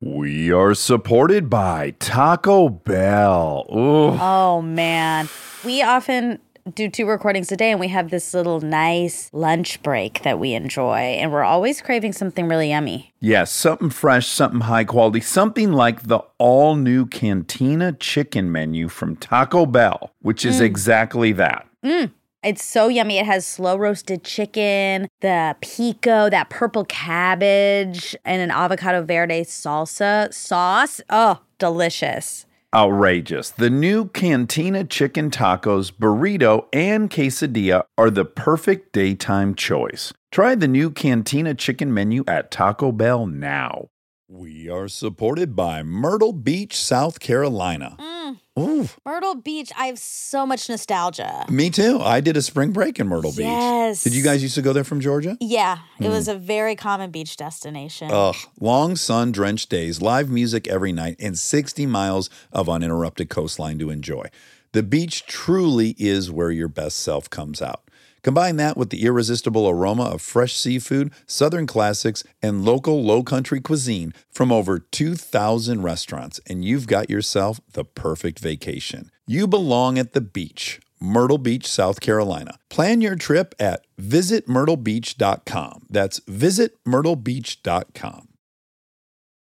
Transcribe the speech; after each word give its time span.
We 0.00 0.52
are 0.52 0.74
supported 0.74 1.50
by 1.50 1.90
Taco 1.98 2.68
Bell. 2.68 3.66
Ooh. 3.74 4.16
Oh 4.20 4.62
man. 4.62 5.28
We 5.64 5.82
often 5.82 6.38
do 6.72 6.88
two 6.88 7.04
recordings 7.04 7.50
a 7.50 7.56
day 7.56 7.72
and 7.72 7.80
we 7.80 7.88
have 7.88 8.10
this 8.10 8.32
little 8.32 8.60
nice 8.60 9.28
lunch 9.32 9.82
break 9.82 10.22
that 10.22 10.38
we 10.38 10.54
enjoy 10.54 10.98
and 10.98 11.32
we're 11.32 11.42
always 11.42 11.80
craving 11.82 12.12
something 12.12 12.46
really 12.46 12.68
yummy. 12.70 13.12
Yes, 13.18 13.50
something 13.50 13.90
fresh, 13.90 14.28
something 14.28 14.60
high 14.60 14.84
quality, 14.84 15.20
something 15.20 15.72
like 15.72 16.04
the 16.04 16.20
all 16.38 16.76
new 16.76 17.04
Cantina 17.04 17.92
chicken 17.92 18.52
menu 18.52 18.86
from 18.86 19.16
Taco 19.16 19.66
Bell, 19.66 20.12
which 20.20 20.44
is 20.44 20.60
mm. 20.60 20.64
exactly 20.64 21.32
that. 21.32 21.66
Mm. 21.84 22.12
It's 22.48 22.64
so 22.64 22.88
yummy. 22.88 23.18
It 23.18 23.26
has 23.26 23.44
slow 23.44 23.76
roasted 23.76 24.24
chicken, 24.24 25.06
the 25.20 25.54
pico, 25.60 26.30
that 26.30 26.48
purple 26.48 26.86
cabbage, 26.86 28.16
and 28.24 28.40
an 28.40 28.50
avocado 28.50 29.02
verde 29.02 29.42
salsa 29.42 30.32
sauce. 30.32 31.02
Oh, 31.10 31.40
delicious. 31.58 32.46
Outrageous. 32.74 33.50
The 33.50 33.68
new 33.68 34.06
Cantina 34.06 34.84
chicken 34.84 35.30
tacos, 35.30 35.92
burrito, 35.92 36.64
and 36.72 37.10
quesadilla 37.10 37.82
are 37.98 38.08
the 38.08 38.24
perfect 38.24 38.94
daytime 38.94 39.54
choice. 39.54 40.14
Try 40.32 40.54
the 40.54 40.68
new 40.68 40.90
Cantina 40.90 41.52
chicken 41.52 41.92
menu 41.92 42.24
at 42.26 42.50
Taco 42.50 42.92
Bell 42.92 43.26
now. 43.26 43.88
We 44.26 44.70
are 44.70 44.88
supported 44.88 45.54
by 45.54 45.82
Myrtle 45.82 46.32
Beach, 46.32 46.78
South 46.78 47.20
Carolina. 47.20 47.96
Mm. 47.98 48.38
Ooh, 48.58 48.88
Myrtle 49.04 49.36
Beach, 49.36 49.70
I 49.76 49.86
have 49.86 49.98
so 49.98 50.46
much 50.46 50.68
nostalgia. 50.68 51.46
me 51.48 51.70
too. 51.70 52.00
I 52.00 52.20
did 52.20 52.36
a 52.36 52.42
spring 52.42 52.72
break 52.72 52.98
in 52.98 53.08
Myrtle 53.08 53.32
Yes. 53.36 54.04
Beach. 54.04 54.12
Did 54.12 54.16
you 54.16 54.24
guys 54.24 54.42
used 54.42 54.54
to 54.56 54.62
go 54.62 54.72
there 54.72 54.84
from 54.84 55.00
Georgia? 55.00 55.36
Yeah, 55.40 55.78
it 55.98 56.06
hmm. 56.06 56.10
was 56.10 56.28
a 56.28 56.34
very 56.34 56.74
common 56.74 57.10
beach 57.10 57.36
destination. 57.36 58.10
Ugh, 58.10 58.36
long 58.60 58.96
sun 58.96 59.32
drenched 59.32 59.70
days, 59.70 60.02
live 60.02 60.28
music 60.28 60.66
every 60.68 60.92
night, 60.92 61.16
and 61.18 61.38
60 61.38 61.86
miles 61.86 62.30
of 62.52 62.68
uninterrupted 62.68 63.28
coastline 63.28 63.78
to 63.78 63.90
enjoy. 63.90 64.28
The 64.72 64.82
beach 64.82 65.24
truly 65.26 65.94
is 65.98 66.30
where 66.30 66.50
your 66.50 66.68
best 66.68 66.98
self 66.98 67.30
comes 67.30 67.62
out. 67.62 67.87
Combine 68.22 68.56
that 68.56 68.76
with 68.76 68.90
the 68.90 69.04
irresistible 69.04 69.68
aroma 69.68 70.04
of 70.04 70.22
fresh 70.22 70.54
seafood, 70.54 71.12
southern 71.26 71.66
classics, 71.66 72.24
and 72.42 72.64
local 72.64 73.02
low 73.02 73.22
country 73.22 73.60
cuisine 73.60 74.12
from 74.30 74.52
over 74.52 74.78
2,000 74.78 75.82
restaurants, 75.82 76.40
and 76.46 76.64
you've 76.64 76.86
got 76.86 77.10
yourself 77.10 77.60
the 77.72 77.84
perfect 77.84 78.38
vacation. 78.38 79.10
You 79.26 79.46
belong 79.46 79.98
at 79.98 80.12
the 80.12 80.20
beach. 80.20 80.80
Myrtle 81.00 81.38
Beach, 81.38 81.66
South 81.66 82.00
Carolina. 82.00 82.58
Plan 82.70 83.00
your 83.00 83.14
trip 83.14 83.54
at 83.60 83.86
visitmyrtlebeach.com. 84.00 85.86
That's 85.88 86.18
visitmyrtlebeach.com. 86.20 88.28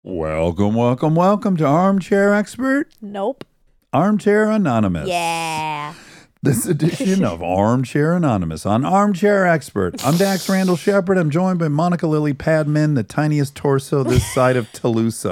Welcome, 0.02 0.74
welcome, 0.74 1.14
welcome 1.16 1.56
to 1.56 1.64
Armchair 1.64 2.34
Expert, 2.34 2.92
nope. 3.00 3.44
Armchair 3.92 4.50
Anonymous. 4.50 5.08
Yeah. 5.08 5.94
This 6.46 6.64
edition 6.66 7.24
of 7.24 7.42
Armchair 7.42 8.14
Anonymous 8.14 8.64
on 8.64 8.84
Armchair 8.84 9.46
Expert. 9.48 10.04
I'm 10.06 10.16
Dax 10.16 10.48
Randall 10.48 10.76
Shepard. 10.76 11.18
I'm 11.18 11.28
joined 11.28 11.58
by 11.58 11.66
Monica 11.66 12.06
Lily 12.06 12.34
Padman, 12.34 12.94
the 12.94 13.02
tiniest 13.02 13.56
torso 13.56 14.04
this 14.04 14.24
side 14.34 14.54
of 14.56 14.70
Toulouse. 14.70 15.26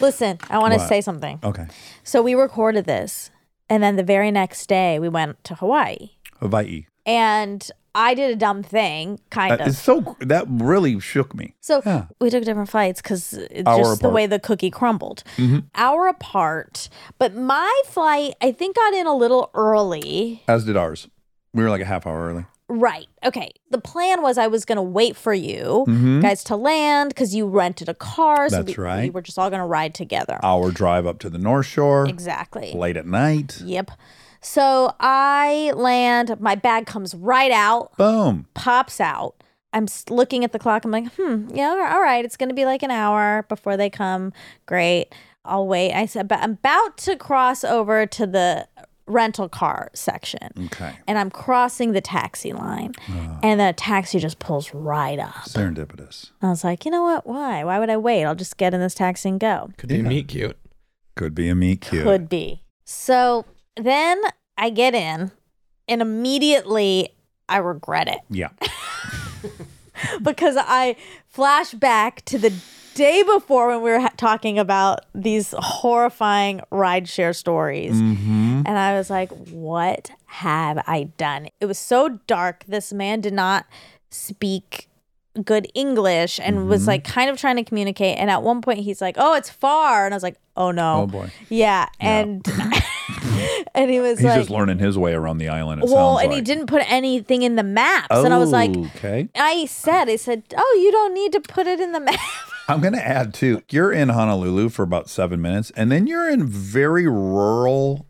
Listen, 0.00 0.38
I 0.48 0.58
want 0.58 0.74
to 0.74 0.78
What? 0.78 0.88
say 0.88 1.00
something. 1.00 1.40
Okay. 1.42 1.66
So 2.04 2.22
we 2.22 2.34
recorded 2.34 2.84
this, 2.84 3.30
and 3.68 3.82
then 3.82 3.96
the 3.96 4.04
very 4.04 4.30
next 4.30 4.68
day 4.68 5.00
we 5.00 5.08
went 5.08 5.42
to 5.42 5.56
Hawaii, 5.56 6.10
Hawaii. 6.38 6.86
and 7.04 7.68
I 7.94 8.14
did 8.14 8.30
a 8.30 8.36
dumb 8.36 8.62
thing, 8.62 9.20
kind 9.30 9.52
Uh, 9.52 9.56
of. 9.64 9.68
it's 9.68 9.78
so 9.78 10.16
that 10.20 10.46
really 10.48 10.98
shook 11.00 11.34
me. 11.34 11.54
So 11.60 11.82
Yeah. 11.84 12.06
we 12.20 12.30
took 12.30 12.44
different 12.44 12.70
flights 12.70 13.02
because 13.02 13.34
Hour 13.66 13.78
just 13.78 14.00
the 14.00 14.06
apart. 14.08 14.14
way 14.14 14.26
the 14.26 14.38
cookie 14.38 14.70
crumbled. 14.70 15.22
Mm-hmm. 15.36 15.58
Hour 15.74 16.08
apart, 16.08 16.88
but 17.18 17.34
my 17.34 17.82
flight 17.86 18.34
I 18.40 18.52
think 18.52 18.76
got 18.76 18.94
in 18.94 19.06
a 19.06 19.14
little 19.14 19.50
early. 19.54 20.42
As 20.48 20.64
did 20.64 20.76
ours. 20.76 21.08
We 21.52 21.62
were 21.62 21.70
like 21.70 21.82
a 21.82 21.86
half 21.86 22.06
hour 22.06 22.28
early. 22.30 22.46
Right. 22.68 23.06
Okay. 23.22 23.50
The 23.70 23.76
plan 23.78 24.22
was 24.22 24.38
I 24.38 24.46
was 24.46 24.64
going 24.64 24.76
to 24.76 24.82
wait 24.82 25.14
for 25.14 25.34
you 25.34 25.84
Mhm. 25.86 26.22
guys 26.22 26.42
to 26.44 26.56
land 26.56 27.10
because 27.10 27.34
you 27.34 27.46
rented 27.46 27.90
a 27.90 27.94
car. 27.94 28.48
So 28.48 28.62
That's 28.62 28.78
we, 28.78 28.82
right. 28.82 29.02
We 29.02 29.10
were 29.10 29.20
just 29.20 29.38
all 29.38 29.50
going 29.50 29.60
to 29.60 29.66
ride 29.66 29.92
together. 29.94 30.38
Hour 30.42 30.70
drive 30.70 31.04
up 31.06 31.18
to 31.18 31.28
the 31.28 31.36
North 31.36 31.66
Shore. 31.66 32.06
Exactly. 32.06 32.72
Late 32.72 32.96
at 32.96 33.04
night. 33.06 33.60
Yep. 33.62 33.90
So 34.42 34.94
I 35.00 35.72
land, 35.74 36.38
my 36.40 36.54
bag 36.54 36.86
comes 36.86 37.14
right 37.14 37.52
out, 37.52 37.96
Boom. 37.96 38.46
pops 38.54 39.00
out. 39.00 39.42
I'm 39.72 39.86
looking 40.10 40.44
at 40.44 40.52
the 40.52 40.58
clock. 40.58 40.84
I'm 40.84 40.90
like, 40.90 41.10
hmm, 41.14 41.48
yeah, 41.54 41.90
all 41.94 42.02
right. 42.02 42.24
It's 42.24 42.36
going 42.36 42.50
to 42.50 42.54
be 42.54 42.66
like 42.66 42.82
an 42.82 42.90
hour 42.90 43.46
before 43.48 43.76
they 43.76 43.88
come. 43.88 44.32
Great. 44.66 45.14
I'll 45.44 45.66
wait. 45.66 45.92
I 45.94 46.06
said, 46.06 46.28
but 46.28 46.40
I'm 46.40 46.52
about 46.52 46.98
to 46.98 47.16
cross 47.16 47.64
over 47.64 48.04
to 48.04 48.26
the 48.26 48.68
rental 49.06 49.48
car 49.48 49.90
section. 49.94 50.50
Okay. 50.66 50.92
And 51.08 51.18
I'm 51.18 51.30
crossing 51.30 51.92
the 51.92 52.00
taxi 52.00 52.52
line. 52.52 52.92
And 53.42 53.60
the 53.60 53.72
taxi 53.76 54.18
just 54.18 54.38
pulls 54.38 54.74
right 54.74 55.18
up. 55.18 55.34
Serendipitous. 55.46 56.30
I 56.42 56.50
was 56.50 56.64
like, 56.64 56.84
you 56.84 56.90
know 56.90 57.02
what? 57.02 57.26
Why? 57.26 57.64
Why 57.64 57.78
would 57.78 57.90
I 57.90 57.96
wait? 57.96 58.24
I'll 58.24 58.34
just 58.34 58.56
get 58.58 58.74
in 58.74 58.80
this 58.80 58.94
taxi 58.94 59.28
and 59.30 59.40
go. 59.40 59.70
Could 59.78 59.88
be 59.88 60.02
meat 60.02 60.28
cute. 60.28 60.58
Could 61.16 61.34
be 61.34 61.48
a 61.48 61.54
meet 61.54 61.80
cute. 61.80 62.04
Could 62.04 62.28
be. 62.28 62.62
So 62.84 63.46
then 63.76 64.20
I 64.58 64.70
get 64.70 64.94
in, 64.94 65.30
and 65.88 66.02
immediately 66.02 67.10
I 67.48 67.58
regret 67.58 68.08
it 68.08 68.18
Yeah. 68.30 68.48
because 70.22 70.56
I 70.58 70.96
flash 71.26 71.72
back 71.72 72.24
to 72.26 72.38
the 72.38 72.52
day 72.94 73.22
before 73.22 73.68
when 73.68 73.82
we 73.82 73.90
were 73.90 74.00
ha- 74.00 74.12
talking 74.16 74.58
about 74.58 75.00
these 75.14 75.54
horrifying 75.58 76.60
rideshare 76.70 77.34
stories. 77.34 77.94
Mm-hmm. 77.94 78.62
And 78.66 78.78
I 78.78 78.94
was 78.96 79.08
like, 79.10 79.30
what 79.48 80.10
have 80.26 80.82
I 80.86 81.04
done? 81.16 81.48
It 81.60 81.66
was 81.66 81.78
so 81.78 82.20
dark. 82.26 82.64
This 82.68 82.92
man 82.92 83.20
did 83.20 83.32
not 83.32 83.66
speak 84.10 84.88
good 85.44 85.66
English 85.74 86.38
and 86.42 86.68
was 86.68 86.84
Mhm. 86.84 86.88
like 86.88 87.04
kind 87.04 87.30
of 87.30 87.38
trying 87.38 87.56
to 87.56 87.64
communicate. 87.64 88.18
And 88.18 88.30
at 88.30 88.42
one 88.42 88.60
point, 88.60 88.80
he's 88.80 89.00
like, 89.00 89.16
oh, 89.18 89.34
it's 89.34 89.48
far. 89.48 90.04
And 90.04 90.12
I 90.12 90.16
was 90.16 90.22
like, 90.22 90.36
oh 90.56 90.70
no. 90.70 91.02
Oh 91.02 91.06
boy. 91.06 91.30
Yeah, 91.48 91.86
and 91.98 92.46
and 93.74 93.90
he 93.90 94.00
was 94.00 94.18
He's 94.18 94.26
like, 94.26 94.40
just 94.40 94.50
learning 94.50 94.78
his 94.78 94.98
way 94.98 95.14
around 95.14 95.38
the 95.38 95.48
island. 95.48 95.82
Well, 95.84 96.18
and 96.18 96.32
he 96.32 96.40
didn't 96.40 96.66
put 96.66 96.82
anything 96.90 97.42
in 97.42 97.56
the 97.56 97.62
maps, 97.62 98.08
and 98.10 98.32
I 98.32 98.38
was 98.38 98.50
like, 98.50 98.76
okay. 98.76 99.28
I 99.34 99.66
said, 99.66 100.08
I 100.08 100.16
said, 100.16 100.42
oh, 100.56 100.80
you 100.82 100.92
don't 100.92 101.14
need 101.14 101.32
to 101.32 101.40
put 101.40 101.66
it 101.66 101.80
in 101.80 101.92
the 101.92 102.00
map. 102.00 102.18
I'm 102.68 102.80
going 102.80 102.94
to 102.94 103.06
add 103.06 103.34
too. 103.34 103.62
You're 103.70 103.92
in 103.92 104.08
Honolulu 104.08 104.68
for 104.68 104.82
about 104.82 105.08
seven 105.08 105.42
minutes, 105.42 105.72
and 105.76 105.90
then 105.90 106.06
you're 106.06 106.28
in 106.28 106.46
very 106.46 107.06
rural, 107.06 108.06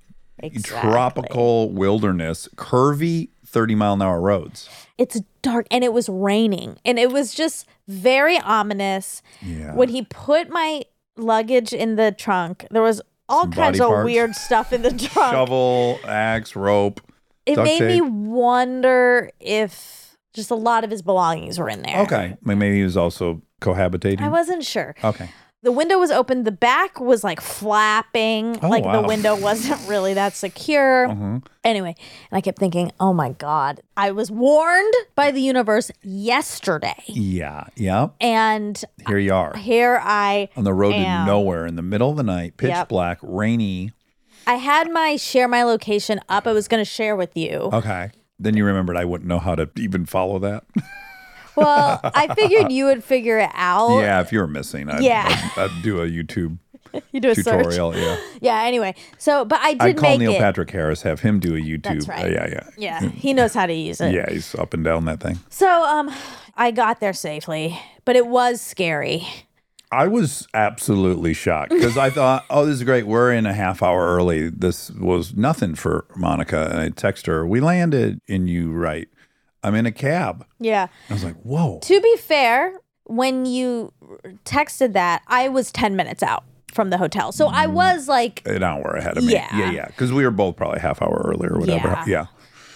tropical 0.63 1.71
wilderness, 1.71 2.49
curvy 2.57 3.31
30 3.47 3.75
mile 3.75 3.93
an 3.95 4.03
hour 4.03 4.21
roads. 4.21 4.69
It's 4.99 5.21
dark, 5.43 5.67
and 5.71 5.85
it 5.85 5.93
was 5.93 6.09
raining, 6.09 6.79
and 6.85 6.99
it 6.99 7.11
was 7.11 7.35
just 7.35 7.67
very 7.89 8.39
ominous. 8.39 9.23
Yeah. 9.41 9.75
When 9.75 9.89
he 9.89 10.03
put 10.03 10.49
my 10.49 10.85
luggage 11.17 11.73
in 11.73 11.97
the 11.97 12.13
trunk, 12.13 12.67
there 12.71 12.83
was 12.83 13.03
all 13.33 13.49
kinds 13.49 13.79
body 13.79 13.81
of 13.81 13.89
parts. 13.89 14.05
weird 14.05 14.35
stuff 14.35 14.73
in 14.73 14.83
the 14.83 14.91
trunk. 15.09 15.33
Shovel, 15.33 15.99
axe, 16.07 16.55
rope. 16.55 17.01
it 17.47 17.57
made 17.59 17.83
me 17.83 18.01
wonder 18.01 19.31
if 19.41 20.17
just 20.35 20.51
a 20.51 20.55
lot 20.55 20.85
of 20.85 20.91
his 20.91 21.03
belongings 21.03 21.59
were 21.59 21.69
in 21.69 21.83
there. 21.83 22.01
Okay. 22.03 22.37
Maybe 22.43 22.77
he 22.77 22.83
was 22.83 22.97
also 22.97 23.43
cohabitating. 23.61 24.21
I 24.21 24.29
wasn't 24.29 24.65
sure. 24.65 24.95
okay. 25.05 25.31
The 25.65 25.71
window 25.71 25.97
was 25.99 26.11
open. 26.11 26.43
The 26.43 26.51
back 26.51 26.99
was 26.99 27.23
like 27.23 27.41
flapping. 27.41 28.59
Oh, 28.63 28.69
like 28.69 28.83
the 28.83 29.03
window 29.07 29.37
wasn't 29.37 29.81
really 29.89 30.15
that 30.15 30.35
secure. 30.35 31.07
Uh-huh. 31.07 31.39
Anyway, 31.63 31.95
and 32.31 32.37
I 32.37 32.41
kept 32.41 32.59
thinking, 32.59 32.91
oh 32.99 33.13
my 33.13 33.31
God, 33.31 33.81
I 33.97 34.11
was 34.11 34.29
warned 34.29 34.93
by 35.15 35.31
the 35.31 35.41
universe 35.41 35.93
yesterday. 36.03 37.01
Yeah. 37.07 37.65
Yeah. 37.77 38.09
And 38.21 38.83
Here 39.07 39.19
you 39.19 39.33
are 39.35 39.57
here 39.57 40.01
I 40.03 40.49
on 40.57 40.65
the 40.65 40.75
road 40.75 40.95
am. 40.95 41.27
to 41.27 41.31
nowhere 41.33 41.65
in 41.67 41.77
the 41.77 41.83
middle 41.83 42.11
of 42.11 42.17
the 42.17 42.25
night, 42.25 42.57
pitch 42.57 42.71
Yep. 42.71 42.89
black, 42.89 43.19
rainy. 43.23 43.93
I 44.47 44.55
had 44.55 44.91
my 44.91 45.15
share 45.15 45.47
my 45.47 45.63
location 45.63 46.19
up. 46.29 46.49
I 46.49 46.53
was 46.53 46.67
going 46.67 46.81
to 46.81 46.85
share 46.91 47.15
with 47.15 47.37
you. 47.37 47.71
Okay. 47.73 48.11
Then 48.41 48.57
you 48.57 48.65
remembered 48.65 48.97
I 48.97 49.05
wouldn't 49.05 49.29
know 49.29 49.39
how 49.39 49.55
to 49.55 49.71
even 49.77 50.07
follow 50.07 50.41
that. 50.41 50.65
Well, 51.57 52.01
I 52.03 52.33
figured 52.35 52.73
you 52.73 52.87
would 52.87 53.05
figure 53.05 53.39
it 53.39 53.51
out. 53.55 53.99
yeah. 54.01 54.21
If 54.21 54.33
you 54.33 54.39
were 54.41 54.47
missing, 54.47 54.89
I'd, 54.89 55.03
Yeah. 55.03 55.25
I'd, 55.57 55.71
I'd 55.71 55.83
do 55.83 56.01
a 56.01 56.07
YouTube 56.07 56.59
You 57.13 57.21
do 57.21 57.31
a 57.31 57.35
search. 57.35 57.65
tutorial. 57.65 57.97
Yeah. 57.97 58.17
Yeah, 58.41 58.63
anyway. 58.65 58.95
So, 59.19 59.45
but 59.45 59.61
I 59.61 59.73
did 59.73 59.83
I'd 59.83 59.97
call 59.97 60.19
Neil 60.19 60.33
it. 60.33 60.39
Patrick 60.39 60.71
Harris, 60.71 61.03
have 61.03 61.21
him 61.21 61.41
do 61.41 61.55
a 61.57 61.59
YouTube. 61.61 61.83
That's 61.83 62.09
right. 62.09 62.25
uh, 62.25 62.29
yeah, 62.29 62.47
yeah. 62.49 63.01
Yeah, 63.03 63.09
he 63.11 63.33
knows 63.33 63.55
how 63.55 63.67
to 63.67 63.73
use 63.73 64.01
it. 64.01 64.13
Yeah, 64.15 64.29
he's 64.31 64.55
up 64.57 64.75
and 64.75 64.85
down 64.85 65.05
that 65.07 65.21
thing. 65.21 65.39
So, 65.49 65.69
um, 65.85 66.11
I 66.55 66.71
got 66.71 67.01
there 67.01 67.15
safely, 67.15 67.79
but 68.05 68.15
it 68.17 68.27
was 68.27 68.61
scary. 68.61 69.27
I 69.91 70.07
was 70.09 70.47
absolutely 70.55 71.35
shocked 71.35 71.71
because 71.71 71.97
I 71.99 72.09
thought, 72.11 72.45
oh, 72.51 72.65
this 72.67 72.77
is 72.77 72.83
great. 72.85 73.07
We're 73.07 73.33
in 73.33 73.45
a 73.47 73.53
half 73.55 73.83
hour 73.83 74.07
early. 74.17 74.49
This 74.49 74.91
was 74.91 75.35
nothing 75.37 75.75
for 75.75 76.07
Monica. 76.17 76.69
And 76.71 76.79
I 76.79 76.89
text 76.91 77.27
her, 77.27 77.47
we 77.47 77.61
landed, 77.61 78.19
and 78.29 78.49
you 78.49 78.73
right. 78.73 79.09
I'm 79.63 79.75
in 79.75 79.87
a 79.87 79.93
cab. 79.93 80.47
Yeah. 80.59 80.89
I 81.09 81.13
was 81.13 81.25
like, 81.25 81.37
whoa. 81.43 81.79
To 81.83 82.01
be 82.01 82.17
fair, 82.17 82.79
when 83.05 83.47
you 83.47 83.93
texted 84.45 84.93
that, 84.95 85.23
I 85.27 85.49
was 85.49 85.71
10 85.73 85.97
minutes 85.97 86.23
out 86.23 86.45
from 86.73 86.91
the 86.91 86.99
hotel. 86.99 87.33
So 87.33 87.49
I 87.49 87.67
mm. 87.67 87.73
was 87.73 88.09
like, 88.09 88.43
An 88.47 88.63
hour 88.63 88.97
ahead 88.97 89.19
of 89.19 89.25
me. 89.25 89.35
Yeah. 89.35 89.57
Yeah, 89.57 89.71
yeah. 89.71 89.87
Because 89.87 90.13
we 90.13 90.25
were 90.25 90.31
both 90.31 90.57
probably 90.57 90.79
a 90.79 90.83
half 90.83 91.03
hour 91.03 91.23
earlier 91.25 91.55
or 91.55 91.61
whatever. 91.61 91.89
Yeah. 91.89 92.05
yeah. 92.07 92.27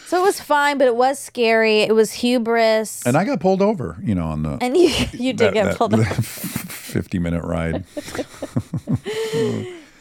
so 0.07 0.19
it 0.19 0.23
was 0.23 0.41
fine, 0.41 0.79
but 0.79 0.87
it 0.87 0.97
was 0.97 1.19
scary. 1.19 1.81
It 1.81 1.95
was 1.95 2.13
hubris. 2.13 3.05
And 3.07 3.17
I 3.17 3.25
got 3.25 3.41
pulled 3.41 3.63
over, 3.63 3.99
you 4.03 4.15
know, 4.15 4.27
on 4.27 4.43
the 4.43 4.59
And 4.61 4.77
you, 4.77 4.89
you 5.13 5.33
did 5.33 5.39
that- 5.39 5.55
get 5.55 5.65
that- 5.65 5.77
pulled 5.79 5.95
over. 5.95 6.05
50 6.23 7.19
minute 7.19 7.45
ride. 7.45 7.85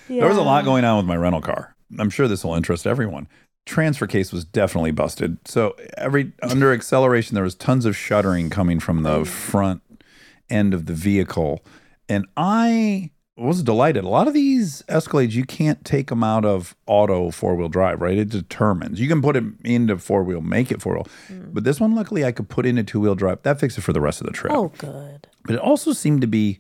There 0.08 0.28
was 0.28 0.38
a 0.38 0.44
lot 0.44 0.66
going 0.66 0.86
on 0.86 0.98
with 0.98 1.08
my 1.08 1.18
rental 1.18 1.42
car. 1.42 1.76
I'm 1.98 2.10
sure 2.10 2.28
this 2.28 2.44
will 2.44 2.56
interest 2.56 2.86
everyone. 2.86 3.28
Transfer 3.66 4.06
case 4.08 4.32
was 4.32 4.46
definitely 4.46 4.92
busted. 4.92 5.38
So 5.46 5.76
every 5.98 6.34
under 6.44 6.72
acceleration, 6.74 7.34
there 7.36 7.44
was 7.44 7.56
tons 7.56 7.86
of 7.86 7.96
shuddering 7.96 8.50
coming 8.50 8.80
from 8.80 9.04
the 9.04 9.26
front 9.26 9.82
end 10.50 10.74
of 10.74 10.86
the 10.86 10.94
vehicle, 10.94 11.66
and 12.08 12.26
I 12.38 13.10
was 13.38 13.64
delighted. 13.64 14.04
A 14.06 14.08
lot 14.08 14.28
of 14.30 14.34
these 14.34 14.82
Escalades, 14.88 15.32
you 15.32 15.44
can't 15.44 15.84
take 15.84 16.08
them 16.08 16.24
out 16.24 16.46
of 16.46 16.76
auto 16.86 17.32
four 17.32 17.56
wheel 17.56 17.68
drive, 17.68 18.00
right? 18.02 18.18
It 18.18 18.30
determines. 18.30 19.00
You 19.02 19.08
can 19.10 19.22
put 19.22 19.36
it 19.36 19.44
into 19.66 19.98
four 19.98 20.24
wheel, 20.24 20.40
make 20.42 20.72
it 20.72 20.82
four 20.82 20.94
wheel, 20.94 21.08
but 21.52 21.64
this 21.64 21.80
one, 21.80 21.96
luckily, 21.96 22.24
I 22.24 22.32
could 22.32 22.48
put 22.48 22.66
into 22.66 22.84
two 22.84 23.00
wheel 23.00 23.16
drive. 23.16 23.42
That 23.42 23.60
fixed 23.60 23.78
it 23.78 23.82
for 23.82 23.92
the 23.94 24.00
rest 24.00 24.22
of 24.22 24.28
the 24.28 24.32
trip 24.34 24.54
Oh, 24.54 24.72
good. 24.78 25.28
but 25.44 25.56
it 25.56 25.60
also 25.60 25.92
seemed 25.92 26.22
to 26.22 26.28
be 26.28 26.60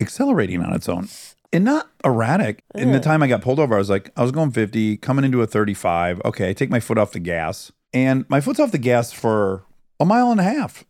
accelerating 0.00 0.62
on 0.62 0.72
its 0.74 0.88
own 0.88 1.08
and 1.52 1.64
not 1.64 1.90
erratic. 2.04 2.62
In 2.74 2.92
the 2.92 3.00
time 3.00 3.22
I 3.22 3.26
got 3.28 3.42
pulled 3.42 3.58
over, 3.58 3.74
I 3.74 3.78
was 3.78 3.90
like, 3.90 4.10
I 4.16 4.22
was 4.22 4.30
going 4.32 4.50
50, 4.50 4.96
coming 4.98 5.24
into 5.24 5.42
a 5.42 5.46
35. 5.46 6.20
Okay, 6.24 6.50
I 6.50 6.52
take 6.52 6.70
my 6.70 6.80
foot 6.80 6.98
off 6.98 7.12
the 7.12 7.18
gas, 7.20 7.72
and 7.92 8.24
my 8.28 8.40
foot's 8.40 8.60
off 8.60 8.72
the 8.72 8.78
gas 8.78 9.12
for 9.12 9.64
a 9.98 10.04
mile 10.04 10.30
and 10.30 10.40
a 10.40 10.44
half. 10.44 10.84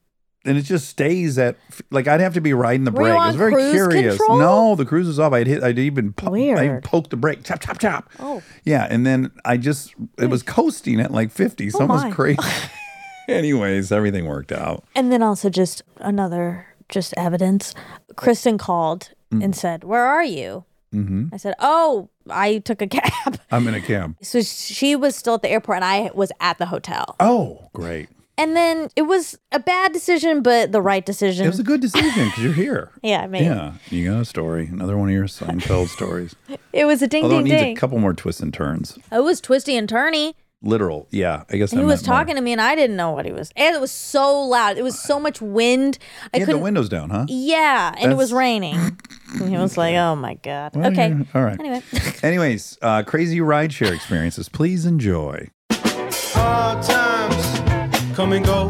And 0.47 0.57
it 0.57 0.63
just 0.63 0.89
stays 0.89 1.37
at 1.39 1.59
like 1.91 2.09
I'd 2.09 2.21
have 2.21 2.33
to 2.33 2.41
be 2.41 2.55
riding 2.55 2.85
the 2.85 2.91
Were 2.91 3.01
brake. 3.03 3.13
I 3.13 3.27
was 3.27 3.37
very 3.37 3.53
curious. 3.73 4.17
control? 4.17 4.39
No, 4.39 4.75
the 4.75 4.87
cruise 4.87 5.07
was 5.07 5.19
off. 5.21 5.35
I'd 5.35 5.47
hit. 5.47 5.63
I'd 5.63 5.79
even 5.79 6.15
po- 6.15 6.35
I 6.35 6.81
poked 6.83 7.11
the 7.11 7.19
brake. 7.19 7.45
Chop, 7.45 7.61
chop, 7.61 7.79
chop. 7.79 8.09
Oh, 8.19 8.43
Yeah, 8.65 8.87
and 8.89 9.05
then 9.05 9.33
I 9.45 9.59
just 9.59 9.95
it 10.19 10.27
was 10.31 10.43
coasting 10.43 10.99
at 10.99 11.11
like 11.11 11.31
50. 11.31 11.69
So 11.69 11.81
Oh 11.81 11.85
it 11.85 11.89
was 11.89 12.15
crazy. 12.15 12.39
Anyways, 13.29 13.93
everything 13.93 14.25
worked 14.25 14.51
out. 14.53 14.85
and 14.97 15.13
then 15.13 15.23
also 15.23 15.51
just 15.51 15.83
another 15.99 16.67
just 16.89 17.13
evidence. 17.19 17.75
Kristen 18.17 18.57
called 18.59 19.11
and 19.31 19.55
said, 19.55 19.85
"Where 19.85 20.05
are 20.05 20.25
you?" 20.25 20.65
hmm 20.93 21.27
I 21.33 21.37
said, 21.37 21.55
"Oh, 21.61 22.09
I 22.29 22.59
took 22.59 22.83
a 22.83 22.87
cab." 22.99 23.39
I'm 23.51 23.67
in 23.69 23.75
a 23.75 23.81
cab. 23.81 24.17
So 24.23 24.43
she 24.43 24.97
was 24.97 25.15
still 25.17 25.35
at 25.35 25.43
the 25.43 25.51
airport, 25.51 25.77
and 25.77 25.85
I 25.85 26.11
was 26.15 26.33
at 26.41 26.59
the 26.59 26.67
hotel. 26.67 27.17
Oh, 27.21 27.69
great. 27.73 28.09
And 28.39 28.57
then 28.57 28.89
it 28.97 29.03
was 29.03 29.39
a 29.53 29.59
bad 29.59 29.93
decision, 29.93 30.41
but 30.43 30.73
the 30.73 30.81
right 30.81 31.05
decision. 31.05 31.45
It 31.45 31.51
was 31.51 31.59
a 31.61 31.63
good 31.63 31.83
decision 31.83 32.25
because 32.27 32.43
you're 32.43 32.55
here. 32.55 32.91
yeah, 33.03 33.21
I 33.21 33.27
mean, 33.27 33.45
Yeah, 33.45 33.75
you 33.91 34.11
got 34.11 34.21
a 34.21 34.25
story. 34.25 34.67
Another 34.67 34.97
one 34.97 35.11
of 35.11 35.15
your 35.15 35.27
Seinfeld 35.27 35.89
stories. 35.97 36.35
it 36.73 36.87
was 36.87 37.03
a 37.03 37.07
ding, 37.07 37.23
Although 37.25 37.41
it 37.41 37.43
ding, 37.45 37.53
needs 37.53 37.63
ding. 37.63 37.77
a 37.77 37.81
couple 37.81 37.99
more 37.99 38.15
twists 38.15 38.41
and 38.41 38.53
turns. 38.55 38.99
it 39.13 39.19
was 39.23 39.43
twisty 39.43 39.77
and 39.77 39.87
turny. 39.89 40.33
Literal. 40.63 41.07
Yeah, 41.11 41.45
I 41.51 41.57
guess 41.59 41.71
He 41.73 41.79
I 41.79 41.81
was 41.83 41.89
meant 42.03 42.07
more. 42.09 42.17
talking 42.19 42.35
to 42.37 42.41
me, 42.41 42.53
and 42.53 42.61
I 42.63 42.75
didn't 42.75 42.97
know 42.97 43.11
what 43.11 43.27
he 43.27 43.33
was. 43.33 43.51
And 43.57 43.75
it 43.75 43.81
was 43.81 43.91
so 43.91 44.41
loud. 44.43 44.79
It 44.79 44.83
was 44.83 44.99
so 44.99 45.21
much 45.21 45.41
wind. 45.43 45.99
I 46.33 46.39
had 46.39 46.49
the 46.49 46.57
windows 46.59 46.89
down, 46.89 47.11
huh? 47.11 47.27
yeah, 47.29 47.95
and 47.99 48.11
it 48.13 48.17
was 48.17 48.33
raining. 48.33 48.99
and 49.41 49.49
he 49.49 49.57
was 49.57 49.77
like, 49.77 49.95
"Oh 49.97 50.17
my 50.17 50.35
god." 50.35 50.75
Well, 50.75 50.91
okay. 50.91 51.09
yeah, 51.11 51.25
All 51.35 51.43
right. 51.45 51.59
Anyway, 51.61 51.83
Anyways, 52.23 52.79
uh, 52.83 53.03
crazy 53.03 53.39
rideshare 53.39 53.93
experiences. 53.95 54.49
Please 54.49 54.87
enjoy. 54.87 55.49
Hard 55.71 56.83
times 56.83 58.15
come 58.17 58.33
and 58.33 58.45
go. 58.45 58.69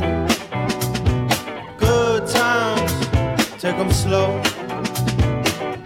Good 1.79 2.27
times, 2.29 2.93
take 3.61 3.77
them 3.77 3.91
slow. 3.91 4.37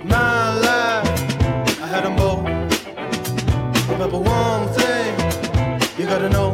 My 0.05 0.55
life, 0.59 1.81
I 1.81 1.87
had 1.87 2.05
them 2.05 2.17
both. 2.17 2.45
Remember 3.89 4.19
one 4.19 4.69
thing, 4.75 5.15
you 5.99 6.07
gotta 6.07 6.29
know. 6.29 6.53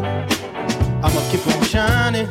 I'ma 1.03 1.21
keep 1.31 1.47
on 1.47 1.63
shining. 1.65 2.29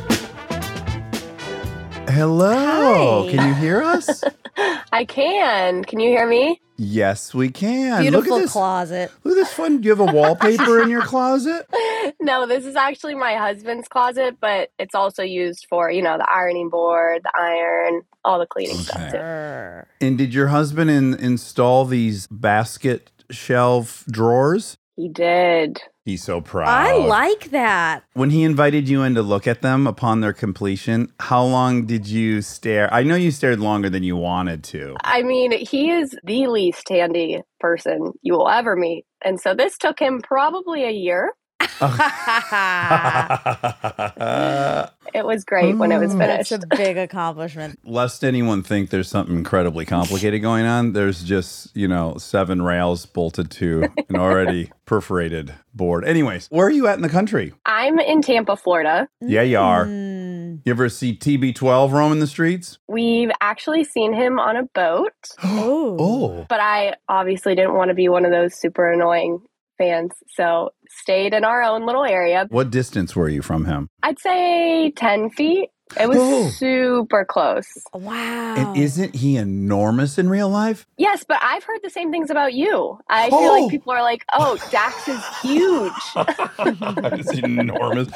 Hello. 2.09 3.23
Hi. 3.25 3.31
Can 3.31 3.47
you 3.47 3.53
hear 3.53 3.83
us? 3.83 4.23
I 4.91 5.05
can. 5.05 5.83
Can 5.83 5.99
you 5.99 6.09
hear 6.09 6.27
me? 6.27 6.59
yes, 6.81 7.33
we 7.33 7.49
can. 7.49 8.01
beautiful 8.01 8.31
Look 8.31 8.39
at 8.39 8.43
this. 8.43 8.51
closet. 8.53 9.11
Look 9.23 9.37
at 9.37 9.41
this 9.41 9.53
fun. 9.53 9.81
Do 9.81 9.85
you 9.87 9.95
have 9.95 9.99
a 10.09 10.11
wallpaper 10.13 10.81
in 10.81 10.89
your 10.89 11.01
closet? 11.03 11.67
No, 12.21 12.47
this 12.47 12.65
is 12.65 12.75
actually 12.75 13.13
my 13.15 13.35
husband's 13.35 13.87
closet, 13.87 14.37
but 14.41 14.71
it's 14.79 14.95
also 14.95 15.21
used 15.21 15.67
for, 15.69 15.91
you 15.91 16.01
know, 16.01 16.17
the 16.17 16.27
ironing 16.29 16.69
board, 16.69 17.21
the 17.23 17.31
iron, 17.37 18.01
all 18.25 18.39
the 18.39 18.45
cleaning 18.47 18.77
stuff 18.77 19.13
Okay. 19.13 19.83
too. 19.99 20.05
And 20.05 20.17
did 20.17 20.33
your 20.33 20.47
husband 20.47 20.89
in, 20.89 21.13
install 21.13 21.85
these 21.85 22.25
basket 22.27 23.11
shelf 23.29 24.05
drawers? 24.09 24.77
He 24.95 25.07
did. 25.09 25.81
He's 26.09 26.23
so 26.23 26.41
proud. 26.41 26.67
I 26.67 27.05
like 27.05 27.51
that. 27.51 28.03
When 28.13 28.31
he 28.31 28.41
invited 28.41 28.89
you 28.89 29.03
in 29.03 29.13
to 29.13 29.21
look 29.21 29.45
at 29.45 29.61
them 29.61 29.85
upon 29.85 30.21
their 30.21 30.33
completion, 30.33 31.13
how 31.19 31.43
long 31.43 31.85
did 31.85 32.07
you 32.07 32.41
stare? 32.41 32.91
I 32.91 33.03
know 33.03 33.13
you 33.13 33.29
stared 33.29 33.59
longer 33.59 33.91
than 33.91 34.01
you 34.01 34.15
wanted 34.15 34.63
to. 34.63 34.95
I 35.03 35.21
mean, 35.21 35.51
he 35.51 35.91
is 35.91 36.17
the 36.23 36.47
least 36.47 36.89
handy 36.89 37.43
person 37.59 38.13
you 38.23 38.33
will 38.33 38.49
ever 38.49 38.75
meet. 38.75 39.05
And 39.23 39.39
so 39.39 39.53
this 39.53 39.77
took 39.77 39.99
him 39.99 40.19
probably 40.23 40.83
a 40.83 40.89
year. 40.89 41.31
It 45.13 45.25
was 45.25 45.43
great 45.43 45.77
when 45.77 45.91
it 45.91 45.97
was 45.97 46.13
Mm. 46.13 46.17
That's 46.19 46.49
finished. 46.49 46.65
a 46.71 46.75
big 46.77 46.97
accomplishment. 47.09 47.79
Lest 47.85 48.23
anyone 48.23 48.63
think 48.63 48.89
there's 48.89 49.07
something 49.07 49.35
incredibly 49.37 49.85
complicated 49.85 50.41
going 50.41 50.65
on, 50.65 50.93
there's 50.93 51.23
just, 51.23 51.75
you 51.75 51.87
know, 51.87 52.15
seven 52.17 52.61
rails 52.61 53.05
bolted 53.05 53.51
to 53.51 53.85
an 54.09 54.15
already 54.15 54.71
perforated 54.85 55.53
board. 55.73 56.03
Anyways, 56.05 56.47
where 56.49 56.65
are 56.67 56.71
you 56.71 56.87
at 56.87 56.95
in 56.95 57.01
the 57.03 57.09
country? 57.09 57.53
I'm 57.65 57.99
in 57.99 58.21
Tampa, 58.21 58.55
Florida. 58.55 59.07
Yeah, 59.21 59.43
you 59.43 59.59
are. 59.59 59.85
Mm. 59.85 60.61
You 60.65 60.71
ever 60.71 60.89
see 60.89 61.15
TB12 61.15 61.91
roaming 61.91 62.19
the 62.19 62.27
streets? 62.27 62.79
We've 62.87 63.29
actually 63.39 63.83
seen 63.83 64.13
him 64.13 64.39
on 64.39 64.55
a 64.57 64.63
boat, 64.73 65.13
Oh. 65.43 65.97
Oh. 65.99 66.45
but 66.49 66.59
I 66.59 66.95
obviously 67.07 67.55
didn't 67.55 67.75
want 67.75 67.89
to 67.89 67.93
be 67.95 68.09
one 68.09 68.25
of 68.25 68.31
those 68.31 68.55
super 68.55 68.91
annoying 68.91 69.41
fans. 69.79 70.11
So 70.35 70.73
stayed 70.89 71.33
in 71.33 71.43
our 71.43 71.63
own 71.63 71.87
little 71.87 72.05
area. 72.05 72.45
What 72.49 72.69
distance 72.69 73.15
were 73.15 73.29
you 73.29 73.41
from 73.41 73.65
him? 73.65 73.89
I'd 74.03 74.19
say 74.19 74.91
10 74.95 75.31
feet. 75.31 75.69
It 75.99 76.07
was 76.07 76.19
Oh. 76.19 76.49
super 76.49 77.25
close. 77.25 77.65
Wow. 77.95 78.53
And 78.55 78.77
isn't 78.77 79.15
he 79.15 79.37
enormous 79.37 80.19
in 80.19 80.29
real 80.29 80.47
life? 80.49 80.85
Yes, 80.97 81.25
but 81.27 81.39
I've 81.41 81.63
heard 81.63 81.79
the 81.83 81.89
same 81.89 82.11
things 82.11 82.29
about 82.29 82.53
you. 82.53 82.99
I 83.09 83.29
feel 83.31 83.39
Oh. 83.39 83.59
like 83.61 83.71
people 83.71 83.91
are 83.93 84.03
like, 84.03 84.23
oh, 84.33 84.55
Dax 84.69 85.07
is 85.07 85.23
huge. 85.41 85.91
it's 86.59 87.33
enormous. 87.39 88.09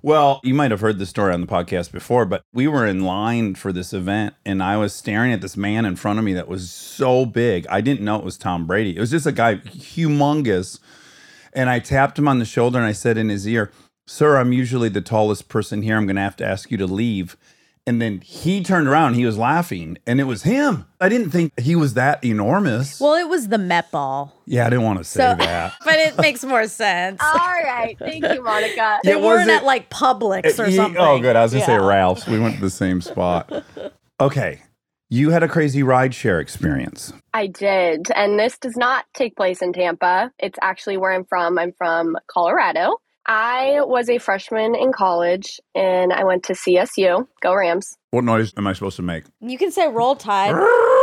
Well, 0.00 0.40
you 0.44 0.54
might 0.54 0.70
have 0.70 0.80
heard 0.80 0.98
this 0.98 1.10
story 1.10 1.34
on 1.34 1.40
the 1.42 1.46
podcast 1.46 1.90
before, 1.92 2.24
but 2.24 2.44
we 2.54 2.66
were 2.68 2.86
in 2.86 3.00
line 3.02 3.56
for 3.56 3.72
this 3.72 3.92
event 3.92 4.32
and 4.46 4.62
I 4.62 4.76
was 4.78 4.94
staring 4.94 5.32
at 5.32 5.40
this 5.42 5.56
man 5.56 5.84
in 5.84 5.96
front 5.96 6.18
of 6.18 6.24
me 6.24 6.32
that 6.34 6.48
was 6.48 6.70
so 6.70 7.26
big. 7.26 7.66
I 7.68 7.80
didn't 7.82 8.04
know 8.06 8.16
it 8.16 8.24
was 8.24 8.38
Tom 8.38 8.64
Brady. 8.66 8.96
It 8.96 9.00
was 9.00 9.10
just 9.10 9.26
a 9.26 9.32
guy 9.32 9.56
humongous. 9.56 10.78
And 11.52 11.68
I 11.70 11.78
tapped 11.78 12.18
him 12.18 12.28
on 12.28 12.38
the 12.38 12.44
shoulder 12.44 12.78
and 12.78 12.86
I 12.86 12.92
said 12.92 13.16
in 13.18 13.28
his 13.28 13.46
ear, 13.46 13.70
Sir, 14.06 14.36
I'm 14.38 14.52
usually 14.52 14.88
the 14.88 15.00
tallest 15.02 15.48
person 15.48 15.82
here. 15.82 15.96
I'm 15.96 16.06
going 16.06 16.16
to 16.16 16.22
have 16.22 16.36
to 16.36 16.46
ask 16.46 16.70
you 16.70 16.78
to 16.78 16.86
leave. 16.86 17.36
And 17.86 18.02
then 18.02 18.20
he 18.20 18.62
turned 18.62 18.86
around, 18.86 19.14
he 19.14 19.24
was 19.24 19.38
laughing, 19.38 19.96
and 20.06 20.20
it 20.20 20.24
was 20.24 20.42
him. 20.42 20.84
I 21.00 21.08
didn't 21.08 21.30
think 21.30 21.58
he 21.58 21.74
was 21.74 21.94
that 21.94 22.22
enormous. 22.22 23.00
well, 23.00 23.14
it 23.14 23.30
was 23.30 23.48
the 23.48 23.56
Met 23.56 23.90
Ball, 23.90 24.30
yeah, 24.44 24.66
I 24.66 24.70
didn't 24.70 24.84
want 24.84 24.98
to 24.98 25.04
say 25.04 25.20
So- 25.20 25.34
that. 25.36 25.72
but 25.86 25.94
it 25.94 26.18
makes 26.18 26.44
more 26.44 26.66
sense. 26.68 27.18
All 27.22 27.30
right. 27.38 27.96
Thank 27.98 28.24
you, 28.28 28.42
Monica. 28.42 28.98
they 29.04 29.10
Yeah, 29.12 29.16
was 29.16 29.24
weren't 29.24 29.50
at 29.50 29.64
like 29.64 29.88
Publix 29.88 30.58
or 30.58 30.64
eh, 30.64 30.68
Ye- 30.68 30.74
oh, 30.78 30.82
something. 30.82 31.00
Oh, 31.00 31.18
good. 31.18 31.34
I 31.34 31.42
was 31.42 31.52
gonna 31.54 31.64
say 31.64 31.72
Yeah. 31.72 31.86
Ralph's. 31.86 32.26
We 32.26 32.38
went 32.38 32.56
to 32.56 32.60
the 32.60 32.68
same 32.70 33.00
spot. 33.00 33.50
Okay, 34.20 34.60
you 35.10 35.30
had 35.30 35.42
a 35.42 35.48
crazy 35.48 35.82
ride 35.82 36.14
share 36.14 36.40
experience. 36.40 37.12
I 37.32 37.46
did. 37.46 38.10
And 38.14 38.38
this 38.38 38.58
does 38.58 38.76
not 38.76 39.06
take 39.14 39.36
place 39.36 39.62
in 39.62 39.72
Tampa. 39.72 40.32
It's 40.38 40.58
actually 40.60 40.96
where 40.96 41.12
I'm 41.12 41.24
from. 41.24 41.58
I'm 41.58 41.72
from 41.72 42.16
Colorado. 42.26 42.96
I 43.26 43.80
was 43.82 44.08
a 44.08 44.18
freshman 44.18 44.74
in 44.74 44.92
college 44.92 45.60
and 45.74 46.12
I 46.12 46.24
went 46.24 46.44
to 46.44 46.54
CSU. 46.54 47.26
Go 47.42 47.54
Rams. 47.54 47.96
What 48.10 48.24
noise 48.24 48.54
am 48.56 48.66
I 48.66 48.72
supposed 48.72 48.96
to 48.96 49.02
make? 49.02 49.24
You 49.40 49.58
can 49.58 49.70
say 49.70 49.86
roll 49.88 50.16
tide. 50.16 50.54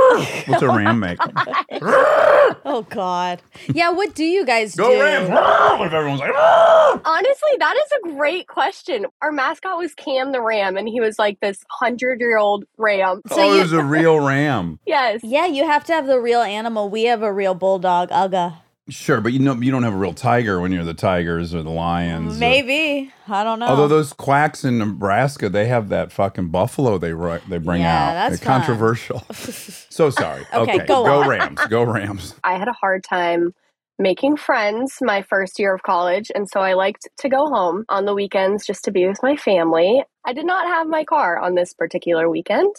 What's 0.48 0.62
a 0.62 0.68
ram 0.68 1.00
make? 1.00 1.18
oh 1.82 2.86
God. 2.90 3.42
Yeah. 3.74 3.90
What 3.92 4.14
do 4.16 4.24
you 4.24 4.46
guys 4.46 4.76
Go 4.76 4.94
do? 4.94 5.02
Rams! 5.02 5.30
What 5.30 5.88
if 5.88 5.94
everyone's 5.94 6.22
like? 6.22 6.32
"Ah!" 6.36 7.00
Honestly, 7.06 7.52
that 7.60 7.76
is 7.76 7.92
a 7.92 8.16
great 8.16 8.48
question. 8.48 9.06
Our 9.22 9.32
mascot 9.32 9.78
was 9.78 9.94
Cam 9.96 10.32
the 10.32 10.42
Ram, 10.42 10.78
and 10.78 10.88
he 10.88 11.00
was 11.02 11.18
like 11.20 11.40
this 11.40 11.64
hundred 11.70 12.20
year 12.20 12.38
old 12.38 12.66
ram. 12.78 13.22
So 13.28 13.36
oh, 13.42 13.54
you- 13.54 13.60
it 13.60 13.64
was 13.64 13.74
a 13.74 13.84
real 13.84 14.20
ram. 14.20 14.80
Yes. 14.86 15.22
Yeah, 15.24 15.46
you 15.46 15.66
have 15.66 15.84
to 15.86 15.94
have 15.94 16.08
the 16.08 16.20
real 16.20 16.42
animal. 16.42 16.90
We 16.90 17.04
have 17.06 17.22
a 17.22 17.34
real 17.34 17.56
bulldog, 17.56 18.10
Uga. 18.10 18.58
Sure, 18.88 19.20
but 19.20 19.34
you 19.34 19.40
know 19.40 19.56
you 19.56 19.72
don't 19.72 19.82
have 19.82 19.94
a 19.94 19.98
real 19.98 20.14
tiger 20.14 20.62
when 20.62 20.72
you're 20.72 20.84
the 20.84 20.94
tigers 20.94 21.56
or 21.56 21.64
the 21.64 21.72
lions. 21.72 22.36
or- 22.36 22.40
Maybe. 22.40 23.12
I 23.28 23.44
don't 23.44 23.58
know. 23.58 23.66
Although 23.66 23.88
those 23.88 24.14
quacks 24.14 24.64
in 24.64 24.78
Nebraska, 24.78 25.50
they 25.50 25.66
have 25.66 25.90
that 25.90 26.12
fucking 26.12 26.50
buffalo 26.50 27.00
they 27.00 27.12
they 27.50 27.58
bring 27.58 27.82
Yeah, 27.82 28.10
out. 28.10 28.14
that's 28.14 28.40
They're 28.40 28.46
controversial. 28.48 29.22
so 29.32 30.12
sorry. 30.12 30.46
Okay, 30.54 30.76
Okay, 30.76 30.86
go 30.86 31.04
go 31.04 31.22
on. 31.24 31.28
Rams. 31.30 31.60
Go 31.68 31.84
Rams. 31.84 32.36
I 32.44 32.58
had 32.60 32.68
a 32.68 32.74
hard 32.74 33.04
time 33.04 33.56
making 33.98 34.38
friends 34.38 34.98
my 35.02 35.24
first 35.24 35.58
year 35.58 35.74
of 35.74 35.82
college, 35.82 36.32
and 36.36 36.48
so 36.48 36.60
I 36.60 36.74
liked 36.74 37.08
to 37.20 37.30
go 37.30 37.48
home 37.48 37.86
on 37.90 38.06
the 38.06 38.14
weekends 38.14 38.68
just 38.68 38.84
to 38.86 38.92
be 38.92 39.08
with 39.08 39.24
my 39.24 39.36
family. 39.36 40.04
I 40.26 40.34
did 40.34 40.46
not 40.46 40.68
have 40.68 40.88
my 40.88 41.04
car 41.06 41.40
on 41.40 41.56
this 41.56 41.74
particular 41.74 42.30
weekend, 42.30 42.76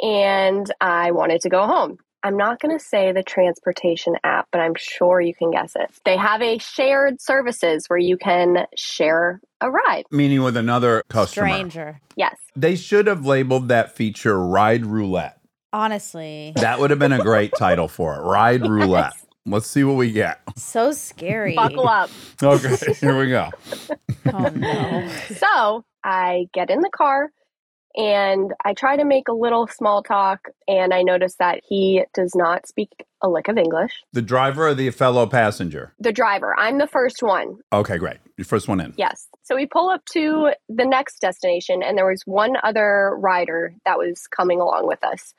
and 0.00 0.72
I 0.80 1.10
wanted 1.10 1.42
to 1.42 1.50
go 1.50 1.66
home. 1.66 1.98
I'm 2.24 2.36
not 2.36 2.60
going 2.60 2.76
to 2.76 2.84
say 2.84 3.12
the 3.12 3.22
transportation 3.22 4.14
app, 4.22 4.46
but 4.52 4.60
I'm 4.60 4.74
sure 4.76 5.20
you 5.20 5.34
can 5.34 5.50
guess 5.50 5.72
it. 5.74 5.90
They 6.04 6.16
have 6.16 6.40
a 6.40 6.58
shared 6.58 7.20
services 7.20 7.86
where 7.88 7.98
you 7.98 8.16
can 8.16 8.66
share 8.76 9.40
a 9.60 9.70
ride. 9.70 10.04
Meaning 10.10 10.42
with 10.42 10.56
another 10.56 11.02
customer. 11.08 11.48
Stranger. 11.48 12.00
Yes. 12.16 12.36
They 12.54 12.76
should 12.76 13.06
have 13.08 13.26
labeled 13.26 13.68
that 13.68 13.96
feature 13.96 14.38
Ride 14.38 14.86
Roulette. 14.86 15.38
Honestly. 15.72 16.52
That 16.56 16.78
would 16.78 16.90
have 16.90 16.98
been 16.98 17.12
a 17.12 17.22
great 17.22 17.52
title 17.58 17.88
for 17.88 18.14
it. 18.16 18.20
Ride 18.20 18.62
Roulette. 18.68 19.14
Let's 19.44 19.66
see 19.66 19.82
what 19.82 19.96
we 19.96 20.12
get. 20.12 20.40
So 20.56 20.92
scary. 20.92 21.56
Buckle 21.56 21.88
up. 21.88 22.10
Okay, 22.40 22.76
here 23.00 23.18
we 23.18 23.28
go. 23.28 23.50
Oh 24.32 24.48
no. 24.54 25.08
So 25.34 25.84
I 26.04 26.46
get 26.54 26.70
in 26.70 26.78
the 26.80 26.90
car 26.90 27.30
and 27.94 28.52
I 28.64 28.74
try 28.74 28.96
to 28.96 29.04
make 29.04 29.28
a 29.28 29.32
little 29.32 29.66
small 29.66 30.02
talk, 30.02 30.48
and 30.66 30.94
I 30.94 31.02
notice 31.02 31.34
that 31.36 31.60
he 31.68 32.04
does 32.14 32.34
not 32.34 32.66
speak 32.66 32.90
a 33.22 33.28
lick 33.28 33.48
of 33.48 33.58
English. 33.58 33.92
The 34.12 34.22
driver 34.22 34.68
or 34.68 34.74
the 34.74 34.90
fellow 34.90 35.26
passenger? 35.26 35.94
The 36.00 36.12
driver, 36.12 36.54
I'm 36.58 36.78
the 36.78 36.86
first 36.86 37.22
one. 37.22 37.58
Okay, 37.72 37.98
great. 37.98 38.18
Your 38.36 38.44
first 38.44 38.68
one 38.68 38.80
in. 38.80 38.94
Yes. 38.96 39.28
So 39.42 39.54
we 39.54 39.66
pull 39.66 39.90
up 39.90 40.04
to 40.12 40.52
the 40.68 40.86
next 40.86 41.20
destination, 41.20 41.82
and 41.82 41.96
there 41.96 42.06
was 42.06 42.22
one 42.24 42.56
other 42.62 43.14
rider 43.16 43.74
that 43.84 43.98
was 43.98 44.26
coming 44.26 44.60
along 44.60 44.86
with 44.86 45.04
us. 45.04 45.34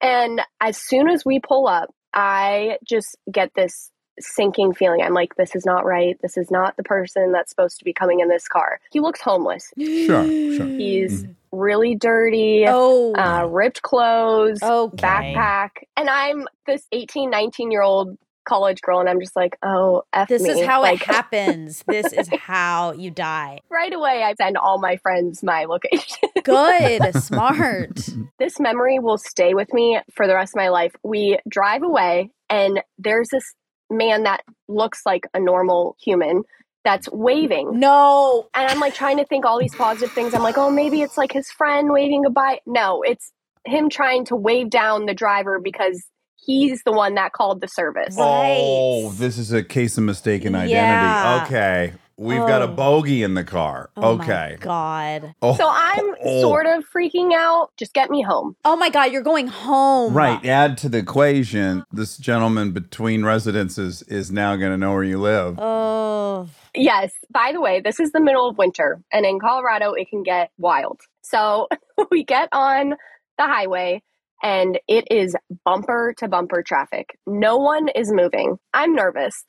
And 0.00 0.40
as 0.60 0.76
soon 0.76 1.08
as 1.08 1.24
we 1.24 1.38
pull 1.38 1.68
up, 1.68 1.94
I 2.14 2.78
just 2.84 3.16
get 3.30 3.52
this 3.54 3.90
sinking 4.18 4.74
feeling. 4.74 5.00
I'm 5.02 5.14
like, 5.14 5.36
this 5.36 5.54
is 5.54 5.64
not 5.64 5.84
right. 5.84 6.16
This 6.22 6.36
is 6.36 6.50
not 6.50 6.76
the 6.76 6.82
person 6.82 7.32
that's 7.32 7.50
supposed 7.50 7.78
to 7.78 7.84
be 7.84 7.92
coming 7.92 8.20
in 8.20 8.28
this 8.28 8.48
car. 8.48 8.80
He 8.90 9.00
looks 9.00 9.20
homeless. 9.20 9.72
Sure, 9.78 10.24
sure. 10.24 10.66
He's 10.66 11.22
mm-hmm. 11.22 11.32
Really 11.52 11.94
dirty, 11.94 12.64
Oh. 12.66 13.14
uh, 13.14 13.46
ripped 13.46 13.82
clothes, 13.82 14.62
okay. 14.62 14.96
backpack. 14.96 15.70
And 15.96 16.08
I'm 16.10 16.46
this 16.66 16.86
18, 16.92 17.30
19 17.30 17.70
year 17.70 17.82
old 17.82 18.16
college 18.44 18.80
girl, 18.82 18.98
and 18.98 19.08
I'm 19.08 19.20
just 19.20 19.36
like, 19.36 19.56
oh, 19.62 20.02
F 20.12 20.26
This 20.28 20.42
me. 20.42 20.50
is 20.50 20.66
how 20.66 20.80
like, 20.80 21.00
it 21.02 21.06
happens. 21.06 21.84
This 21.86 22.12
is 22.12 22.28
how 22.28 22.92
you 22.92 23.10
die. 23.10 23.60
right 23.70 23.92
away, 23.92 24.24
I 24.24 24.34
send 24.34 24.56
all 24.56 24.80
my 24.80 24.96
friends 24.96 25.42
my 25.44 25.64
location. 25.66 26.28
Good. 26.42 27.14
Smart. 27.22 28.00
this 28.40 28.58
memory 28.58 28.98
will 28.98 29.18
stay 29.18 29.54
with 29.54 29.72
me 29.72 30.00
for 30.12 30.26
the 30.26 30.34
rest 30.34 30.54
of 30.54 30.56
my 30.56 30.70
life. 30.70 30.92
We 31.04 31.38
drive 31.48 31.82
away, 31.84 32.30
and 32.50 32.82
there's 32.98 33.28
this 33.30 33.44
man 33.90 34.22
that 34.24 34.40
looks 34.68 35.02
like 35.06 35.26
a 35.34 35.38
normal 35.38 35.96
human 36.02 36.42
that's 36.84 37.08
waving. 37.10 37.78
No. 37.78 38.48
And 38.54 38.68
I'm 38.68 38.80
like 38.80 38.94
trying 38.94 39.18
to 39.18 39.24
think 39.24 39.44
all 39.44 39.58
these 39.58 39.74
positive 39.74 40.12
things. 40.12 40.34
I'm 40.34 40.42
like, 40.42 40.58
oh, 40.58 40.70
maybe 40.70 41.02
it's 41.02 41.16
like 41.16 41.32
his 41.32 41.50
friend 41.50 41.92
waving 41.92 42.22
goodbye. 42.22 42.60
No, 42.66 43.02
it's 43.02 43.32
him 43.64 43.88
trying 43.88 44.24
to 44.26 44.36
wave 44.36 44.70
down 44.70 45.06
the 45.06 45.14
driver 45.14 45.60
because 45.60 46.04
he's 46.44 46.82
the 46.84 46.92
one 46.92 47.14
that 47.14 47.32
called 47.32 47.60
the 47.60 47.68
service. 47.68 48.16
Oh, 48.18 48.22
right. 48.22 48.58
Oh, 48.60 49.10
this 49.12 49.38
is 49.38 49.52
a 49.52 49.62
case 49.62 49.96
of 49.98 50.04
mistaken 50.04 50.54
identity. 50.54 50.72
Yeah. 50.72 51.44
Okay. 51.46 51.92
We've 52.22 52.38
got 52.38 52.62
a 52.62 52.66
Oh. 52.66 52.74
bogey 52.74 53.22
in 53.22 53.34
the 53.34 53.44
car. 53.44 53.90
Oh 53.96 54.16
my 54.16 54.24
okay. 54.24 54.56
God. 54.60 55.34
Oh, 55.42 55.54
So 55.56 55.68
I'm 55.70 56.14
oh. 56.24 56.40
sort 56.40 56.66
of 56.66 56.84
freaking 56.94 57.32
out. 57.34 57.70
Just 57.76 57.92
get 57.94 58.10
me 58.10 58.22
home. 58.22 58.56
Oh 58.64 58.76
my 58.76 58.90
God. 58.90 59.12
You're 59.12 59.22
going 59.22 59.48
home. 59.48 60.14
Right. 60.14 60.44
Add 60.44 60.78
to 60.78 60.88
the 60.88 60.98
equation, 60.98 61.84
this 61.92 62.16
gentleman 62.16 62.72
between 62.72 63.24
residences 63.24 64.02
is 64.02 64.30
now 64.30 64.56
going 64.56 64.72
to 64.72 64.78
know 64.78 64.92
where 64.92 65.04
you 65.04 65.18
live. 65.18 65.58
Oh. 65.58 66.48
Yes. 66.74 67.12
By 67.30 67.52
the 67.52 67.60
way, 67.60 67.80
this 67.80 68.00
is 68.00 68.12
the 68.12 68.20
middle 68.20 68.48
of 68.48 68.56
winter, 68.58 69.00
and 69.12 69.26
in 69.26 69.38
Colorado, 69.40 69.92
it 69.92 70.08
can 70.08 70.22
get 70.22 70.50
wild. 70.58 71.00
So 71.22 71.68
we 72.10 72.24
get 72.24 72.48
on 72.52 72.90
the 73.38 73.44
highway, 73.44 74.02
and 74.42 74.78
it 74.88 75.06
is 75.10 75.36
bumper 75.64 76.14
to 76.18 76.28
bumper 76.28 76.62
traffic. 76.62 77.18
No 77.26 77.56
one 77.58 77.88
is 77.88 78.10
moving. 78.12 78.56
I'm 78.72 78.94
nervous, 78.94 79.44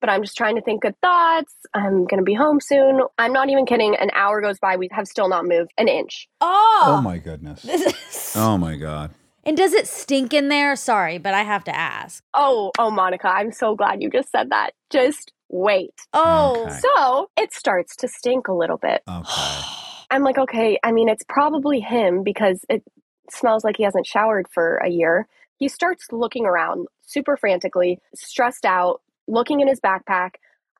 but 0.00 0.10
I'm 0.10 0.22
just 0.22 0.36
trying 0.36 0.56
to 0.56 0.62
think 0.62 0.82
good 0.82 0.98
thoughts. 1.00 1.54
I'm 1.74 2.04
going 2.06 2.18
to 2.18 2.22
be 2.24 2.34
home 2.34 2.60
soon. 2.60 3.00
I'm 3.18 3.32
not 3.32 3.48
even 3.50 3.66
kidding. 3.66 3.94
An 3.96 4.10
hour 4.14 4.40
goes 4.40 4.58
by. 4.58 4.76
We 4.76 4.88
have 4.92 5.06
still 5.06 5.28
not 5.28 5.44
moved 5.46 5.72
an 5.78 5.88
inch. 5.88 6.28
Oh. 6.40 6.82
Oh 6.86 7.00
my 7.02 7.18
goodness. 7.18 7.62
This 7.62 7.80
is- 7.82 8.32
Oh 8.36 8.56
my 8.58 8.76
God. 8.76 9.10
And 9.44 9.56
does 9.56 9.72
it 9.72 9.86
stink 9.86 10.34
in 10.34 10.48
there? 10.48 10.74
Sorry, 10.74 11.18
but 11.18 11.32
I 11.32 11.42
have 11.44 11.62
to 11.64 11.74
ask. 11.76 12.22
Oh, 12.34 12.72
oh, 12.78 12.90
Monica, 12.90 13.28
I'm 13.28 13.52
so 13.52 13.76
glad 13.76 14.02
you 14.02 14.10
just 14.10 14.30
said 14.32 14.50
that. 14.50 14.70
Just 14.90 15.32
wait. 15.48 15.94
Oh. 16.12 16.64
Okay. 16.66 16.78
So 16.80 17.30
it 17.36 17.52
starts 17.52 17.94
to 17.96 18.08
stink 18.08 18.48
a 18.48 18.52
little 18.52 18.76
bit. 18.78 19.02
Okay. 19.08 19.60
I'm 20.10 20.22
like, 20.22 20.38
okay, 20.38 20.78
I 20.84 20.92
mean, 20.92 21.08
it's 21.08 21.24
probably 21.28 21.80
him 21.80 22.22
because 22.24 22.64
it 22.68 22.82
smells 23.30 23.64
like 23.64 23.76
he 23.76 23.82
hasn't 23.84 24.06
showered 24.06 24.46
for 24.52 24.76
a 24.76 24.88
year. 24.88 25.26
He 25.58 25.68
starts 25.68 26.06
looking 26.12 26.44
around 26.44 26.86
super 27.02 27.36
frantically, 27.36 27.98
stressed 28.14 28.64
out, 28.64 29.00
looking 29.28 29.60
in 29.60 29.68
his 29.68 29.80
backpack. 29.80 30.32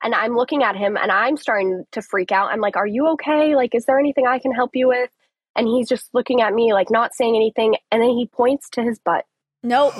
And 0.03 0.13
I'm 0.13 0.35
looking 0.35 0.61
at 0.63 0.75
him 0.75 0.95
and 0.95 1.11
I'm 1.11 1.37
starting 1.37 1.83
to 1.93 2.01
freak 2.03 2.31
out. 2.31 2.51
I'm 2.51 2.59
like, 2.61 2.77
are 2.77 2.85
you 2.85 3.07
okay? 3.13 3.55
Like, 3.55 3.73
is 3.73 3.85
there 3.85 3.97
anything 3.99 4.27
I 4.27 4.37
can 4.39 4.51
help 4.51 4.71
you 4.75 4.87
with? 4.87 5.09
And 5.55 5.67
he's 5.67 5.89
just 5.89 6.09
looking 6.13 6.41
at 6.41 6.53
me, 6.53 6.71
like, 6.71 6.91
not 6.91 7.15
saying 7.15 7.35
anything. 7.35 7.77
And 7.91 8.01
then 8.01 8.11
he 8.11 8.27
points 8.27 8.69
to 8.73 8.83
his 8.83 8.99
butt. 8.99 9.25
Nope. 9.63 9.93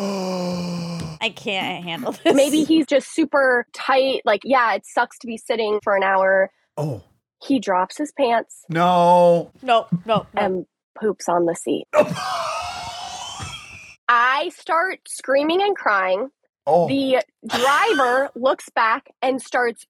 I 1.19 1.33
can't 1.35 1.83
handle 1.83 2.11
this. 2.11 2.35
Maybe 2.35 2.63
he's 2.67 2.85
just 2.85 3.11
super 3.11 3.65
tight. 3.73 4.21
Like, 4.23 4.41
yeah, 4.43 4.75
it 4.75 4.85
sucks 4.85 5.17
to 5.19 5.27
be 5.27 5.35
sitting 5.35 5.79
for 5.83 5.95
an 5.95 6.03
hour. 6.03 6.51
Oh, 6.77 7.01
He 7.43 7.57
drops 7.59 7.97
his 7.97 8.11
pants 8.11 8.65
no. 8.69 9.51
No, 9.63 9.87
no, 10.05 10.27
no. 10.33 10.39
and 10.39 10.67
poops 10.99 11.27
on 11.27 11.45
the 11.45 11.55
seat. 11.55 11.87
I 14.09 14.49
start 14.55 14.99
screaming 15.07 15.61
and 15.61 15.75
crying. 15.75 16.29
Oh. 16.67 16.87
The 16.87 17.23
driver 17.47 18.29
looks 18.35 18.69
back 18.69 19.09
and 19.21 19.41
starts 19.41 19.87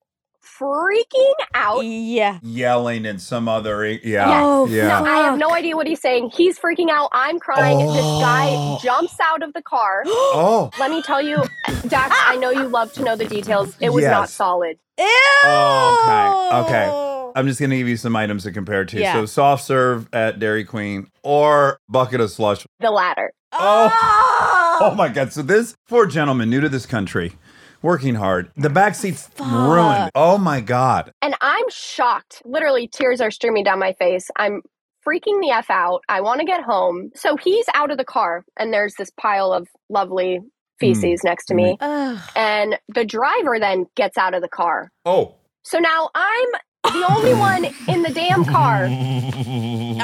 freaking 0.58 1.32
out. 1.54 1.80
yeah. 1.84 2.38
Yelling 2.42 3.04
in 3.04 3.18
some 3.18 3.48
other. 3.48 3.84
Yeah. 3.86 4.26
Oh, 4.42 4.66
yeah. 4.66 4.88
No, 5.00 5.04
I 5.04 5.16
have 5.18 5.38
no 5.38 5.52
idea 5.52 5.76
what 5.76 5.86
he's 5.86 6.00
saying. 6.00 6.30
He's 6.34 6.58
freaking 6.58 6.88
out. 6.90 7.10
I'm 7.12 7.38
crying. 7.38 7.78
This 7.78 7.88
Oh. 8.00 8.20
guy 8.20 8.78
jumps 8.82 9.16
out 9.20 9.42
of 9.42 9.52
the 9.52 9.62
car. 9.62 10.04
Oh. 10.40 10.70
Let 10.78 10.90
me 10.90 11.02
tell 11.02 11.20
you, 11.20 11.42
Dax, 11.88 12.14
I 12.26 12.36
know 12.36 12.50
you 12.50 12.68
love 12.68 12.92
to 12.94 13.02
know 13.02 13.16
the 13.16 13.26
details. 13.26 13.76
It 13.80 13.90
was 13.90 14.04
not 14.04 14.28
solid. 14.28 14.78
Ew. 14.98 15.04
Oh, 15.44 16.64
okay, 16.64 16.86
okay. 16.88 17.32
I'm 17.36 17.46
just 17.46 17.60
going 17.60 17.70
to 17.70 17.76
give 17.76 17.88
you 17.88 17.96
some 17.96 18.16
items 18.16 18.44
to 18.44 18.52
compare 18.52 18.84
to. 18.84 18.98
Yeah. 19.00 19.12
So, 19.14 19.26
soft 19.26 19.64
serve 19.64 20.08
at 20.12 20.38
Dairy 20.38 20.64
Queen 20.64 21.08
or 21.22 21.78
bucket 21.88 22.20
of 22.20 22.30
slush. 22.30 22.66
The 22.80 22.90
latter. 22.90 23.32
Oh. 23.52 23.90
oh! 23.92 24.57
Oh 24.88 24.94
my 24.94 25.08
God. 25.08 25.32
So, 25.32 25.42
this 25.42 25.76
poor 25.88 26.06
gentleman, 26.06 26.50
new 26.50 26.60
to 26.60 26.68
this 26.68 26.86
country, 26.86 27.32
working 27.82 28.14
hard, 28.14 28.50
the 28.56 28.68
backseat's 28.68 29.28
ruined. 29.40 30.10
Oh 30.14 30.38
my 30.38 30.60
God. 30.60 31.12
And 31.22 31.34
I'm 31.40 31.64
shocked. 31.70 32.42
Literally, 32.44 32.88
tears 32.88 33.20
are 33.20 33.30
streaming 33.30 33.64
down 33.64 33.78
my 33.78 33.92
face. 33.94 34.30
I'm 34.36 34.62
freaking 35.06 35.40
the 35.40 35.50
F 35.50 35.70
out. 35.70 36.02
I 36.08 36.20
want 36.20 36.40
to 36.40 36.46
get 36.46 36.62
home. 36.62 37.10
So 37.14 37.36
he's 37.36 37.66
out 37.74 37.90
of 37.90 37.98
the 37.98 38.04
car, 38.04 38.44
and 38.58 38.72
there's 38.72 38.94
this 38.94 39.10
pile 39.10 39.52
of 39.52 39.68
lovely 39.88 40.40
feces 40.78 41.22
hmm. 41.22 41.28
next 41.28 41.46
to 41.46 41.54
me. 41.54 41.76
And 41.80 42.78
the 42.88 43.04
driver 43.04 43.58
then 43.58 43.86
gets 43.96 44.16
out 44.16 44.34
of 44.34 44.42
the 44.42 44.48
car. 44.48 44.90
Oh. 45.04 45.34
So 45.62 45.78
now 45.78 46.08
I'm 46.14 46.48
the 46.92 47.06
only 47.10 47.34
one 47.34 47.64
in 47.88 48.02
the 48.02 48.10
damn 48.12 48.44
car. 48.44 48.84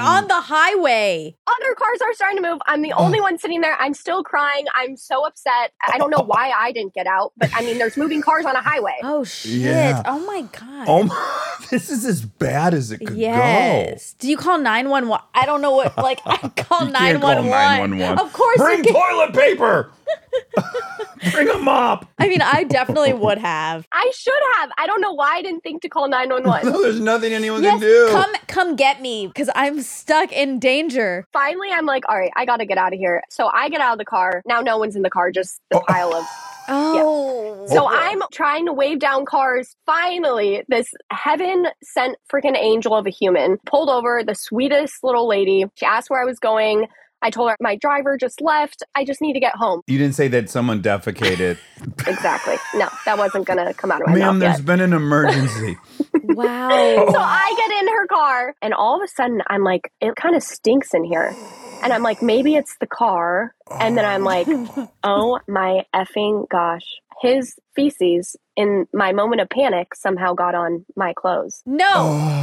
On 0.04 0.28
the 0.28 0.40
highway. 0.40 1.36
Other 1.46 1.74
cars 1.74 1.98
are 2.02 2.12
starting 2.14 2.42
to 2.42 2.50
move. 2.50 2.60
I'm 2.66 2.82
the 2.82 2.92
only 2.92 3.20
one 3.20 3.38
sitting 3.38 3.60
there. 3.60 3.76
I'm 3.80 3.94
still 3.94 4.22
crying. 4.22 4.66
I'm 4.74 4.96
so 4.96 5.26
upset. 5.26 5.72
I 5.92 5.98
don't 5.98 6.10
know 6.10 6.22
why 6.24 6.50
I 6.56 6.72
didn't 6.72 6.94
get 6.94 7.06
out, 7.06 7.32
but 7.36 7.50
I 7.54 7.62
mean, 7.62 7.78
there's 7.78 7.96
moving 7.96 8.20
cars 8.22 8.44
on 8.44 8.54
a 8.56 8.60
highway. 8.60 8.96
Oh 9.02 9.24
shit. 9.24 9.52
Yeah. 9.62 10.02
Oh 10.06 10.18
my 10.26 10.42
god. 10.42 10.86
Oh 10.88 11.02
my. 11.04 11.40
This 11.70 11.88
is 11.90 12.04
as 12.04 12.24
bad 12.24 12.74
as 12.74 12.92
it 12.92 12.98
could 12.98 13.16
Yes. 13.16 14.12
Do 14.18 14.28
you 14.28 14.36
call 14.36 14.58
911? 14.58 15.24
I 15.34 15.46
don't 15.46 15.62
know 15.62 15.70
what 15.72 15.96
like 15.96 16.20
I 16.26 16.36
call 16.56 16.86
You 16.86 16.92
can't 16.92 17.20
call 17.20 17.42
911. 17.42 17.50
911. 17.98 18.18
Of 18.18 18.32
course. 18.32 18.58
Bring 18.58 18.78
you 18.84 18.92
can. 18.92 18.94
toilet 18.94 19.32
paper. 19.34 19.90
Bring 21.32 21.48
a 21.48 21.58
mop. 21.58 22.08
I 22.18 22.28
mean, 22.28 22.42
I 22.42 22.64
definitely 22.64 23.12
would 23.12 23.38
have. 23.38 23.86
I 23.92 24.10
should 24.14 24.32
have. 24.56 24.70
I 24.78 24.86
don't 24.86 25.00
know 25.00 25.12
why 25.12 25.36
I 25.36 25.42
didn't 25.42 25.62
think 25.62 25.82
to 25.82 25.88
call 25.88 26.08
911. 26.08 26.72
No, 26.74 26.82
there's 26.82 27.00
nothing 27.00 27.32
anyone 27.32 27.62
Yes, 27.62 27.80
can 27.80 27.80
do. 27.80 28.08
come 28.10 28.32
come 28.46 28.76
get 28.76 29.00
me 29.00 29.26
because 29.26 29.50
I'm 29.54 29.80
stuck 29.80 30.32
in 30.32 30.58
danger. 30.58 31.26
Finally, 31.32 31.70
I'm 31.70 31.86
like, 31.86 32.04
all 32.08 32.18
right, 32.18 32.30
I 32.36 32.44
got 32.44 32.58
to 32.58 32.66
get 32.66 32.78
out 32.78 32.92
of 32.92 32.98
here. 32.98 33.22
So 33.30 33.48
I 33.52 33.68
get 33.68 33.80
out 33.80 33.92
of 33.92 33.98
the 33.98 34.04
car. 34.04 34.42
Now 34.46 34.60
no 34.60 34.78
one's 34.78 34.96
in 34.96 35.02
the 35.02 35.10
car, 35.10 35.30
just 35.30 35.60
the 35.70 35.78
oh. 35.78 35.84
pile 35.86 36.14
of. 36.14 36.24
Oh, 36.68 37.66
So 37.68 37.84
oh. 37.84 37.88
I'm 37.88 38.22
trying 38.32 38.66
to 38.66 38.72
wave 38.72 38.98
down 38.98 39.24
cars. 39.24 39.76
Finally, 39.86 40.64
this 40.68 40.86
heaven 41.10 41.66
sent 41.82 42.16
freaking 42.32 42.56
angel 42.56 42.94
of 42.94 43.06
a 43.06 43.10
human 43.10 43.58
pulled 43.66 43.90
over, 43.90 44.22
the 44.24 44.34
sweetest 44.34 45.02
little 45.02 45.28
lady. 45.28 45.64
She 45.74 45.84
asked 45.86 46.10
where 46.10 46.20
I 46.20 46.24
was 46.24 46.38
going. 46.38 46.86
I 47.24 47.30
told 47.30 47.50
her 47.50 47.56
my 47.58 47.74
driver 47.76 48.18
just 48.18 48.42
left. 48.42 48.82
I 48.94 49.04
just 49.04 49.22
need 49.22 49.32
to 49.32 49.40
get 49.40 49.54
home. 49.56 49.80
You 49.86 49.96
didn't 49.96 50.14
say 50.14 50.28
that 50.28 50.50
someone 50.50 50.82
defecated. 50.82 51.58
Exactly. 52.06 52.56
No, 52.74 52.88
that 53.06 53.18
wasn't 53.18 53.46
going 53.46 53.64
to 53.64 53.72
come 53.74 53.90
out 53.90 54.00
of 54.02 54.08
my 54.08 54.14
Ma'am, 54.14 54.38
mouth 54.38 54.40
there's 54.40 54.58
yet. 54.58 54.66
been 54.66 54.80
an 54.80 54.92
emergency. 54.92 55.76
wow. 56.22 56.68
So 56.68 57.18
I 57.18 57.54
get 57.56 57.82
in 57.82 57.88
her 57.88 58.06
car, 58.06 58.54
and 58.62 58.72
all 58.74 58.96
of 58.96 59.02
a 59.02 59.08
sudden, 59.08 59.42
I'm 59.48 59.62
like, 59.64 59.90
it 60.00 60.14
kind 60.16 60.34
of 60.34 60.42
stinks 60.42 60.92
in 60.94 61.04
here. 61.04 61.34
And 61.82 61.92
I'm 61.92 62.02
like, 62.02 62.22
maybe 62.22 62.56
it's 62.56 62.76
the 62.78 62.86
car. 62.86 63.54
And 63.70 63.96
then 63.98 64.04
I'm 64.04 64.24
like, 64.24 64.46
oh, 64.48 64.88
oh 65.04 65.40
my 65.46 65.84
effing 65.94 66.48
gosh. 66.48 66.86
His 67.24 67.58
feces 67.74 68.36
in 68.54 68.86
my 68.92 69.12
moment 69.12 69.40
of 69.40 69.48
panic 69.48 69.94
somehow 69.94 70.34
got 70.34 70.54
on 70.54 70.84
my 70.94 71.14
clothes. 71.14 71.62
No, 71.64 71.86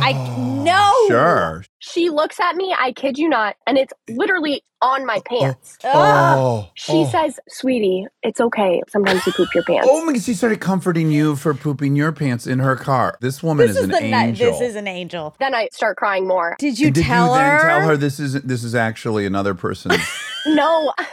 I 0.02 0.14
no. 0.64 0.92
Sure. 1.08 1.64
She 1.78 2.10
looks 2.10 2.40
at 2.40 2.56
me, 2.56 2.76
I 2.78 2.92
kid 2.92 3.20
you 3.20 3.30
not, 3.30 3.58
and 3.68 3.78
it's 3.78 3.94
literally 4.10 4.64
on 4.82 5.06
my 5.06 5.22
pants. 5.28 5.78
Ah. 5.84 6.36
Oh. 6.36 6.70
She 6.74 7.06
oh. 7.06 7.10
says, 7.12 7.40
sweetie, 7.48 8.08
it's 8.24 8.42
okay. 8.42 8.82
Sometimes 8.90 9.24
you 9.28 9.34
poop 9.34 9.54
your 9.54 9.64
pants. 9.66 9.88
Oh 9.88 10.04
my! 10.04 10.18
She 10.18 10.34
started 10.34 10.60
comforting 10.62 11.12
you 11.12 11.36
for 11.36 11.54
pooping 11.54 11.96
your 11.96 12.12
pants 12.12 12.48
in 12.48 12.58
her 12.58 12.76
car. 12.76 13.20
This 13.22 13.44
woman 13.44 13.68
This 13.68 13.78
is, 13.78 13.84
is 13.84 13.84
an 13.84 13.92
the 13.92 14.02
ni- 14.02 14.14
angel. 14.14 14.52
this 14.52 14.62
is 14.62 14.76
an 14.76 14.88
angel. 14.88 15.36
Then 15.40 15.54
I 15.54 15.70
start 15.72 15.98
crying 15.98 16.28
more. 16.28 16.56
Did 16.58 16.80
you 16.80 16.88
And 16.88 16.96
did 16.96 17.06
tell 17.06 17.28
you 17.28 17.34
then 17.34 17.52
her? 17.52 17.68
tell 17.68 17.88
her 17.88 17.98
this 17.98 18.20
is 18.20 18.34
this 18.42 18.64
is 18.64 18.74
actually 18.74 19.28
another 19.28 19.54
person? 19.54 19.92
No, 20.44 20.92
I 20.98 21.06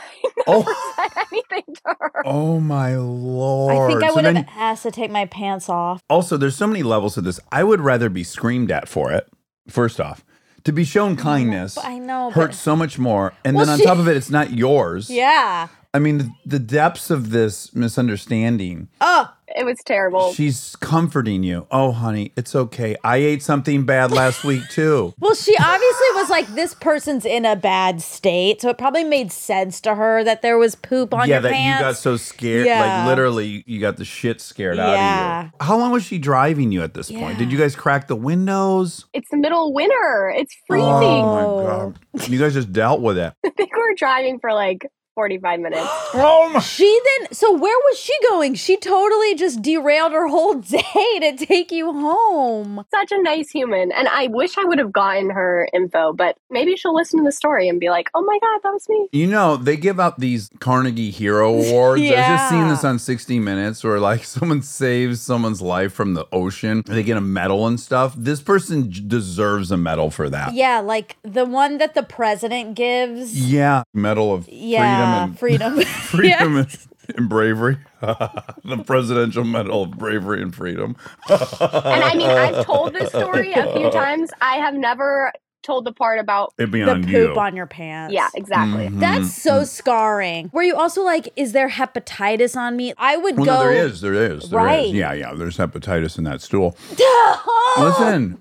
oh, 0.47 0.93
said 0.97 1.27
anything 1.33 1.75
to 1.75 1.97
her. 2.01 2.23
oh 2.27 2.61
my 2.61 2.97
lord! 2.97 3.75
I 3.75 3.87
think 3.89 4.03
I 4.05 4.09
So 4.09 4.15
would 4.15 4.25
have 4.25 4.35
then- 4.35 4.47
asked 4.57 4.83
to 4.85 4.91
take 4.91 5.11
my 5.11 5.27
pants 5.27 5.69
off. 5.69 6.03
also, 6.09 6.37
there's 6.37 6.57
so 6.57 6.67
many 6.67 6.83
levels 6.83 7.15
to 7.15 7.21
this. 7.21 7.41
I 7.53 7.65
would 7.65 7.81
rather 7.81 8.09
be 8.09 8.25
screamed 8.25 8.71
at 8.71 8.89
for 8.89 9.13
it. 9.13 9.29
First 9.69 10.01
off, 10.01 10.25
to 10.65 10.73
be 10.73 10.85
shown 10.85 11.17
kindness 11.17 11.77
I 11.79 11.99
know. 11.99 12.31
but- 12.35 12.41
hurts 12.41 12.59
so 12.59 12.75
much 12.77 12.99
more, 12.99 13.33
and 13.45 13.57
Well, 13.57 13.67
then 13.67 13.73
on 13.75 13.79
she- 13.79 13.85
top 13.85 13.99
of 13.99 14.09
it, 14.09 14.17
it's 14.17 14.31
not 14.31 14.53
yours. 14.53 15.11
Yeah. 15.11 15.69
I 15.95 15.99
mean, 16.01 16.19
the, 16.19 16.31
the 16.45 16.59
depths 16.59 17.11
of 17.11 17.31
this 17.31 17.75
misunderstanding. 17.75 18.89
Oh, 19.01 19.33
It 19.57 19.65
was 19.65 19.79
terrible. 19.85 20.33
She's 20.33 20.77
comforting 20.77 21.43
you. 21.43 21.67
Oh, 21.71 21.93
honey, 21.93 22.33
it's 22.37 22.55
okay. 22.55 22.97
I 23.03 23.17
ate 23.17 23.43
something 23.43 23.85
bad 23.85 24.11
last 24.11 24.45
week 24.45 24.63
too. 24.69 25.15
well, 25.21 25.35
she 25.35 25.57
obviously 25.57 26.07
was 26.15 26.31
like, 26.31 26.47
this 26.49 26.75
person's 26.75 27.25
in 27.25 27.45
a 27.45 27.57
bad 27.57 28.03
state. 28.03 28.61
So 28.61 28.69
it 28.71 28.79
probably 28.79 29.05
made 29.05 29.33
sense 29.33 29.81
to 29.83 29.95
her 29.95 30.23
that 30.25 30.43
there 30.43 30.59
was 30.59 30.75
poop 30.75 31.15
on 31.15 31.29
yeah, 31.29 31.37
your 31.37 31.43
that 31.43 31.53
pants. 31.53 31.81
you 31.81 31.87
got 31.87 31.97
so 31.97 32.17
scared. 32.17 32.67
Yeah. 32.67 32.81
Like 32.81 33.09
literally, 33.09 33.65
you 33.67 33.81
got 33.81 33.97
the 33.97 34.05
shit 34.05 34.41
scared 34.41 34.79
out 34.79 34.95
of 34.95 35.45
you. 35.45 35.53
How 35.61 35.77
long 35.77 35.93
was 35.93 36.05
she 36.05 36.19
driving 36.19 36.73
you 36.73 36.83
at 36.83 36.95
this 36.95 37.11
point? 37.11 37.39
Did 37.39 37.51
you 37.51 37.59
guys 37.59 37.75
crack 37.75 38.09
the 38.09 38.17
windows? 38.17 39.07
it's 39.13 39.31
the 39.31 39.37
middle 39.37 39.69
of 39.69 39.75
winter. 39.75 40.33
It's 40.35 40.55
freezing. 40.67 40.89
Oh 40.89 41.93
my 42.15 42.23
god! 42.23 42.29
You 42.29 42.39
guys 42.39 42.55
just 42.55 42.73
dealt 42.73 43.01
with 43.01 43.19
it. 43.19 43.33
I 43.45 43.51
think 43.51 43.75
we 43.75 43.83
were 43.83 43.95
driving 43.97 44.39
for 44.41 44.53
like 44.53 44.87
45 45.19 45.59
minutes. 45.59 45.83
Oh 46.15 46.49
my! 46.53 46.61
She 46.61 47.01
then, 47.19 47.33
so 47.33 47.53
where 47.53 47.77
was 47.91 47.99
she 47.99 48.13
going? 48.29 48.55
She 48.55 48.77
totally 48.77 49.35
just 49.35 49.61
derailed 49.63 50.13
her 50.13 50.27
whole 50.27 50.55
day 50.77 51.19
to 51.21 51.37
take 51.37 51.71
you 51.71 51.93
home. 51.93 52.85
Such 52.91 53.13
a 53.13 53.21
nice 53.23 53.51
human. 53.51 53.93
And 53.93 54.09
I 54.09 54.29
wish 54.29 54.57
I 54.57 54.65
would 54.65 54.79
have 54.79 54.93
gotten 54.93 55.31
her 55.31 55.69
info, 55.75 56.13
but 56.13 56.37
maybe 56.51 56.77
she'll 56.77 56.95
listen 56.95 57.19
to 57.19 57.25
the 57.25 57.33
story 57.33 57.69
and 57.69 57.79
be 57.79 57.91
like, 57.91 58.09
oh 58.15 58.23
my 58.23 58.39
God, 58.41 58.61
that 58.63 58.73
was 58.73 58.89
me. 58.89 59.09
You 59.13 59.27
know, 59.27 59.57
they 59.57 59.77
give 59.77 60.01
out 60.01 60.19
these 60.19 60.51
Carnegie 60.61 61.11
Hero 61.11 61.49
Awards. 61.61 62.01
I 62.03 62.05
was 62.07 62.15
just 62.15 62.49
seeing 62.51 62.69
this 62.69 62.85
on 62.85 62.99
60 62.99 63.39
Minutes 63.41 63.85
where, 63.85 64.01
like, 64.01 64.25
someone 64.37 64.63
saves 64.63 65.21
someone's 65.21 65.61
life 65.61 65.93
from 65.93 66.15
the 66.15 66.27
ocean. 66.33 66.83
They 66.87 67.03
get 67.03 67.17
a 67.17 67.21
medal 67.21 67.67
and 67.67 67.79
stuff. 67.79 68.15
This 68.17 68.41
person 68.41 68.91
deserves 69.07 69.71
a 69.71 69.77
medal 69.77 70.11
for 70.11 70.31
that. 70.31 70.55
Yeah, 70.55 70.81
like 70.81 71.17
the 71.23 71.45
one 71.45 71.79
that 71.79 71.95
the 71.95 72.03
president 72.03 72.75
gives. 72.77 73.39
Yeah. 73.39 73.83
Medal 73.93 74.33
of 74.33 74.49
Yeah, 74.49 74.79
freedom 74.81 75.08
and 75.09 75.39
freedom. 75.39 75.81
freedom 75.85 76.57
and, 76.57 76.79
and 77.17 77.29
bravery. 77.29 77.79
the 78.01 78.83
Presidential 78.87 79.45
Medal 79.45 79.85
of 79.85 79.93
Bravery 79.93 80.43
and 80.43 80.55
Freedom. 80.55 80.97
And 81.29 81.39
I 81.61 82.15
mean, 82.15 82.29
I've 82.29 82.65
told 82.65 82.95
this 82.95 83.09
story 83.09 83.53
a 83.53 83.73
few 83.73 83.91
times. 83.91 84.31
I 84.41 84.57
have 84.57 84.75
never 84.75 85.33
told 85.69 85.85
the 85.85 85.93
part 85.93 86.19
about, 86.19 86.55
It 86.59 86.71
being 86.71 86.87
the 86.87 86.93
on 86.95 87.03
poop 87.05 87.13
you. 87.13 87.39
on 87.39 87.55
your 87.55 87.67
pants. 87.67 88.15
yeah, 88.15 88.29
exactly. 88.35 88.89
Mhm. 88.89 89.01
That's 89.01 89.33
so 89.35 89.63
scarring. 89.65 90.51
Were 90.53 90.63
you 90.63 90.75
also 90.75 91.03
like, 91.03 91.31
is 91.37 91.53
there 91.53 91.69
hepatitis 91.69 92.57
on 92.57 92.77
me? 92.77 92.95
I 92.97 93.17
would 93.19 93.37
Well, 93.37 93.45
go. 93.47 93.53
no, 93.55 93.59
there 93.61 93.73
is. 93.87 94.01
There 94.01 94.15
is. 94.15 94.29
There 94.29 94.37
is. 94.39 94.53
Right. 94.53 94.89
Yeah, 94.95 95.13
yeah. 95.13 95.35
There's 95.35 95.59
hepatitis 95.59 96.17
in 96.19 96.25
that 96.25 96.41
stool. 96.41 96.75
Listen, 97.79 98.39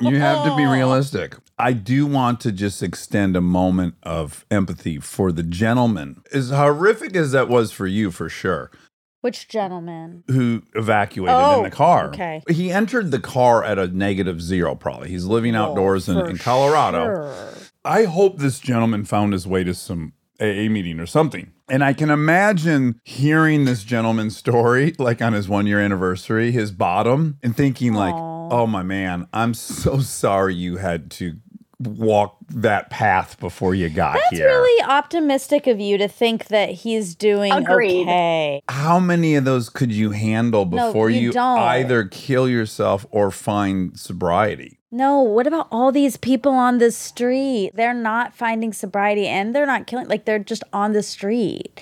you 0.00 0.16
have 0.18 0.44
to 0.46 0.56
be 0.56 0.64
realistic. 0.78 1.36
I 1.58 1.72
do 1.74 2.06
want 2.06 2.40
to 2.40 2.50
just 2.52 2.82
extend 2.82 3.36
a 3.36 3.40
moment 3.40 3.94
of 4.02 4.44
empathy 4.50 4.98
for 4.98 5.30
the 5.30 5.42
gentleman. 5.42 6.22
As 6.32 6.50
horrific 6.50 7.14
as 7.14 7.32
that 7.32 7.48
was 7.48 7.70
for 7.70 7.86
you, 7.86 8.10
for 8.10 8.28
sure, 8.28 8.70
Which 9.22 9.48
gentleman? 9.48 10.24
who 10.28 10.62
evacuated 10.74 11.34
in 11.38 11.44
Oh, 11.44 11.62
the 11.62 11.70
car. 11.70 12.08
okay. 12.08 12.42
He 12.48 12.70
entered 12.70 13.10
the 13.10 13.18
car 13.20 13.64
at 13.64 13.78
a 13.78 13.86
negative 13.86 14.42
zero, 14.42 14.74
probably. 14.74 15.08
He's 15.08 15.24
living 15.24 15.56
oh, 15.56 15.62
outdoors 15.70 16.08
in, 16.08 16.16
Oh, 16.18 16.24
For 16.24 16.30
in 16.30 16.38
Colorado. 16.38 17.04
sure. 17.06 17.48
I 17.84 18.04
hope 18.04 18.38
this 18.38 18.58
gentleman 18.60 19.04
found 19.04 19.32
his 19.32 19.46
way 19.46 19.64
to 19.64 19.74
some 19.74 20.12
AA 20.40 20.68
meeting 20.68 21.00
or 21.00 21.06
something. 21.06 21.52
And 21.68 21.82
I 21.82 21.92
can 21.94 22.10
imagine 22.10 23.00
hearing 23.04 23.64
this 23.64 23.82
gentleman's 23.84 24.36
story, 24.36 24.94
like 24.98 25.22
on 25.22 25.32
his 25.32 25.48
one 25.48 25.66
year 25.66 25.80
anniversary, 25.80 26.50
his 26.50 26.70
bottom, 26.70 27.38
and 27.42 27.56
thinking, 27.56 27.94
like, 27.94 28.14
oh 28.14 28.66
my 28.66 28.82
man, 28.82 29.26
I'm 29.32 29.54
so 29.54 30.00
sorry 30.00 30.54
you 30.54 30.76
had 30.76 31.10
to 31.12 31.36
walk 31.86 32.36
that 32.48 32.90
path 32.90 33.38
before 33.40 33.74
you 33.74 33.88
got 33.88 34.14
That's 34.14 34.30
here. 34.30 34.46
really 34.48 34.82
optimistic 34.84 35.66
of 35.66 35.80
you 35.80 35.98
to 35.98 36.08
think 36.08 36.46
that 36.48 36.70
he's 36.70 37.14
doing 37.14 37.52
Agreed. 37.52 38.02
okay. 38.02 38.62
How 38.68 38.98
many 39.00 39.34
of 39.34 39.44
those 39.44 39.68
could 39.68 39.92
you 39.92 40.10
handle 40.10 40.64
No, 40.64 40.88
before 40.88 41.10
you 41.10 41.32
you, 41.32 41.38
either 41.38 42.04
kill 42.04 42.48
yourself 42.48 43.06
or 43.10 43.30
find 43.30 43.98
sobriety? 43.98 44.78
No, 44.90 45.20
what 45.22 45.46
about 45.46 45.68
all 45.70 45.90
these 45.90 46.18
people 46.18 46.52
on 46.52 46.76
the 46.78 46.90
street? 46.92 47.70
They're 47.74 47.94
not 47.94 48.34
finding 48.34 48.74
sobriety 48.74 49.26
and 49.26 49.54
they're 49.54 49.64
not 49.64 49.86
killing, 49.86 50.06
like 50.06 50.26
they're 50.26 50.38
just 50.38 50.62
on 50.72 50.92
the 50.92 51.02
street. 51.02 51.80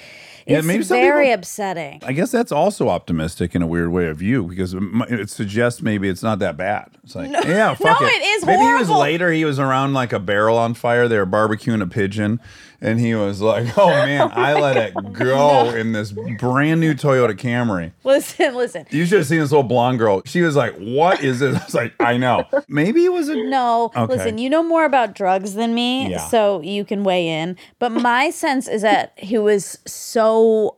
Yeah, 0.51 0.59
It's 0.59 0.67
maybe 0.67 0.83
very 0.85 1.27
people- 1.27 1.35
upsetting. 1.41 2.01
I 2.05 2.13
guess 2.13 2.31
that's 2.31 2.53
also 2.53 2.89
optimistic 2.89 3.55
in 3.55 3.63
a 3.63 3.67
weird 3.67 3.91
way 3.93 4.07
of 4.07 4.21
you 4.21 4.45
because 4.45 4.75
it 4.75 5.31
suggests 5.31 5.81
maybe 5.83 6.09
it's 6.09 6.23
not 6.23 6.39
that 6.41 6.57
bad. 6.57 6.89
It's 7.05 7.15
like, 7.15 7.31
yeah, 7.31 7.75
fuck 7.75 8.01
no, 8.01 8.07
it. 8.07 8.11
it 8.11 8.23
is 8.25 8.45
Maybe 8.47 8.63
he 8.63 8.75
was 8.75 8.91
later. 8.91 9.31
He 9.31 9.45
was 9.45 9.59
around 9.59 9.95
like 9.95 10.13
a 10.13 10.19
barrel 10.19 10.59
on 10.59 10.75
fire. 10.75 11.09
They 11.09 11.19
were 11.19 11.27
barbecuing 11.27 11.83
a 11.83 11.87
pigeon, 11.87 12.41
and 12.81 12.99
he 13.01 13.15
was 13.15 13.41
like, 13.41 13.77
"Oh 13.79 13.89
man, 13.89 14.31
I 14.33 14.55
let 14.55 14.77
it 14.77 15.13
go 15.13 15.71
in 15.71 15.93
this 15.93 16.13
brand 16.13 16.81
new 16.81 16.95
Toyota 16.95 17.33
Camry." 17.37 17.93
Listen, 18.05 18.55
listen. 18.55 18.87
You 18.91 19.07
should 19.07 19.19
have 19.19 19.27
seen 19.27 19.41
this 19.41 19.51
little 19.51 19.63
blonde 19.63 19.99
girl. 19.99 20.23
She 20.25 20.43
was 20.43 20.57
like, 20.57 20.75
"What 20.77 21.23
is 21.23 21.41
this?" 21.41 21.57
I 21.61 21.65
was 21.65 21.75
like, 21.75 21.95
"I 22.01 22.17
know." 22.17 22.45
Maybe 22.69 23.05
it 23.05 23.13
was 23.13 23.29
a 23.29 23.37
No, 23.37 23.91
Okay. 23.97 24.15
listen, 24.15 24.39
you 24.39 24.49
know 24.51 24.63
more 24.63 24.85
about 24.85 25.15
drugs 25.15 25.55
than 25.55 25.75
me, 25.75 26.11
Yeah. 26.11 26.19
so 26.29 26.61
you 26.63 26.85
can 26.85 27.05
weigh 27.05 27.29
in. 27.29 27.57
But 27.79 27.91
my 27.93 28.31
sense 28.31 28.69
is 28.69 28.83
that 28.83 29.13
he 29.17 29.39
was 29.39 29.79
so 29.87 30.77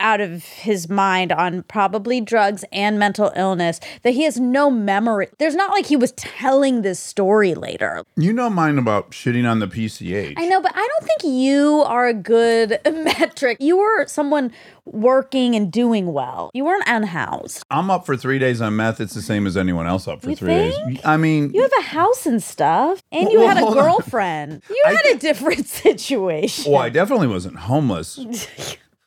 out 0.00 0.20
of 0.20 0.44
his 0.44 0.88
mind 0.88 1.30
on 1.32 1.62
probably 1.64 2.20
drugs 2.20 2.64
and 2.72 2.98
mental 2.98 3.30
illness 3.36 3.78
that 4.02 4.12
he 4.12 4.22
has 4.24 4.40
no 4.40 4.70
memory. 4.70 5.28
There's 5.38 5.54
not 5.54 5.70
like 5.70 5.86
he 5.86 5.96
was 5.96 6.12
telling 6.12 6.82
this 6.82 6.98
story 6.98 7.54
later. 7.54 8.02
You 8.16 8.32
know 8.32 8.50
mine 8.50 8.78
about 8.78 9.10
shitting 9.12 9.48
on 9.48 9.60
the 9.60 9.66
PCH. 9.68 10.34
I 10.36 10.46
know, 10.46 10.60
but 10.60 10.72
I 10.74 10.88
don't 10.88 11.06
think 11.06 11.34
you 11.34 11.82
are 11.86 12.06
a 12.08 12.14
good 12.14 12.78
metric. 12.84 13.58
You 13.60 13.76
were 13.78 14.06
someone 14.06 14.52
working 14.86 15.54
and 15.54 15.70
doing 15.70 16.12
well. 16.12 16.50
You 16.54 16.64
weren't 16.64 16.84
unhoused. 16.86 17.62
I'm 17.70 17.90
up 17.90 18.06
for 18.06 18.16
three 18.16 18.38
days 18.38 18.60
on 18.60 18.74
meth. 18.76 19.00
It's 19.00 19.14
the 19.14 19.22
same 19.22 19.46
as 19.46 19.56
anyone 19.56 19.86
else 19.86 20.08
up 20.08 20.22
for 20.22 20.30
You 20.30 20.36
three 20.36 20.48
days. 20.48 20.74
I 21.04 21.16
mean, 21.16 21.52
You 21.54 21.62
have 21.62 21.72
a 21.78 21.82
house 21.82 22.26
and 22.26 22.42
stuff, 22.42 23.02
and 23.12 23.30
you 23.30 23.38
Well, 23.40 23.48
had 23.48 23.58
a 23.58 23.66
on. 23.66 23.74
girlfriend. 23.74 24.62
You 24.70 24.82
I 24.86 24.92
had 24.94 25.16
a 25.16 25.18
different 25.18 25.66
situation. 25.84 26.72
Well, 26.72 26.80
I 26.80 26.88
definitely 26.88 27.26
wasn't 27.28 27.56
homeless. 27.56 28.18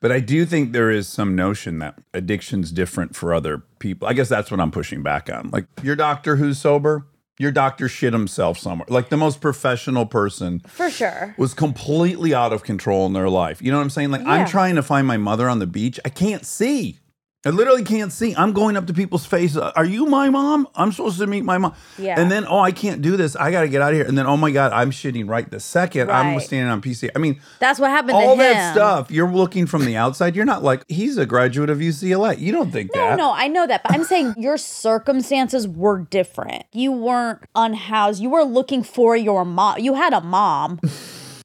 But 0.03 0.11
I 0.11 0.19
do 0.19 0.45
think 0.45 0.73
there 0.73 0.91
is 0.91 1.07
some 1.07 1.33
notion 1.33 1.79
that 1.79 1.95
addiction's 2.13 2.73
different 2.73 3.15
for 3.15 3.33
other 3.33 3.59
people. 3.79 4.05
I 4.05 4.11
guess 4.11 4.27
that's 4.27 4.51
what 4.51 4.59
I'm 4.59 4.69
pushing 4.69 5.01
back 5.01 5.29
on. 5.31 5.49
Like 5.49 5.65
your 5.81 5.95
doctor 5.95 6.35
who's 6.35 6.57
sober, 6.57 7.07
your 7.39 7.51
doctor 7.53 7.87
shit 7.87 8.11
himself 8.11 8.57
somewhere. 8.57 8.85
Like 8.89 9.07
the 9.07 9.15
most 9.15 9.39
professional 9.39 10.05
person 10.05 10.59
For 10.67 10.89
sure. 10.89 11.33
was 11.37 11.53
completely 11.53 12.33
out 12.33 12.51
of 12.51 12.63
control 12.63 13.05
in 13.05 13.13
their 13.13 13.29
life. 13.29 13.61
You 13.61 13.71
know 13.71 13.77
what 13.77 13.83
I'm 13.83 13.89
saying? 13.91 14.11
Like 14.11 14.23
Yeah. 14.23 14.31
I'm 14.31 14.45
trying 14.45 14.75
to 14.75 14.83
find 14.83 15.07
my 15.07 15.15
mother 15.15 15.47
on 15.47 15.59
the 15.59 15.67
beach. 15.67 16.01
I 16.03 16.09
can't 16.09 16.45
see. 16.45 16.99
I 17.45 17.49
literally 17.49 17.83
can't 17.83 18.11
see. 18.11 18.33
I'm 18.35 18.53
going 18.53 18.77
up 18.77 18.87
to 18.87 18.93
people's 18.93 19.25
faces. 19.25 19.57
Are 19.57 19.83
you 19.83 20.05
my 20.05 20.29
mom? 20.29 20.65
I'm 20.75 20.93
supposed 20.93 21.19
to 21.19 21.27
meet 21.27 21.43
my 21.43 21.57
mom. 21.57 21.75
Yeah. 21.97 22.17
And 22.17 22.31
then, 22.31 22.45
oh, 22.47 22.59
I 22.59 22.71
can't 22.71 23.01
do 23.01 23.17
this. 23.17 23.35
I 23.35 23.51
got 23.51 23.61
to 23.61 23.67
get 23.67 23.81
out 23.81 23.91
of 23.91 23.97
here. 23.97 24.05
And 24.05 24.17
then, 24.17 24.25
oh 24.25 24.37
my 24.37 24.49
God, 24.49 24.71
I'm 24.71 24.91
shitting 24.91 25.27
right 25.27 25.49
the 25.49 25.59
second. 25.59 26.09
I'm 26.09 26.39
standing 26.39 26.71
on 26.71 26.81
PC. 26.81 27.09
I 27.13 27.19
mean, 27.19 27.41
That's 27.59 27.79
what 27.79 27.89
happened 27.89 28.13
all 28.13 28.37
that 28.37 28.73
stuff. 28.73 29.11
You're 29.11 29.29
looking 29.29 29.65
from 29.65 29.83
the 29.83 29.97
outside. 29.97 30.37
You're 30.37 30.45
not 30.45 30.63
like 30.63 30.85
he's 30.87 31.17
a 31.17 31.25
graduate 31.25 31.69
of 31.69 31.79
UCLA. 31.79 32.39
You 32.39 32.53
don't 32.53 32.71
think 32.71 32.91
No, 32.95 33.01
that. 33.01 33.17
No, 33.17 33.31
no, 33.31 33.33
I 33.33 33.47
know 33.49 33.67
that, 33.67 33.83
but 33.83 33.91
I'm 33.91 34.05
saying 34.05 34.35
your 34.37 34.57
circumstances 34.57 35.67
were 35.67 35.99
different. 35.99 36.63
You 36.71 36.93
weren't 36.93 37.39
unhoused. 37.55 38.21
You 38.21 38.29
were 38.29 38.43
looking 38.45 38.83
for 38.83 39.17
your 39.17 39.43
mom. 39.43 39.79
You 39.79 39.95
had 39.95 40.13
a 40.13 40.21
mom. 40.21 40.79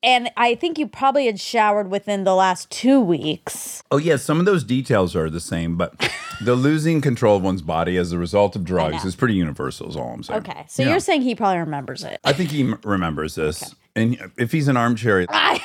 and 0.02 0.30
I 0.36 0.54
think 0.54 0.78
you 0.78 0.86
probably 0.86 1.26
had 1.26 1.40
showered 1.40 1.90
within 1.90 2.24
the 2.24 2.34
last 2.34 2.70
two 2.70 3.00
weeks. 3.00 3.82
Oh 3.90 3.96
yeah, 3.98 4.16
some 4.16 4.38
of 4.40 4.46
those 4.46 4.64
details 4.64 5.14
are 5.16 5.28
the 5.30 5.40
same, 5.40 5.76
but 5.76 6.10
the 6.42 6.54
losing 6.54 7.00
control 7.00 7.36
of 7.36 7.42
one's 7.42 7.62
body 7.62 7.96
as 7.96 8.12
a 8.12 8.18
result 8.18 8.56
of 8.56 8.64
drugs 8.64 9.04
is 9.04 9.14
pretty 9.16 9.34
universal. 9.34 9.88
Is 9.88 9.96
all 9.96 10.12
I'm 10.12 10.22
saying. 10.22 10.40
Okay. 10.40 10.64
So 10.68 10.82
Yeah. 10.82 10.90
you're 10.90 11.00
saying 11.00 11.22
he 11.22 11.34
probably 11.34 11.58
remembers 11.58 12.04
it. 12.04 12.20
I 12.24 12.32
think 12.32 12.50
he 12.50 12.62
m- 12.62 12.78
remembers 12.84 13.34
this, 13.34 13.74
and 13.96 14.18
if 14.36 14.52
he's 14.52 14.68
an 14.68 14.76
armchair, 14.76 15.26
I, 15.30 15.60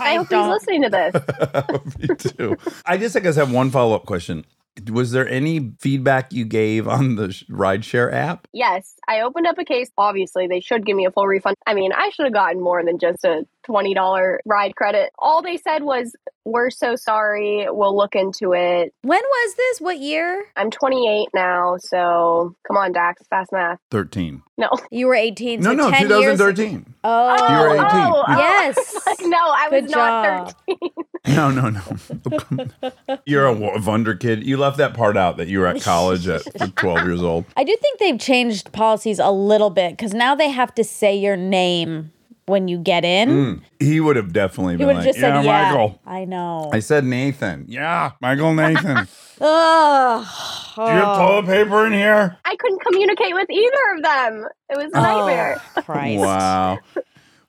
I 0.00 0.14
hope 0.16 0.28
he's 0.28 0.46
listening 0.48 0.82
to 0.82 0.90
this. 0.90 1.98
me 2.08 2.14
too. 2.16 2.56
I 2.86 2.96
just, 2.98 3.16
I 3.16 3.20
guess, 3.20 3.36
have 3.36 3.52
one 3.52 3.70
follow 3.70 3.94
up 3.94 4.06
question. 4.06 4.44
Was 4.90 5.12
there 5.12 5.28
any 5.28 5.72
feedback 5.80 6.32
you 6.32 6.44
gave 6.44 6.88
on 6.88 7.16
the 7.16 7.32
sh- 7.32 7.44
rideshare 7.50 8.12
app? 8.12 8.48
Yes, 8.52 8.94
I 9.08 9.20
opened 9.20 9.46
up 9.46 9.58
a 9.58 9.64
case. 9.64 9.90
Obviously, 9.98 10.46
they 10.46 10.60
should 10.60 10.86
give 10.86 10.96
me 10.96 11.04
a 11.04 11.10
full 11.10 11.26
refund. 11.26 11.56
I 11.66 11.74
mean, 11.74 11.92
I 11.92 12.10
should 12.10 12.24
have 12.24 12.32
gotten 12.32 12.62
more 12.62 12.82
than 12.84 12.98
just 12.98 13.24
a 13.24 13.46
$20 13.68 14.38
ride 14.44 14.74
credit. 14.76 15.10
All 15.18 15.42
they 15.42 15.56
said 15.56 15.82
was, 15.82 16.14
We're 16.44 16.70
so 16.70 16.96
sorry. 16.96 17.66
We'll 17.70 17.96
look 17.96 18.14
into 18.14 18.52
it. 18.52 18.92
When 19.02 19.20
was 19.22 19.54
this? 19.54 19.80
What 19.80 19.98
year? 19.98 20.44
I'm 20.56 20.70
28 20.70 21.28
now, 21.34 21.76
so 21.78 22.54
come 22.66 22.76
on, 22.76 22.92
Dax, 22.92 23.22
fast 23.28 23.52
math. 23.52 23.78
Thirteen. 23.90 24.42
No. 24.58 24.68
You 24.90 25.06
were 25.08 25.14
18. 25.14 25.60
No, 25.60 25.70
so 25.70 25.74
no, 25.76 25.90
10 25.90 26.00
years- 26.08 26.38
2013. 26.38 26.94
Oh, 27.04 27.48
You 27.48 27.60
were 27.60 27.74
18. 27.74 27.86
oh, 27.90 28.24
oh. 28.28 28.38
Yes. 28.38 29.06
Like, 29.06 29.18
no, 29.22 29.36
I 29.38 29.68
was 29.70 29.82
Good 29.82 29.90
not 29.90 30.46
job. 30.46 30.54
13. 30.68 30.90
No, 31.36 31.50
no, 31.50 31.70
no. 31.70 33.18
You're 33.26 33.46
a 33.46 33.52
wonder 33.54 34.14
kid. 34.14 34.44
You 34.44 34.56
left 34.56 34.76
that 34.78 34.94
part 34.94 35.16
out 35.16 35.36
that 35.36 35.48
you 35.48 35.60
were 35.60 35.66
at 35.68 35.80
college 35.82 36.26
at 36.28 36.42
12 36.76 37.06
years 37.06 37.22
old. 37.22 37.44
I 37.56 37.64
do 37.64 37.76
think 37.80 37.98
they've 38.00 38.18
changed 38.18 38.72
policies 38.72 39.18
a 39.18 39.30
little 39.30 39.70
bit 39.70 39.92
because 39.92 40.12
now 40.14 40.34
they 40.34 40.50
have 40.50 40.74
to 40.74 40.84
say 40.84 41.14
your 41.16 41.36
name 41.36 42.10
when 42.46 42.68
you 42.68 42.78
get 42.78 43.04
in. 43.04 43.28
Mm. 43.28 43.62
He 43.78 44.00
would 44.00 44.16
have 44.16 44.32
definitely 44.32 44.74
He 44.74 44.78
been 44.78 44.96
like, 44.96 45.04
just 45.04 45.18
"Yeah, 45.18 45.40
said, 45.40 45.44
"Yeah, 45.44 45.62
Michael." 45.70 46.00
I 46.06 46.24
know." 46.24 46.70
I 46.72 46.80
said 46.80 47.04
Nathan. 47.04 47.66
Yeah, 47.68 48.12
Michael 48.20 48.54
Nathan. 48.54 49.06
Do 49.38 49.44
you 49.46 49.48
have 49.48 51.16
toilet 51.18 51.46
paper 51.46 51.86
in 51.86 51.92
here? 51.92 52.36
I 52.44 52.56
couldn't 52.56 52.80
communicate 52.82 53.34
with 53.34 53.50
either 53.50 53.96
of 53.96 54.02
them. 54.02 54.48
It 54.70 54.76
was 54.76 54.90
a 54.94 55.00
nightmare. 55.00 55.60
Oh, 55.76 55.82
Christ. 55.82 56.20
Wow. 56.20 56.78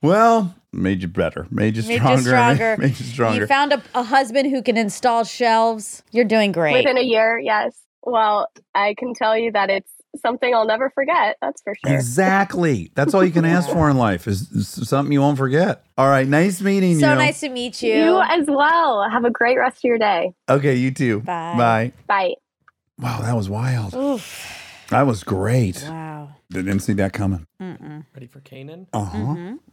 Well, 0.02 0.56
made 0.74 1.02
you 1.02 1.08
better. 1.08 1.48
Made 1.52 1.78
you 1.78 1.84
Made 1.88 1.98
stronger. 2.00 2.16
you 2.20 2.26
stronger. 2.26 2.78
Made 2.80 3.00
you 3.00 3.06
stronger. 3.06 3.40
You 3.42 3.48
found 3.48 3.74
a, 3.74 3.82
a 3.96 4.04
husband 4.04 4.50
who 4.50 4.62
can 4.62 4.76
install 4.76 5.24
shelves. 5.24 6.04
You're 6.12 6.26
doing 6.26 6.52
great. 6.52 6.74
Within 6.74 6.98
a 6.98 7.04
year, 7.04 7.40
yes. 7.40 7.78
Well, 8.02 8.48
I 8.76 8.96
can 8.98 9.14
tell 9.14 9.38
you 9.38 9.52
that 9.54 9.70
it's 9.70 9.90
something 10.22 10.54
I'll 10.54 10.68
never 10.68 10.90
forget. 10.90 11.38
That's 11.42 11.62
for 11.62 11.76
sure. 11.76 11.96
Exactly. 11.96 12.92
That's 12.96 13.14
all 13.14 13.24
you 13.24 13.32
can 13.32 13.46
ask 13.46 13.70
for 13.74 13.90
in 13.90 13.98
life 13.98 14.28
is, 14.28 14.52
is 14.52 14.88
something 14.88 15.12
you 15.12 15.22
won't 15.22 15.38
forget. 15.38 15.86
All 15.98 16.08
right. 16.08 16.28
Nice 16.28 16.62
meeting 16.62 17.00
so 17.00 17.08
you. 17.08 17.14
So 17.14 17.16
nice 17.16 17.40
to 17.42 17.50
meet 17.50 17.82
you. 17.82 17.94
You 17.94 18.22
as 18.22 18.48
well. 18.48 19.08
Have 19.10 19.26
a 19.26 19.32
great 19.32 19.58
rest 19.58 19.78
of 19.78 19.84
your 19.84 19.98
day. 19.98 20.34
Okay, 20.50 20.76
you 20.76 20.92
too. 20.92 21.22
Bye. 21.22 21.56
Bye. 21.58 21.92
Bye. 22.08 22.34
Wow, 23.00 23.22
that 23.22 23.36
was 23.36 23.50
wild. 23.50 23.96
Oof. 23.96 24.60
That 24.90 25.04
was 25.08 25.24
great. 25.24 25.84
Wow. 25.88 26.30
Didn't 26.52 26.82
see 26.82 26.94
that 26.94 27.14
coming. 27.14 27.48
Mm-mm. 27.60 28.06
Ready 28.14 28.28
for 28.28 28.40
Canaan? 28.42 28.86
Uh 28.94 29.06
huh. 29.06 29.18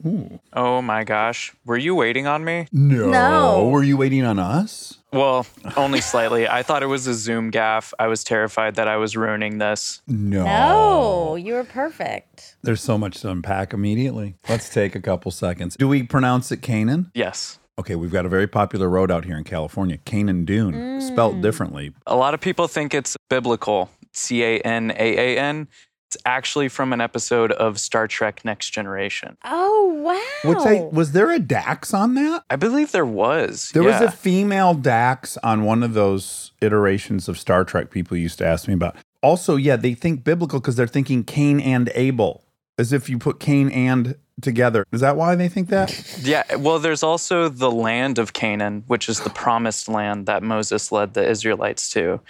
Mhm. 0.03 0.41
Oh 0.55 0.81
my 0.81 1.05
gosh. 1.05 1.53
Were 1.67 1.77
you 1.77 1.95
waiting 1.95 2.27
on 2.27 2.43
me? 2.45 2.67
No. 2.73 3.11
No. 3.11 3.69
Were 3.69 3.83
you 3.83 3.97
waiting 3.99 4.25
on 4.25 4.39
us? 4.39 4.99
Well, 5.13 5.45
only 5.77 6.01
slightly. 6.01 6.49
I 6.49 6.63
thought 6.63 6.83
it 6.83 6.87
was 6.87 7.07
a 7.07 7.13
Zoom 7.15 7.51
gaff. 7.51 7.93
I 7.99 8.07
was 8.07 8.25
terrified 8.25 8.77
that 8.77 8.89
I 8.89 8.97
was 8.97 9.17
ruining 9.17 9.59
this. 9.59 10.01
No. 10.07 10.45
No, 10.45 11.37
you 11.37 11.55
were 11.55 11.65
perfect. 11.65 12.57
There's 12.63 12.81
so 12.81 12.97
much 12.97 13.21
to 13.21 13.31
unpack 13.31 13.75
immediately. 13.75 14.37
Let's 14.49 14.71
take 14.71 14.95
a 14.95 15.01
couple 15.01 15.33
seconds. 15.33 15.77
Do 15.77 15.89
we 15.89 16.03
pronounce 16.05 16.51
it 16.53 16.63
Canaan? 16.63 17.11
Yes. 17.15 17.59
Okay, 17.79 17.95
we've 17.97 18.13
got 18.13 18.25
a 18.27 18.29
very 18.29 18.47
popular 18.47 18.89
road 18.89 19.11
out 19.11 19.25
here 19.25 19.37
in 19.39 19.45
California, 19.45 19.97
Canaan 19.99 20.45
Dune, 20.45 20.75
Mm. 20.75 21.03
spelt 21.03 21.41
differently. 21.41 21.93
A 22.07 22.15
lot 22.15 22.35
of 22.35 22.41
people 22.41 22.69
think 22.69 22.93
it's 22.95 23.17
biblical 23.31 23.91
C 24.13 24.43
A 24.43 24.59
N 24.61 24.91
A 24.93 24.95
A 24.95 25.39
N. 25.39 25.69
It's 26.09 26.17
actually 26.27 26.69
from 26.69 26.93
an 26.93 27.01
episode 27.01 27.53
of 27.53 27.79
Star 27.79 28.09
Trek 28.09 28.45
Next 28.45 28.71
Generation. 28.71 29.37
Oh 29.45 29.95
wow. 30.03 30.51
Which 30.51 30.67
I 30.67 30.81
was 30.93 31.13
there 31.13 31.31
a 31.31 31.39
Dax 31.39 31.95
on 31.95 32.15
that? 32.15 32.43
I 32.51 32.57
believe 32.57 32.91
there 32.91 33.07
was. 33.07 33.71
There 33.73 33.85
was 33.85 34.01
a 34.01 34.11
female 34.11 34.75
Dax 34.75 35.37
on 35.45 35.63
one 35.63 35.85
of 35.85 35.95
those 35.95 36.51
iterations 36.61 37.29
of 37.29 37.39
Star 37.39 37.65
Trek 37.65 37.91
people 37.93 38.17
used 38.17 38.39
to 38.39 38.47
ask 38.47 38.67
me 38.67 38.75
about. 38.75 38.97
Also, 39.23 39.55
yeah, 39.55 39.77
they 39.77 39.95
think 39.95 40.25
biblical 40.25 40.59
because 40.59 40.75
they're 40.75 40.89
thinking 40.89 41.23
Cain 41.23 41.61
and 41.61 41.93
Abel, 41.95 42.43
as 42.77 42.93
if 42.93 43.09
you 43.09 43.17
put 43.17 43.39
Cain 43.39 43.69
and 43.71 44.17
together. 44.41 44.85
Is 44.93 45.03
that 45.03 45.17
why 45.17 45.35
they 45.37 45.49
think 45.49 45.69
that? 45.69 45.91
Yeah, 46.23 46.57
well, 46.57 46.79
there's 46.79 47.03
also 47.03 47.49
the 47.49 47.71
land 47.71 48.19
of 48.19 48.33
Canaan, 48.33 48.83
which 48.89 49.09
is 49.09 49.21
the 49.21 49.31
promised 49.31 49.89
land 49.89 50.27
that 50.27 50.43
Moses 50.43 50.91
led 50.91 51.15
the 51.15 51.29
Israelites 51.29 51.89
to. 51.91 52.21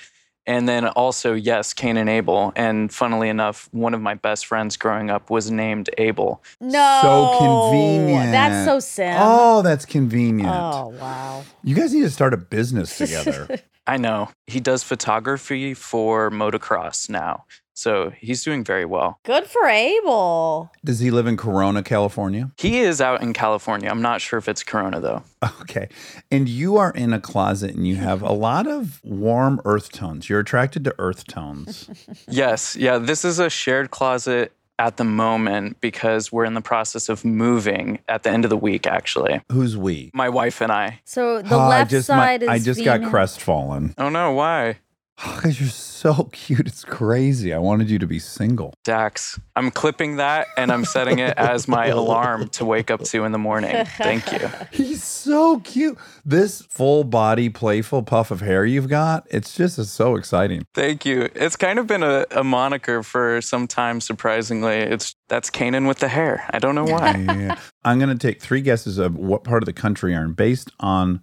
And 0.46 0.68
then 0.68 0.86
also, 0.88 1.34
yes, 1.34 1.72
Cain 1.74 1.96
and 1.96 2.08
Abel. 2.08 2.52
And 2.56 2.92
funnily 2.92 3.28
enough, 3.28 3.68
one 3.72 3.94
of 3.94 4.00
my 4.00 4.14
best 4.14 4.46
friends 4.46 4.76
growing 4.76 5.10
up 5.10 5.30
was 5.30 5.50
named 5.50 5.90
Abel. 5.98 6.42
No. 6.60 6.98
So 7.02 7.38
convenient. 7.38 8.32
That's 8.32 8.66
so 8.66 8.80
sim. 8.80 9.16
Oh, 9.18 9.62
that's 9.62 9.84
convenient. 9.84 10.50
Oh, 10.50 10.94
wow. 10.98 11.44
You 11.62 11.74
guys 11.74 11.92
need 11.92 12.02
to 12.02 12.10
start 12.10 12.34
a 12.34 12.38
business 12.38 12.96
together. 12.98 13.48
I 13.86 13.96
know. 13.96 14.30
He 14.46 14.60
does 14.60 14.82
photography 14.82 15.74
for 15.74 16.30
motocross 16.30 17.08
now. 17.10 17.44
So 17.80 18.12
he's 18.18 18.44
doing 18.44 18.62
very 18.62 18.84
well. 18.84 19.18
Good 19.22 19.46
for 19.46 19.64
Abel. 19.66 20.70
Does 20.84 21.00
he 21.00 21.10
live 21.10 21.26
in 21.26 21.38
Corona, 21.38 21.82
California? 21.82 22.50
He 22.58 22.80
is 22.80 23.00
out 23.00 23.22
in 23.22 23.32
California. 23.32 23.88
I'm 23.88 24.02
not 24.02 24.20
sure 24.20 24.38
if 24.38 24.50
it's 24.50 24.62
Corona 24.62 25.00
though. 25.00 25.22
Okay. 25.62 25.88
And 26.30 26.46
you 26.46 26.76
are 26.76 26.90
in 26.90 27.14
a 27.14 27.20
closet 27.20 27.74
and 27.74 27.88
you 27.88 27.96
have 27.96 28.20
a 28.20 28.32
lot 28.32 28.66
of 28.66 29.00
warm 29.02 29.62
earth 29.64 29.92
tones. 29.92 30.28
You're 30.28 30.40
attracted 30.40 30.84
to 30.84 30.94
earth 30.98 31.26
tones. 31.26 31.88
Yes. 32.28 32.76
Yeah. 32.76 32.98
This 32.98 33.24
is 33.24 33.38
a 33.38 33.48
shared 33.48 33.90
closet 33.90 34.52
at 34.78 34.98
the 34.98 35.04
moment 35.04 35.80
because 35.80 36.30
we're 36.30 36.44
in 36.44 36.52
the 36.54 36.60
process 36.60 37.08
of 37.08 37.24
moving 37.24 37.98
at 38.08 38.24
the 38.24 38.30
end 38.30 38.44
of 38.44 38.50
the 38.50 38.56
week, 38.58 38.86
actually. 38.86 39.40
Who's 39.50 39.74
we? 39.76 40.10
My 40.12 40.28
wife 40.28 40.60
and 40.60 40.70
I. 40.70 41.00
So 41.04 41.40
the 41.40 41.56
Ah, 41.56 41.68
left 41.68 41.88
I 41.88 41.90
just, 41.90 42.08
my- 42.10 42.14
side 42.16 42.42
is 42.42 42.48
I 42.50 42.58
just 42.58 42.84
got 42.84 43.00
crestfallen. 43.10 43.94
Oh 43.96 44.10
no, 44.10 44.32
why? 44.32 44.76
Because 45.22 45.60
you're 45.60 45.68
so 45.68 46.24
cute. 46.32 46.66
It's 46.66 46.84
crazy. 46.84 47.52
I 47.52 47.58
wanted 47.58 47.90
you 47.90 47.98
to 47.98 48.06
be 48.06 48.18
single. 48.18 48.72
Dax. 48.84 49.38
I'm 49.54 49.70
clipping 49.70 50.16
that 50.16 50.46
and 50.56 50.72
I'm 50.72 50.84
setting 50.84 51.18
it 51.18 51.36
as 51.36 51.68
my 51.68 51.86
alarm 52.00 52.48
to 52.50 52.64
wake 52.64 52.90
up 52.90 53.02
to 53.04 53.24
in 53.24 53.32
the 53.32 53.38
morning. 53.38 53.84
Thank 53.98 54.32
you. 54.32 54.50
He's 54.70 55.04
so 55.04 55.60
cute. 55.60 55.98
This 56.24 56.62
full 56.62 57.04
body, 57.04 57.48
playful 57.48 58.02
puff 58.02 58.30
of 58.30 58.40
hair 58.40 58.64
you've 58.64 58.88
got, 58.88 59.26
it's 59.30 59.54
just 59.54 59.78
it's 59.78 59.90
so 59.90 60.16
exciting. 60.16 60.64
Thank 60.74 61.04
you. 61.04 61.28
It's 61.34 61.56
kind 61.56 61.78
of 61.78 61.86
been 61.86 62.02
a, 62.02 62.24
a 62.30 62.44
moniker 62.44 63.02
for 63.02 63.40
some 63.42 63.66
time, 63.66 64.00
surprisingly. 64.00 64.76
It's 64.76 65.14
that's 65.28 65.50
Canaan 65.50 65.86
with 65.86 65.98
the 65.98 66.08
hair. 66.08 66.44
I 66.50 66.58
don't 66.58 66.74
know 66.74 66.84
why. 66.84 67.16
Yeah. 67.16 67.58
I'm 67.84 67.98
going 67.98 68.16
to 68.16 68.18
take 68.18 68.40
three 68.40 68.60
guesses 68.60 68.98
of 68.98 69.16
what 69.16 69.44
part 69.44 69.62
of 69.62 69.66
the 69.66 69.72
country 69.72 70.12
you're 70.12 70.24
in 70.24 70.32
based 70.32 70.70
on 70.80 71.22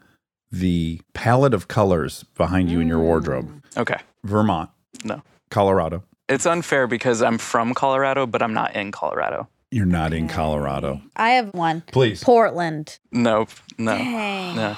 the 0.51 1.01
palette 1.13 1.53
of 1.53 1.67
colors 1.67 2.23
behind 2.35 2.69
you 2.69 2.79
in 2.79 2.87
your 2.87 2.99
wardrobe. 2.99 3.49
Mm. 3.75 3.81
okay. 3.81 3.97
Vermont, 4.23 4.69
No. 5.03 5.21
Colorado. 5.49 6.03
It's 6.29 6.45
unfair 6.45 6.87
because 6.87 7.21
I'm 7.21 7.37
from 7.37 7.73
Colorado, 7.73 8.25
but 8.25 8.41
I'm 8.41 8.53
not 8.53 8.75
in 8.75 8.91
Colorado. 8.91 9.47
You're 9.71 9.85
not 9.85 10.13
in 10.13 10.27
Colorado. 10.27 11.01
I 11.15 11.31
have 11.31 11.53
one. 11.53 11.83
Please. 11.91 12.23
Portland. 12.23 12.99
Nope. 13.11 13.49
No. 13.77 13.97
Dang. 13.97 14.55
No. 14.55 14.77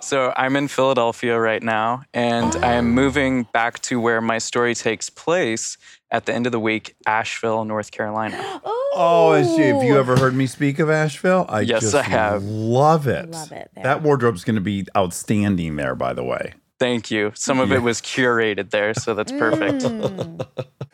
So 0.00 0.32
I'm 0.36 0.56
in 0.56 0.68
Philadelphia 0.68 1.38
right 1.38 1.62
now, 1.62 2.04
and 2.14 2.54
I 2.64 2.74
am 2.74 2.92
moving 2.92 3.42
back 3.52 3.80
to 3.82 3.98
where 4.00 4.20
my 4.20 4.38
story 4.38 4.74
takes 4.74 5.10
place 5.10 5.76
at 6.10 6.26
the 6.26 6.32
end 6.34 6.46
of 6.46 6.52
the 6.52 6.60
week, 6.60 6.94
Asheville, 7.06 7.64
North 7.64 7.90
Carolina. 7.90 8.62
Oh, 8.98 9.34
is 9.34 9.54
she, 9.54 9.60
have 9.64 9.82
you 9.82 9.98
ever 9.98 10.16
heard 10.16 10.34
me 10.34 10.46
speak 10.46 10.78
of 10.78 10.88
Asheville? 10.88 11.44
I 11.50 11.60
Yes, 11.60 11.82
just 11.82 11.94
I 11.94 12.00
have. 12.02 12.42
love 12.44 13.06
it. 13.06 13.30
Love 13.30 13.52
it 13.52 13.70
there. 13.74 13.84
That 13.84 14.00
wardrobe's 14.00 14.42
going 14.42 14.54
to 14.54 14.62
be 14.62 14.86
outstanding 14.96 15.76
there, 15.76 15.94
by 15.94 16.14
the 16.14 16.24
way. 16.24 16.54
Thank 16.80 17.10
you. 17.10 17.30
Some 17.34 17.60
of 17.60 17.68
Yeah. 17.68 17.76
it 17.76 17.82
was 17.82 18.00
curated 18.00 18.70
there, 18.70 18.94
so 18.94 19.12
that's 19.12 19.32
perfect. 19.32 19.82
Mm. 19.82 20.46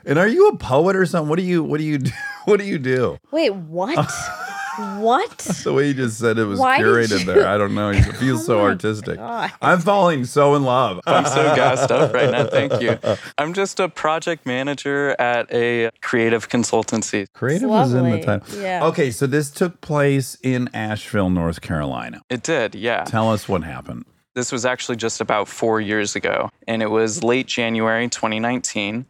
And 0.05 0.18
are 0.18 0.27
you 0.27 0.48
a 0.48 0.57
poet 0.57 0.96
or 0.96 1.07
something? 1.07 1.29
What 1.29 1.38
do 1.38 1.44
you 1.44 1.62
what 1.62 1.79
do 1.79 1.85
you 1.85 1.98
do? 1.98 2.11
what 2.44 2.59
do 2.59 2.64
you 2.66 2.79
do? 2.81 3.18
Wait, 3.31 3.51
what? 3.55 3.96
what? 4.98 5.38
The 5.38 5.72
way 5.72 5.88
you 5.88 5.94
just 5.94 6.18
said 6.18 6.38
it 6.38 6.44
was 6.44 6.58
Why 6.58 6.78
curated 6.80 7.24
there. 7.26 7.46
I 7.46 7.58
don't 7.58 7.74
know. 7.74 7.90
It 7.90 8.02
feels 8.16 8.46
so 8.46 8.58
Oh 8.61 8.62
my 8.62 8.68
artistic. 8.70 9.16
God. 9.18 9.52
I'm 9.61 9.80
falling 9.80 10.24
so 10.24 10.54
in 10.54 10.64
love. 10.64 11.00
I'm 11.06 11.24
so 11.26 11.54
gassed 11.54 11.90
up 11.90 12.12
right 12.12 12.30
now. 12.30 12.46
Thank 12.50 12.80
you. 12.80 12.98
I'm 13.38 13.52
just 13.54 13.80
a 13.80 13.88
project 13.88 14.46
manager 14.46 15.14
at 15.20 15.52
a 15.52 15.90
creative 16.00 16.48
consultancy. 16.48 17.26
Creative 17.32 17.70
It's 17.70 17.88
is 17.88 17.94
in 17.94 18.04
the 18.04 18.11
lovely. 18.11 18.24
title. 18.24 18.61
Yeah. 18.61 18.85
Okay, 18.87 19.11
so 19.11 19.26
this 19.26 19.50
took 19.50 19.80
place 19.80 20.37
in 20.42 20.68
Asheville, 20.74 21.30
North 21.30 21.61
Carolina. 21.61 22.22
It 22.30 22.42
did, 22.42 22.74
yeah. 22.74 23.04
Tell 23.04 23.30
us 23.30 23.48
what 23.48 23.62
happened. 23.64 24.04
This 24.35 24.50
was 24.50 24.64
actually 24.64 24.96
just 24.96 25.20
about 25.20 25.46
four 25.46 25.80
years 25.80 26.16
ago, 26.16 26.48
and 26.66 26.82
it 26.82 26.90
was 26.90 27.22
late 27.22 27.46
January 27.46 28.08
2019. 28.08 29.04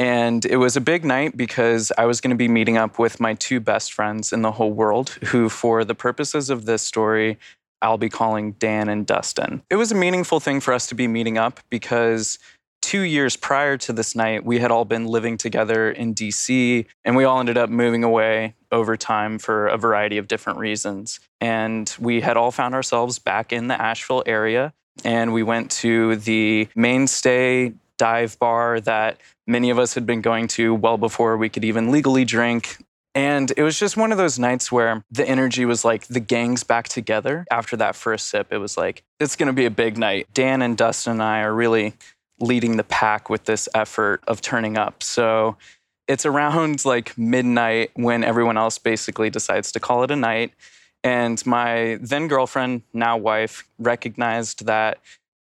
And 0.00 0.46
it 0.46 0.56
was 0.56 0.78
a 0.78 0.80
big 0.80 1.04
night 1.04 1.36
because 1.36 1.92
I 1.98 2.06
was 2.06 2.22
going 2.22 2.30
to 2.30 2.36
be 2.36 2.48
meeting 2.48 2.78
up 2.78 2.98
with 2.98 3.20
my 3.20 3.34
two 3.34 3.60
best 3.60 3.92
friends 3.92 4.32
in 4.32 4.40
the 4.40 4.52
whole 4.52 4.72
world, 4.72 5.10
who, 5.26 5.50
for 5.50 5.84
the 5.84 5.94
purposes 5.94 6.48
of 6.48 6.64
this 6.64 6.80
story, 6.80 7.38
I'll 7.82 7.98
be 7.98 8.08
calling 8.08 8.52
Dan 8.52 8.88
and 8.88 9.06
Dustin. 9.06 9.62
It 9.68 9.76
was 9.76 9.92
a 9.92 9.94
meaningful 9.94 10.40
thing 10.40 10.60
for 10.60 10.72
us 10.72 10.86
to 10.86 10.94
be 10.94 11.06
meeting 11.06 11.36
up 11.36 11.60
because 11.68 12.38
two 12.80 13.02
years 13.02 13.36
prior 13.36 13.76
to 13.76 13.92
this 13.92 14.16
night, 14.16 14.42
we 14.42 14.58
had 14.58 14.70
all 14.70 14.86
been 14.86 15.04
living 15.04 15.36
together 15.36 15.90
in 15.90 16.14
DC, 16.14 16.86
and 17.04 17.14
we 17.14 17.24
all 17.24 17.38
ended 17.38 17.58
up 17.58 17.68
moving 17.68 18.02
away 18.02 18.54
over 18.72 18.96
time 18.96 19.38
for 19.38 19.66
a 19.66 19.76
variety 19.76 20.16
of 20.16 20.28
different 20.28 20.58
reasons. 20.58 21.20
And 21.42 21.94
we 22.00 22.22
had 22.22 22.38
all 22.38 22.52
found 22.52 22.74
ourselves 22.74 23.18
back 23.18 23.52
in 23.52 23.68
the 23.68 23.78
Asheville 23.78 24.22
area, 24.24 24.72
and 25.04 25.34
we 25.34 25.42
went 25.42 25.70
to 25.72 26.16
the 26.16 26.68
mainstay 26.74 27.74
dive 28.00 28.38
bar 28.38 28.80
that 28.80 29.20
many 29.46 29.68
of 29.68 29.78
us 29.78 29.92
had 29.92 30.06
been 30.06 30.22
going 30.22 30.48
to 30.48 30.74
well 30.74 30.96
before 30.96 31.36
we 31.36 31.50
could 31.50 31.66
even 31.66 31.90
legally 31.90 32.24
drink. 32.24 32.78
And 33.14 33.52
it 33.58 33.62
was 33.62 33.78
just 33.78 33.94
one 33.94 34.10
of 34.10 34.16
those 34.16 34.38
nights 34.38 34.72
where 34.72 35.04
the 35.10 35.28
energy 35.28 35.66
was 35.66 35.84
like 35.84 36.06
the 36.06 36.18
gang's 36.18 36.64
back 36.64 36.88
together. 36.88 37.44
After 37.50 37.76
that 37.76 37.94
first 37.94 38.28
sip, 38.28 38.46
it 38.52 38.56
was 38.56 38.78
like, 38.78 39.02
it's 39.18 39.36
going 39.36 39.48
to 39.48 39.52
be 39.52 39.66
a 39.66 39.70
big 39.70 39.98
night. 39.98 40.28
Dan 40.32 40.62
and 40.62 40.78
Dustin 40.78 41.12
and 41.12 41.22
I 41.22 41.40
are 41.42 41.52
really 41.52 41.92
leading 42.38 42.78
the 42.78 42.84
pack 42.84 43.28
with 43.28 43.44
this 43.44 43.68
effort 43.74 44.22
of 44.26 44.40
turning 44.40 44.78
up. 44.78 45.02
So 45.02 45.58
it's 46.08 46.24
around 46.24 46.84
like 46.86 47.18
midnight 47.18 47.90
when 47.94 48.24
everyone 48.24 48.56
else 48.56 48.78
basically 48.78 49.28
decides 49.28 49.72
to 49.72 49.80
call 49.80 50.04
it 50.04 50.10
a 50.10 50.16
night. 50.16 50.54
And 51.04 51.44
my 51.44 51.98
then 52.00 52.28
girlfriend, 52.28 52.82
now 52.94 53.18
wife, 53.18 53.68
recognized 53.78 54.64
that 54.64 55.00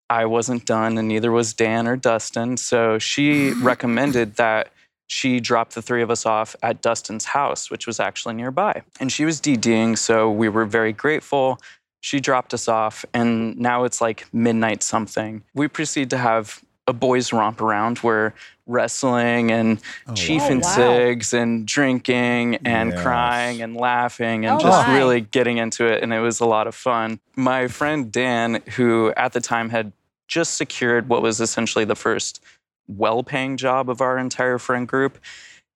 I 0.09 0.25
wasn't 0.25 0.65
done 0.65 0.97
and 0.97 1.07
neither 1.07 1.31
was 1.31 1.53
Dan 1.53 1.87
or 1.87 1.95
Dustin. 1.95 2.57
So 2.57 2.97
she 2.99 3.51
recommended 3.61 4.35
that 4.35 4.69
she 5.07 5.39
drop 5.39 5.71
the 5.71 5.81
three 5.81 6.01
of 6.03 6.11
us 6.11 6.25
off 6.25 6.55
at 6.61 6.81
Dustin's 6.81 7.25
house, 7.25 7.71
which 7.71 7.87
was 7.87 7.99
actually 7.99 8.35
nearby. 8.35 8.83
And 8.99 9.11
she 9.11 9.25
was 9.25 9.41
DDing, 9.41 9.97
so 9.97 10.29
we 10.29 10.49
were 10.49 10.65
very 10.65 10.93
grateful. 10.93 11.59
She 12.01 12.19
dropped 12.19 12.53
us 12.53 12.67
off, 12.67 13.03
and 13.13 13.57
now 13.57 13.85
it's 13.85 14.01
like 14.01 14.27
midnight 14.31 14.83
something. 14.83 15.43
We 15.55 15.67
proceed 15.67 16.11
to 16.11 16.17
have 16.17 16.63
a 16.87 16.93
boys' 16.93 17.33
romp 17.33 17.59
around. 17.59 17.99
We're 18.03 18.33
wrestling 18.67 19.51
and 19.51 19.79
oh, 20.07 20.13
chief 20.13 20.43
wow. 20.43 20.47
and 20.49 20.63
Oh, 20.63 20.67
wow. 20.67 20.75
cigs 20.75 21.33
and 21.33 21.65
drinking 21.67 22.55
and 22.63 22.91
Yes. 22.91 23.01
crying 23.01 23.61
and 23.63 23.75
laughing 23.75 24.45
and 24.45 24.55
Oh, 24.55 24.59
just 24.59 24.87
my. 24.87 24.95
really 24.95 25.21
getting 25.21 25.57
into 25.57 25.85
it. 25.85 26.03
And 26.03 26.13
it 26.13 26.19
was 26.19 26.39
a 26.39 26.45
lot 26.45 26.67
of 26.67 26.75
fun. 26.75 27.19
My 27.35 27.67
friend 27.67 28.11
Dan, 28.11 28.61
who 28.75 29.11
at 29.17 29.33
the 29.33 29.41
time 29.41 29.69
had 29.69 29.91
just 30.29 30.55
secured 30.55 31.09
what 31.09 31.21
was 31.21 31.41
essentially 31.41 31.83
the 31.83 31.95
first 31.95 32.41
well 32.87 33.23
paying 33.23 33.57
job 33.57 33.89
of 33.89 33.99
our 33.99 34.17
entire 34.17 34.57
friend 34.57 34.87
group, 34.87 35.17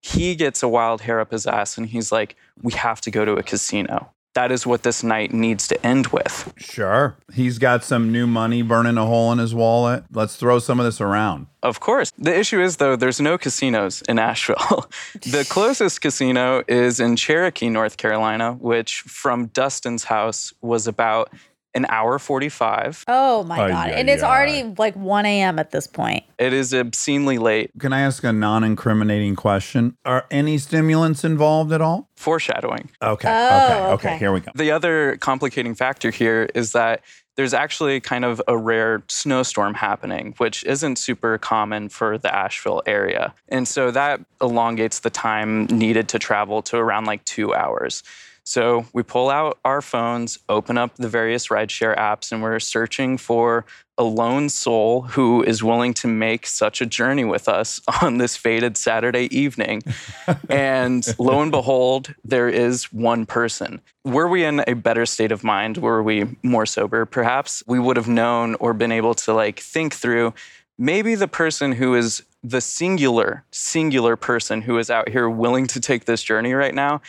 he 0.01 0.35
gets 0.35 0.63
a 0.63 0.67
wild 0.67 1.01
hair 1.01 1.19
up 1.19 1.31
his 1.31 1.45
ass 1.45 1.77
and 1.77 1.87
he's 1.87 2.11
like, 2.11 2.37
We 2.61 2.73
have 2.73 3.01
to 3.01 3.11
go 3.11 3.25
to 3.25 3.33
a 3.33 3.43
casino. 3.43 4.11
That 4.35 4.51
is 4.51 4.65
what 4.65 4.81
this 4.81 5.03
night 5.03 5.31
needs 5.31 5.67
to 5.67 5.85
end 5.85 6.07
with. 6.07 6.53
Sure. 6.57 7.15
He's 7.31 7.59
got 7.59 7.83
some 7.83 8.11
new 8.11 8.25
money 8.25 8.63
burning 8.63 8.97
a 8.97 9.05
hole 9.05 9.31
in 9.31 9.37
his 9.37 9.53
wallet. 9.53 10.05
Let's 10.11 10.37
throw 10.37 10.57
some 10.57 10.79
of 10.79 10.85
this 10.85 10.99
around. 10.99 11.45
Of 11.61 11.79
course. 11.79 12.11
The 12.17 12.35
issue 12.35 12.59
is, 12.59 12.77
though, 12.77 12.95
there's 12.95 13.21
no 13.21 13.37
casinos 13.37 14.01
in 14.09 14.17
Asheville. 14.17 14.89
the 15.21 15.45
closest 15.47 16.01
casino 16.01 16.63
is 16.67 16.99
in 16.99 17.15
Cherokee, 17.15 17.69
North 17.69 17.97
Carolina, 17.97 18.53
which 18.53 19.01
from 19.01 19.47
Dustin's 19.47 20.05
house 20.05 20.51
was 20.63 20.87
about 20.87 21.29
an 21.75 21.85
hour 21.89 22.19
45. 22.19 23.05
Oh 23.07 23.43
my 23.43 23.59
Ay, 23.59 23.69
god! 23.69 23.89
ay, 23.89 23.91
and 23.91 24.09
it's 24.09 24.23
ay. 24.23 24.27
already 24.27 24.75
like 24.77 24.95
1 24.95 25.25
a.m. 25.25 25.59
at 25.59 25.71
this 25.71 25.87
point. 25.87 26.23
It 26.37 26.53
is 26.53 26.73
obscenely 26.73 27.37
late. 27.37 27.71
Can 27.79 27.93
I 27.93 28.01
ask 28.01 28.23
a 28.23 28.33
non 28.33 28.63
incriminating 28.63 29.35
question? 29.35 29.97
Are 30.05 30.25
any 30.31 30.57
stimulants 30.57 31.23
involved 31.23 31.71
at 31.71 31.81
all? 31.81 32.09
Foreshadowing. 32.15 32.89
Okay. 33.01 33.27
Oh, 33.29 33.57
okay. 33.57 33.73
Okay. 33.73 33.91
okay. 33.93 34.17
Here 34.17 34.31
we 34.31 34.39
go. 34.39 34.51
The 34.55 34.71
other 34.71 35.17
complicating 35.17 35.75
factor 35.75 36.11
here 36.11 36.49
is 36.53 36.71
that 36.73 37.01
there's 37.35 37.53
actually 37.53 37.99
kind 37.99 38.25
of 38.25 38.41
a 38.47 38.55
rare 38.55 39.03
snowstorm 39.07 39.73
happening, 39.73 40.35
which 40.37 40.63
isn't 40.65 40.97
super 40.97 41.37
common 41.39 41.89
for 41.89 42.17
the 42.17 42.33
Asheville 42.33 42.83
area. 42.85 43.33
And 43.49 43.67
so 43.67 43.89
that 43.91 44.21
elongates 44.41 44.99
the 44.99 45.09
time 45.09 45.65
needed 45.65 46.07
to 46.09 46.19
travel 46.19 46.61
to 46.63 46.77
around 46.77 47.05
like 47.05 47.25
two 47.25 47.53
hours. 47.55 48.03
So 48.45 48.85
we 48.93 49.03
pull 49.03 49.29
out 49.29 49.57
our 49.63 49.81
phones, 49.81 50.37
open 50.49 50.77
up 50.77 50.95
the 50.97 51.07
various 51.07 51.47
rideshare 51.47 51.97
apps, 51.97 52.31
and 52.31 52.41
we're 52.41 52.59
searching 52.59 53.17
for 53.17 53.65
a 53.97 54.03
lone 54.03 54.49
soul 54.49 55.03
who 55.03 55.43
is 55.43 55.63
willing 55.63 55.93
to 55.93 56.07
make 56.07 56.47
such 56.47 56.81
a 56.81 56.85
journey 56.85 57.23
with 57.23 57.47
us 57.47 57.79
on 58.01 58.17
this 58.17 58.35
fated 58.35 58.75
Saturday 58.75 59.33
evening. 59.35 59.81
and 60.49 61.07
lo 61.17 61.41
and 61.41 61.51
behold, 61.51 62.13
there 62.25 62.49
is 62.49 62.91
one 62.91 63.25
person. 63.25 63.81
Were 64.03 64.27
we 64.27 64.43
in 64.43 64.63
a 64.67 64.73
better 64.73 65.05
state 65.05 65.31
of 65.31 65.43
mind, 65.43 65.77
were 65.77 66.03
we 66.03 66.35
more 66.43 66.65
sober, 66.65 67.05
perhaps, 67.05 67.63
we 67.65 67.79
would 67.79 67.95
have 67.95 68.09
known 68.09 68.55
or 68.55 68.73
been 68.73 68.91
able 68.91 69.13
to 69.15 69.33
like 69.33 69.59
think 69.59 69.93
through 69.93 70.33
maybe 70.77 71.15
the 71.15 71.27
person 71.27 71.71
who 71.71 71.95
is 71.95 72.23
the 72.43 72.59
singular, 72.59 73.45
singular 73.51 74.17
person 74.17 74.63
who 74.63 74.77
is 74.77 74.89
out 74.89 75.07
here 75.07 75.29
willing 75.29 75.65
to 75.67 75.79
take 75.79 76.03
this 76.03 76.21
journey 76.21 76.51
right 76.51 76.75
now 76.75 76.99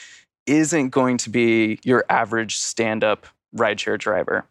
isn't 0.47 0.91
going 0.91 1.17
to 1.19 1.31
be 1.31 1.79
your 1.85 2.05
average 2.09 2.57
stand 2.57 3.03
up 3.05 3.27
rideshare 3.57 3.99
driver. 3.99 4.47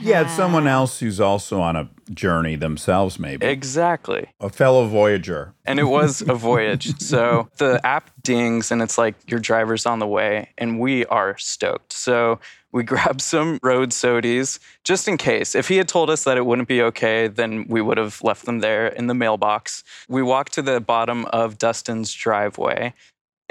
Yeah, 0.00 0.20
it's 0.20 0.36
someone 0.36 0.66
Uh-huh. 0.66 0.76
else 0.80 1.00
who's 1.00 1.18
also 1.18 1.60
on 1.60 1.76
a 1.76 1.88
journey 2.12 2.56
themselves, 2.56 3.18
maybe. 3.18 3.46
Exactly. 3.46 4.26
a 4.38 4.50
fellow 4.50 4.86
voyager. 4.86 5.54
and 5.64 5.80
it 5.80 5.84
was 5.84 6.20
a 6.20 6.34
voyage. 6.50 6.94
So 7.00 7.48
the 7.56 7.80
app 7.84 8.10
dings 8.22 8.70
and 8.70 8.82
it's 8.82 8.98
like 8.98 9.14
your 9.30 9.40
driver's 9.40 9.86
on 9.86 9.98
the 9.98 10.06
way, 10.06 10.50
and 10.58 10.78
we 10.78 11.06
are 11.06 11.38
stoked. 11.38 11.94
So 11.94 12.38
we 12.70 12.82
grab 12.92 13.20
some 13.22 13.58
road 13.62 13.90
sodies 13.90 14.58
just 14.84 15.08
in 15.08 15.16
case. 15.16 15.54
If 15.54 15.68
he 15.68 15.78
had 15.78 15.88
told 15.88 16.10
us 16.10 16.24
that 16.24 16.36
it 16.36 16.44
wouldn't 16.44 16.68
be 16.68 16.82
okay, 16.82 17.28
then 17.28 17.64
we 17.66 17.80
would 17.80 17.96
have 17.96 18.22
left 18.22 18.44
them 18.44 18.60
there 18.60 18.88
in 18.88 19.06
the 19.06 19.14
mailbox. 19.14 19.84
We 20.06 20.22
walk 20.22 20.50
to 20.50 20.62
the 20.62 20.80
bottom 20.80 21.24
of 21.26 21.56
Dustin's 21.58 22.12
driveway. 22.12 22.92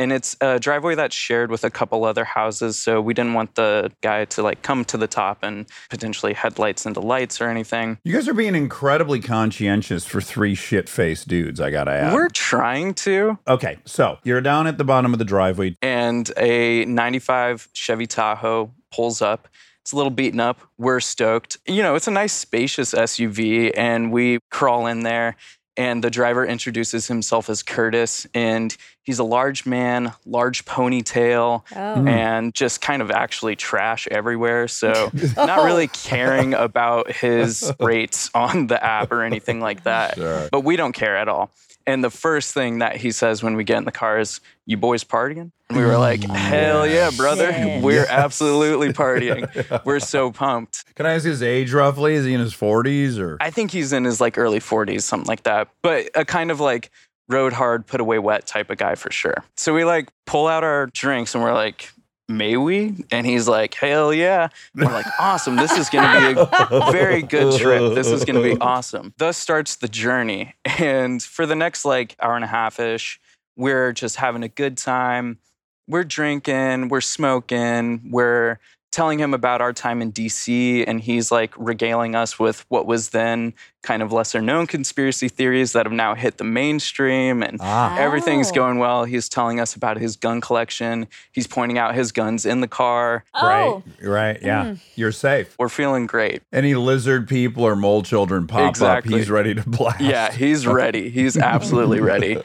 And 0.02 0.12
it's 0.12 0.36
a 0.42 0.60
driveway 0.60 0.96
that's 0.96 1.16
shared 1.16 1.52
with 1.52 1.64
a 1.64 1.70
couple 1.70 2.06
other 2.06 2.24
houses, 2.26 2.76
so 2.76 3.00
we 3.00 3.14
didn't 3.14 3.36
want 3.36 3.54
the 3.54 3.92
guy 4.02 4.26
to 4.26 4.42
like 4.42 4.64
come 4.64 4.84
to 4.86 4.98
the 4.98 5.06
top 5.06 5.44
and 5.44 5.68
potentially 5.92 6.34
headlights 6.34 6.88
into 6.88 7.00
lights 7.00 7.40
or 7.40 7.50
anything. 7.50 8.00
You 8.04 8.14
guys 8.14 8.28
are 8.28 8.34
being 8.34 8.56
incredibly 8.56 9.20
conscientious 9.20 10.04
for 10.04 10.20
three 10.20 10.56
shit 10.56 10.90
faced 10.90 11.28
dudes, 11.28 11.62
I 11.62 11.70
gotta 11.70 11.92
add. 11.92 12.14
We're 12.14 12.30
trying 12.30 12.96
to, 12.96 13.38
okay, 13.48 13.78
so 13.86 14.18
you're 14.24 14.42
down 14.42 14.66
at 14.66 14.80
the 14.80 14.84
bottom 14.84 15.14
of 15.14 15.20
the 15.20 15.26
driveway. 15.26 15.76
and 15.84 16.32
a 16.36 16.84
95 16.86 17.70
Chevy 17.74 18.08
Tahoe 18.08 18.72
pulls 18.92 19.22
up. 19.22 19.48
It's 19.82 19.92
a 19.92 19.96
little 19.96 20.10
beaten 20.10 20.40
up. 20.40 20.62
We're 20.80 21.00
stoked. 21.00 21.58
You 21.68 21.84
know, 21.84 21.94
it's 21.94 22.08
a 22.08 22.12
nice, 22.12 22.34
spacious 22.34 22.96
SUV, 22.96 23.72
and 23.78 24.12
we 24.12 24.40
crawl 24.50 24.88
in 24.88 25.02
there. 25.02 25.36
And 25.78 26.04
the 26.04 26.10
driver 26.10 26.46
introduces 26.46 27.08
himself 27.08 27.50
as 27.50 27.64
Curtis, 27.64 28.28
and 28.34 28.76
he's 29.04 29.20
a 29.20 29.24
large 29.24 29.66
man, 29.66 30.14
large 30.26 30.66
ponytail, 30.66 31.64
Oh. 31.72 31.76
Mm. 31.76 32.10
and 32.10 32.54
just 32.54 32.82
kind 32.82 33.02
of 33.02 33.12
actually 33.12 33.56
trash 33.56 34.08
everywhere. 34.10 34.68
So, 34.68 35.12
not 35.36 35.64
really 35.64 35.88
caring 35.88 36.54
about 36.54 37.12
his 37.12 37.72
rates 37.80 38.30
on 38.34 38.68
the 38.68 38.84
app 38.84 39.12
or 39.12 39.24
anything 39.24 39.60
like 39.60 39.84
that. 39.84 40.16
Sure. 40.16 40.48
But 40.52 40.62
we 40.62 40.76
don't 40.76 40.94
care 40.94 41.18
at 41.18 41.28
all. 41.28 41.52
And 41.88 42.04
the 42.04 42.12
first 42.12 42.54
thing 42.54 42.80
that 42.80 42.98
he 42.98 43.12
says 43.12 43.42
when 43.42 43.56
we 43.56 43.64
get 43.64 43.78
in 43.78 43.86
the 43.86 43.92
car 43.92 44.20
is, 44.20 44.40
You 44.68 44.78
boys 44.78 45.04
partying? 45.04 45.52
And 45.68 45.78
we 45.78 45.84
were 45.84 45.94
mm. 45.94 46.00
like, 46.00 46.24
Hell 46.24 46.86
yeah, 46.86 47.10
brother. 47.10 47.50
Yes. 47.50 47.84
We're 47.84 48.06
absolutely 48.08 48.94
partying. 48.94 49.84
We're 49.86 50.00
so 50.00 50.32
pumped. 50.32 50.86
Can 50.96 51.06
I 51.08 51.14
ask 51.16 51.26
his 51.26 51.42
age 51.42 51.74
roughly? 51.74 52.14
Is 52.14 52.26
he 52.26 52.34
in 52.34 52.40
his 52.40 52.54
40s 52.54 53.18
or? 53.18 53.38
I 53.42 53.50
think 53.50 53.72
he's 53.72 53.94
in 53.94 54.04
his 54.04 54.22
like 54.22 54.38
early 54.38 54.60
40s, 54.60 55.02
something 55.02 55.28
like 55.28 55.44
that. 55.44 55.70
But 55.82 56.10
a 56.14 56.24
kind 56.24 56.52
of 56.52 56.60
like 56.60 56.92
road 57.32 57.54
hard, 57.54 57.88
put 57.88 58.02
away 58.02 58.20
wet 58.20 58.46
type 58.46 58.70
of 58.70 58.78
guy 58.78 58.96
for 58.96 59.12
sure. 59.12 59.44
So 59.58 59.74
we 59.74 59.84
like 59.86 60.10
pull 60.26 60.48
out 60.48 60.64
our 60.64 60.88
drinks 60.88 61.34
and 61.36 61.44
we're 61.44 61.54
like, 61.54 61.92
May 62.30 62.56
we? 62.56 62.96
And 63.12 63.26
he's 63.28 63.48
like, 63.50 63.74
Hell 63.74 64.14
yeah. 64.14 64.48
And 64.76 64.86
we're 64.86 64.94
like, 64.94 65.06
Awesome. 65.20 65.58
This 65.58 65.72
is 65.78 65.90
going 65.90 66.06
to 66.06 66.36
be 66.36 66.76
a 66.76 66.92
very 66.92 67.22
good 67.22 67.60
trip. 67.60 67.94
This 67.94 68.08
is 68.08 68.24
going 68.24 68.42
to 68.42 68.56
be 68.56 68.60
awesome. 68.62 69.14
Thus 69.18 69.38
starts 69.38 69.76
the 69.78 69.90
journey. 69.90 70.56
And 70.80 71.22
for 71.22 71.46
the 71.46 71.56
next 71.56 71.84
like 71.84 72.16
hour 72.22 72.36
and 72.36 72.46
a 72.46 72.48
half 72.48 72.80
ish, 72.80 73.20
we're 73.58 73.92
just 73.92 74.16
having 74.16 74.44
a 74.44 74.48
good 74.48 74.78
time. 74.78 75.40
we're 75.88 76.06
drinking, 76.06 76.88
we're 76.88 77.02
smoking, 77.02 78.10
we're 78.12 78.60
telling 78.92 79.20
him 79.20 79.34
about 79.34 79.62
our 79.62 79.72
time 79.74 80.02
in 80.02 80.12
DC, 80.12 80.84
and 80.86 81.00
he's 81.00 81.32
like 81.32 81.54
regaling 81.58 82.14
us 82.16 82.38
with 82.38 82.66
what 82.70 82.86
was 82.86 83.10
then 83.10 83.54
kind 83.84 84.04
of 84.04 84.12
lesser 84.12 84.42
known 84.42 84.68
conspiracy 84.68 85.28
theories 85.28 85.72
that 85.74 85.86
have 85.88 85.94
now 85.94 86.14
hit 86.14 86.38
the 86.38 86.44
mainstream 86.44 87.42
and 87.42 87.58
Ah. 87.62 87.98
everything's 87.98 88.52
Oh. 88.52 88.56
going 88.56 88.78
well. 88.78 89.06
He's 89.06 89.28
telling 89.28 89.60
us 89.60 89.76
about 89.76 89.98
his 89.98 90.16
gun 90.18 90.40
collection. 90.40 91.08
He's 91.32 91.48
pointing 91.48 91.78
out 91.80 91.96
his 91.96 92.12
guns 92.12 92.46
in 92.46 92.62
the 92.62 92.68
car. 92.68 93.24
Oh, 93.34 93.82
Right. 94.02 94.08
Right. 94.08 94.40
Yeah. 94.44 94.76
You're 94.96 95.12
safe. 95.12 95.56
We're 95.58 95.70
feeling 95.70 96.06
great. 96.06 96.44
Any 96.54 96.76
lizard 96.76 97.28
people 97.28 97.64
or 97.64 97.76
mole 97.76 98.04
children 98.04 98.46
pop 98.46 98.70
Exactly. 98.70 99.14
up, 99.16 99.18
he's 99.20 99.32
ready 99.32 99.56
to 99.56 99.64
blast. 99.68 100.02
Yeah, 100.02 100.32
he's 100.32 100.68
ready. 100.68 101.10
He's 101.10 101.36
absolutely 101.38 102.02
ready. 102.02 102.38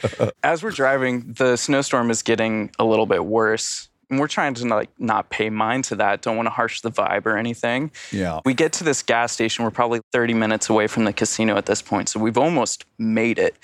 As 0.42 0.62
we're 0.62 0.70
driving, 0.70 1.34
the 1.36 1.56
snowstorm 1.56 2.10
is 2.10 2.22
getting 2.22 2.70
a 2.78 2.84
little 2.84 3.06
bit 3.06 3.24
worse. 3.26 3.88
And 4.08 4.20
we're 4.20 4.28
trying 4.28 4.54
to 4.54 4.66
like 4.68 4.90
not 4.98 5.30
pay 5.30 5.50
mind 5.50 5.84
to 5.84 5.96
that. 5.96 6.22
Don't 6.22 6.36
want 6.36 6.46
to 6.46 6.50
harsh 6.50 6.80
the 6.80 6.90
vibe 6.90 7.26
or 7.26 7.36
anything. 7.36 7.90
Yeah. 8.12 8.40
We 8.44 8.54
get 8.54 8.72
to 8.74 8.84
this 8.84 9.02
gas 9.02 9.32
station. 9.32 9.64
We're 9.64 9.70
probably 9.70 10.00
30 10.12 10.34
minutes 10.34 10.68
away 10.70 10.86
from 10.86 11.04
the 11.04 11.12
casino 11.12 11.56
at 11.56 11.66
this 11.66 11.82
point. 11.82 12.08
So 12.08 12.20
we've 12.20 12.38
almost 12.38 12.84
made 12.98 13.38
it. 13.38 13.56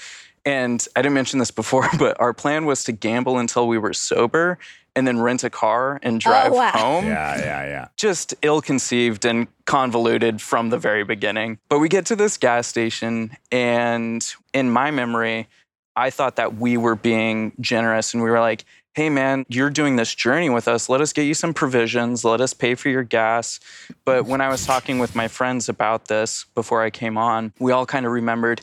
And 0.44 0.84
I 0.96 1.02
didn't 1.02 1.14
mention 1.14 1.38
this 1.38 1.52
before, 1.52 1.88
but 1.98 2.20
our 2.20 2.32
plan 2.32 2.66
was 2.66 2.84
to 2.84 2.92
gamble 2.92 3.38
until 3.38 3.68
we 3.68 3.78
were 3.78 3.92
sober 3.92 4.58
and 4.94 5.06
then 5.06 5.20
rent 5.20 5.42
a 5.42 5.50
car 5.50 5.98
and 6.02 6.16
oh, 6.16 6.18
drive 6.18 6.52
wow. 6.52 6.70
home 6.72 7.06
Yeah. 7.06 7.38
Yeah. 7.38 7.64
Yeah. 7.64 7.88
just 7.96 8.34
ill 8.42 8.60
conceived 8.60 9.24
and 9.24 9.46
convoluted 9.64 10.42
from 10.42 10.70
the 10.70 10.78
very 10.78 11.04
beginning. 11.04 11.58
But 11.68 11.78
we 11.78 11.88
get 11.88 12.06
to 12.06 12.16
this 12.16 12.36
gas 12.36 12.66
station, 12.66 13.36
and 13.50 14.26
in 14.52 14.70
my 14.70 14.90
memory, 14.90 15.48
I 15.96 16.10
thought 16.10 16.36
that 16.36 16.56
we 16.56 16.76
were 16.76 16.94
being 16.94 17.52
generous 17.60 18.14
and 18.14 18.22
we 18.22 18.30
were 18.30 18.40
like, 18.40 18.64
hey 18.94 19.08
man, 19.08 19.46
you're 19.48 19.70
doing 19.70 19.96
this 19.96 20.14
journey 20.14 20.50
with 20.50 20.68
us. 20.68 20.90
Let 20.90 21.00
us 21.00 21.14
get 21.14 21.22
you 21.22 21.32
some 21.32 21.54
provisions. 21.54 22.26
Let 22.26 22.42
us 22.42 22.52
pay 22.52 22.74
for 22.74 22.90
your 22.90 23.02
gas. 23.02 23.58
But 24.04 24.26
when 24.26 24.42
I 24.42 24.48
was 24.48 24.66
talking 24.66 24.98
with 24.98 25.14
my 25.14 25.28
friends 25.28 25.70
about 25.70 26.08
this 26.08 26.44
before 26.54 26.82
I 26.82 26.90
came 26.90 27.16
on, 27.16 27.54
we 27.58 27.72
all 27.72 27.86
kind 27.86 28.04
of 28.04 28.12
remembered 28.12 28.60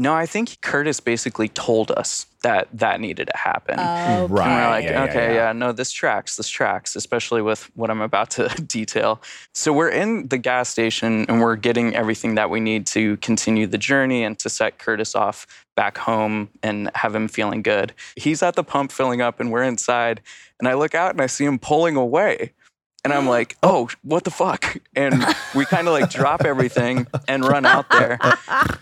no, 0.00 0.14
I 0.14 0.26
think 0.26 0.60
Curtis 0.60 1.00
basically 1.00 1.48
told 1.48 1.90
us 1.90 2.26
that 2.42 2.68
that 2.72 3.00
needed 3.00 3.26
to 3.26 3.36
happen. 3.36 3.74
Oh, 3.80 4.28
Right. 4.28 4.46
And 4.46 4.54
we're 4.54 4.70
like, 4.70 4.84
yeah, 4.84 4.90
yeah, 4.90 5.10
okay, 5.10 5.34
yeah. 5.34 5.46
yeah. 5.48 5.52
no, 5.52 5.72
this 5.72 5.90
tracks, 5.90 6.36
this 6.36 6.48
tracks, 6.48 6.94
especially 6.94 7.42
with 7.42 7.68
what 7.74 7.90
I'm 7.90 8.00
about 8.00 8.30
to 8.30 8.48
detail. 8.66 9.20
So 9.54 9.72
we're 9.72 9.88
in 9.88 10.28
the 10.28 10.38
gas 10.38 10.68
station 10.68 11.26
and 11.28 11.40
we're 11.40 11.56
getting 11.56 11.96
everything 11.96 12.36
that 12.36 12.48
we 12.48 12.60
need 12.60 12.86
to 12.88 13.16
continue 13.16 13.66
the 13.66 13.76
journey 13.76 14.22
and 14.22 14.38
to 14.38 14.48
set 14.48 14.78
Curtis 14.78 15.16
off 15.16 15.66
back 15.74 15.98
home 15.98 16.48
and 16.62 16.92
have 16.94 17.12
him 17.12 17.26
feeling 17.26 17.62
good. 17.62 17.92
He's 18.14 18.40
at 18.40 18.54
the 18.54 18.62
pump 18.62 18.92
filling 18.92 19.20
up 19.20 19.40
and 19.40 19.50
we're 19.50 19.64
inside. 19.64 20.20
And 20.60 20.68
I 20.68 20.74
look 20.74 20.94
out 20.94 21.10
and 21.10 21.20
I 21.20 21.26
see 21.26 21.44
him 21.44 21.58
pulling 21.58 21.96
away. 21.96 22.52
And 23.04 23.12
I'm 23.12 23.26
like, 23.26 23.56
oh, 23.62 23.88
what 24.02 24.24
the 24.24 24.30
fuck? 24.30 24.76
And 24.94 25.24
we 25.54 25.64
kind 25.64 25.86
of 25.86 25.92
like 25.92 26.10
drop 26.10 26.44
everything 26.44 27.06
and 27.26 27.44
run 27.44 27.64
out 27.64 27.88
there. 27.90 28.18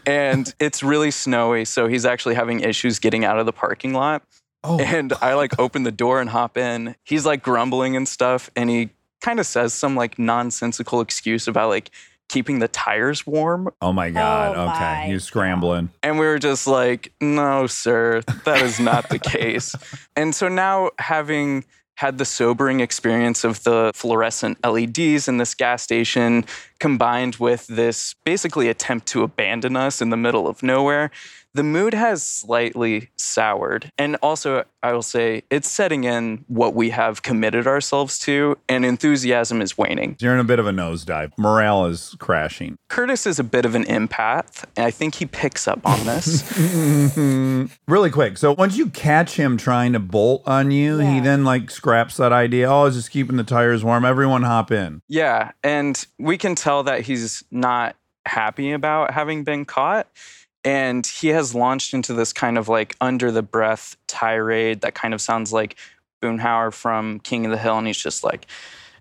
And 0.06 0.52
it's 0.58 0.82
really 0.82 1.10
snowy. 1.10 1.64
So 1.64 1.86
he's 1.86 2.04
actually 2.04 2.34
having 2.34 2.60
issues 2.60 2.98
getting 2.98 3.24
out 3.24 3.38
of 3.38 3.46
the 3.46 3.52
parking 3.52 3.92
lot. 3.92 4.22
Oh. 4.64 4.80
And 4.80 5.12
I 5.20 5.34
like 5.34 5.58
open 5.58 5.84
the 5.84 5.92
door 5.92 6.20
and 6.20 6.30
hop 6.30 6.56
in. 6.56 6.96
He's 7.04 7.26
like 7.26 7.42
grumbling 7.42 7.94
and 7.94 8.08
stuff. 8.08 8.50
And 8.56 8.70
he 8.70 8.90
kind 9.20 9.38
of 9.38 9.46
says 9.46 9.74
some 9.74 9.94
like 9.94 10.18
nonsensical 10.18 11.00
excuse 11.00 11.46
about 11.46 11.68
like 11.68 11.90
keeping 12.28 12.58
the 12.58 12.68
tires 12.68 13.26
warm. 13.26 13.68
Oh 13.80 13.92
my 13.92 14.10
God. 14.10 14.56
Oh 14.56 14.62
okay. 14.62 14.80
my 14.80 15.06
He's 15.06 15.24
scrambling. 15.24 15.90
And 16.02 16.18
we 16.18 16.26
were 16.26 16.38
just 16.38 16.66
like, 16.66 17.12
no, 17.20 17.66
sir, 17.66 18.22
that 18.44 18.62
is 18.62 18.80
not 18.80 19.08
the 19.08 19.18
case. 19.20 19.74
And 20.16 20.34
so 20.34 20.48
now, 20.48 20.90
having 20.98 21.64
had 21.96 22.18
the 22.18 22.24
sobering 22.24 22.80
experience 22.80 23.42
of 23.42 23.62
the 23.64 23.90
fluorescent 23.94 24.58
LEDs 24.64 25.28
in 25.28 25.38
this 25.38 25.54
gas 25.54 25.82
station, 25.82 26.44
combined 26.78 27.36
with 27.36 27.66
this 27.66 28.14
basically 28.24 28.68
attempt 28.68 29.06
to 29.08 29.22
abandon 29.22 29.76
us 29.76 30.00
in 30.00 30.10
the 30.10 30.16
middle 30.16 30.46
of 30.46 30.62
nowhere, 30.62 31.10
the 31.56 31.62
mood 31.62 31.94
has 31.94 32.22
slightly 32.22 33.08
soured. 33.16 33.90
And 33.96 34.16
also, 34.22 34.64
I 34.82 34.92
will 34.92 35.02
say, 35.02 35.42
it's 35.50 35.68
setting 35.68 36.04
in 36.04 36.44
what 36.48 36.74
we 36.74 36.90
have 36.90 37.22
committed 37.22 37.66
ourselves 37.66 38.18
to, 38.20 38.58
and 38.68 38.84
enthusiasm 38.84 39.62
is 39.62 39.76
waning. 39.76 40.16
You're 40.20 40.34
in 40.34 40.40
a 40.40 40.44
bit 40.44 40.58
of 40.58 40.66
a 40.66 40.70
nosedive. 40.70 41.32
Morale 41.38 41.86
is 41.86 42.14
crashing. 42.18 42.76
Curtis 42.88 43.26
is 43.26 43.38
a 43.38 43.44
bit 43.44 43.64
of 43.64 43.74
an 43.74 43.84
empath, 43.84 44.64
and 44.76 44.84
I 44.84 44.90
think 44.90 45.16
he 45.16 45.24
picks 45.26 45.66
up 45.66 45.80
on 45.84 46.04
this. 46.04 46.44
Really 47.88 48.10
quick. 48.10 48.36
So 48.36 48.52
once 48.52 48.76
you 48.76 48.88
catch 48.90 49.36
him 49.36 49.56
trying 49.56 49.92
to 49.92 49.98
bolt 49.98 50.42
on 50.46 50.70
you, 50.70 50.98
he 50.98 51.20
then 51.20 51.44
like 51.44 51.70
scraps 51.70 52.16
that 52.16 52.32
idea. 52.32 52.68
Oh, 52.68 52.82
I 52.82 52.84
was 52.84 52.96
just 52.96 53.10
keeping 53.10 53.36
the 53.36 53.44
tires 53.44 53.82
warm. 53.82 54.04
Everyone 54.04 54.42
hop 54.42 54.70
in. 54.70 55.00
Yeah, 55.08 55.52
and 55.62 56.04
we 56.18 56.36
can 56.36 56.54
tell 56.54 56.82
that 56.84 57.02
he's 57.02 57.44
not 57.50 57.96
happy 58.26 58.72
about 58.72 59.12
having 59.12 59.44
been 59.44 59.64
caught. 59.64 60.08
And 60.66 61.06
he 61.06 61.28
has 61.28 61.54
launched 61.54 61.94
into 61.94 62.12
this 62.12 62.32
kind 62.32 62.58
of 62.58 62.68
like 62.68 62.96
under 63.00 63.30
the 63.30 63.42
breath 63.42 63.96
tirade 64.08 64.80
that 64.80 64.94
kind 64.96 65.14
of 65.14 65.20
sounds 65.20 65.52
like 65.52 65.76
Boomhauer 66.20 66.72
from 66.72 67.20
King 67.20 67.46
of 67.46 67.52
the 67.52 67.58
Hill. 67.58 67.78
And 67.78 67.86
he's 67.86 67.96
just 67.96 68.24
like, 68.24 68.46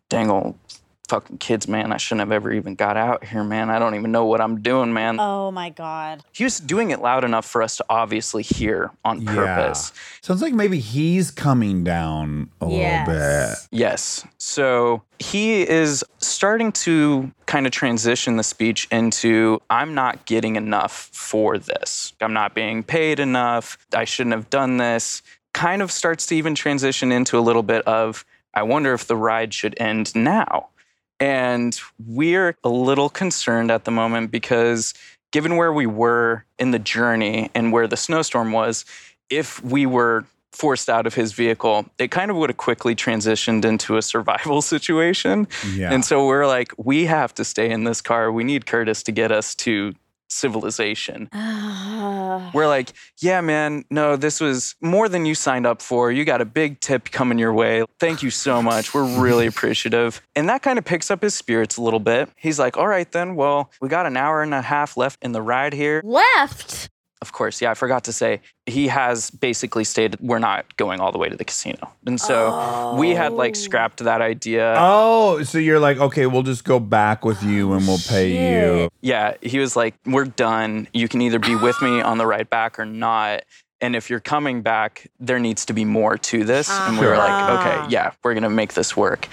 dang 0.07 0.29
old 0.29 0.57
fucking 1.05 1.37
kids, 1.37 1.67
man. 1.67 1.91
I 1.91 1.97
shouldn't 1.97 2.19
have 2.21 2.31
ever 2.31 2.51
even 2.51 2.75
got 2.75 2.97
out 2.97 3.23
here, 3.25 3.43
man. 3.43 3.69
I 3.69 3.79
don't 3.79 3.95
even 3.95 4.11
know 4.11 4.25
what 4.25 4.41
I'm 4.41 4.61
doing, 4.61 4.93
man. 4.93 5.17
oh 5.19 5.51
my 5.51 5.69
God. 5.69 6.23
He 6.31 6.43
was 6.43 6.59
doing 6.59 6.91
it 6.91 7.01
loud 7.01 7.23
enough 7.23 7.45
for 7.45 7.61
us 7.61 7.77
to 7.77 7.85
obviously 7.89 8.43
hear 8.43 8.91
on 9.03 9.25
purpose. 9.25 9.35
Yeah. 9.35 9.55
purpose. 9.55 9.93
Sounds 10.21 10.41
like 10.41 10.53
maybe 10.53 10.79
he's 10.79 11.31
coming 11.31 11.83
down 11.83 12.49
a 12.61 12.67
Yes. 12.69 13.07
little 13.07 13.19
bit. 13.19 13.57
Yes. 13.71 14.27
So 14.37 15.03
he 15.19 15.61
is 15.67 16.03
starting 16.17 16.71
to 16.71 17.31
kind 17.45 17.65
of 17.65 17.71
transition 17.71 18.37
the 18.37 18.43
speech 18.43 18.87
into 18.91 19.61
I'm 19.69 19.93
not 19.93 20.25
getting 20.25 20.55
enough 20.55 21.09
for 21.13 21.57
this. 21.57 22.13
I'm 22.21 22.33
not 22.33 22.55
being 22.55 22.83
paid 22.83 23.19
enough. 23.19 23.77
I 23.93 24.03
shouldn't 24.05 24.35
have 24.35 24.49
done 24.49 24.77
this. 24.77 25.21
Kind 25.53 25.81
of 25.81 25.91
starts 25.91 26.25
to 26.27 26.35
even 26.35 26.53
transition 26.55 27.11
into 27.11 27.37
a 27.37 27.41
little 27.41 27.63
bit 27.63 27.83
of 27.87 28.25
I 28.53 28.63
wonder 28.63 28.93
if 28.93 29.05
the 29.07 29.17
ride 29.17 29.53
should 29.53 29.75
end 29.79 30.15
now. 30.15 30.69
And 31.19 31.79
we're 32.05 32.57
a 32.63 32.69
little 32.69 33.09
concerned 33.09 33.71
at 33.71 33.85
the 33.85 33.91
moment 33.91 34.31
because 34.31 34.93
given 35.31 35.55
where 35.55 35.73
we 35.73 35.85
were 35.85 36.45
in 36.59 36.71
the 36.71 36.79
journey 36.79 37.49
and 37.55 37.71
where 37.71 37.87
the 37.87 37.97
snowstorm 37.97 38.51
was, 38.51 38.85
if 39.29 39.63
we 39.63 39.85
were 39.85 40.25
forced 40.51 40.89
out 40.89 41.05
of 41.05 41.13
his 41.13 41.33
vehicle, 41.33 41.85
it 41.97 42.11
kind 42.11 42.31
of 42.31 42.37
would 42.37 42.49
have 42.49 42.57
quickly 42.57 42.95
transitioned 42.95 43.65
into 43.65 43.97
a 43.97 44.01
survival 44.01 44.61
situation. 44.73 45.47
Yeah. 45.73 45.91
And 45.91 46.03
so 46.03 46.25
we're 46.25 46.47
like, 46.47 46.73
we 46.77 47.05
have 47.05 47.33
to 47.35 47.43
stay 47.43 47.69
in 47.69 47.83
this 47.83 48.01
car. 48.01 48.31
We 48.31 48.43
need 48.43 48.65
Curtis 48.65 49.03
to 49.03 49.11
get 49.11 49.31
us 49.31 49.55
to 49.55 49.93
civilization. 50.29 51.29
Ah. 51.33 52.51
We're 52.53 52.67
like, 52.67 52.93
yeah, 53.19 53.41
man, 53.41 53.85
no, 53.89 54.15
this 54.15 54.39
was 54.39 54.75
more 54.81 55.09
than 55.09 55.25
you 55.25 55.35
signed 55.35 55.65
up 55.65 55.81
for. 55.81 56.11
You 56.11 56.25
got 56.25 56.41
a 56.41 56.45
big 56.45 56.79
tip 56.79 57.11
coming 57.11 57.39
your 57.39 57.53
way. 57.53 57.83
Thank 57.99 58.23
you 58.23 58.29
so 58.29 58.61
much. 58.61 58.93
We're 58.93 59.19
really 59.19 59.47
appreciative. 59.53 60.21
And 60.35 60.49
that 60.49 60.61
kind 60.61 60.77
of 60.77 60.85
picks 60.85 61.09
up 61.09 61.21
his 61.21 61.35
spirits 61.35 61.77
a 61.77 61.81
little 61.81 61.99
bit. 61.99 62.29
He's 62.35 62.59
like, 62.59 62.77
all 62.77 62.87
right, 62.87 63.11
then, 63.11 63.35
well, 63.35 63.71
we 63.81 63.89
got 63.89 64.05
an 64.05 64.17
hour 64.17 64.41
and 64.41 64.53
a 64.53 64.61
half 64.61 64.97
left 64.97 65.23
in 65.23 65.31
the 65.31 65.41
ride 65.41 65.73
here. 65.73 66.01
Left. 66.03 66.89
Of 67.25 67.31
course, 67.31 67.59
yeah, 67.59 67.71
I 67.71 67.73
forgot 67.73 68.03
to 68.03 68.13
say, 68.13 68.41
he 68.67 68.87
has 68.89 69.31
basically 69.31 69.83
stated 69.83 70.19
we're 70.19 70.37
not 70.37 70.77
going 70.77 70.99
all 70.99 71.11
the 71.11 71.17
way 71.17 71.27
to 71.27 71.35
the 71.35 71.43
casino. 71.43 71.91
And 72.05 72.21
so 72.21 72.93
we 72.99 73.15
had 73.15 73.31
like 73.33 73.55
Oh. 73.55 73.65
scrapped 73.67 74.03
that 74.03 74.21
idea. 74.21 74.75
oh, 74.77 75.41
so 75.41 75.57
you're 75.57 75.79
like, 75.79 75.97
okay, 75.97 76.27
we'll 76.27 76.43
just 76.43 76.63
go 76.65 76.79
back 76.79 77.25
with 77.25 77.41
you 77.41 77.73
and 77.73 77.87
we'll 77.87 77.97
pay 78.07 78.29
you. 78.29 78.89
Yeah, 79.01 79.33
he 79.41 79.57
was 79.57 79.75
like, 79.75 79.95
We're 80.05 80.25
done. 80.25 80.87
You 80.93 81.07
can 81.07 81.19
either 81.21 81.39
be 81.39 81.55
with 81.55 81.81
me 81.81 81.99
on 81.99 82.19
the 82.19 82.27
ride 82.27 82.47
back 82.51 82.77
or 82.77 82.85
not. 82.85 83.41
And 83.81 83.95
if 83.95 84.09
you're 84.09 84.19
coming 84.35 84.61
back, 84.61 85.07
there 85.19 85.39
needs 85.39 85.65
to 85.65 85.73
be 85.73 85.83
more 85.83 86.15
to 86.17 86.43
this. 86.43 86.69
And 86.69 86.99
we 86.99 87.07
were 87.07 87.17
like, 87.17 87.31
Uh-huh. 87.31 87.57
Okay, 87.81 87.91
yeah, 87.91 88.11
we're 88.23 88.33
going 88.35 88.43
to 88.43 88.49
make 88.51 88.73
this 88.75 88.95
work. 88.95 89.27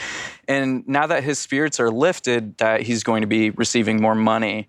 And 0.49 0.83
now 0.89 1.07
that 1.07 1.23
his 1.25 1.39
spirits 1.39 1.79
are 1.79 1.91
lifted, 1.91 2.57
that 2.59 2.81
he's 2.83 3.03
going 3.05 3.21
to 3.21 3.27
be 3.29 3.51
receiving 3.51 4.01
more 4.01 4.15
money, 4.15 4.69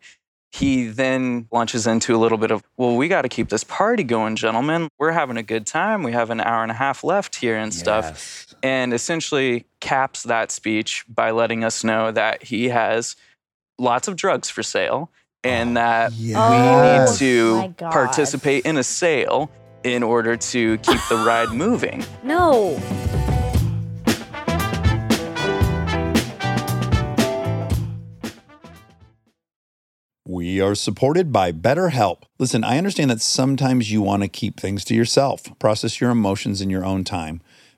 he 0.53 0.85
then 0.85 1.47
launches 1.51 1.87
into 1.87 2.15
a 2.15 2.19
little 2.19 2.37
bit 2.37 2.51
of, 2.51 2.63
Well, 2.77 2.95
we 2.95 3.07
got 3.07 3.23
to 3.23 3.29
keep 3.29 3.49
this 3.49 3.63
party 3.63 4.03
going, 4.03 4.35
gentlemen. 4.35 4.87
We're 4.99 5.11
having 5.11 5.35
a 5.37 5.41
good 5.43 5.65
time. 5.65 6.03
We 6.03 6.11
have 6.11 6.29
an 6.29 6.39
hour 6.41 6.61
and 6.61 6.71
a 6.71 6.75
half 6.75 7.03
left 7.03 7.37
here 7.37 7.57
and 7.57 7.73
stuff 7.73 8.05
Yes. 8.05 8.55
and 8.61 8.93
essentially 8.93 9.65
caps 9.79 10.21
that 10.23 10.51
speech 10.51 11.05
by 11.09 11.31
letting 11.31 11.63
us 11.63 11.83
know 11.83 12.11
that 12.11 12.43
he 12.43 12.69
has 12.69 13.15
lots 13.79 14.07
of 14.07 14.15
drugs 14.15 14.49
for 14.51 14.61
sale 14.61 15.09
and 15.43 15.71
oh, 15.71 15.81
that 15.81 16.13
Oh, 16.35 16.51
we 16.51 16.99
need 16.99 17.17
to 17.17 17.73
God. 17.75 17.91
participate 17.91 18.65
in 18.65 18.77
a 18.77 18.83
sale 18.83 19.49
in 19.83 20.03
order 20.03 20.37
to 20.37 20.77
keep 20.77 21.01
the 21.09 21.15
ride 21.17 21.49
moving. 21.49 22.05
No. 22.23 22.79
We 30.43 30.59
are 30.59 30.75
supported 30.75 31.31
by 31.31 31.53
BetterHelp. 31.53 32.23
Listen, 32.37 32.65
I 32.65 32.77
understand 32.77 33.09
that 33.11 33.21
sometimes 33.21 33.93
you 33.93 34.01
want 34.01 34.23
to 34.23 34.27
keep 34.27 34.59
things 34.59 34.83
to 34.83 34.93
yourself, 34.93 35.57
process 35.57 36.01
your 36.01 36.09
emotions 36.09 36.59
in 36.59 36.69
your 36.69 36.83
own 36.83 37.05
time. 37.05 37.41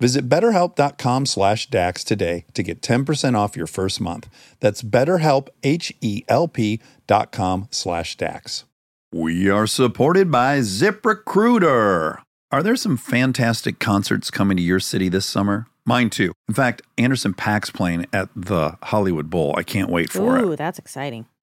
Visit 0.00 0.28
betterhelp.com 0.28 1.26
slash 1.26 1.68
DAX 1.68 2.02
today 2.02 2.46
to 2.54 2.62
get 2.62 2.80
10% 2.80 3.36
off 3.36 3.56
your 3.56 3.66
first 3.66 4.00
month. 4.00 4.28
That's 4.60 4.82
betterhelp, 4.82 5.48
H-E-L-P 5.62 6.80
dot 7.06 7.32
com 7.32 7.68
slash 7.70 8.16
DAX. 8.16 8.64
We 9.12 9.50
are 9.50 9.66
supported 9.66 10.30
by 10.30 10.60
ZipRecruiter. 10.60 12.22
Are 12.52 12.62
there 12.62 12.76
some 12.76 12.96
fantastic 12.96 13.78
concerts 13.78 14.30
coming 14.30 14.56
to 14.56 14.62
your 14.62 14.80
city 14.80 15.08
this 15.08 15.26
summer? 15.26 15.66
Mine 15.84 16.10
too. 16.10 16.32
In 16.48 16.54
fact, 16.54 16.82
Anderson 16.98 17.34
.Paak's 17.34 17.70
playing 17.70 18.06
at 18.12 18.28
the 18.34 18.76
Hollywood 18.82 19.28
Bowl. 19.30 19.54
I 19.56 19.62
can't 19.62 19.90
wait 19.90 20.10
for 20.10 20.38
it. 20.38 20.44
Ooh, 20.44 20.56
that's 20.56 20.78
exciting. 20.78 21.26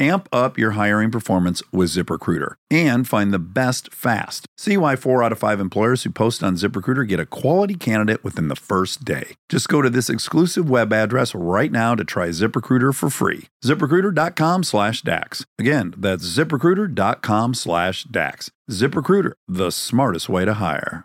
Amp 0.00 0.30
up 0.32 0.56
your 0.56 0.70
hiring 0.70 1.10
performance 1.10 1.62
with 1.72 1.90
ZipRecruiter 1.90 2.54
and 2.70 3.06
find 3.06 3.34
the 3.34 3.38
best 3.38 3.92
fast. 3.92 4.46
See 4.56 4.78
why 4.78 4.96
four 4.96 5.22
out 5.22 5.30
of 5.30 5.38
five 5.38 5.60
employers 5.60 6.04
who 6.04 6.10
post 6.10 6.42
on 6.42 6.54
ZipRecruiter 6.54 7.06
get 7.06 7.20
a 7.20 7.26
quality 7.26 7.74
candidate 7.74 8.24
within 8.24 8.48
the 8.48 8.56
first 8.56 9.04
day. 9.04 9.36
Just 9.50 9.68
go 9.68 9.82
to 9.82 9.90
this 9.90 10.08
exclusive 10.08 10.70
web 10.70 10.90
address 10.94 11.34
right 11.34 11.70
now 11.70 11.94
to 11.94 12.02
try 12.02 12.28
ZipRecruiter 12.30 12.94
for 12.94 13.10
free. 13.10 13.48
ZipRecruiter.com 13.62 14.64
slash 14.64 15.02
DAX. 15.02 15.44
Again, 15.58 15.92
that's 15.98 16.24
ZipRecruiter.com 16.24 17.52
slash 17.52 18.04
DAX. 18.04 18.50
ZipRecruiter, 18.70 19.32
the 19.46 19.70
smartest 19.70 20.30
way 20.30 20.46
to 20.46 20.54
hire. 20.54 21.04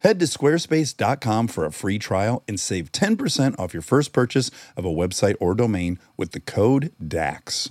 Head 0.00 0.20
to 0.20 0.26
squarespace.com 0.26 1.48
for 1.48 1.64
a 1.64 1.72
free 1.72 1.98
trial 1.98 2.42
and 2.46 2.60
save 2.60 2.92
10% 2.92 3.58
off 3.58 3.72
your 3.72 3.82
first 3.82 4.12
purchase 4.12 4.50
of 4.76 4.84
a 4.84 4.90
website 4.90 5.34
or 5.40 5.54
domain 5.54 5.98
with 6.16 6.32
the 6.32 6.40
code 6.40 6.92
DAX. 7.04 7.70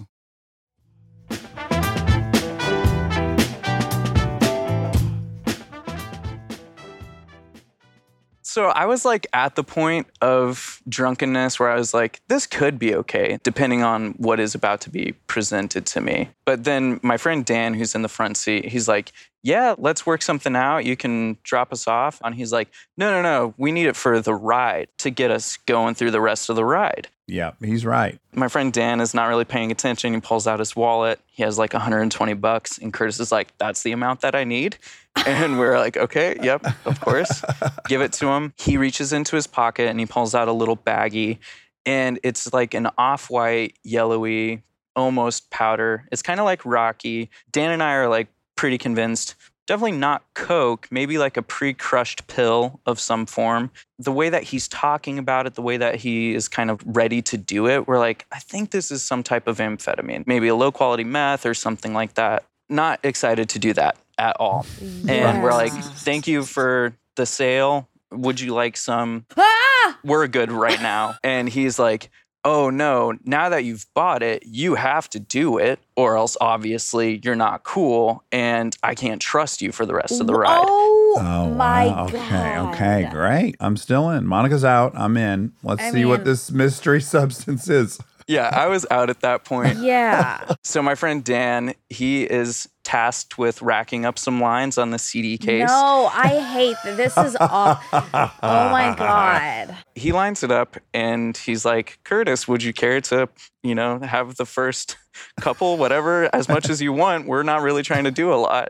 So 8.57 8.69
I 8.69 8.87
was 8.87 9.05
like 9.05 9.27
at 9.33 9.53
the 9.53 9.63
point 9.63 10.07
of 10.19 10.81
drunkenness 10.89 11.59
where 11.59 11.69
I 11.69 11.75
was 11.75 11.93
like, 11.93 12.21
this 12.27 12.47
could 12.47 12.79
be 12.79 12.95
okay, 12.95 13.37
depending 13.43 13.83
on 13.83 14.13
what 14.13 14.39
is 14.39 14.55
about 14.55 14.81
to 14.81 14.89
be 14.89 15.13
presented 15.27 15.85
to 15.85 16.01
me. 16.01 16.29
But 16.43 16.63
then 16.63 16.99
my 17.03 17.17
friend 17.17 17.45
Dan, 17.45 17.75
who's 17.75 17.93
in 17.93 18.01
the 18.01 18.09
front 18.09 18.35
seat, 18.35 18.65
he's 18.65 18.87
like, 18.87 19.11
yeah, 19.43 19.75
let's 19.77 20.07
work 20.07 20.23
something 20.23 20.55
out. 20.55 20.85
You 20.85 20.97
can 20.97 21.37
drop 21.43 21.71
us 21.71 21.87
off. 21.87 22.19
And 22.23 22.33
he's 22.33 22.51
like, 22.51 22.69
no, 22.97 23.11
no, 23.11 23.21
no, 23.21 23.53
we 23.59 23.71
need 23.71 23.85
it 23.85 23.95
for 23.95 24.19
the 24.21 24.33
ride 24.33 24.87
to 24.97 25.11
get 25.11 25.29
us 25.29 25.57
going 25.67 25.93
through 25.93 26.09
the 26.09 26.19
rest 26.19 26.49
of 26.49 26.55
the 26.55 26.65
ride. 26.65 27.09
Yeah, 27.27 27.51
he's 27.61 27.85
right. 27.85 28.19
My 28.33 28.47
friend 28.47 28.73
Dan 28.73 29.01
is 29.01 29.13
not 29.13 29.27
really 29.27 29.45
paying 29.45 29.69
attention. 29.71 30.15
He 30.15 30.19
pulls 30.19 30.47
out 30.47 30.57
his 30.57 30.75
wallet. 30.75 31.19
He 31.27 31.43
has 31.43 31.59
like 31.59 31.73
120 31.73 32.33
bucks. 32.33 32.79
And 32.79 32.91
Curtis 32.91 33.19
is 33.19 33.31
like, 33.31 33.55
that's 33.59 33.83
the 33.83 33.91
amount 33.91 34.21
that 34.21 34.33
I 34.33 34.45
need. 34.45 34.77
And 35.25 35.59
we're 35.59 35.77
like, 35.77 35.97
okay, 35.97 36.37
yep, 36.41 36.65
of 36.85 36.99
course. 37.01 37.43
Give 37.87 38.01
it 38.01 38.13
to 38.13 38.27
him. 38.27 38.53
He 38.57 38.77
reaches 38.77 39.13
into 39.13 39.35
his 39.35 39.47
pocket 39.47 39.87
and 39.87 39.99
he 39.99 40.05
pulls 40.05 40.33
out 40.33 40.47
a 40.47 40.51
little 40.51 40.77
baggie. 40.77 41.39
And 41.85 42.19
it's 42.23 42.53
like 42.53 42.73
an 42.73 42.89
off 42.97 43.29
white, 43.29 43.77
yellowy, 43.83 44.63
almost 44.95 45.49
powder. 45.49 46.07
It's 46.11 46.21
kind 46.21 46.39
of 46.39 46.45
like 46.45 46.65
Rocky. 46.65 47.29
Dan 47.51 47.71
and 47.71 47.83
I 47.83 47.93
are 47.93 48.07
like 48.07 48.27
pretty 48.55 48.77
convinced. 48.77 49.35
Definitely 49.67 49.97
not 49.97 50.23
Coke, 50.33 50.87
maybe 50.91 51.17
like 51.17 51.35
a 51.35 51.41
pre 51.41 51.73
crushed 51.73 52.27
pill 52.27 52.79
of 52.85 52.99
some 52.99 53.25
form. 53.25 53.69
The 53.99 54.13
way 54.13 54.29
that 54.29 54.43
he's 54.43 54.67
talking 54.69 55.19
about 55.19 55.45
it, 55.45 55.55
the 55.55 55.61
way 55.61 55.75
that 55.77 55.95
he 55.95 56.33
is 56.33 56.47
kind 56.47 56.71
of 56.71 56.81
ready 56.85 57.21
to 57.23 57.37
do 57.37 57.67
it, 57.67 57.85
we're 57.85 57.99
like, 57.99 58.25
I 58.31 58.39
think 58.39 58.71
this 58.71 58.91
is 58.91 59.03
some 59.03 59.23
type 59.23 59.45
of 59.45 59.57
amphetamine, 59.57 60.25
maybe 60.25 60.47
a 60.47 60.55
low 60.55 60.71
quality 60.71 61.03
meth 61.03 61.45
or 61.45 61.53
something 61.53 61.93
like 61.93 62.13
that. 62.13 62.45
Not 62.69 63.01
excited 63.03 63.49
to 63.49 63.59
do 63.59 63.73
that 63.73 63.97
at 64.17 64.35
all. 64.39 64.65
And 65.07 65.43
we're 65.43 65.53
like, 65.53 65.73
thank 65.73 66.27
you 66.27 66.43
for 66.43 66.93
the 67.15 67.25
sale. 67.25 67.87
Would 68.11 68.39
you 68.39 68.53
like 68.53 68.77
some? 68.77 69.25
Ah! 69.37 69.99
We're 70.03 70.27
good 70.27 70.51
right 70.51 70.81
now. 70.81 71.15
And 71.23 71.49
he's 71.49 71.77
like, 71.77 72.09
oh 72.47 72.69
no, 72.69 73.13
now 73.25 73.49
that 73.49 73.65
you've 73.65 73.85
bought 73.93 74.23
it, 74.23 74.43
you 74.45 74.75
have 74.75 75.09
to 75.09 75.19
do 75.19 75.57
it, 75.57 75.79
or 75.97 76.15
else 76.15 76.37
obviously 76.39 77.19
you're 77.23 77.35
not 77.35 77.63
cool 77.63 78.23
and 78.31 78.75
I 78.81 78.95
can't 78.95 79.21
trust 79.21 79.61
you 79.61 79.73
for 79.73 79.85
the 79.85 79.93
rest 79.93 80.21
of 80.21 80.27
the 80.27 80.33
ride. 80.33 80.63
Oh, 80.65 81.53
my 81.55 81.87
wow. 81.87 82.07
god. 82.07 82.15
Okay, 82.15 82.59
okay, 82.59 83.09
great. 83.11 83.55
I'm 83.59 83.75
still 83.75 84.09
in. 84.09 84.25
Monica's 84.25 84.63
out. 84.63 84.93
I'm 84.95 85.17
in. 85.17 85.53
Let's 85.61 85.81
I 85.81 85.91
see 85.91 86.05
what 86.05 86.23
this 86.23 86.49
mystery 86.63 87.01
substance 87.01 87.69
is. 87.69 87.99
Yeah, 88.27 88.49
I 88.51 88.67
was 88.67 88.85
out 88.91 89.09
at 89.09 89.21
that 89.21 89.45
point. 89.45 89.77
Yeah. 89.79 90.55
So 90.63 90.81
my 90.81 90.95
friend 90.95 91.23
Dan, 91.23 91.73
he 91.89 92.23
is 92.23 92.67
tasked 92.87 93.37
with 93.37 93.61
racking 93.61 94.05
up 94.05 94.17
some 94.17 94.39
lines 94.39 94.77
on 94.77 94.91
the 94.91 94.97
CD 94.97 95.37
case. 95.37 95.67
No, 95.67 96.09
I 96.13 96.39
hate 96.39 96.77
that. 96.85 96.95
This 96.95 97.17
is 97.17 97.35
all. 97.35 97.77
Oh 97.93 98.69
my 98.69 98.95
god. 98.97 99.75
He 99.93 100.13
lines 100.13 100.41
it 100.41 100.51
up 100.51 100.77
and 100.93 101.35
he's 101.35 101.65
like, 101.65 101.99
Curtis, 102.05 102.47
would 102.47 102.63
you 102.63 102.71
care 102.71 103.01
to, 103.01 103.27
you 103.61 103.75
know, 103.75 103.99
have 103.99 104.37
the 104.37 104.45
first 104.45 104.95
couple, 105.41 105.75
whatever, 105.77 106.33
as 106.33 106.47
much 106.47 106.69
as 106.69 106.81
you 106.81 106.93
want? 106.93 107.27
We're 107.27 107.43
not 107.43 107.61
really 107.61 107.83
trying 107.83 108.05
to 108.05 108.11
do 108.11 108.31
a 108.31 108.35
lot. 108.35 108.69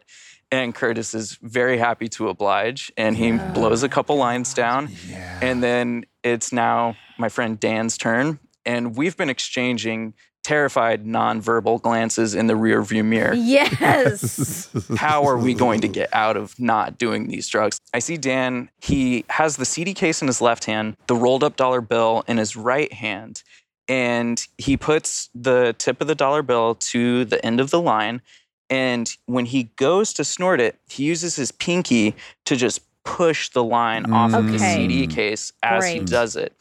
And 0.52 0.74
Curtis 0.74 1.14
is 1.14 1.38
very 1.44 1.78
happy 1.78 2.08
to 2.10 2.30
oblige 2.30 2.92
and 2.98 3.16
he 3.16 3.34
blows 3.34 3.84
a 3.84 3.90
couple 3.90 4.16
lines 4.16 4.54
down. 4.56 4.90
yeah. 5.08 5.40
And 5.44 5.62
then 5.62 6.06
it's 6.24 6.52
now 6.52 6.96
my 7.20 7.30
friend 7.30 7.60
Dan's 7.60 7.98
turn. 8.00 8.40
And 8.66 8.98
we've 8.98 9.16
been 9.16 9.30
exchanging 9.30 10.16
terrified 10.48 11.04
nonverbal 11.04 11.82
glances 11.82 12.34
in 12.34 12.48
the 12.48 12.54
rearview 12.54 13.04
mirror. 13.04 13.34
Yes. 13.34 14.70
How 14.98 15.26
are 15.28 15.38
we 15.38 15.54
going 15.54 15.82
to 15.82 15.90
get 15.90 16.08
out 16.14 16.38
of 16.38 16.58
not 16.58 16.98
doing 16.98 17.28
these 17.28 17.50
drugs? 17.50 17.82
I 17.94 18.00
see 18.00 18.16
Dan, 18.16 18.70
he 18.80 19.26
has 19.28 19.58
the 19.58 19.66
CD 19.66 19.94
case 19.94 20.22
in 20.22 20.28
his 20.28 20.40
left 20.40 20.64
hand, 20.64 20.96
the 21.08 21.18
rolled 21.18 21.44
up 21.44 21.58
dollar 21.58 21.82
bill 21.82 22.24
in 22.30 22.38
his 22.38 22.56
right 22.56 22.94
hand, 22.94 23.44
and 23.90 24.48
he 24.58 24.78
puts 24.78 25.30
the 25.36 25.76
tip 25.78 26.00
of 26.00 26.08
the 26.08 26.16
dollar 26.16 26.44
bill 26.44 26.76
to 26.76 27.26
the 27.26 27.46
end 27.46 27.60
of 27.60 27.70
the 27.70 27.82
line. 27.82 28.22
And 28.70 29.14
when 29.26 29.48
he 29.48 29.64
goes 29.76 30.14
to 30.14 30.24
snort 30.24 30.62
it, 30.62 30.80
he 30.88 31.04
uses 31.04 31.36
his 31.36 31.52
pinky 31.52 32.16
to 32.46 32.56
just 32.56 32.80
push 33.04 33.50
the 33.50 33.66
line 33.66 34.14
off 34.14 34.34
of 34.34 34.50
the 34.50 34.60
mm. 34.60 34.76
CD 34.76 35.08
case 35.08 35.52
as 35.62 35.86
he 35.86 36.00
does 36.00 36.38
it. 36.38 36.54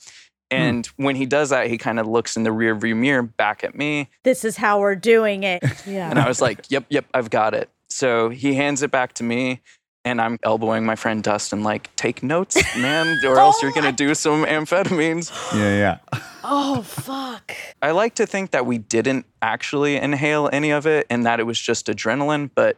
Hmm. 0.53 0.57
And 0.59 0.87
when 0.97 1.17
he 1.17 1.27
does 1.27 1.51
that, 1.51 1.67
he 1.69 1.77
kind 1.79 1.99
of 1.99 2.07
looks 2.07 2.37
in 2.37 2.45
the 2.45 2.51
rearview 2.51 2.97
mirror 2.97 3.23
back 3.23 3.65
at 3.65 3.75
me. 3.75 4.09
this 4.23 4.45
is 4.45 4.57
how 4.57 4.81
we're 4.81 4.95
doing 4.95 5.43
it. 5.43 5.63
Yeah. 5.87 6.11
And 6.11 6.19
I 6.19 6.27
was 6.29 6.41
like, 6.41 6.71
yep, 6.71 6.85
yep, 6.89 7.05
I've 7.15 7.31
got 7.31 7.55
it. 7.55 7.71
So 7.89 8.29
he 8.29 8.55
hands 8.55 8.83
it 8.83 8.91
back 8.91 9.13
to 9.15 9.25
me, 9.25 9.61
and 10.05 10.21
I'm 10.21 10.39
elbowing 10.43 10.85
my 10.85 10.97
friend 10.97 11.23
Dustin, 11.23 11.63
like, 11.63 11.95
take 11.97 12.23
notes, 12.23 12.57
man, 12.77 13.19
or 13.25 13.39
else 13.39 13.63
you're 13.63 13.73
going 13.73 13.85
to 13.87 13.93
do 13.93 14.15
some 14.15 14.45
amphetamines. 14.45 15.31
Yeah, 15.57 15.99
yeah. 16.13 16.21
oh 16.45 16.83
fuck. 16.83 17.53
I 17.83 17.93
like 17.93 18.15
to 18.17 18.27
think 18.27 18.51
that 18.53 18.67
we 18.67 18.79
didn't 18.79 19.27
actually 19.43 19.97
inhale 19.97 20.49
any 20.53 20.71
of 20.71 20.87
it 20.87 21.07
and 21.11 21.25
that 21.27 21.41
it 21.41 21.45
was 21.45 21.61
just 21.61 21.87
adrenaline, 21.87 22.51
but 22.55 22.77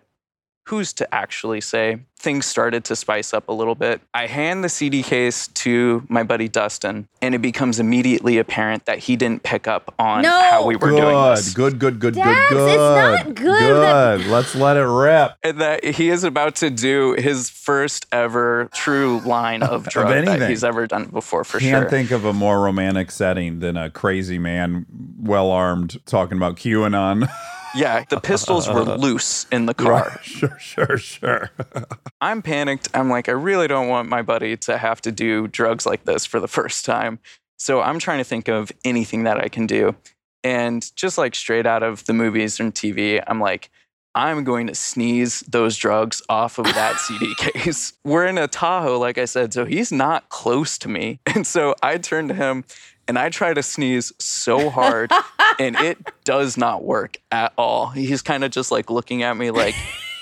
who's 0.68 0.92
to 0.94 1.14
actually 1.14 1.60
say? 1.60 1.98
Things 2.20 2.46
started 2.46 2.82
to 2.86 2.96
spice 2.96 3.32
up 3.32 3.48
a 3.48 3.52
little 3.52 3.76
bit. 3.76 4.00
I 4.12 4.26
hand 4.26 4.64
the 4.64 4.68
CD 4.68 5.04
case 5.04 5.46
to 5.48 6.04
my 6.08 6.24
buddy 6.24 6.48
Dustin, 6.48 7.06
and 7.22 7.32
it 7.32 7.38
becomes 7.38 7.78
immediately 7.78 8.38
apparent 8.38 8.86
that 8.86 8.98
he 8.98 9.14
didn't 9.14 9.44
pick 9.44 9.68
up 9.68 9.94
on 10.00 10.22
No. 10.22 10.30
how 10.50 10.66
we 10.66 10.74
were 10.74 10.90
doing 10.90 11.02
Good, 11.04 11.36
this. 11.38 11.54
good, 11.54 11.78
good, 11.78 12.00
good, 12.00 12.14
Dax, 12.14 12.50
good, 12.50 12.66
it's 12.68 12.76
good. 12.76 13.26
not 13.26 13.34
good 13.36 13.46
that- 13.82 14.18
Good. 14.18 14.26
Let's 14.26 14.54
let 14.56 14.76
it 14.76 14.80
rip. 14.86 15.32
and 15.44 15.60
that 15.60 15.84
he 15.84 16.10
is 16.10 16.24
about 16.24 16.56
to 16.56 16.70
do 16.70 17.12
his 17.16 17.48
first 17.50 18.06
ever 18.10 18.68
true 18.74 19.20
line 19.24 19.62
of 19.62 19.88
drug 19.88 20.08
that 20.08 20.26
anything. 20.28 20.48
he's 20.50 20.64
ever 20.64 20.88
done 20.88 21.04
before 21.06 21.44
for 21.44 21.60
sure. 21.60 21.70
Can't 21.70 21.88
think 21.90 22.10
of 22.10 22.24
a 22.24 22.32
more 22.32 22.60
romantic 22.60 23.12
setting 23.12 23.60
than 23.60 23.76
a 23.76 23.90
crazy 23.90 24.38
man, 24.40 24.86
well 25.20 25.52
armed, 25.52 26.00
talking 26.04 26.36
about 26.36 26.56
QAnon. 26.56 27.28
yeah, 27.74 28.04
the 28.08 28.16
uh, 28.16 28.18
uh, 28.18 28.20
pistols 28.20 28.68
uh, 28.68 28.74
were 28.74 28.82
loose 28.82 29.46
in 29.50 29.66
the 29.66 29.74
car. 29.74 30.18
sure, 30.22 30.58
sure, 30.58 30.98
sure. 30.98 31.50
I'm 32.20 32.42
panicked. 32.42 32.88
I'm 32.94 33.10
like, 33.10 33.28
I 33.28 33.32
really 33.32 33.68
don't 33.68 33.88
want 33.88 34.08
my 34.08 34.22
buddy 34.22 34.56
to 34.58 34.78
have 34.78 35.00
to 35.02 35.12
do 35.12 35.48
drugs 35.48 35.86
like 35.86 36.04
this 36.04 36.26
for 36.26 36.40
the 36.40 36.48
first 36.48 36.84
time. 36.84 37.18
So 37.58 37.80
I'm 37.80 37.98
trying 37.98 38.18
to 38.18 38.24
think 38.24 38.48
of 38.48 38.70
anything 38.84 39.24
that 39.24 39.38
I 39.38 39.48
can 39.48 39.66
do. 39.66 39.96
And 40.44 40.90
just 40.96 41.18
like 41.18 41.34
straight 41.34 41.66
out 41.66 41.82
of 41.82 42.04
the 42.04 42.12
movies 42.12 42.60
and 42.60 42.74
TV, 42.74 43.22
I'm 43.26 43.40
like, 43.40 43.70
I'm 44.14 44.44
going 44.44 44.66
to 44.68 44.74
sneeze 44.74 45.40
those 45.40 45.76
drugs 45.76 46.22
off 46.28 46.58
of 46.58 46.66
that 46.66 46.98
CD 47.00 47.34
case. 47.36 47.92
We're 48.04 48.26
in 48.26 48.38
a 48.38 48.48
Tahoe, 48.48 48.98
like 48.98 49.18
I 49.18 49.26
said, 49.26 49.52
so 49.52 49.64
he's 49.64 49.92
not 49.92 50.28
close 50.28 50.78
to 50.78 50.88
me. 50.88 51.20
And 51.26 51.46
so 51.46 51.74
I 51.82 51.98
turn 51.98 52.28
to 52.28 52.34
him 52.34 52.64
and 53.08 53.18
I 53.18 53.30
try 53.30 53.54
to 53.54 53.62
sneeze 53.62 54.12
so 54.18 54.70
hard, 54.70 55.10
and 55.58 55.74
it 55.76 55.98
does 56.24 56.56
not 56.56 56.84
work 56.84 57.16
at 57.32 57.52
all. 57.58 57.88
He's 57.88 58.22
kind 58.22 58.44
of 58.44 58.50
just 58.50 58.70
like 58.70 58.90
looking 58.90 59.22
at 59.22 59.36
me 59.36 59.50
like, 59.50 59.74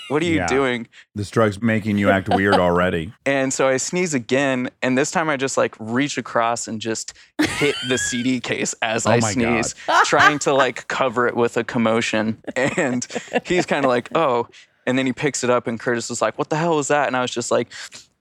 What 0.09 0.23
are 0.23 0.27
you 0.27 0.37
Yeah. 0.37 0.47
doing? 0.47 0.87
This 1.17 1.31
drug's 1.31 1.61
making 1.61 1.99
you 1.99 2.11
act 2.11 2.29
weird 2.29 2.55
already. 2.55 3.13
And 3.27 3.53
so 3.53 3.67
I 3.67 3.77
sneeze 3.77 4.15
again, 4.15 4.71
and 4.83 4.97
this 4.97 5.11
time 5.11 5.29
I 5.29 5.37
just 5.37 5.57
like 5.57 5.75
reach 5.81 6.17
across 6.17 6.69
and 6.69 6.81
just 6.81 7.13
hit 7.59 7.75
the 7.89 7.99
CD 7.99 8.39
case 8.41 8.73
as 8.83 9.05
Oh 9.07 9.11
I 9.11 9.19
my 9.21 9.33
sneeze, 9.33 9.75
trying 10.05 10.39
to 10.41 10.55
like 10.55 10.87
cover 10.99 11.27
it 11.27 11.35
with 11.37 11.57
a 11.57 11.65
commotion. 11.65 12.41
And 12.55 13.05
he's 13.45 13.67
kind 13.67 13.85
of 13.85 13.89
like, 13.89 14.09
oh. 14.15 14.47
And 14.87 14.97
then 14.97 15.05
he 15.07 15.13
picks 15.13 15.43
it 15.43 15.51
up, 15.51 15.67
and 15.67 15.81
Curtis 15.81 16.09
was 16.09 16.23
like, 16.23 16.39
what 16.39 16.49
the 16.51 16.57
hell 16.57 16.77
was 16.77 16.87
that? 16.89 17.09
And 17.09 17.17
I 17.17 17.21
was 17.21 17.33
just 17.33 17.51
like, 17.51 17.67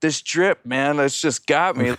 this 0.01 0.20
drip, 0.24 0.66
man, 0.66 0.97
that's 0.97 1.22
just 1.22 1.45
got 1.45 1.78
me. 1.78 1.95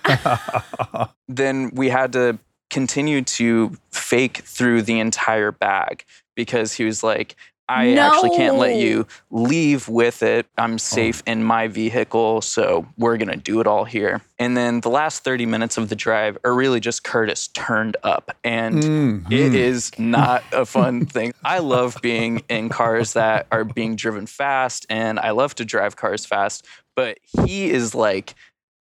then 1.29 1.71
we 1.75 1.89
had 1.89 2.13
to 2.15 2.39
continue 2.71 3.23
to 3.23 3.77
fake 3.91 4.39
through 4.39 4.83
the 4.83 4.99
entire 5.01 5.53
bag 5.53 6.05
because 6.35 6.73
he 6.75 6.85
was 6.85 7.03
like, 7.03 7.37
I 7.69 7.95
actually 7.95 8.31
can't 8.37 8.59
let 8.59 8.77
you 8.77 9.09
leave 9.31 9.89
with 9.89 10.23
it. 10.23 10.47
I'm 10.57 10.79
safe 10.79 11.21
in 11.27 11.43
my 11.43 11.67
vehicle, 11.67 12.41
so 12.41 12.87
we're 12.97 13.17
gonna 13.17 13.37
do 13.37 13.61
it 13.61 13.67
all 13.67 13.85
here. 13.85 14.21
And 14.39 14.57
then 14.57 14.83
the 14.83 14.89
last 14.91 15.25
30 15.25 15.47
minutes 15.47 15.77
of 15.77 15.89
the 15.89 15.97
drive 15.97 16.39
are 16.45 16.55
really 16.55 16.79
just 16.79 17.03
Curtis 17.03 17.49
turned 17.49 17.97
up, 18.05 18.37
and 18.45 18.77
Mm, 18.77 19.33
it 19.33 19.53
mm. 19.53 19.55
is 19.55 19.91
not 19.99 20.45
a 20.53 20.65
fun 20.65 21.07
thing. 21.07 21.33
I 21.45 21.59
love 21.59 21.97
being 22.03 22.43
in 22.49 22.69
cars 22.69 23.15
that 23.15 23.49
are 23.51 23.65
being 23.65 23.97
driven 23.97 24.27
fast, 24.27 24.87
and 24.89 25.19
I 25.19 25.31
love 25.33 25.57
to 25.57 25.65
drive 25.65 25.97
cars 25.97 26.25
fast, 26.25 26.65
but 26.95 27.19
he 27.23 27.71
is 27.71 27.97
like 27.97 28.37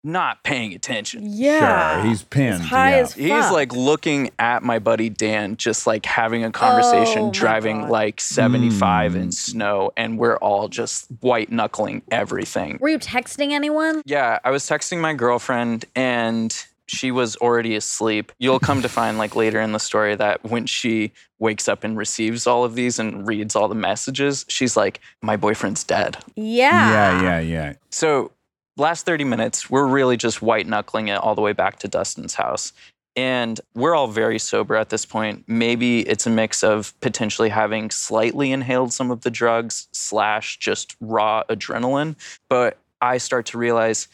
not 0.06 0.44
paying 0.44 0.74
attention. 0.74 1.22
Yeah. 1.26 2.02
Sure, 2.02 2.10
he's 2.10 2.24
pinned. 2.24 2.62
high 2.62 2.92
yeah. 2.92 2.98
as 2.98 3.14
He's 3.14 3.30
like 3.52 3.74
looking 3.74 4.30
at 4.40 4.64
my 4.64 4.80
buddy 4.80 5.10
Dan, 5.10 5.58
just 5.58 5.88
like 5.88 6.06
having 6.06 6.44
a 6.44 6.52
conversation, 6.52 7.24
Oh 7.24 7.32
driving 7.32 7.90
like 7.90 8.22
75 8.22 9.14
Mm. 9.14 9.16
in 9.16 9.32
snow, 9.32 9.92
and 9.98 10.18
we're 10.18 10.38
all 10.38 10.68
just 10.68 11.08
white 11.22 11.52
knuckling 11.52 12.04
everything. 12.12 12.78
Were 12.80 12.90
you 12.90 13.00
texting 13.00 13.52
anyone? 13.52 14.02
Yeah, 14.06 14.40
I 14.44 14.52
was 14.52 14.64
texting 14.64 15.00
my 15.00 15.14
girlfriend 15.14 15.86
and 15.96 16.56
she 16.88 17.10
was 17.10 17.36
already 17.38 17.76
asleep. 17.76 18.32
You'll 18.38 18.60
come 18.60 18.84
to 18.84 18.90
find 18.90 19.18
like 19.18 19.36
later 19.36 19.60
in 19.60 19.72
the 19.72 19.80
story 19.80 20.16
that 20.16 20.44
when 20.44 20.68
she 20.68 21.12
wakes 21.40 21.68
up 21.68 21.84
and 21.84 21.98
receives 21.98 22.46
all 22.46 22.64
of 22.64 22.76
these 22.76 23.00
and 23.00 23.28
reads 23.28 23.56
all 23.56 23.68
the 23.68 23.74
messages, 23.76 24.46
she's 24.50 24.78
like, 24.78 25.02
My 25.24 25.36
boyfriend's 25.36 25.84
dead. 25.84 26.18
Yeah. 26.36 26.92
Yeah, 26.92 27.22
yeah, 27.24 27.40
yeah. 27.40 27.74
So, 27.90 28.32
last 28.78 29.06
30 29.06 29.24
minutes, 29.24 29.70
we're 29.70 29.86
really 29.86 30.18
just 30.18 30.42
white 30.42 30.68
knuckling 30.68 31.08
it 31.08 31.16
all 31.16 31.36
the 31.36 31.42
way 31.42 31.54
back 31.54 31.80
to 31.80 31.88
Dustin's 31.88 32.34
house. 32.36 32.74
And 33.18 33.62
we're 33.74 33.96
all 33.96 34.08
very 34.08 34.40
sober 34.40 34.76
at 34.76 34.90
this 34.90 35.06
point. 35.06 35.46
Maybe 35.48 36.02
it's 36.02 36.28
a 36.28 36.30
mix 36.30 36.64
of 36.64 36.94
potentially 37.00 37.48
having 37.48 37.90
slightly 37.90 38.52
inhaled 38.52 38.92
some 38.92 39.10
of 39.10 39.22
the 39.22 39.32
drugs 39.32 39.88
slash 39.94 40.60
just 40.60 40.98
raw 41.00 41.44
adrenaline. 41.50 42.16
But 42.50 42.78
I 43.00 43.18
start 43.18 43.46
to 43.48 43.58
realize, 43.58 44.10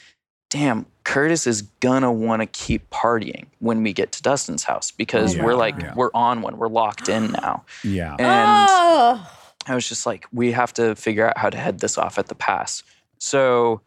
damn, 0.52 0.86
Curtis 1.04 1.48
is 1.48 1.64
gonna 1.80 2.12
wanna 2.12 2.46
keep 2.46 2.88
partying 2.92 3.48
when 3.58 3.82
we 3.82 3.92
get 3.92 4.12
to 4.12 4.22
Dustin's 4.22 4.64
house 4.64 4.92
because 4.92 5.36
Yeah, 5.36 5.46
we're 5.46 5.56
like, 5.56 5.82
yeah. 5.82 5.94
we're 5.96 6.12
on 6.14 6.44
one, 6.44 6.58
we're 6.58 6.68
locked 6.68 7.10
in 7.10 7.32
now. 7.32 7.64
Yeah. 7.84 8.16
And 8.20 8.68
oh. 8.70 9.28
I 9.66 9.74
was 9.74 9.90
just 9.90 10.06
like, 10.06 10.28
we 10.32 10.52
have 10.52 10.74
to 10.74 10.96
figure 10.96 11.28
out 11.28 11.40
how 11.40 11.50
to 11.50 11.58
head 11.58 11.80
this 11.80 11.98
off 11.98 12.20
at 12.20 12.28
the 12.28 12.36
pass. 12.36 12.84
So 13.18 13.82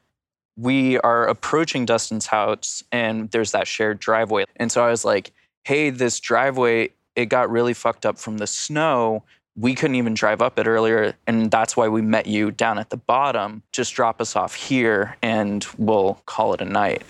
we 0.57 0.99
are 1.01 1.27
approaching 1.27 1.85
Dustin's 1.85 2.27
house, 2.27 2.85
and 2.93 3.31
there's 3.31 3.53
that 3.53 3.67
shared 3.67 3.99
driveway. 3.99 4.45
And 4.57 4.71
so 4.71 4.85
I 4.85 4.91
was 4.91 5.05
like, 5.05 5.33
hey, 5.65 5.91
this 5.91 6.21
driveway, 6.21 6.91
it 7.17 7.27
got 7.27 7.51
really 7.51 7.75
fucked 7.75 8.07
up 8.07 8.19
from 8.19 8.39
the 8.39 8.47
snow. 8.47 9.25
We 9.57 9.75
couldn't 9.75 9.97
even 9.97 10.15
drive 10.15 10.43
up 10.43 10.59
it 10.59 10.67
earlier. 10.67 11.15
And 11.27 11.51
that's 11.51 11.77
why 11.77 11.89
we 11.89 12.03
met 12.03 12.27
you 12.27 12.51
down 12.51 12.79
at 12.79 12.91
the 12.91 12.97
bottom. 12.97 13.63
Just 13.73 13.95
drop 13.95 14.21
us 14.21 14.37
off 14.37 14.55
here, 14.55 15.17
and 15.23 15.67
we'll 15.79 16.21
call 16.27 16.55
it 16.55 16.61
a 16.61 16.65
night. 16.65 17.03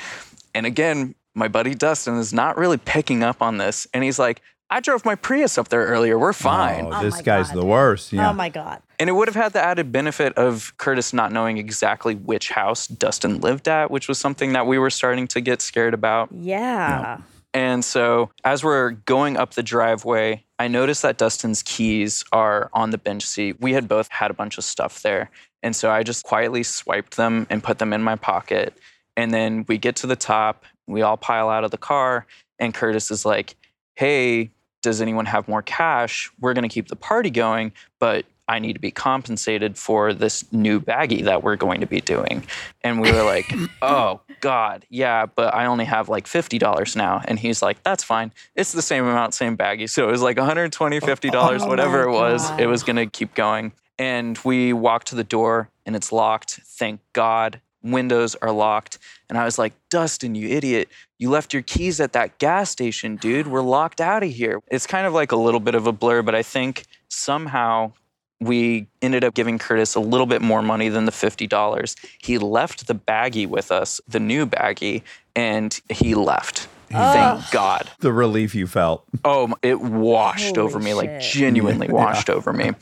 And 0.55 0.67
again, 0.67 1.15
my 1.35 1.49
buddy 1.49 1.75
Dustin 1.75 2.17
is 2.17 2.33
not 2.33 2.57
really 2.57 2.79
picking 2.79 3.23
up 3.23 3.43
on 3.43 3.59
this. 3.59 3.87
And 3.93 4.05
he's 4.05 4.19
like, 4.19 4.41
I 4.71 4.81
drove 4.81 5.05
my 5.05 5.15
Prius 5.15 5.59
up 5.59 5.69
there 5.69 5.85
earlier. 5.87 6.19
We're 6.19 6.31
oh, 6.31 6.33
fine. 6.33 6.87
Oh, 6.87 6.91
Oh 6.95 7.03
this 7.03 7.15
my 7.15 7.23
guy's 7.23 7.49
God. 7.49 7.57
the 7.57 7.65
worst. 7.67 8.13
Yeah. 8.13 8.31
Oh 8.31 8.33
my 8.33 8.49
god. 8.49 8.83
And 8.99 9.11
it 9.11 9.13
would 9.13 9.29
have 9.29 9.35
had 9.35 9.53
the 9.53 9.63
added 9.63 9.93
benefit 9.93 10.33
of 10.35 10.73
Curtis 10.79 11.13
not 11.13 11.33
knowing 11.33 11.59
exactly 11.59 12.15
which 12.15 12.51
house 12.51 12.87
Dustin 12.87 13.41
lived 13.41 13.69
at, 13.69 13.91
which 13.91 14.09
was 14.09 14.19
something 14.19 14.53
that 14.53 14.67
we 14.67 14.79
were 14.79 14.91
starting 14.91 15.27
to 15.29 15.41
get 15.41 15.61
scared 15.63 15.95
about. 15.95 16.31
Yeah. 16.33 17.19
And 17.53 17.85
so 17.85 18.31
as 18.43 18.65
we're 18.65 18.91
going 18.91 19.37
up 19.37 19.55
the 19.55 19.63
driveway, 19.63 20.45
I 20.59 20.67
noticed 20.69 21.03
that 21.03 21.19
Dustin's 21.19 21.63
keys 21.63 22.25
are 22.33 22.69
on 22.73 22.91
the 22.91 22.99
bench 22.99 23.25
seat. 23.25 23.61
We 23.61 23.75
had 23.75 23.87
both 23.87 24.09
had 24.11 24.31
a 24.31 24.35
bunch 24.35 24.59
of 24.59 24.65
stuff 24.65 25.03
there. 25.03 25.31
And 25.63 25.75
so 25.75 25.91
I 25.91 26.03
just 26.03 26.25
quietly 26.25 26.65
swiped 26.65 27.17
them 27.17 27.47
and 27.51 27.63
put 27.63 27.79
them 27.79 27.93
in 27.93 28.03
my 28.03 28.17
pocket. 28.17 28.77
And 29.17 29.33
then 29.33 29.65
we 29.69 29.79
get 29.79 29.97
to 29.97 30.09
the 30.09 30.17
top, 30.17 30.65
we 30.89 31.03
all 31.03 31.17
pile 31.17 31.49
out 31.49 31.65
of 31.65 31.71
the 31.71 31.79
car, 31.79 32.27
and 32.59 32.75
Curtis 32.75 33.11
is 33.11 33.25
like, 33.25 33.55
hey, 33.95 34.51
does 34.83 35.01
anyone 35.01 35.27
have 35.27 35.49
more 35.49 35.63
cash? 35.63 36.31
We're 36.41 36.55
going 36.55 36.69
to 36.69 36.73
keep 36.73 36.89
the 36.89 36.97
party 36.97 37.31
going, 37.31 37.73
but 38.01 38.27
I 38.47 38.59
need 38.59 38.75
to 38.75 38.79
be 38.79 38.91
compensated 38.91 39.79
for 39.79 40.13
this 40.13 40.51
new 40.53 40.79
baggie 40.79 41.25
that 41.25 41.43
we're 41.43 41.57
going 41.57 41.81
to 41.81 41.87
be 41.87 42.01
doing. 42.01 42.47
And 42.83 43.01
we 43.01 43.11
were 43.11 43.23
like, 43.23 43.51
oh, 43.83 44.21
God, 44.41 44.85
yeah, 44.91 45.25
but 45.25 45.55
I 45.55 45.67
only 45.67 45.87
have 45.87 46.11
like 46.11 46.27
$50 46.27 46.97
now. 46.97 47.23
And 47.25 47.39
he's 47.39 47.63
like, 47.63 47.83
that's 47.83 48.05
fine. 48.05 48.33
It's 48.55 48.73
the 48.73 48.83
same 48.83 49.07
amount, 49.07 49.33
same 49.33 49.57
baggie. 49.57 49.89
So 49.89 50.07
it 50.07 50.11
was 50.11 50.21
like 50.21 50.37
$120, 50.37 50.71
$50, 50.71 51.61
Oh 51.61 51.67
whatever 51.67 52.03
it 52.03 52.13
was. 52.13 52.49
God. 52.51 52.61
It 52.61 52.67
was 52.67 52.83
going 52.83 52.97
to 52.97 53.07
keep 53.07 53.35
going. 53.35 53.73
And 53.99 54.39
we 54.45 54.73
walk 54.73 55.05
to 55.05 55.15
the 55.15 55.25
door 55.25 55.71
and 55.87 55.97
it's 55.97 56.13
locked. 56.13 56.61
Thank 56.65 57.01
God. 57.15 57.61
Windows 57.83 58.35
are 58.37 58.51
locked. 58.51 58.99
And 59.29 59.39
I 59.39 59.45
was 59.45 59.59
like, 59.59 59.73
Dustin, 59.91 60.35
you 60.35 60.49
idiot. 60.49 60.89
You 61.19 61.31
left 61.31 61.53
your 61.53 61.63
keys 61.63 62.01
at 62.01 62.13
that 62.15 62.39
gas 62.39 62.71
station, 62.71 63.17
dude. 63.17 63.47
We're 63.47 63.63
locked 63.63 64.01
out 64.01 64.23
of 64.23 64.31
here. 64.31 64.61
It's 64.69 64.87
kind 64.87 65.07
of 65.07 65.13
like 65.13 65.33
a 65.33 65.37
little 65.37 65.61
bit 65.61 65.75
of 65.75 65.87
a 65.87 65.93
blur, 65.93 66.23
but 66.23 66.35
I 66.35 66.43
think 66.43 66.87
somehow 67.09 67.93
we 68.41 68.89
ended 69.01 69.23
up 69.25 69.35
giving 69.35 69.59
Curtis 69.59 69.95
a 69.95 70.01
little 70.01 70.27
bit 70.27 70.43
more 70.43 70.61
money 70.61 70.89
than 70.89 71.05
the 71.05 71.13
$50. 71.13 71.95
He 72.19 72.39
left 72.39 72.87
the 72.87 72.95
baggie 72.95 73.49
with 73.49 73.71
us, 73.71 74.01
the 74.09 74.21
new 74.21 74.45
baggie, 74.45 75.03
and 75.37 75.81
he 75.89 76.15
left. 76.15 76.69
Thank 76.95 77.51
God. 77.51 77.91
The 78.01 78.13
relief 78.13 78.55
you 78.55 78.67
felt. 78.67 79.05
Oh, 79.25 79.55
it 79.63 79.81
washed 79.81 80.57
Holy 80.57 80.67
over 80.67 80.79
me, 80.79 80.95
like 80.95 81.21
genuinely 81.21 81.89
washed 81.91 82.31
over 82.31 82.53
me. 82.53 82.73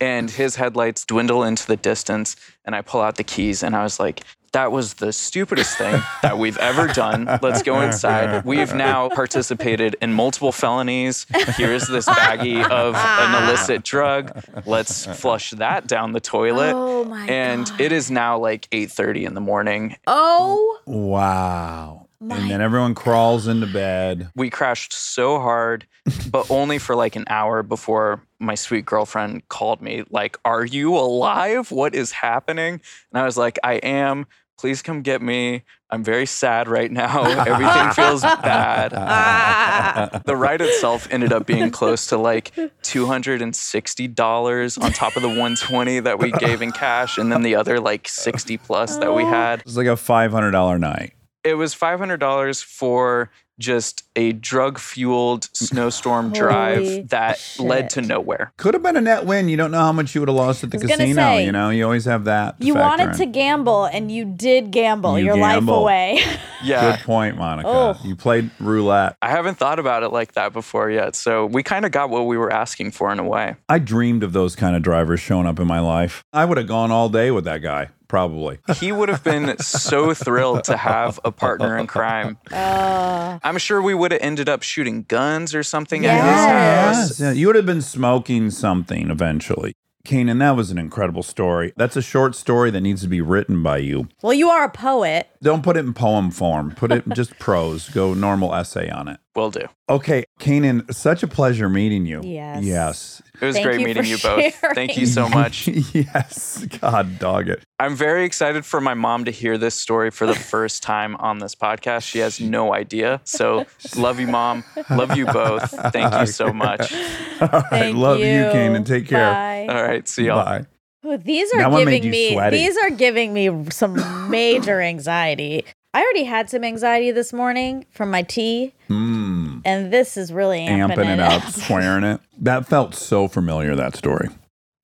And 0.00 0.30
his 0.30 0.56
headlights 0.56 1.04
dwindle 1.04 1.42
into 1.44 1.66
the 1.66 1.76
distance, 1.76 2.36
and 2.64 2.74
I 2.74 2.82
pull 2.82 3.00
out 3.00 3.16
the 3.16 3.24
keys, 3.24 3.62
and 3.62 3.74
I 3.76 3.82
was 3.82 3.98
like, 4.00 4.22
that 4.52 4.70
was 4.70 4.94
the 4.94 5.14
stupidest 5.14 5.78
thing 5.78 5.98
that 6.20 6.36
we've 6.36 6.58
ever 6.58 6.86
done. 6.88 7.24
Let's 7.40 7.62
go 7.62 7.80
inside. 7.86 8.44
We've 8.44 8.74
now 8.74 9.08
participated 9.08 9.96
in 10.02 10.12
multiple 10.12 10.52
felonies. 10.52 11.24
Here's 11.56 11.88
this 11.88 12.04
baggie 12.06 12.62
of 12.68 12.94
an 12.94 13.44
illicit 13.44 13.82
drug. 13.82 14.30
Let's 14.66 15.06
flush 15.06 15.52
that 15.52 15.86
down 15.86 16.12
the 16.12 16.20
toilet. 16.20 16.74
Oh 16.74 17.04
my 17.04 17.26
and 17.28 17.66
God. 17.66 17.80
it 17.80 17.92
is 17.92 18.10
now 18.10 18.36
like 18.38 18.68
8:30 18.70 19.24
in 19.26 19.32
the 19.34 19.40
morning. 19.40 19.96
Oh, 20.06 20.78
Wow. 20.84 22.01
My- 22.22 22.36
and 22.36 22.50
then 22.50 22.60
everyone 22.60 22.94
crawls 22.94 23.46
into 23.48 23.66
bed. 23.66 24.28
we 24.36 24.48
crashed 24.48 24.92
so 24.92 25.40
hard, 25.40 25.86
but 26.30 26.48
only 26.50 26.78
for 26.78 26.94
like 26.94 27.16
an 27.16 27.24
hour 27.28 27.62
before 27.64 28.22
my 28.38 28.54
sweet 28.54 28.84
girlfriend 28.86 29.48
called 29.48 29.82
me, 29.82 30.04
like, 30.10 30.38
Are 30.44 30.64
you 30.64 30.96
alive? 30.96 31.70
What 31.72 31.94
is 31.96 32.12
happening? 32.12 32.80
And 33.12 33.20
I 33.20 33.24
was 33.24 33.36
like, 33.36 33.58
I 33.64 33.74
am. 33.74 34.26
Please 34.58 34.82
come 34.82 35.02
get 35.02 35.20
me. 35.20 35.64
I'm 35.90 36.04
very 36.04 36.24
sad 36.26 36.68
right 36.68 36.90
now. 36.92 37.24
Everything 37.46 37.90
feels 37.92 38.22
bad. 38.22 38.92
The 40.24 40.36
ride 40.36 40.60
itself 40.60 41.08
ended 41.10 41.32
up 41.32 41.46
being 41.46 41.70
close 41.72 42.06
to 42.06 42.16
like 42.16 42.54
$260 42.84 44.82
on 44.82 44.92
top 44.92 45.16
of 45.16 45.22
the 45.22 45.28
120 45.28 46.00
that 46.00 46.18
we 46.18 46.30
gave 46.32 46.62
in 46.62 46.70
cash 46.72 47.18
and 47.18 47.30
then 47.32 47.42
the 47.42 47.54
other 47.56 47.80
like 47.80 48.06
60 48.08 48.56
plus 48.58 48.96
that 48.98 49.12
we 49.14 49.24
had. 49.24 49.60
It 49.60 49.66
was 49.66 49.76
like 49.76 49.86
a 49.86 49.90
$500 49.90 50.78
night. 50.80 51.14
It 51.44 51.54
was 51.54 51.74
$500 51.74 52.62
for 52.64 53.30
just 53.58 54.02
a 54.16 54.32
drug 54.32 54.78
fueled 54.78 55.48
snowstorm 55.52 56.32
drive 56.32 57.08
that 57.10 57.38
led 57.60 57.90
to 57.90 58.00
shit. 58.00 58.08
nowhere. 58.08 58.52
Could 58.56 58.74
have 58.74 58.82
been 58.82 58.96
a 58.96 59.00
net 59.00 59.24
win. 59.24 59.48
You 59.48 59.56
don't 59.56 59.70
know 59.70 59.78
how 59.78 59.92
much 59.92 60.14
you 60.14 60.20
would 60.20 60.28
have 60.28 60.34
lost 60.36 60.64
at 60.64 60.70
the 60.70 60.78
I 60.78 60.80
was 60.80 60.88
gonna 60.90 61.04
casino. 61.04 61.22
say, 61.22 61.44
you 61.44 61.52
know, 61.52 61.70
you 61.70 61.84
always 61.84 62.04
have 62.06 62.24
that. 62.24 62.56
you 62.58 62.74
wanted 62.74 63.10
in. 63.10 63.16
to 63.18 63.26
gamble 63.26 63.84
and 63.84 64.10
you 64.10 64.24
did 64.24 64.70
gamble 64.72 65.18
You 65.18 65.26
your 65.26 65.36
life 65.36 65.66
away. 65.66 66.22
Yeah. 66.64 66.96
Good 66.96 67.04
point, 67.04 67.36
Monica. 67.36 67.68
Oh. 67.68 67.98
You 68.04 68.14
played 68.14 68.48
roulette. 68.60 69.16
I 69.20 69.30
haven't 69.30 69.56
thought 69.58 69.80
about 69.80 70.04
it 70.04 70.10
like 70.10 70.34
that 70.34 70.52
before 70.52 70.90
yet. 70.90 71.16
So 71.16 71.44
we 71.44 71.64
kind 71.64 71.84
of 71.84 71.90
got 71.90 72.08
what 72.08 72.26
we 72.26 72.38
were 72.38 72.52
asking 72.52 72.92
for 72.92 73.10
in 73.10 73.18
a 73.18 73.24
way. 73.24 73.56
I 73.68 73.80
dreamed 73.80 74.22
of 74.22 74.32
those 74.32 74.54
kind 74.54 74.76
of 74.76 74.82
drivers 74.82 75.18
showing 75.18 75.46
up 75.48 75.58
in 75.58 75.66
my 75.66 75.80
life. 75.80 76.22
I 76.32 76.44
would 76.44 76.56
have 76.58 76.68
gone 76.68 76.92
all 76.92 77.08
day 77.08 77.32
with 77.32 77.42
that 77.46 77.62
guy, 77.62 77.88
probably. 78.12 78.58
He 78.76 78.92
would 78.92 79.08
have 79.08 79.24
been 79.24 79.56
so 79.58 80.12
thrilled 80.12 80.64
to 80.64 80.76
have 80.76 81.18
a 81.24 81.32
partner 81.32 81.78
in 81.78 81.86
crime. 81.86 82.36
Uh, 82.52 83.38
I'm 83.42 83.56
sure 83.56 83.80
we 83.80 83.94
would 83.94 84.12
have 84.12 84.20
ended 84.20 84.50
up 84.50 84.62
shooting 84.62 85.04
guns 85.08 85.54
or 85.54 85.62
something 85.62 86.02
Yes. 86.02 86.20
at 86.20 86.98
his 86.98 87.08
house. 87.08 87.20
Yeah, 87.20 87.32
you 87.32 87.46
would 87.46 87.56
have 87.56 87.64
been 87.64 87.80
smoking 87.80 88.50
something 88.50 89.10
eventually. 89.10 89.72
Kanan, 90.04 90.40
that 90.40 90.56
was 90.56 90.70
an 90.70 90.76
incredible 90.78 91.22
story. 91.22 91.72
That's 91.76 91.96
a 91.96 92.02
short 92.02 92.34
story 92.34 92.70
that 92.72 92.80
needs 92.82 93.00
to 93.02 93.08
be 93.08 93.22
written 93.22 93.62
by 93.62 93.78
you. 93.78 94.08
well, 94.20 94.34
you 94.34 94.50
are 94.50 94.64
a 94.64 94.68
poet. 94.70 95.28
Don't 95.42 95.64
put 95.64 95.76
it 95.76 95.80
in 95.80 95.92
poem 95.92 96.30
form. 96.30 96.70
Put 96.70 96.92
it 96.92 97.04
in 97.04 97.14
just 97.14 97.36
prose. 97.40 97.88
Go 97.88 98.14
normal 98.14 98.54
essay 98.54 98.88
on 98.88 99.08
it. 99.08 99.18
Will 99.34 99.50
do. 99.50 99.66
Okay, 99.88 100.24
Kanan, 100.38 100.92
such 100.94 101.22
a 101.22 101.26
pleasure 101.26 101.68
meeting 101.68 102.06
you. 102.06 102.20
Yes. 102.22 102.62
Yes. 102.62 103.22
It 103.40 103.46
was 103.46 103.56
Thank 103.56 103.66
great 103.66 103.80
you 103.80 103.86
meeting 103.86 104.02
for 104.04 104.08
you 104.08 104.18
both. 104.18 104.54
Thank 104.74 104.96
you 104.96 105.06
so 105.06 105.28
much. 105.28 105.66
yes. 105.92 106.64
God 106.80 107.18
dog 107.18 107.48
it. 107.48 107.64
I'm 107.80 107.96
very 107.96 108.24
excited 108.24 108.64
for 108.64 108.80
my 108.80 108.94
mom 108.94 109.24
to 109.24 109.30
hear 109.32 109.58
this 109.58 109.74
story 109.74 110.10
for 110.10 110.26
the 110.26 110.34
first 110.34 110.82
time 110.82 111.16
on 111.16 111.38
this 111.38 111.54
podcast. 111.56 112.02
She 112.04 112.20
has 112.20 112.40
no 112.40 112.72
idea. 112.72 113.20
So, 113.24 113.66
love 113.96 114.20
you, 114.20 114.28
mom. 114.28 114.62
Love 114.90 115.16
you 115.16 115.26
both. 115.26 115.70
Thank 115.92 116.14
you 116.20 116.26
so 116.26 116.52
much. 116.52 116.92
All 117.40 117.48
right. 117.48 117.64
Thank 117.70 117.96
Love 117.96 118.20
you, 118.20 118.26
you. 118.26 118.44
Kanan. 118.44 118.86
Take 118.86 119.08
care. 119.08 119.32
Bye. 119.32 119.66
All 119.74 119.82
right. 119.82 120.06
See 120.06 120.26
y'all. 120.26 120.44
Bye. 120.44 120.66
Ooh, 121.04 121.16
these 121.16 121.52
are 121.54 121.68
one 121.68 121.84
giving 121.84 122.10
me 122.10 122.32
sweaty. 122.32 122.56
these 122.58 122.76
are 122.78 122.90
giving 122.90 123.32
me 123.32 123.70
some 123.70 124.30
major 124.30 124.80
anxiety. 124.92 125.64
I 125.94 126.00
already 126.00 126.24
had 126.24 126.48
some 126.48 126.64
anxiety 126.64 127.10
this 127.10 127.32
morning 127.32 127.84
from 127.90 128.10
my 128.10 128.22
tea, 128.22 128.72
Mm. 128.88 129.60
and 129.64 129.92
this 129.92 130.16
is 130.16 130.32
really 130.32 130.60
amping, 130.60 130.94
Amping 130.96 131.12
it 131.14 131.20
up, 131.20 131.42
swearing 131.50 132.04
it. 132.04 132.20
That 132.40 132.66
felt 132.66 132.94
so 132.94 133.28
familiar, 133.28 133.74
that 133.74 133.94
story. 133.96 134.28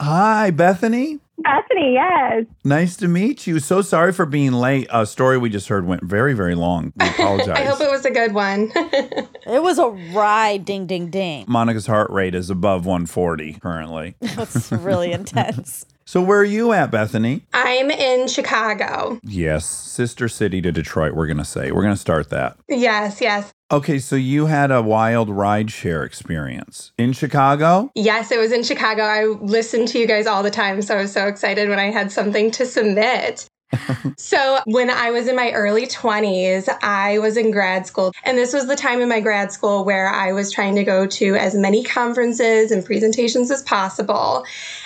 Hi, 0.03 0.51
Bethany. 0.51 1.19
Bethany, 1.39 1.93
yes. 1.95 2.45
Nice 2.65 2.97
to 2.97 3.09
meet 3.09 3.47
you. 3.47 3.59
So 3.61 3.81
sorry 3.81 4.13
for 4.13 4.27
being 4.27 4.53
late. 4.53 4.89
A 4.91 5.07
story 5.07 5.39
we 5.39 5.49
just 5.49 5.69
heard 5.69 5.87
went 5.87 6.03
very, 6.03 6.35
very 6.35 6.55
long. 6.57 6.93
We 6.97 7.07
apologize. 7.09 7.57
I 7.57 7.63
hope 7.65 7.81
it 7.81 7.91
was 7.91 8.05
a 8.05 8.11
good 8.11 8.35
one. 8.35 8.71
It 8.75 9.63
was 9.63 9.79
a 9.79 9.89
ride, 10.13 10.65
ding, 10.65 10.87
ding, 10.87 11.09
ding. 11.11 11.45
Monica's 11.49 11.87
heart 11.87 12.11
rate 12.11 12.35
is 12.35 12.51
above 12.51 12.87
140 12.87 13.55
currently. 13.55 14.15
That's 14.21 14.71
really 14.73 15.13
intense. 15.13 15.87
So 16.09 16.23
where 16.23 16.39
are 16.39 16.45
you 16.45 16.73
at, 16.73 16.91
Bethany? 16.91 17.43
I'm 17.53 17.91
in 17.91 18.29
Chicago. 18.29 19.21
Yes, 19.23 19.67
sister 19.67 20.27
city 20.27 20.63
to 20.63 20.73
Detroit, 20.73 21.13
we're 21.13 21.27
going 21.27 21.37
to 21.37 21.45
say. 21.45 21.71
We're 21.71 21.83
going 21.83 21.93
to 21.93 22.01
start 22.01 22.31
that. 22.31 22.57
Yes, 22.67 23.21
yes. 23.21 23.53
Okay, 23.71 23.99
so 23.99 24.17
you 24.17 24.47
had 24.47 24.71
a 24.71 24.81
wild 24.81 25.29
ride 25.29 25.71
share 25.71 26.05
experience 26.05 26.93
in 26.97 27.13
Chicago? 27.13 27.91
Yes, 27.95 28.33
it 28.33 28.39
was 28.39 28.53
in 28.53 28.63
Chicago. 28.63 29.03
I 29.03 29.25
listen 29.43 29.85
to 29.85 29.99
you 29.99 30.07
guys 30.07 30.27
all 30.27 30.43
the 30.43 30.51
time, 30.51 30.81
so 30.81 30.97
I 30.97 31.03
was 31.03 31.13
so 31.13 31.27
excited 31.27 31.69
when 31.69 31.79
I 31.79 31.91
had 31.91 32.11
something 32.11 32.51
to 32.53 32.65
submit. 32.65 33.47
so, 34.17 34.59
when 34.67 34.91
I 34.91 35.11
was 35.11 35.29
in 35.29 35.37
my 35.37 35.51
early 35.53 35.87
20s, 35.87 36.69
I 36.83 37.19
was 37.19 37.37
in 37.37 37.51
grad 37.51 37.87
school. 37.87 38.13
And 38.25 38.39
this 38.39 38.53
was 38.53 38.67
the 38.67 38.77
time 38.77 39.01
in 39.01 39.09
my 39.09 39.21
grad 39.21 39.53
school 39.53 39.85
where 39.85 40.09
I 40.09 40.33
was 40.33 40.51
trying 40.51 40.75
to 40.77 40.85
go 40.85 41.07
to 41.07 41.35
as 41.37 41.55
many 41.55 41.85
conferences 41.85 42.71
and 42.71 42.85
presentations 42.85 43.51
as 43.51 43.63
possible. 43.63 44.45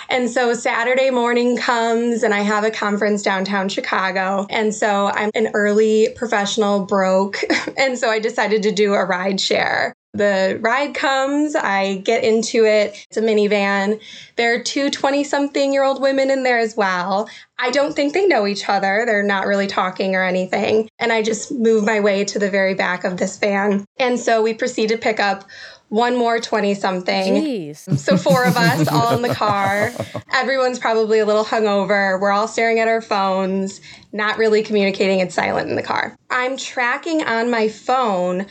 And 0.09 0.29
so, 0.29 0.53
Saturday 0.53 1.09
morning 1.09 1.57
comes, 1.57 2.23
and 2.23 2.33
I 2.33 2.41
have 2.41 2.63
a 2.63 2.71
conference 2.71 3.21
downtown 3.21 3.69
Chicago. 3.69 4.47
And 4.49 4.73
so, 4.73 5.07
I'm 5.07 5.31
an 5.33 5.49
early 5.53 6.09
professional 6.15 6.85
broke. 6.85 7.37
and 7.77 7.97
so, 7.97 8.09
I 8.09 8.19
decided 8.19 8.63
to 8.63 8.71
do 8.71 8.93
a 8.93 9.05
ride 9.05 9.39
share. 9.39 9.95
The 10.15 10.59
ride 10.61 10.93
comes, 10.93 11.55
I 11.55 11.95
get 11.95 12.23
into 12.23 12.65
it. 12.65 13.03
It's 13.09 13.17
a 13.17 13.21
minivan. 13.21 13.99
There 14.35 14.53
are 14.53 14.61
two 14.61 14.91
20 14.91 15.23
something 15.23 15.73
year 15.73 15.83
old 15.83 16.01
women 16.01 16.29
in 16.29 16.43
there 16.43 16.59
as 16.59 16.77
well. 16.77 17.27
I 17.57 17.71
don't 17.71 17.95
think 17.95 18.13
they 18.13 18.27
know 18.27 18.45
each 18.45 18.69
other. 18.69 19.05
They're 19.07 19.23
not 19.23 19.47
really 19.47 19.65
talking 19.65 20.15
or 20.15 20.23
anything. 20.23 20.87
And 20.99 21.11
I 21.11 21.23
just 21.23 21.51
move 21.51 21.83
my 21.83 21.99
way 21.99 22.25
to 22.25 22.37
the 22.37 22.49
very 22.49 22.75
back 22.75 23.03
of 23.05 23.17
this 23.17 23.39
van. 23.39 23.85
And 23.97 24.19
so 24.19 24.43
we 24.43 24.53
proceed 24.53 24.89
to 24.89 24.97
pick 24.99 25.19
up 25.19 25.45
one 25.89 26.15
more 26.15 26.39
20 26.39 26.75
something. 26.75 27.33
Jeez. 27.33 27.97
So 27.97 28.15
four 28.15 28.45
of 28.45 28.55
us 28.55 28.87
all 28.91 29.15
in 29.15 29.23
the 29.23 29.33
car. 29.33 29.91
Everyone's 30.31 30.77
probably 30.77 31.19
a 31.19 31.25
little 31.25 31.45
hungover. 31.45 32.19
We're 32.19 32.31
all 32.31 32.47
staring 32.47 32.79
at 32.79 32.87
our 32.87 33.01
phones, 33.01 33.81
not 34.11 34.37
really 34.37 34.61
communicating. 34.61 35.19
It's 35.19 35.33
silent 35.33 35.69
in 35.69 35.75
the 35.75 35.83
car. 35.83 36.15
I'm 36.29 36.55
tracking 36.57 37.23
on 37.23 37.49
my 37.49 37.67
phone 37.67 38.45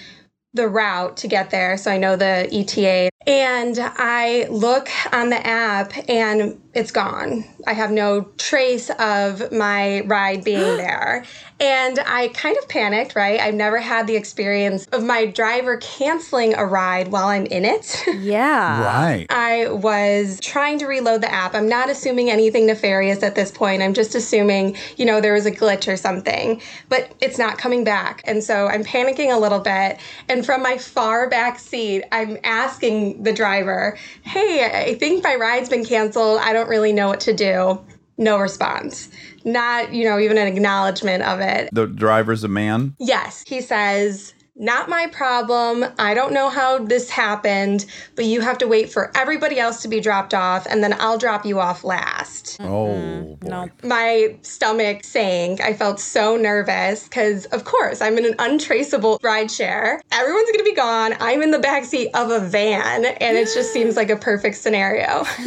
the 0.55 0.69
route 0.69 1.17
to 1.19 1.29
get 1.29 1.51
there, 1.51 1.77
so 1.77 1.91
I 1.91 1.99
know 1.99 2.17
the 2.17 2.49
ETA. 2.53 3.11
And 3.27 3.79
I 3.79 4.47
look 4.51 4.89
on 5.13 5.31
the 5.31 5.47
app 5.47 5.93
and 6.09 6.61
it's 6.75 6.91
gone. 6.91 7.45
I 7.67 7.75
have 7.75 7.91
no 7.91 8.23
trace 8.39 8.91
of 8.99 9.53
my 9.53 10.01
ride 10.03 10.45
being 10.45 10.61
there. 10.77 11.25
And 11.61 12.01
I 12.07 12.29
kind 12.29 12.57
of 12.59 12.69
panicked, 12.69 13.15
right? 13.15 13.39
I've 13.39 13.55
never 13.55 13.79
had 13.79 14.09
the 14.09 14.17
experience 14.17 14.87
of 14.87 15.05
my 15.05 15.27
driver 15.27 15.77
canceling 15.77 16.55
a 16.55 16.67
ride 16.67 17.09
while 17.09 17.29
I'm 17.29 17.47
in 17.47 17.65
it. 17.65 18.05
Yeah. 18.23 18.85
Right. 18.85 19.27
I 19.31 19.69
was 19.69 20.39
trying 20.41 20.79
to 20.79 20.87
reload 20.87 21.23
the 21.23 21.33
app. 21.33 21.55
I'm 21.55 21.69
not 21.69 21.91
assuming 21.91 22.31
anything 22.31 22.67
nefarious 22.67 23.23
at 23.23 23.35
this 23.35 23.51
point. 23.51 23.83
I'm 23.83 23.95
just 23.95 24.15
assuming, 24.15 24.77
you 24.97 25.05
know, 25.05 25.21
there 25.21 25.33
was 25.33 25.45
a 25.45 25.51
glitch 25.51 25.93
or 25.93 25.97
something, 25.97 26.61
but 26.89 27.15
it's 27.21 27.37
not 27.37 27.59
coming 27.59 27.83
back. 27.85 28.23
And 28.25 28.45
so 28.45 28.69
I'm 28.69 28.85
panicking 28.85 29.35
a 29.35 29.39
little 29.39 29.59
bit. 29.59 29.99
And 30.29 30.47
from 30.47 30.63
my 30.63 30.79
far 30.79 31.29
back 31.29 31.59
seat, 31.59 32.05
I'm 32.13 32.39
asking 32.45 33.23
the 33.23 33.33
driver, 33.33 33.99
Hey, 34.23 34.87
I 34.89 34.95
think 34.95 35.25
my 35.25 35.35
ride's 35.35 35.69
been 35.69 35.85
canceled. 35.85 36.39
I 36.41 36.53
don't 36.53 36.62
really 36.69 36.93
know 36.93 37.09
what 37.09 37.21
to 37.21 37.33
do. 37.33 37.85
No 38.19 38.39
response. 38.39 39.09
Not, 39.45 39.93
you 39.93 40.05
know, 40.05 40.19
even 40.19 40.39
an 40.39 40.47
acknowledgement 40.47 41.23
of 41.25 41.41
it. 41.41 41.71
The 41.73 41.87
driver's 41.87 42.45
a 42.45 42.49
man? 42.49 42.95
Yes, 42.99 43.43
he 43.47 43.61
says, 43.61 44.35
not 44.55 44.89
my 44.89 45.07
problem. 45.07 45.85
I 45.99 46.13
don't 46.13 46.33
know 46.33 46.51
how 46.51 46.79
this 46.79 47.09
happened, 47.09 47.87
but 48.15 48.27
you 48.27 48.43
have 48.43 48.59
to 48.59 48.69
wait 48.69 48.93
for 48.93 49.11
everybody 49.17 49.59
else 49.59 49.81
to 49.83 49.89
be 49.89 49.99
dropped 49.99 50.35
off, 50.35 50.67
and 50.67 50.85
then 50.85 50.95
I'll 51.01 51.17
drop 51.17 51.47
you 51.47 51.59
off 51.59 51.85
last. 51.85 52.59
Mm-hmm. 52.59 52.73
Oh, 52.73 53.37
boy. 53.41 53.49
No. 53.49 53.69
My 53.83 54.37
stomach 54.43 55.05
sank. 55.05 55.61
I 55.61 55.73
felt 55.73 55.99
so 55.99 56.37
nervous 56.37 57.05
because, 57.05 57.47
of 57.47 57.65
course, 57.65 58.03
I'm 58.03 58.19
in 58.19 58.27
an 58.27 58.35
untraceable 58.39 59.19
ride 59.23 59.51
share. 59.51 60.03
Everyone's 60.13 60.51
going 60.51 60.59
to 60.59 60.65
be 60.65 60.75
gone. 60.75 61.15
I'm 61.19 61.43
in 61.43 61.51
the 61.51 61.59
backseat 61.59 62.11
of 62.15 62.31
a 62.31 62.41
van, 62.41 63.07
and 63.07 63.37
it 63.39 63.49
just 63.55 63.73
seems 63.73 63.97
like 63.97 64.11
a 64.11 64.17
perfect 64.17 64.57
scenario. 64.57 65.25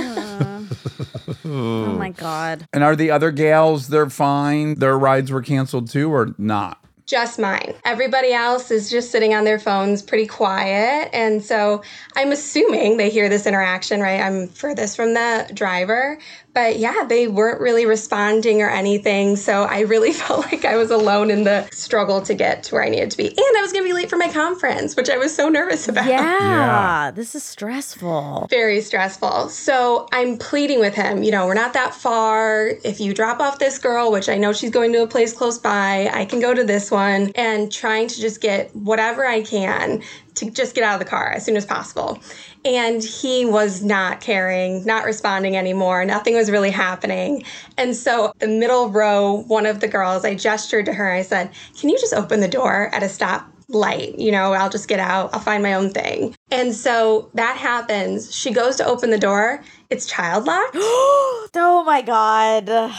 Oh 1.45 1.93
my 1.93 2.09
god. 2.09 2.67
And 2.73 2.83
are 2.83 2.95
the 2.95 3.11
other 3.11 3.31
gals, 3.31 3.87
they're 3.87 4.09
fine? 4.09 4.75
Their 4.75 4.97
rides 4.97 5.31
were 5.31 5.41
canceled 5.41 5.89
too, 5.89 6.11
or 6.11 6.33
not? 6.37 6.79
just 7.05 7.37
mine. 7.37 7.75
Everybody 7.85 8.33
else 8.33 8.71
is 8.71 8.89
just 8.89 9.11
sitting 9.11 9.33
on 9.35 9.43
their 9.43 9.59
phones 9.59 10.01
pretty 10.01 10.25
quiet. 10.25 11.09
And 11.13 11.43
so 11.43 11.83
I'm 12.15 12.31
assuming 12.31 12.97
they 12.97 13.09
hear 13.09 13.29
this 13.29 13.45
interaction, 13.45 14.01
right? 14.01 14.19
I'm 14.19 14.47
furthest 14.47 14.95
from 14.95 15.13
the 15.13 15.49
driver. 15.53 16.17
But 16.55 16.79
yeah, 16.79 17.03
they 17.07 17.27
weren't 17.27 17.59
really 17.61 17.85
responding 17.85 18.61
or 18.61 18.69
anything. 18.69 19.35
So 19.35 19.63
I 19.63 19.81
really 19.81 20.13
felt 20.21 20.45
like 20.45 20.65
I 20.65 20.77
was 20.77 20.89
alone 20.89 21.29
in 21.29 21.43
the 21.43 21.67
struggle 21.71 22.21
to 22.21 22.33
get 22.33 22.63
to 22.63 22.75
where 22.75 22.83
I 22.83 22.89
needed 22.89 23.11
to 23.11 23.17
be. 23.17 23.27
And 23.27 23.37
I 23.57 23.61
was 23.61 23.71
going 23.73 23.83
to 23.83 23.89
be 23.89 23.93
late 23.93 24.09
for 24.09 24.15
my 24.15 24.29
conference, 24.31 24.95
which 24.95 25.09
I 25.09 25.17
was 25.17 25.35
so 25.35 25.49
nervous 25.49 25.87
about. 25.87 26.07
Yeah, 26.07 26.39
Yeah. 26.39 27.11
this 27.11 27.35
is 27.35 27.43
stressful. 27.43 28.47
Very 28.49 28.79
stressful. 28.81 29.49
So 29.49 30.07
I'm 30.13 30.37
pleading 30.37 30.79
with 30.79 30.95
him, 30.95 31.21
you 31.23 31.31
know, 31.31 31.45
we're 31.45 31.53
not 31.53 31.73
that 31.73 31.93
far. 31.93 32.69
If 32.85 32.99
you 33.01 33.13
drop 33.13 33.39
off 33.41 33.59
this 33.59 33.77
girl, 33.77 34.11
which 34.11 34.29
I 34.29 34.37
know 34.37 34.53
she's 34.53 34.71
going 34.71 34.93
to 34.93 35.03
a 35.03 35.07
place 35.07 35.33
close 35.33 35.59
by, 35.59 36.09
I 36.13 36.23
can 36.23 36.39
go 36.39 36.53
to 36.53 36.63
this 36.63 36.89
one 36.89 37.31
and 37.35 37.69
trying 37.71 38.07
to 38.07 38.21
just 38.21 38.39
get 38.39 38.73
whatever 38.73 39.25
I 39.25 39.41
can 39.41 40.01
to 40.35 40.49
just 40.51 40.75
get 40.75 40.83
out 40.85 40.93
of 40.93 40.99
the 40.99 41.09
car 41.09 41.31
as 41.31 41.43
soon 41.45 41.57
as 41.57 41.65
possible. 41.65 42.19
And 42.65 43.03
he 43.03 43.45
was 43.45 43.83
not 43.83 44.21
caring, 44.21 44.83
not 44.85 45.05
responding 45.05 45.55
anymore. 45.55 46.03
Nothing 46.03 46.35
was 46.35 46.49
really 46.49 46.71
happening. 46.71 47.43
And 47.77 47.95
so, 47.95 48.33
the 48.39 48.47
middle 48.47 48.89
row, 48.89 49.43
one 49.47 49.65
of 49.67 49.79
the 49.79 49.87
girls, 49.87 50.25
I 50.25 50.33
gestured 50.35 50.85
to 50.87 50.93
her. 50.93 51.11
I 51.11 51.21
said, 51.21 51.51
Can 51.79 51.89
you 51.89 51.99
just 51.99 52.13
open 52.13 52.39
the 52.39 52.47
door 52.47 52.89
at 52.91 53.03
a 53.03 53.09
stop 53.09 53.47
light? 53.67 54.17
You 54.17 54.31
know, 54.31 54.53
I'll 54.53 54.69
just 54.69 54.87
get 54.87 54.99
out, 54.99 55.33
I'll 55.33 55.39
find 55.39 55.61
my 55.61 55.75
own 55.75 55.91
thing. 55.91 56.35
And 56.49 56.73
so 56.73 57.29
that 57.35 57.55
happens. 57.55 58.35
She 58.35 58.51
goes 58.51 58.75
to 58.77 58.85
open 58.85 59.11
the 59.11 59.19
door, 59.19 59.63
it's 59.89 60.07
child 60.07 60.45
locked. 60.45 60.75
oh 60.75 61.83
my 61.85 62.01
god. 62.01 62.91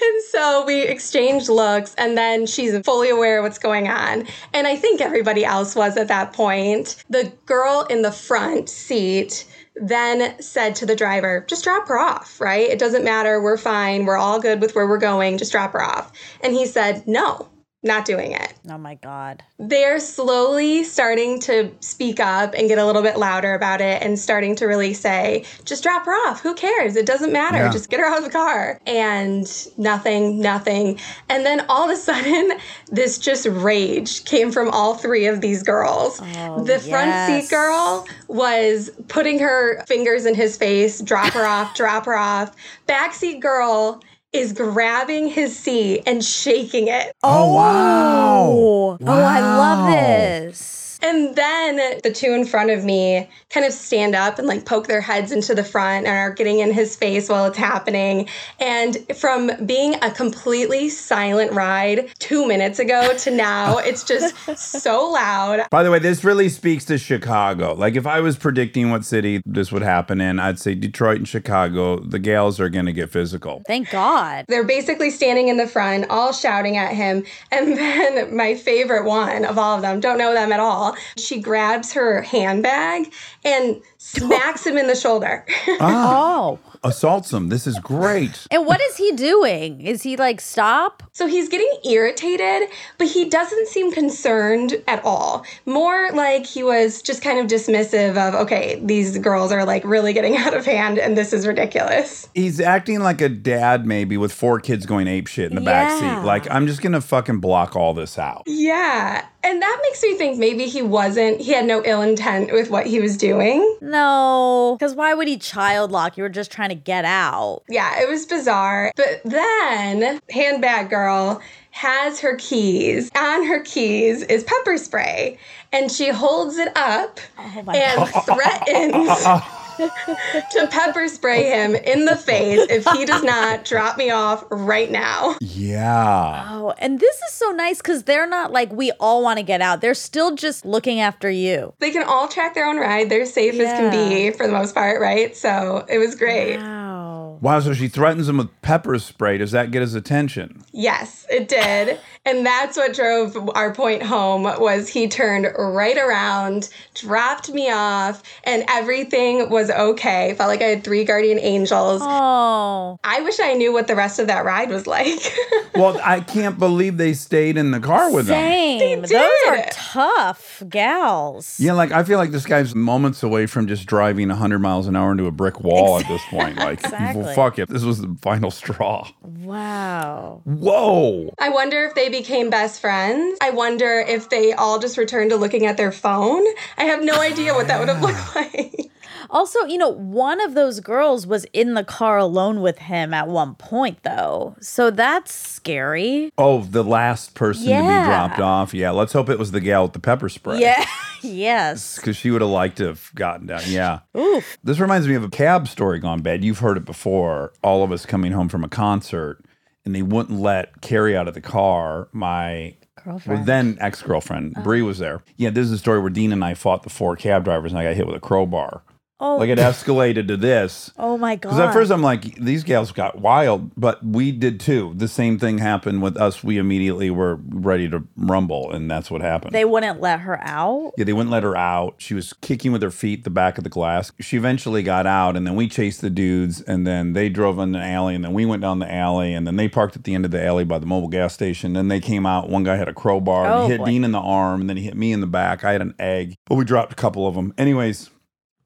And 0.00 0.22
so 0.30 0.64
we 0.66 0.82
exchanged 0.82 1.48
looks, 1.48 1.94
and 1.96 2.18
then 2.18 2.46
she's 2.46 2.78
fully 2.80 3.08
aware 3.08 3.38
of 3.38 3.44
what's 3.44 3.58
going 3.58 3.88
on. 3.88 4.26
And 4.52 4.66
I 4.66 4.76
think 4.76 5.00
everybody 5.00 5.44
else 5.44 5.74
was 5.74 5.96
at 5.96 6.08
that 6.08 6.32
point. 6.32 7.02
The 7.08 7.32
girl 7.46 7.86
in 7.88 8.02
the 8.02 8.12
front 8.12 8.68
seat 8.68 9.46
then 9.74 10.40
said 10.40 10.74
to 10.76 10.86
the 10.86 10.96
driver, 10.96 11.44
just 11.48 11.64
drop 11.64 11.88
her 11.88 11.98
off, 11.98 12.40
right? 12.40 12.68
It 12.68 12.78
doesn't 12.78 13.04
matter. 13.04 13.40
We're 13.40 13.58
fine. 13.58 14.06
We're 14.06 14.16
all 14.16 14.40
good 14.40 14.60
with 14.60 14.74
where 14.74 14.86
we're 14.86 14.98
going. 14.98 15.38
Just 15.38 15.52
drop 15.52 15.72
her 15.72 15.82
off. 15.82 16.12
And 16.42 16.54
he 16.54 16.66
said, 16.66 17.06
no, 17.06 17.48
not 17.86 18.04
doing 18.04 18.32
it. 18.32 18.54
Oh 18.68 18.78
my 18.78 18.96
god. 18.96 19.42
They're 19.58 20.00
slowly 20.00 20.84
starting 20.84 21.40
to 21.40 21.70
speak 21.80 22.20
up 22.20 22.54
and 22.54 22.68
get 22.68 22.78
a 22.78 22.84
little 22.84 23.02
bit 23.02 23.16
louder 23.16 23.54
about 23.54 23.80
it 23.80 24.02
and 24.02 24.18
starting 24.18 24.54
to 24.56 24.66
really 24.66 24.92
say, 24.92 25.44
just 25.64 25.82
drop 25.82 26.04
her 26.06 26.12
off. 26.12 26.40
Who 26.42 26.54
cares? 26.54 26.96
It 26.96 27.06
doesn't 27.06 27.32
matter. 27.32 27.58
Yeah. 27.58 27.70
Just 27.70 27.88
get 27.88 28.00
her 28.00 28.06
out 28.06 28.18
of 28.18 28.24
the 28.24 28.30
car. 28.30 28.80
And 28.86 29.46
nothing, 29.78 30.40
nothing. 30.40 30.98
And 31.28 31.46
then 31.46 31.64
all 31.68 31.84
of 31.84 31.90
a 31.90 31.96
sudden, 31.96 32.58
this 32.90 33.18
just 33.18 33.46
rage 33.46 34.24
came 34.24 34.50
from 34.50 34.70
all 34.70 34.94
three 34.94 35.26
of 35.26 35.40
these 35.40 35.62
girls. 35.62 36.20
Oh, 36.20 36.64
the 36.64 36.78
front 36.78 37.08
yes. 37.08 37.44
seat 37.44 37.50
girl 37.54 38.06
was 38.28 38.90
putting 39.08 39.38
her 39.38 39.84
fingers 39.86 40.26
in 40.26 40.34
his 40.34 40.56
face, 40.56 41.00
drop 41.00 41.32
her 41.32 41.46
off, 41.46 41.74
drop 41.74 42.04
her 42.06 42.16
off. 42.16 42.54
Backseat 42.88 43.40
girl 43.40 44.02
is 44.38 44.52
grabbing 44.52 45.28
his 45.28 45.58
seat 45.58 46.02
and 46.06 46.24
shaking 46.24 46.88
it. 46.88 47.12
Oh, 47.22 47.52
wow. 47.54 48.46
Oh, 48.48 48.98
oh, 49.06 49.22
I 49.22 49.40
love 49.40 49.84
this. 49.84 50.75
And 51.02 51.36
then 51.36 52.00
the 52.02 52.12
two 52.12 52.32
in 52.32 52.44
front 52.44 52.70
of 52.70 52.84
me 52.84 53.28
kind 53.50 53.66
of 53.66 53.72
stand 53.72 54.14
up 54.14 54.38
and 54.38 54.46
like 54.46 54.64
poke 54.64 54.86
their 54.86 55.00
heads 55.00 55.32
into 55.32 55.54
the 55.54 55.64
front 55.64 56.06
and 56.06 56.16
are 56.16 56.32
getting 56.32 56.60
in 56.60 56.72
his 56.72 56.96
face 56.96 57.28
while 57.28 57.46
it's 57.46 57.58
happening. 57.58 58.28
And 58.60 58.96
from 59.16 59.50
being 59.64 59.96
a 60.02 60.10
completely 60.10 60.88
silent 60.88 61.52
ride 61.52 62.10
two 62.18 62.46
minutes 62.46 62.78
ago 62.78 63.16
to 63.18 63.30
now, 63.30 63.78
it's 63.86 64.04
just 64.04 64.34
so 64.56 65.10
loud. 65.10 65.66
By 65.70 65.82
the 65.82 65.90
way, 65.90 65.98
this 65.98 66.24
really 66.24 66.48
speaks 66.48 66.84
to 66.86 66.98
Chicago. 66.98 67.74
Like, 67.74 67.96
if 67.96 68.06
I 68.06 68.20
was 68.20 68.36
predicting 68.36 68.90
what 68.90 69.04
city 69.04 69.42
this 69.44 69.72
would 69.72 69.82
happen 69.82 70.20
in, 70.20 70.38
I'd 70.38 70.58
say 70.58 70.74
Detroit 70.74 71.18
and 71.18 71.28
Chicago. 71.28 72.00
The 72.00 72.18
gals 72.18 72.60
are 72.60 72.68
going 72.68 72.86
to 72.86 72.92
get 72.92 73.10
physical. 73.10 73.62
Thank 73.66 73.90
God. 73.90 74.44
They're 74.48 74.64
basically 74.64 75.10
standing 75.10 75.48
in 75.48 75.56
the 75.56 75.66
front, 75.66 76.06
all 76.10 76.32
shouting 76.32 76.76
at 76.76 76.94
him. 76.94 77.24
And 77.50 77.76
then 77.76 78.36
my 78.36 78.54
favorite 78.54 79.04
one 79.04 79.44
of 79.44 79.58
all 79.58 79.76
of 79.76 79.82
them, 79.82 80.00
don't 80.00 80.18
know 80.18 80.32
them 80.32 80.52
at 80.52 80.60
all, 80.60 80.85
she 81.16 81.40
grabs 81.40 81.92
her 81.92 82.22
handbag 82.22 83.12
and 83.44 83.80
smacks 84.06 84.66
him 84.66 84.76
in 84.78 84.86
the 84.86 84.94
shoulder. 84.96 85.44
Ah, 85.80 86.14
Oh. 86.46 86.58
assaults 86.84 87.32
him. 87.32 87.48
This 87.48 87.66
is 87.66 87.78
great. 87.80 88.46
And 88.50 88.64
what 88.66 88.80
is 88.80 88.96
he 88.96 89.12
doing? 89.12 89.80
Is 89.80 90.02
he 90.02 90.16
like 90.16 90.40
stop? 90.40 91.02
So 91.12 91.26
he's 91.26 91.48
getting 91.48 91.72
irritated, 91.84 92.68
but 92.98 93.08
he 93.08 93.28
doesn't 93.28 93.68
seem 93.68 93.90
concerned 93.92 94.82
at 94.86 95.04
all. 95.04 95.44
More 95.64 96.10
like 96.12 96.46
he 96.46 96.62
was 96.62 97.02
just 97.02 97.22
kind 97.22 97.38
of 97.38 97.46
dismissive 97.46 98.16
of, 98.16 98.34
okay, 98.34 98.80
these 98.84 99.18
girls 99.18 99.50
are 99.52 99.64
like 99.64 99.84
really 99.84 100.12
getting 100.12 100.36
out 100.42 100.54
of 100.54 100.64
hand 100.64 100.98
and 100.98 101.16
this 101.16 101.32
is 101.32 101.46
ridiculous. 101.46 102.28
He's 102.34 102.60
acting 102.60 103.00
like 103.00 103.20
a 103.20 103.28
dad, 103.28 103.86
maybe, 103.86 104.16
with 104.16 104.32
four 104.32 104.60
kids 104.60 104.86
going 104.86 105.08
ape 105.08 105.26
shit 105.26 105.50
in 105.50 105.54
the 105.56 105.60
back 105.62 106.00
Yeah. 106.00 106.20
seat. 106.20 106.26
Like, 106.26 106.50
I'm 106.50 106.66
just 106.66 106.82
going 106.82 106.92
to 106.92 107.00
fucking 107.00 107.40
block 107.40 107.74
all 107.76 107.94
this 107.94 108.18
out. 108.18 108.42
Yeah. 108.46 109.24
And 109.42 109.62
that 109.62 109.78
makes 109.82 110.02
me 110.02 110.14
think 110.14 110.38
maybe 110.38 110.66
he 110.66 110.82
wasn't, 110.82 111.40
he 111.40 111.52
had 111.52 111.66
no 111.66 111.82
ill 111.84 112.02
intent 112.02 112.52
with 112.52 112.68
what 112.70 112.86
he 112.86 112.98
was 113.00 113.16
doing. 113.16 113.60
No. 113.80 113.95
No, 113.96 114.76
because 114.78 114.94
why 114.94 115.14
would 115.14 115.26
he 115.26 115.38
child 115.38 115.90
lock? 115.90 116.18
You 116.18 116.22
were 116.22 116.28
just 116.28 116.50
trying 116.50 116.68
to 116.68 116.74
get 116.74 117.06
out. 117.06 117.62
Yeah, 117.68 117.98
it 118.02 118.08
was 118.08 118.26
bizarre. 118.26 118.92
But 118.94 119.22
then, 119.24 120.20
handbag 120.28 120.90
girl 120.90 121.40
has 121.70 122.20
her 122.20 122.36
keys. 122.36 123.10
On 123.16 123.44
her 123.46 123.60
keys 123.60 124.22
is 124.22 124.44
pepper 124.44 124.76
spray, 124.76 125.38
and 125.72 125.90
she 125.90 126.10
holds 126.10 126.58
it 126.58 126.76
up 126.76 127.20
Oh 127.38 127.62
my 127.62 127.74
and 127.74 128.08
threatens 128.26 129.42
to 129.76 130.68
pepper 130.70 131.08
spray 131.08 131.44
him 131.44 131.74
in 131.74 132.04
the 132.04 132.16
face 132.16 132.66
if 132.70 132.86
he 132.92 133.04
does 133.04 133.22
not 133.22 133.64
drop 133.64 133.96
me 133.96 134.10
off 134.10 134.44
right 134.50 134.90
now. 134.90 135.36
Yeah. 135.40 136.46
Oh, 136.50 136.74
and 136.78 137.00
this 137.00 137.16
is 137.16 137.32
so 137.32 137.50
nice 137.50 137.78
because 137.78 138.04
they're 138.04 138.26
not 138.26 138.52
like 138.52 138.72
we 138.72 138.92
all 138.92 139.22
want 139.22 139.38
to 139.38 139.42
get 139.42 139.60
out. 139.60 139.80
They're 139.80 139.94
still 139.94 140.34
just 140.34 140.64
looking 140.64 141.00
after 141.00 141.30
you. 141.30 141.74
They 141.78 141.90
can 141.90 142.02
all 142.02 142.28
track 142.28 142.54
their 142.54 142.66
own 142.66 142.78
ride. 142.78 143.10
They're 143.10 143.26
safe 143.26 143.54
as 143.54 143.72
can 143.78 143.90
be 143.90 144.30
for 144.30 144.46
the 144.46 144.52
most 144.52 144.74
part, 144.74 145.00
right? 145.00 145.36
So 145.36 145.84
it 145.88 145.98
was 145.98 146.14
great. 146.14 146.58
Wow. 146.58 147.38
Wow. 147.40 147.60
So 147.60 147.74
she 147.74 147.88
threatens 147.88 148.28
him 148.28 148.38
with 148.38 148.62
pepper 148.62 148.98
spray. 148.98 149.38
Does 149.38 149.52
that 149.52 149.70
get 149.70 149.82
his 149.82 149.94
attention? 149.94 150.64
Yes, 150.72 151.26
it 151.30 151.48
did. 151.48 152.00
And 152.24 152.44
that's 152.44 152.76
what 152.76 152.94
drove 152.94 153.36
our 153.54 153.74
point 153.74 154.02
home 154.02 154.44
was 154.44 154.88
he 154.88 155.06
turned 155.06 155.46
right 155.56 155.96
around, 155.96 156.70
dropped 156.94 157.50
me 157.50 157.70
off, 157.70 158.22
and 158.44 158.64
everything 158.68 159.50
was 159.50 159.65
okay. 159.70 160.34
Felt 160.34 160.48
like 160.48 160.62
I 160.62 160.66
had 160.66 160.84
three 160.84 161.04
guardian 161.04 161.38
angels. 161.38 162.00
Oh. 162.04 162.98
I 163.04 163.20
wish 163.22 163.38
I 163.40 163.54
knew 163.54 163.72
what 163.72 163.86
the 163.86 163.94
rest 163.96 164.18
of 164.18 164.26
that 164.28 164.44
ride 164.44 164.70
was 164.70 164.86
like. 164.86 165.08
Well, 165.76 166.00
I 166.02 166.20
can't 166.20 166.58
believe 166.58 166.96
they 166.96 167.12
stayed 167.12 167.58
in 167.58 167.70
the 167.70 167.80
car 167.80 168.10
with 168.10 168.28
him. 168.28 168.34
Same. 168.34 169.02
They 169.02 169.08
Those 169.08 169.30
are 169.46 169.66
tough 169.70 170.62
gals. 170.70 171.60
Yeah, 171.60 171.74
like 171.74 171.92
I 171.92 172.02
feel 172.02 172.16
like 172.16 172.30
this 172.30 172.46
guy's 172.46 172.74
moments 172.74 173.22
away 173.22 173.44
from 173.44 173.66
just 173.66 173.84
driving 173.86 174.28
100 174.30 174.58
miles 174.58 174.86
an 174.86 174.96
hour 174.96 175.12
into 175.12 175.26
a 175.26 175.30
brick 175.30 175.60
wall 175.60 175.98
at 175.98 176.08
this 176.08 176.22
point. 176.30 176.56
Like, 176.56 176.80
Exactly. 176.82 177.22
well, 177.24 177.34
fuck 177.34 177.58
it. 177.58 177.68
This 177.68 177.82
was 177.82 178.00
the 178.00 178.16
final 178.22 178.50
straw. 178.50 179.06
Wow. 179.20 180.40
Whoa. 180.44 181.30
I 181.38 181.50
wonder 181.50 181.84
if 181.84 181.94
they 181.94 182.08
became 182.08 182.48
best 182.48 182.80
friends. 182.80 183.36
I 183.42 183.50
wonder 183.50 184.00
if 184.00 184.30
they 184.30 184.54
all 184.54 184.78
just 184.78 184.96
returned 184.96 185.28
to 185.30 185.36
looking 185.36 185.66
at 185.66 185.76
their 185.76 185.92
phone. 185.92 186.42
I 186.78 186.84
have 186.84 187.02
no 187.04 187.20
idea 187.20 187.52
what 187.52 187.68
that 187.68 187.78
would 187.80 187.88
have 187.88 188.00
looked 188.00 188.34
like. 188.34 188.90
Also, 189.30 189.64
you 189.64 189.78
know, 189.78 189.88
one 189.88 190.40
of 190.40 190.54
those 190.54 190.80
girls 190.80 191.26
was 191.26 191.44
in 191.52 191.74
the 191.74 191.84
car 191.84 192.18
alone 192.18 192.60
with 192.60 192.78
him 192.78 193.12
at 193.14 193.28
one 193.28 193.54
point, 193.54 194.02
though. 194.02 194.56
So 194.60 194.90
that's 194.90 195.34
scary. 195.34 196.32
Oh, 196.38 196.62
the 196.62 196.84
last 196.84 197.34
person 197.34 197.64
to 197.64 197.70
be 197.70 198.06
dropped 198.06 198.40
off. 198.40 198.74
Yeah, 198.74 198.90
let's 198.90 199.12
hope 199.12 199.28
it 199.28 199.38
was 199.38 199.52
the 199.52 199.60
gal 199.60 199.84
with 199.84 199.92
the 199.92 200.00
pepper 200.00 200.28
spray. 200.28 200.60
Yeah. 200.60 200.84
yes. 201.22 201.96
Because 201.96 202.16
she 202.16 202.30
would 202.30 202.40
have 202.40 202.50
liked 202.50 202.78
to 202.78 202.86
have 202.86 203.10
gotten 203.14 203.46
down. 203.46 203.62
Yeah. 203.66 204.00
Oof. 204.16 204.58
This 204.62 204.78
reminds 204.78 205.08
me 205.08 205.14
of 205.14 205.24
a 205.24 205.28
cab 205.28 205.68
story 205.68 205.98
gone 205.98 206.22
bad. 206.22 206.44
You've 206.44 206.58
heard 206.58 206.76
it 206.76 206.84
before. 206.84 207.52
All 207.62 207.82
of 207.82 207.92
us 207.92 208.06
coming 208.06 208.32
home 208.32 208.48
from 208.48 208.64
a 208.64 208.68
concert, 208.68 209.44
and 209.84 209.94
they 209.94 210.02
wouldn't 210.02 210.38
let 210.38 210.80
Carrie 210.80 211.16
out 211.16 211.28
of 211.28 211.34
the 211.34 211.40
car. 211.40 212.08
My 212.12 212.76
Girlfriend. 213.06 213.38
Well, 213.38 213.46
then 213.46 213.78
ex 213.80 214.02
girlfriend 214.02 214.54
Bree 214.64 214.80
uh-huh. 214.80 214.86
was 214.86 214.98
there. 214.98 215.22
Yeah, 215.36 215.50
this 215.50 215.66
is 215.66 215.72
a 215.72 215.78
story 215.78 216.00
where 216.00 216.10
Dean 216.10 216.32
and 216.32 216.44
I 216.44 216.54
fought 216.54 216.82
the 216.82 216.90
four 216.90 217.14
cab 217.14 217.44
drivers, 217.44 217.70
and 217.70 217.78
I 217.78 217.84
got 217.84 217.94
hit 217.94 218.06
with 218.06 218.16
a 218.16 218.20
crowbar. 218.20 218.82
Oh, 219.18 219.36
Like 219.38 219.48
it 219.48 219.58
escalated 219.58 220.28
to 220.28 220.36
this. 220.36 220.90
oh 220.98 221.16
my 221.16 221.36
god. 221.36 221.50
Because 221.50 221.58
at 221.60 221.72
first 221.72 221.90
I'm 221.90 222.02
like, 222.02 222.34
these 222.36 222.64
gals 222.64 222.92
got 222.92 223.18
wild, 223.18 223.70
but 223.76 224.04
we 224.04 224.30
did 224.30 224.60
too. 224.60 224.92
The 224.96 225.08
same 225.08 225.38
thing 225.38 225.58
happened 225.58 226.02
with 226.02 226.16
us. 226.18 226.44
We 226.44 226.58
immediately 226.58 227.10
were 227.10 227.38
ready 227.48 227.88
to 227.88 228.04
rumble, 228.16 228.70
and 228.72 228.90
that's 228.90 229.10
what 229.10 229.22
happened. 229.22 229.54
they 229.54 229.64
wouldn't 229.64 230.00
let 230.00 230.20
her 230.20 230.38
out. 230.42 230.92
yeah, 230.98 231.04
they 231.04 231.14
wouldn't 231.14 231.30
let 231.30 231.44
her 231.44 231.56
out. 231.56 231.94
She 231.98 232.12
was 232.12 232.34
kicking 232.34 232.72
with 232.72 232.82
her 232.82 232.90
feet 232.90 233.24
the 233.24 233.30
back 233.30 233.56
of 233.56 233.64
the 233.64 233.70
glass. 233.70 234.12
She 234.20 234.36
eventually 234.36 234.82
got 234.82 235.06
out, 235.06 235.34
and 235.36 235.46
then 235.46 235.56
we 235.56 235.68
chased 235.68 236.02
the 236.02 236.10
dudes, 236.10 236.60
and 236.60 236.86
then 236.86 237.14
they 237.14 237.28
drove 237.30 237.58
in 237.58 237.72
the 237.72 237.82
alley, 237.82 238.14
and 238.14 238.22
then 238.24 238.34
we 238.34 238.44
went 238.44 238.60
down 238.60 238.80
the 238.80 238.92
alley, 238.92 239.32
and 239.32 239.46
then 239.46 239.56
they 239.56 239.68
parked 239.68 239.96
at 239.96 240.04
the 240.04 240.14
end 240.14 240.26
of 240.26 240.30
the 240.30 240.44
alley 240.44 240.64
by 240.64 240.78
the 240.78 240.86
Mobil 240.86 241.10
gas 241.10 241.32
station. 241.32 241.72
Then 241.72 241.88
they 241.88 242.00
came 242.00 242.26
out. 242.26 242.50
One 242.50 242.64
guy 242.64 242.76
had 242.76 242.88
a 242.88 242.92
crowbar, 242.94 243.46
Oh, 243.50 243.62
he 243.64 243.70
hit 243.70 243.78
boy. 243.78 243.86
Dean 243.86 244.04
in 244.04 244.12
the 244.12 244.18
arm, 244.20 244.60
and 244.60 244.68
then 244.68 244.76
he 244.76 244.82
hit 244.82 244.96
me 244.96 245.12
in 245.12 245.20
the 245.22 245.26
back. 245.26 245.64
I 245.64 245.72
had 245.72 245.80
an 245.80 245.94
egg, 245.98 246.34
but 246.44 246.56
we 246.56 246.64
dropped 246.64 246.92
a 246.92 246.96
couple 246.96 247.26
of 247.26 247.34
them. 247.34 247.54
Anyways, 247.56 248.10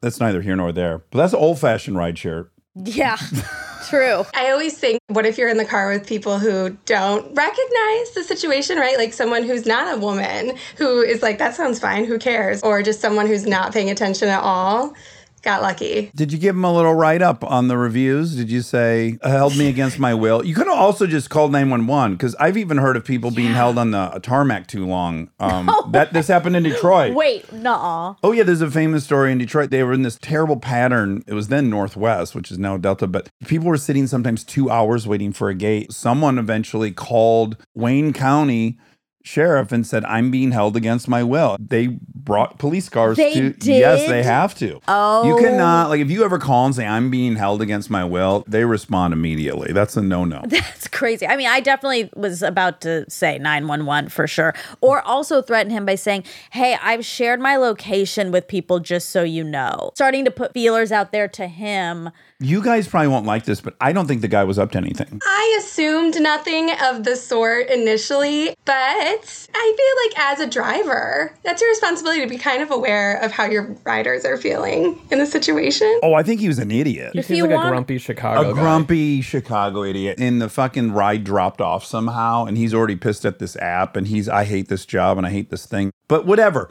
that's 0.00 0.20
neither 0.20 0.40
here 0.42 0.56
nor 0.56 0.72
there. 0.72 0.98
But 1.10 1.18
that's 1.18 1.34
old 1.34 1.58
fashioned 1.58 1.96
ride 1.96 2.18
share. 2.18 2.50
Yeah, 2.74 3.16
true. 3.88 4.24
I 4.34 4.50
always 4.50 4.78
think, 4.78 5.00
what 5.08 5.26
if 5.26 5.36
you're 5.36 5.48
in 5.48 5.56
the 5.56 5.64
car 5.64 5.90
with 5.90 6.06
people 6.06 6.38
who 6.38 6.70
don't 6.86 7.34
recognize 7.34 8.10
the 8.14 8.24
situation, 8.26 8.78
right? 8.78 8.96
Like 8.96 9.12
someone 9.12 9.42
who's 9.42 9.66
not 9.66 9.94
a 9.94 10.00
woman 10.00 10.56
who 10.76 11.02
is 11.02 11.22
like, 11.22 11.38
that 11.38 11.54
sounds 11.54 11.78
fine, 11.78 12.04
who 12.04 12.18
cares? 12.18 12.62
Or 12.62 12.82
just 12.82 13.00
someone 13.00 13.26
who's 13.26 13.46
not 13.46 13.72
paying 13.72 13.90
attention 13.90 14.28
at 14.28 14.42
all. 14.42 14.94
Got 15.42 15.62
lucky. 15.62 16.10
Did 16.14 16.32
you 16.32 16.38
give 16.38 16.54
him 16.54 16.64
a 16.64 16.72
little 16.72 16.94
write 16.94 17.22
up 17.22 17.42
on 17.44 17.68
the 17.68 17.76
reviews? 17.76 18.36
Did 18.36 18.50
you 18.50 18.60
say 18.62 19.18
held 19.22 19.56
me 19.56 19.68
against 19.68 19.98
my 19.98 20.14
will? 20.14 20.44
You 20.44 20.54
could 20.54 20.66
have 20.66 20.78
also 20.78 21.06
just 21.06 21.30
called 21.30 21.52
nine 21.52 21.70
one 21.70 21.86
one 21.86 22.12
because 22.12 22.34
I've 22.36 22.56
even 22.56 22.78
heard 22.78 22.96
of 22.96 23.04
people 23.04 23.30
being 23.30 23.52
held 23.52 23.78
on 23.78 23.90
the 23.90 24.20
tarmac 24.22 24.66
too 24.66 24.86
long. 24.86 25.30
Um, 25.38 25.70
That 25.90 26.12
this 26.12 26.28
happened 26.28 26.56
in 26.56 26.62
Detroit. 26.62 27.14
Wait, 27.14 27.52
nuh 27.52 28.14
Oh 28.22 28.32
yeah, 28.32 28.42
there's 28.42 28.60
a 28.60 28.70
famous 28.70 29.04
story 29.04 29.32
in 29.32 29.38
Detroit. 29.38 29.70
They 29.70 29.82
were 29.82 29.92
in 29.92 30.02
this 30.02 30.16
terrible 30.20 30.58
pattern. 30.58 31.24
It 31.26 31.34
was 31.34 31.48
then 31.48 31.68
Northwest, 31.70 32.34
which 32.34 32.50
is 32.50 32.58
now 32.58 32.76
Delta, 32.76 33.06
but 33.06 33.28
people 33.46 33.66
were 33.66 33.76
sitting 33.76 34.06
sometimes 34.06 34.44
two 34.44 34.70
hours 34.70 35.06
waiting 35.06 35.32
for 35.32 35.48
a 35.48 35.54
gate. 35.54 35.92
Someone 35.92 36.38
eventually 36.38 36.92
called 36.92 37.56
Wayne 37.74 38.12
County 38.12 38.78
sheriff 39.22 39.72
and 39.72 39.86
said, 39.86 40.04
"I'm 40.04 40.30
being 40.30 40.52
held 40.52 40.76
against 40.76 41.08
my 41.08 41.22
will." 41.22 41.56
They 41.60 41.86
brought 41.86 42.58
police 42.58 42.88
cars 42.88 43.16
They 43.16 43.50
to. 43.50 43.72
Yes, 43.72 44.06
they 44.08 44.22
have 44.22 44.54
to. 44.56 44.80
Oh. 44.88 45.26
you 45.26 45.42
cannot 45.42 45.88
like 45.88 46.00
if 46.00 46.10
you 46.10 46.24
ever 46.24 46.38
call 46.38 46.66
and 46.66 46.74
say, 46.74 46.86
"I'm 46.86 47.10
being 47.10 47.36
held 47.36 47.62
against 47.62 47.90
my 47.90 48.04
will," 48.04 48.44
they 48.46 48.64
respond 48.64 49.12
immediately. 49.14 49.72
That's 49.72 49.96
a 49.96 50.02
no-no. 50.02 50.42
That's 50.48 50.88
crazy. 50.88 51.26
I 51.26 51.36
mean, 51.36 51.48
I 51.48 51.60
definitely 51.60 52.10
was 52.16 52.42
about 52.42 52.80
to 52.82 53.08
say 53.10 53.38
911 53.38 54.10
for 54.10 54.26
sure. 54.26 54.54
Or 54.80 55.00
also 55.02 55.42
threaten 55.42 55.70
him 55.70 55.84
by 55.84 55.94
saying, 55.94 56.24
Hey, 56.50 56.76
I've 56.82 57.04
shared 57.04 57.40
my 57.40 57.56
location 57.56 58.30
with 58.32 58.48
people 58.48 58.80
just 58.80 59.10
so 59.10 59.22
you 59.22 59.44
know. 59.44 59.90
Starting 59.94 60.24
to 60.24 60.30
put 60.30 60.52
feelers 60.52 60.92
out 60.92 61.12
there 61.12 61.28
to 61.28 61.46
him. 61.46 62.10
you 62.38 62.62
guys 62.62 62.88
probably 62.88 63.08
won't 63.08 63.26
like 63.26 63.44
this, 63.44 63.60
but 63.60 63.74
I 63.80 63.92
don't 63.92 64.06
think 64.06 64.20
the 64.22 64.28
guy 64.28 64.44
was 64.44 64.58
up 64.58 64.70
to 64.72 64.78
anything. 64.78 65.20
I 65.24 65.58
assumed 65.60 66.20
nothing 66.20 66.70
of 66.82 67.04
the 67.04 67.16
sort 67.16 67.68
initially, 67.68 68.54
but 68.64 69.09
I 69.54 69.74
feel 69.76 70.20
like 70.22 70.30
as 70.32 70.40
a 70.40 70.46
driver, 70.50 71.34
that's 71.44 71.60
your 71.60 71.70
responsibility 71.70 72.20
to 72.22 72.28
be 72.28 72.38
kind 72.38 72.62
of 72.62 72.70
aware 72.70 73.16
of 73.22 73.32
how 73.32 73.44
your 73.46 73.76
riders 73.84 74.24
are 74.24 74.36
feeling 74.36 75.00
in 75.10 75.18
the 75.18 75.26
situation. 75.26 76.00
Oh, 76.02 76.14
I 76.14 76.22
think 76.22 76.40
he 76.40 76.48
was 76.48 76.58
an 76.58 76.70
idiot. 76.70 77.10
He 77.14 77.18
If 77.20 77.26
seems 77.26 77.38
you 77.38 77.44
like 77.44 77.54
want- 77.56 77.66
a 77.68 77.70
grumpy 77.70 77.98
Chicago 77.98 78.50
a 78.50 78.54
guy. 78.54 78.60
grumpy 78.60 79.20
Chicago 79.22 79.82
idiot. 79.82 80.18
And 80.20 80.40
the 80.40 80.48
fucking 80.48 80.92
ride 80.92 81.24
dropped 81.24 81.60
off 81.60 81.84
somehow, 81.84 82.44
and 82.46 82.56
he's 82.56 82.72
already 82.74 82.96
pissed 82.96 83.24
at 83.24 83.38
this 83.38 83.56
app, 83.56 83.96
and 83.96 84.06
he's 84.06 84.28
I 84.28 84.44
hate 84.44 84.68
this 84.68 84.86
job 84.86 85.18
and 85.18 85.26
I 85.26 85.30
hate 85.30 85.50
this 85.50 85.66
thing. 85.66 85.90
But 86.08 86.26
whatever, 86.26 86.70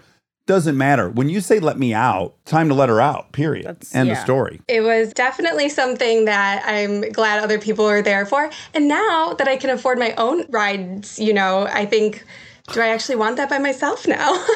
doesn't 0.50 0.80
matter. 0.80 1.10
When 1.10 1.30
you 1.30 1.42
say 1.42 1.60
let 1.60 1.78
me 1.78 1.94
out, 1.94 2.34
time 2.46 2.70
to 2.70 2.74
let 2.74 2.90
her 2.90 3.00
out. 3.00 3.32
Period. 3.34 3.68
That's- 3.68 3.94
End 3.94 4.08
yeah. 4.08 4.14
of 4.14 4.20
story. 4.20 4.60
It 4.68 4.82
was 4.82 5.14
definitely 5.14 5.70
something 5.70 6.26
that 6.26 6.64
I'm 6.66 7.02
glad 7.12 7.44
other 7.44 7.60
people 7.60 7.86
are 7.86 8.02
there 8.02 8.26
for. 8.26 8.50
And 8.74 8.88
now 8.88 9.36
that 9.38 9.48
I 9.48 9.58
can 9.58 9.70
afford 9.70 10.00
my 10.00 10.16
own 10.16 10.46
rides, 10.50 11.20
you 11.20 11.34
know, 11.34 11.68
I 11.72 11.86
think, 11.86 12.26
do 12.74 12.82
I 12.82 12.88
actually 12.88 13.16
want 13.16 13.38
that 13.38 13.50
by 13.50 13.60
myself 13.60 14.08
now? 14.08 14.46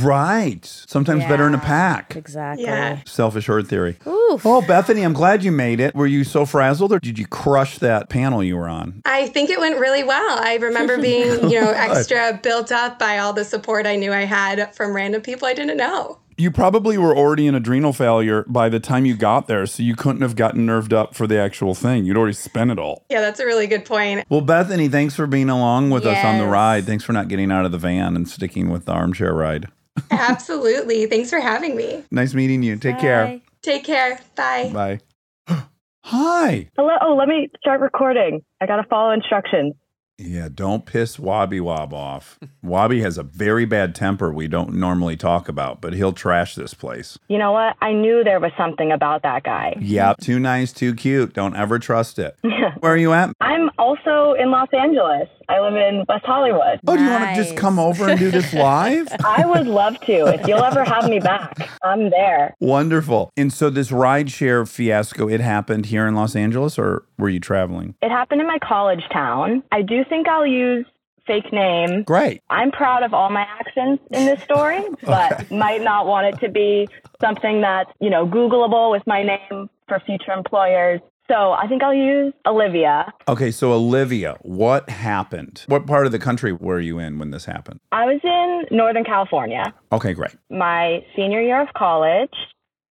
Right. 0.00 0.64
Sometimes 0.64 1.24
better 1.24 1.46
in 1.46 1.54
a 1.54 1.58
pack. 1.58 2.16
Exactly. 2.16 2.64
Yeah. 2.64 3.00
Selfish 3.06 3.46
herd 3.46 3.68
theory. 3.68 3.96
Oof. 4.06 4.44
Oh, 4.44 4.62
Bethany, 4.66 5.02
I'm 5.02 5.12
glad 5.12 5.44
you 5.44 5.52
made 5.52 5.80
it. 5.80 5.94
Were 5.94 6.06
you 6.06 6.24
so 6.24 6.44
frazzled, 6.44 6.92
or 6.92 6.98
did 6.98 7.18
you 7.18 7.26
crush 7.26 7.78
that 7.78 8.08
panel 8.08 8.42
you 8.42 8.56
were 8.56 8.68
on? 8.68 9.02
I 9.04 9.28
think 9.28 9.50
it 9.50 9.58
went 9.60 9.78
really 9.78 10.04
well. 10.04 10.38
I 10.40 10.56
remember 10.56 10.98
being, 11.00 11.48
you 11.50 11.60
know, 11.60 11.70
extra 11.70 12.38
built 12.42 12.72
up 12.72 12.98
by 12.98 13.18
all 13.18 13.32
the 13.32 13.44
support 13.44 13.86
I 13.86 13.96
knew 13.96 14.12
I 14.12 14.22
had 14.24 14.74
from 14.74 14.94
random 14.94 15.22
people 15.22 15.46
I 15.48 15.54
didn't 15.54 15.76
know. 15.76 16.18
You 16.36 16.50
probably 16.50 16.98
were 16.98 17.16
already 17.16 17.46
in 17.46 17.54
adrenal 17.54 17.92
failure 17.92 18.44
by 18.48 18.68
the 18.68 18.80
time 18.80 19.06
you 19.06 19.16
got 19.16 19.46
there, 19.46 19.66
so 19.66 19.82
you 19.82 19.94
couldn't 19.94 20.22
have 20.22 20.34
gotten 20.34 20.66
nerved 20.66 20.92
up 20.92 21.14
for 21.14 21.26
the 21.26 21.38
actual 21.38 21.74
thing. 21.74 22.04
You'd 22.04 22.16
already 22.16 22.34
spent 22.34 22.70
it 22.70 22.78
all. 22.78 23.04
Yeah, 23.08 23.20
that's 23.20 23.38
a 23.40 23.46
really 23.46 23.66
good 23.66 23.84
point. 23.84 24.26
Well, 24.28 24.40
Bethany, 24.40 24.88
thanks 24.88 25.14
for 25.14 25.26
being 25.26 25.48
along 25.48 25.90
with 25.90 26.04
us 26.06 26.24
on 26.24 26.38
the 26.38 26.46
ride. 26.46 26.84
Thanks 26.84 27.04
for 27.04 27.12
not 27.12 27.28
getting 27.28 27.52
out 27.52 27.64
of 27.64 27.72
the 27.72 27.78
van 27.78 28.16
and 28.16 28.28
sticking 28.28 28.70
with 28.70 28.84
the 28.84 28.92
armchair 28.92 29.32
ride. 29.32 29.68
Absolutely. 30.10 31.06
Thanks 31.06 31.30
for 31.30 31.40
having 31.40 31.76
me. 31.76 32.02
Nice 32.10 32.34
meeting 32.34 32.62
you. 32.62 32.76
Take 32.76 32.98
care. 32.98 33.40
Take 33.62 33.84
care. 33.84 34.18
Bye. 34.36 34.70
Bye. 34.72 35.00
Hi. 36.02 36.68
Hello. 36.76 36.96
Oh, 37.00 37.14
let 37.14 37.28
me 37.28 37.48
start 37.58 37.80
recording. 37.80 38.42
I 38.60 38.66
got 38.66 38.76
to 38.76 38.84
follow 38.88 39.12
instructions. 39.12 39.74
Yeah, 40.16 40.48
don't 40.52 40.86
piss 40.86 41.16
Wobby 41.16 41.60
Wob 41.60 41.92
off. 41.92 42.38
Wobby 42.64 43.00
has 43.02 43.18
a 43.18 43.22
very 43.24 43.64
bad 43.64 43.94
temper 43.94 44.32
we 44.32 44.46
don't 44.46 44.74
normally 44.74 45.16
talk 45.16 45.48
about, 45.48 45.80
but 45.80 45.92
he'll 45.92 46.12
trash 46.12 46.54
this 46.54 46.72
place. 46.72 47.18
You 47.28 47.38
know 47.38 47.52
what? 47.52 47.76
I 47.82 47.92
knew 47.92 48.22
there 48.22 48.38
was 48.38 48.52
something 48.56 48.92
about 48.92 49.22
that 49.22 49.42
guy. 49.42 49.74
Yep, 49.80 50.18
too 50.18 50.38
nice, 50.38 50.72
too 50.72 50.94
cute. 50.94 51.34
Don't 51.34 51.56
ever 51.56 51.78
trust 51.78 52.18
it. 52.18 52.36
Where 52.78 52.92
are 52.92 52.96
you 52.96 53.12
at? 53.12 53.32
I'm 53.40 53.70
also 53.78 54.34
in 54.34 54.50
Los 54.50 54.68
Angeles. 54.72 55.28
I 55.48 55.60
live 55.60 55.74
in 55.74 56.04
West 56.08 56.24
Hollywood. 56.24 56.80
Oh, 56.86 56.96
do 56.96 57.02
you 57.02 57.10
want 57.10 57.28
to 57.28 57.34
just 57.34 57.56
come 57.56 57.78
over 57.78 58.08
and 58.08 58.18
do 58.18 58.30
this 58.30 58.52
live? 58.54 59.08
I 59.24 59.44
would 59.44 59.66
love 59.66 60.00
to. 60.02 60.26
If 60.28 60.46
you'll 60.46 60.62
ever 60.64 60.84
have 60.84 61.08
me 61.08 61.18
back, 61.18 61.68
I'm 61.82 62.08
there. 62.08 62.54
Wonderful. 62.60 63.30
And 63.36 63.52
so 63.52 63.68
this 63.68 63.90
rideshare 63.90 64.66
fiasco, 64.66 65.28
it 65.28 65.40
happened 65.40 65.86
here 65.86 66.06
in 66.06 66.14
Los 66.14 66.34
Angeles 66.34 66.78
or 66.78 67.04
were 67.18 67.28
you 67.28 67.40
traveling? 67.40 67.94
It 68.00 68.10
happened 68.10 68.40
in 68.40 68.46
my 68.46 68.58
college 68.58 69.02
town. 69.12 69.62
I 69.70 69.82
do 69.82 70.03
think 70.04 70.28
I'll 70.28 70.46
use 70.46 70.86
fake 71.26 71.52
name. 71.52 72.02
Great. 72.02 72.42
I'm 72.50 72.70
proud 72.70 73.02
of 73.02 73.14
all 73.14 73.30
my 73.30 73.42
actions 73.42 73.98
in 74.10 74.26
this 74.26 74.42
story, 74.42 74.82
but 75.02 75.50
might 75.50 75.82
not 75.82 76.06
want 76.06 76.26
it 76.26 76.40
to 76.40 76.50
be 76.50 76.88
something 77.20 77.60
that's, 77.60 77.90
you 78.00 78.10
know, 78.10 78.26
Googleable 78.26 78.90
with 78.90 79.06
my 79.06 79.22
name 79.22 79.68
for 79.88 80.00
future 80.00 80.32
employers. 80.32 81.00
So 81.30 81.52
I 81.52 81.66
think 81.66 81.82
I'll 81.82 81.94
use 81.94 82.34
Olivia. 82.46 83.10
Okay, 83.28 83.50
so 83.50 83.72
Olivia, 83.72 84.36
what 84.42 84.90
happened? 84.90 85.64
What 85.68 85.86
part 85.86 86.04
of 86.04 86.12
the 86.12 86.18
country 86.18 86.52
were 86.52 86.80
you 86.80 86.98
in 86.98 87.18
when 87.18 87.30
this 87.30 87.46
happened? 87.46 87.80
I 87.92 88.04
was 88.04 88.20
in 88.22 88.76
Northern 88.76 89.04
California. 89.04 89.72
Okay, 89.90 90.12
great. 90.12 90.36
my 90.50 91.02
senior 91.16 91.40
year 91.40 91.62
of 91.62 91.68
college. 91.74 92.34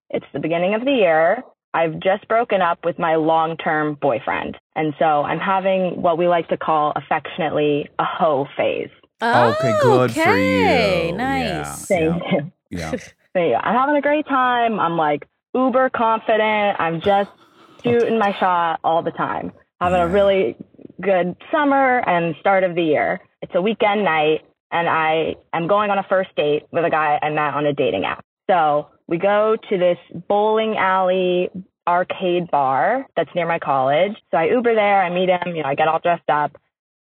It's 0.09 0.25
the 0.33 0.39
beginning 0.39 0.73
of 0.73 0.83
the 0.85 0.91
year. 0.91 1.43
I've 1.73 1.99
just 1.99 2.27
broken 2.27 2.61
up 2.61 2.85
with 2.85 2.99
my 2.99 3.15
long 3.15 3.57
term 3.57 3.97
boyfriend. 3.99 4.57
And 4.75 4.93
so 4.99 5.05
I'm 5.05 5.39
having 5.39 6.01
what 6.01 6.17
we 6.17 6.27
like 6.27 6.47
to 6.49 6.57
call 6.57 6.93
affectionately 6.95 7.89
a 7.99 8.05
hoe 8.05 8.47
phase. 8.55 8.89
okay, 9.21 9.73
oh, 9.81 10.07
good 10.07 10.11
for 10.11 10.37
you. 10.37 11.11
Nice. 11.13 11.89
Yeah. 11.89 12.19
Thank 12.19 12.23
you. 12.31 12.51
Yeah. 12.69 12.95
So, 13.35 13.43
yeah, 13.43 13.59
I'm 13.63 13.73
having 13.73 13.95
a 13.95 14.01
great 14.01 14.27
time. 14.27 14.79
I'm 14.79 14.95
like 14.95 15.27
uber 15.55 15.89
confident. 15.89 16.79
I'm 16.79 17.01
just 17.01 17.31
shooting 17.83 18.19
my 18.19 18.31
shot 18.39 18.79
all 18.83 19.01
the 19.01 19.09
time. 19.09 19.51
Having 19.81 20.01
a 20.01 20.07
really 20.07 20.55
good 21.01 21.35
summer 21.51 22.07
and 22.07 22.35
start 22.39 22.63
of 22.63 22.75
the 22.75 22.83
year. 22.83 23.21
It's 23.41 23.51
a 23.55 23.61
weekend 23.61 24.03
night, 24.03 24.41
and 24.71 24.87
I 24.87 25.35
am 25.51 25.67
going 25.67 25.89
on 25.89 25.97
a 25.97 26.03
first 26.03 26.29
date 26.35 26.67
with 26.71 26.85
a 26.85 26.91
guy 26.91 27.17
I 27.21 27.31
met 27.31 27.55
on 27.55 27.65
a 27.65 27.73
dating 27.73 28.05
app. 28.05 28.23
So 28.47 28.87
we 29.07 29.17
go 29.17 29.57
to 29.69 29.77
this 29.77 29.97
bowling 30.27 30.77
alley 30.77 31.49
arcade 31.87 32.49
bar 32.49 33.05
that's 33.15 33.29
near 33.35 33.47
my 33.47 33.59
college. 33.59 34.13
So 34.31 34.37
I 34.37 34.45
Uber 34.45 34.73
there, 34.75 35.01
I 35.01 35.09
meet 35.09 35.29
him, 35.29 35.55
you 35.55 35.63
know, 35.63 35.69
I 35.69 35.75
get 35.75 35.87
all 35.87 35.99
dressed 35.99 36.29
up. 36.29 36.55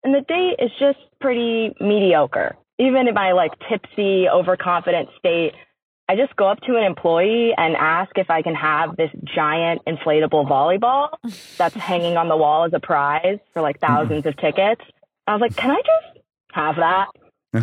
And 0.03 0.13
the 0.13 0.21
date 0.21 0.55
is 0.59 0.71
just 0.79 0.99
pretty 1.19 1.73
mediocre. 1.79 2.55
Even 2.79 3.07
in 3.07 3.13
my 3.13 3.31
like 3.33 3.51
tipsy, 3.69 4.27
overconfident 4.27 5.09
state, 5.17 5.53
I 6.09 6.15
just 6.15 6.35
go 6.35 6.47
up 6.47 6.59
to 6.61 6.75
an 6.75 6.83
employee 6.83 7.53
and 7.57 7.75
ask 7.75 8.17
if 8.17 8.29
I 8.29 8.41
can 8.41 8.55
have 8.55 8.97
this 8.97 9.09
giant 9.23 9.81
inflatable 9.87 10.47
volleyball 10.47 11.09
that's 11.57 11.75
hanging 11.89 12.17
on 12.17 12.27
the 12.27 12.35
wall 12.35 12.65
as 12.65 12.73
a 12.73 12.79
prize 12.79 13.39
for 13.53 13.61
like 13.61 13.79
thousands 13.79 14.25
of 14.25 14.35
tickets. 14.37 14.81
I 15.27 15.33
was 15.33 15.41
like, 15.41 15.55
can 15.55 15.71
I 15.71 15.77
just 15.77 16.25
have 16.51 16.75
that? 16.77 17.07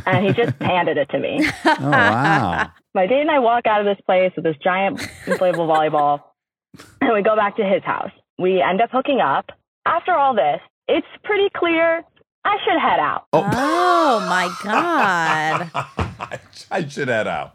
And 0.06 0.26
he 0.26 0.32
just 0.32 0.56
handed 0.60 0.96
it 0.96 1.10
to 1.10 1.18
me. 1.18 1.46
Oh, 1.64 1.90
wow. 1.90 2.70
My 2.94 3.06
date 3.06 3.20
and 3.20 3.30
I 3.30 3.38
walk 3.38 3.66
out 3.66 3.80
of 3.80 3.86
this 3.86 4.02
place 4.04 4.32
with 4.34 4.44
this 4.44 4.56
giant 4.62 4.98
inflatable 5.24 5.68
volleyball, 5.68 6.22
and 7.00 7.12
we 7.14 7.22
go 7.22 7.36
back 7.36 7.56
to 7.56 7.64
his 7.64 7.82
house. 7.84 8.10
We 8.38 8.60
end 8.60 8.80
up 8.80 8.90
hooking 8.92 9.20
up. 9.20 9.50
After 9.86 10.12
all 10.12 10.34
this, 10.34 10.60
it's 10.88 11.06
pretty 11.24 11.48
clear 11.56 12.02
I 12.44 12.56
should 12.64 12.80
head 12.80 12.98
out. 12.98 13.26
Oh, 13.32 13.48
oh 13.52 14.20
my 14.28 14.52
God. 14.64 15.70
I 16.70 16.86
should 16.88 17.08
head 17.08 17.26
out. 17.26 17.52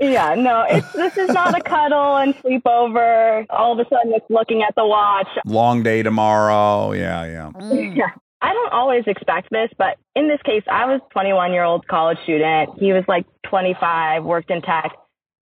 Yeah, 0.00 0.34
no, 0.36 0.64
it's, 0.68 0.92
this 0.92 1.16
is 1.16 1.28
not 1.30 1.58
a 1.58 1.62
cuddle 1.62 2.16
and 2.16 2.34
sleepover. 2.36 3.46
All 3.50 3.72
of 3.72 3.78
a 3.78 3.88
sudden, 3.88 4.12
it's 4.14 4.26
looking 4.30 4.62
at 4.62 4.74
the 4.76 4.86
watch. 4.86 5.28
Long 5.44 5.82
day 5.82 6.02
tomorrow. 6.02 6.92
Yeah, 6.92 7.24
yeah. 7.26 7.50
Mm. 7.54 7.96
Yeah. 7.96 8.10
I 8.40 8.52
don't 8.52 8.72
always 8.72 9.04
expect 9.06 9.50
this, 9.50 9.70
but 9.78 9.98
in 10.14 10.28
this 10.28 10.40
case, 10.44 10.62
I 10.70 10.86
was 10.86 11.00
21 11.10 11.52
year 11.52 11.64
old 11.64 11.86
college 11.88 12.18
student. 12.22 12.78
He 12.78 12.92
was 12.92 13.04
like 13.08 13.26
25, 13.48 14.24
worked 14.24 14.50
in 14.50 14.62
tech. 14.62 14.92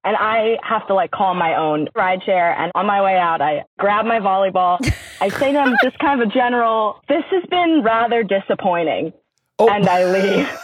And 0.04 0.16
I 0.16 0.56
have 0.62 0.86
to 0.86 0.94
like 0.94 1.10
call 1.10 1.34
my 1.34 1.56
own 1.56 1.88
ride 1.94 2.22
share. 2.24 2.56
And 2.56 2.70
on 2.74 2.86
my 2.86 3.02
way 3.02 3.16
out, 3.16 3.42
I 3.42 3.64
grab 3.78 4.06
my 4.06 4.20
volleyball. 4.20 4.78
I 5.20 5.28
say 5.28 5.52
to 5.52 5.62
him, 5.64 5.74
just 5.82 5.98
kind 5.98 6.22
of 6.22 6.28
a 6.28 6.32
general, 6.32 7.02
this 7.08 7.24
has 7.30 7.42
been 7.50 7.82
rather 7.82 8.22
disappointing. 8.22 9.12
Oh. 9.58 9.68
And 9.68 9.88
I 9.88 10.04
leave. 10.04 10.48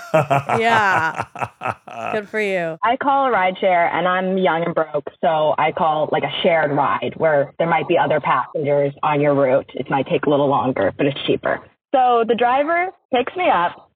Yeah. 0.61 1.25
Good 2.13 2.29
for 2.29 2.39
you. 2.39 2.77
I 2.85 2.99
call 2.99 3.25
a 3.25 3.31
ride 3.31 3.57
share 3.59 3.89
and 3.89 4.07
I'm 4.07 4.37
young 4.37 4.63
and 4.63 4.75
broke. 4.75 5.09
So 5.23 5.55
I 5.57 5.73
call 5.73 6.11
like 6.13 6.23
a 6.23 6.31
shared 6.43 6.71
ride 6.71 7.15
where 7.17 7.55
there 7.59 7.67
might 7.67 7.89
be 7.89 7.97
other 7.97 8.21
passengers 8.21 8.93
on 9.03 9.23
your 9.23 9.35
route. 9.35 9.71
It 9.73 9.89
might 9.89 10.07
take 10.07 10.27
a 10.27 10.31
little 10.31 10.49
longer, 10.49 10.93
but 10.99 11.07
it's 11.07 11.19
cheaper. 11.27 11.65
So 11.95 12.25
the 12.27 12.35
driver 12.35 12.89
picks 13.13 13.35
me 13.37 13.49
up. 13.49 13.91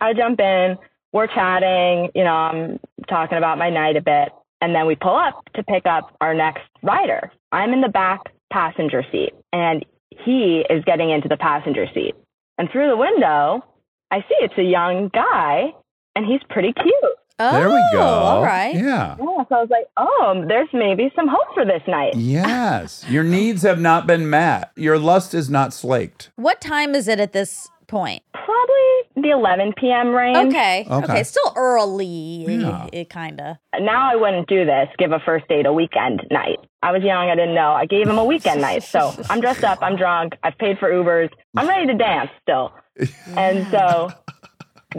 I 0.00 0.12
jump 0.14 0.40
in. 0.40 0.76
We're 1.12 1.26
chatting. 1.26 2.10
You 2.14 2.24
know, 2.24 2.34
I'm 2.34 2.80
talking 3.08 3.38
about 3.38 3.58
my 3.58 3.70
night 3.70 3.96
a 3.96 4.02
bit. 4.02 4.30
And 4.60 4.74
then 4.74 4.86
we 4.86 4.96
pull 4.96 5.14
up 5.14 5.44
to 5.54 5.62
pick 5.62 5.86
up 5.86 6.16
our 6.20 6.34
next 6.34 6.62
rider. 6.82 7.30
I'm 7.52 7.72
in 7.72 7.82
the 7.82 7.88
back 7.88 8.20
passenger 8.50 9.04
seat 9.12 9.32
and 9.52 9.84
he 10.10 10.64
is 10.70 10.84
getting 10.84 11.10
into 11.10 11.28
the 11.28 11.36
passenger 11.36 11.86
seat. 11.92 12.14
And 12.58 12.70
through 12.70 12.88
the 12.88 12.96
window, 12.96 13.64
I 14.10 14.20
see 14.20 14.36
it's 14.40 14.56
a 14.56 14.62
young 14.62 15.10
guy 15.12 15.72
and 16.14 16.24
he's 16.24 16.40
pretty 16.48 16.72
cute. 16.72 17.16
Oh, 17.38 17.52
there 17.52 17.68
we 17.68 17.82
go. 17.92 18.00
Oh, 18.00 18.02
all 18.02 18.42
right. 18.44 18.74
Yeah. 18.74 19.16
Yeah, 19.18 19.44
so 19.48 19.54
I 19.56 19.60
was 19.60 19.68
like, 19.70 19.86
oh, 19.96 20.44
there's 20.48 20.68
maybe 20.72 21.12
some 21.14 21.28
hope 21.28 21.54
for 21.54 21.64
this 21.64 21.82
night. 21.86 22.14
Yes. 22.36 23.04
Your 23.08 23.24
needs 23.24 23.62
have 23.62 23.80
not 23.80 24.06
been 24.06 24.28
met. 24.30 24.72
Your 24.76 24.98
lust 24.98 25.32
is 25.34 25.48
not 25.50 25.72
slaked. 25.72 26.30
What 26.36 26.60
time 26.60 26.94
is 26.94 27.08
it 27.08 27.20
at 27.20 27.32
this 27.32 27.68
point? 27.86 28.22
Probably 28.32 29.22
the 29.22 29.30
11 29.30 29.74
p.m. 29.78 30.08
range. 30.14 30.48
Okay. 30.48 30.86
Okay. 30.90 31.04
Okay. 31.12 31.22
Still 31.22 31.52
early. 31.56 32.46
Yeah. 32.48 32.88
It, 32.92 33.08
kind 33.10 33.40
of. 33.40 33.56
Now 33.80 34.10
I 34.10 34.16
wouldn't 34.16 34.48
do 34.48 34.64
this, 34.64 34.88
give 34.98 35.12
a 35.12 35.20
first 35.20 35.46
date 35.48 35.66
a 35.66 35.72
weekend 35.72 36.22
night. 36.30 36.58
I 36.82 36.92
was 36.92 37.02
young, 37.02 37.28
I 37.30 37.34
didn't 37.34 37.54
know. 37.54 37.72
I 37.72 37.86
gave 37.86 38.06
him 38.08 38.18
a 38.18 38.24
weekend 38.24 38.60
night. 38.60 38.82
So 38.82 39.12
I'm 39.30 39.40
dressed 39.40 39.64
up, 39.64 39.78
I'm 39.82 39.96
drunk, 39.96 40.34
I've 40.42 40.56
paid 40.58 40.78
for 40.78 40.90
Ubers, 40.90 41.30
I'm 41.56 41.68
ready 41.68 41.86
to 41.86 41.94
dance 41.94 42.30
still. 42.42 42.72
And 43.36 43.66
so 43.70 44.10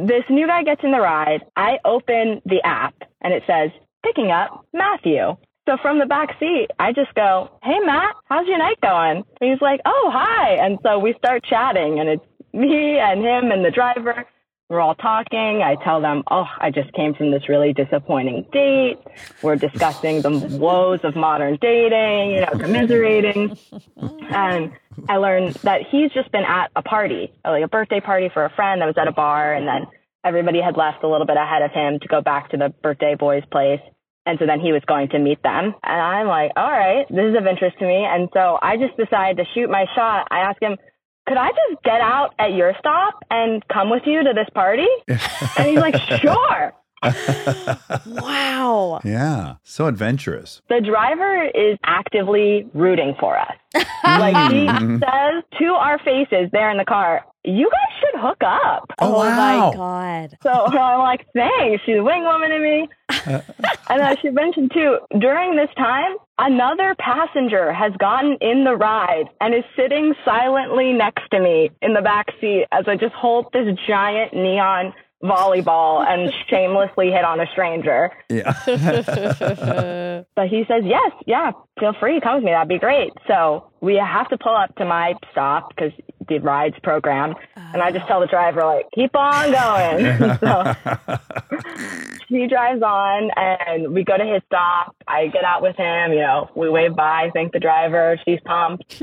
this 0.05 0.23
new 0.29 0.45
guy 0.45 0.63
gets 0.63 0.83
in 0.83 0.91
the 0.91 0.99
ride. 0.99 1.43
I 1.55 1.79
open 1.83 2.41
the 2.45 2.61
app 2.63 2.93
and 3.21 3.33
it 3.33 3.43
says, 3.47 3.71
picking 4.03 4.29
up 4.29 4.65
Matthew. 4.73 5.35
So 5.67 5.75
from 5.81 5.99
the 5.99 6.05
back 6.05 6.39
seat, 6.39 6.67
I 6.79 6.93
just 6.93 7.13
go, 7.15 7.49
Hey, 7.63 7.79
Matt, 7.79 8.15
how's 8.25 8.47
your 8.47 8.59
night 8.59 8.79
going? 8.81 9.23
And 9.41 9.51
he's 9.51 9.61
like, 9.61 9.81
Oh, 9.85 10.09
hi. 10.13 10.51
And 10.53 10.77
so 10.83 10.99
we 10.99 11.13
start 11.17 11.43
chatting, 11.43 11.99
and 11.99 12.07
it's 12.07 12.25
me 12.53 12.99
and 12.99 13.21
him 13.21 13.51
and 13.51 13.65
the 13.65 13.71
driver. 13.71 14.25
We're 14.69 14.79
all 14.79 14.95
talking. 14.95 15.61
I 15.63 15.75
tell 15.83 15.99
them, 15.99 16.23
Oh, 16.29 16.45
I 16.59 16.71
just 16.71 16.93
came 16.93 17.15
from 17.15 17.31
this 17.31 17.49
really 17.49 17.73
disappointing 17.73 18.45
date. 18.53 18.99
We're 19.41 19.55
discussing 19.57 20.21
the 20.21 20.29
woes 20.57 20.99
of 21.03 21.15
modern 21.15 21.57
dating, 21.59 22.31
you 22.31 22.41
know, 22.41 22.51
commiserating. 22.59 23.57
And 24.29 24.71
I 25.07 25.17
learned 25.17 25.55
that 25.63 25.81
he's 25.89 26.11
just 26.11 26.31
been 26.31 26.43
at 26.43 26.71
a 26.75 26.81
party, 26.81 27.33
like 27.45 27.63
a 27.63 27.67
birthday 27.67 27.99
party 27.99 28.29
for 28.33 28.45
a 28.45 28.49
friend 28.49 28.81
that 28.81 28.85
was 28.85 28.97
at 28.97 29.07
a 29.07 29.11
bar. 29.11 29.53
And 29.53 29.67
then 29.67 29.87
everybody 30.23 30.61
had 30.61 30.77
left 30.77 31.03
a 31.03 31.07
little 31.07 31.27
bit 31.27 31.37
ahead 31.37 31.61
of 31.61 31.71
him 31.71 31.99
to 31.99 32.07
go 32.07 32.21
back 32.21 32.51
to 32.51 32.57
the 32.57 32.69
birthday 32.81 33.15
boy's 33.15 33.43
place. 33.51 33.81
And 34.25 34.37
so 34.39 34.45
then 34.45 34.59
he 34.59 34.73
was 34.73 34.81
going 34.85 35.09
to 35.09 35.19
meet 35.19 35.41
them. 35.41 35.73
And 35.83 36.01
I'm 36.01 36.27
like, 36.27 36.51
all 36.57 36.69
right, 36.69 37.07
this 37.09 37.31
is 37.31 37.37
of 37.37 37.47
interest 37.47 37.79
to 37.79 37.85
me. 37.85 38.05
And 38.05 38.27
so 38.33 38.59
I 38.61 38.75
just 38.75 38.97
decided 38.97 39.37
to 39.37 39.45
shoot 39.53 39.69
my 39.69 39.85
shot. 39.95 40.27
I 40.29 40.39
asked 40.39 40.61
him, 40.61 40.75
could 41.27 41.37
I 41.37 41.49
just 41.49 41.83
get 41.83 42.01
out 42.01 42.33
at 42.39 42.53
your 42.53 42.73
stop 42.79 43.23
and 43.29 43.65
come 43.67 43.89
with 43.89 44.03
you 44.05 44.23
to 44.23 44.33
this 44.33 44.47
party? 44.53 44.87
and 45.07 45.67
he's 45.67 45.79
like, 45.79 45.95
sure. 46.21 46.73
Wow. 48.05 48.99
Yeah. 49.03 49.55
So 49.63 49.87
adventurous. 49.87 50.61
The 50.69 50.81
driver 50.81 51.45
is 51.45 51.77
actively 51.83 52.67
rooting 52.73 53.15
for 53.19 53.37
us. 53.37 53.53
like 54.03 54.51
he 54.51 54.65
mm-hmm. 54.67 54.97
says 54.97 55.43
to 55.59 55.65
our 55.73 55.99
faces 55.99 56.49
there 56.51 56.69
in 56.69 56.77
the 56.77 56.85
car, 56.85 57.25
you 57.43 57.69
guys 57.69 57.99
should 57.99 58.19
hook 58.19 58.37
up. 58.41 58.91
Oh, 58.99 59.15
oh 59.15 59.19
wow. 59.19 59.71
my 59.71 59.75
God. 59.75 60.37
So 60.43 60.49
I'm 60.49 60.99
like, 60.99 61.25
thanks. 61.33 61.83
She's 61.85 61.97
a 61.97 62.03
wing 62.03 62.23
woman 62.23 62.49
to 62.49 62.59
me. 62.59 62.89
Uh. 63.09 63.41
and 63.89 64.01
then 64.01 64.17
she 64.21 64.29
mentioned 64.29 64.71
too, 64.73 64.97
during 65.19 65.55
this 65.55 65.69
time, 65.77 66.15
another 66.39 66.95
passenger 66.99 67.71
has 67.71 67.93
gotten 67.99 68.37
in 68.41 68.63
the 68.63 68.75
ride 68.75 69.25
and 69.39 69.53
is 69.53 69.63
sitting 69.75 70.13
silently 70.25 70.91
next 70.93 71.29
to 71.31 71.39
me 71.39 71.69
in 71.81 71.93
the 71.93 72.01
back 72.01 72.27
seat 72.41 72.65
as 72.71 72.85
I 72.87 72.95
just 72.95 73.13
hold 73.13 73.47
this 73.53 73.67
giant 73.87 74.33
neon 74.33 74.93
volleyball 75.23 76.05
and 76.07 76.31
shamelessly 76.47 77.11
hit 77.11 77.23
on 77.23 77.39
a 77.39 77.47
stranger. 77.51 78.11
Yeah. 78.29 78.53
But 80.35 80.49
he 80.49 80.65
says, 80.67 80.83
yes, 80.85 81.11
yeah, 81.25 81.51
feel 81.79 81.93
free, 81.99 82.19
come 82.21 82.35
with 82.35 82.43
me. 82.43 82.51
That'd 82.51 82.69
be 82.69 82.77
great. 82.77 83.11
So 83.27 83.71
we 83.81 83.95
have 83.95 84.29
to 84.29 84.37
pull 84.37 84.55
up 84.55 84.75
to 84.75 84.85
my 84.85 85.15
stop 85.31 85.69
because 85.69 85.91
the 86.27 86.39
ride's 86.39 86.75
programmed. 86.83 87.35
And 87.55 87.81
I 87.81 87.91
just 87.91 88.05
tell 88.07 88.19
the 88.19 88.27
driver, 88.27 88.63
like, 88.63 88.85
keep 88.93 89.15
on 89.15 89.51
going. 89.51 90.37
so 90.39 90.75
he 92.27 92.47
drives 92.47 92.81
on 92.81 93.31
and 93.35 93.93
we 93.93 94.03
go 94.03 94.17
to 94.17 94.25
his 94.25 94.41
stop. 94.45 94.95
I 95.07 95.27
get 95.27 95.43
out 95.43 95.61
with 95.61 95.75
him, 95.75 96.11
you 96.11 96.19
know, 96.19 96.49
we 96.55 96.69
wave 96.69 96.95
bye, 96.95 97.31
thank 97.33 97.51
the 97.53 97.59
driver. 97.59 98.19
She's 98.25 98.39
pumped. 98.45 99.01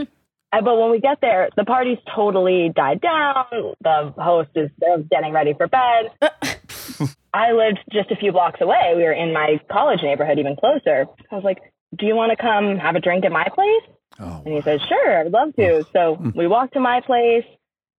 Uh, 0.59 0.63
But 0.63 0.79
when 0.79 0.91
we 0.91 1.01
get 1.01 1.19
there, 1.21 1.49
the 1.57 1.65
party's 1.65 1.99
totally 2.15 2.71
died 2.75 3.01
down. 3.01 3.45
The 3.83 4.13
host 4.19 4.51
is 4.55 4.71
getting 5.11 5.33
ready 5.33 5.55
for 5.55 5.67
bed. 5.69 6.11
I 7.35 7.53
lived 7.53 7.79
just 7.93 8.11
a 8.11 8.17
few 8.17 8.31
blocks 8.33 8.61
away. 8.61 8.93
We 8.97 9.03
were 9.03 9.13
in 9.13 9.33
my 9.33 9.61
college 9.71 10.01
neighborhood, 10.03 10.39
even 10.39 10.57
closer. 10.57 11.07
I 11.31 11.35
was 11.35 11.45
like, 11.45 11.59
Do 11.97 12.07
you 12.07 12.15
want 12.15 12.31
to 12.31 12.37
come 12.37 12.79
have 12.79 12.95
a 12.95 13.01
drink 13.01 13.25
at 13.25 13.33
my 13.33 13.47
place? 13.55 13.83
Oh, 14.21 14.43
And 14.45 14.55
he 14.55 14.63
says, 14.63 14.81
Sure, 14.89 15.21
I'd 15.21 15.33
love 15.33 15.55
to. 15.57 15.85
So 15.93 16.33
we 16.35 16.47
walk 16.47 16.73
to 16.73 16.81
my 16.81 17.01
place 17.01 17.45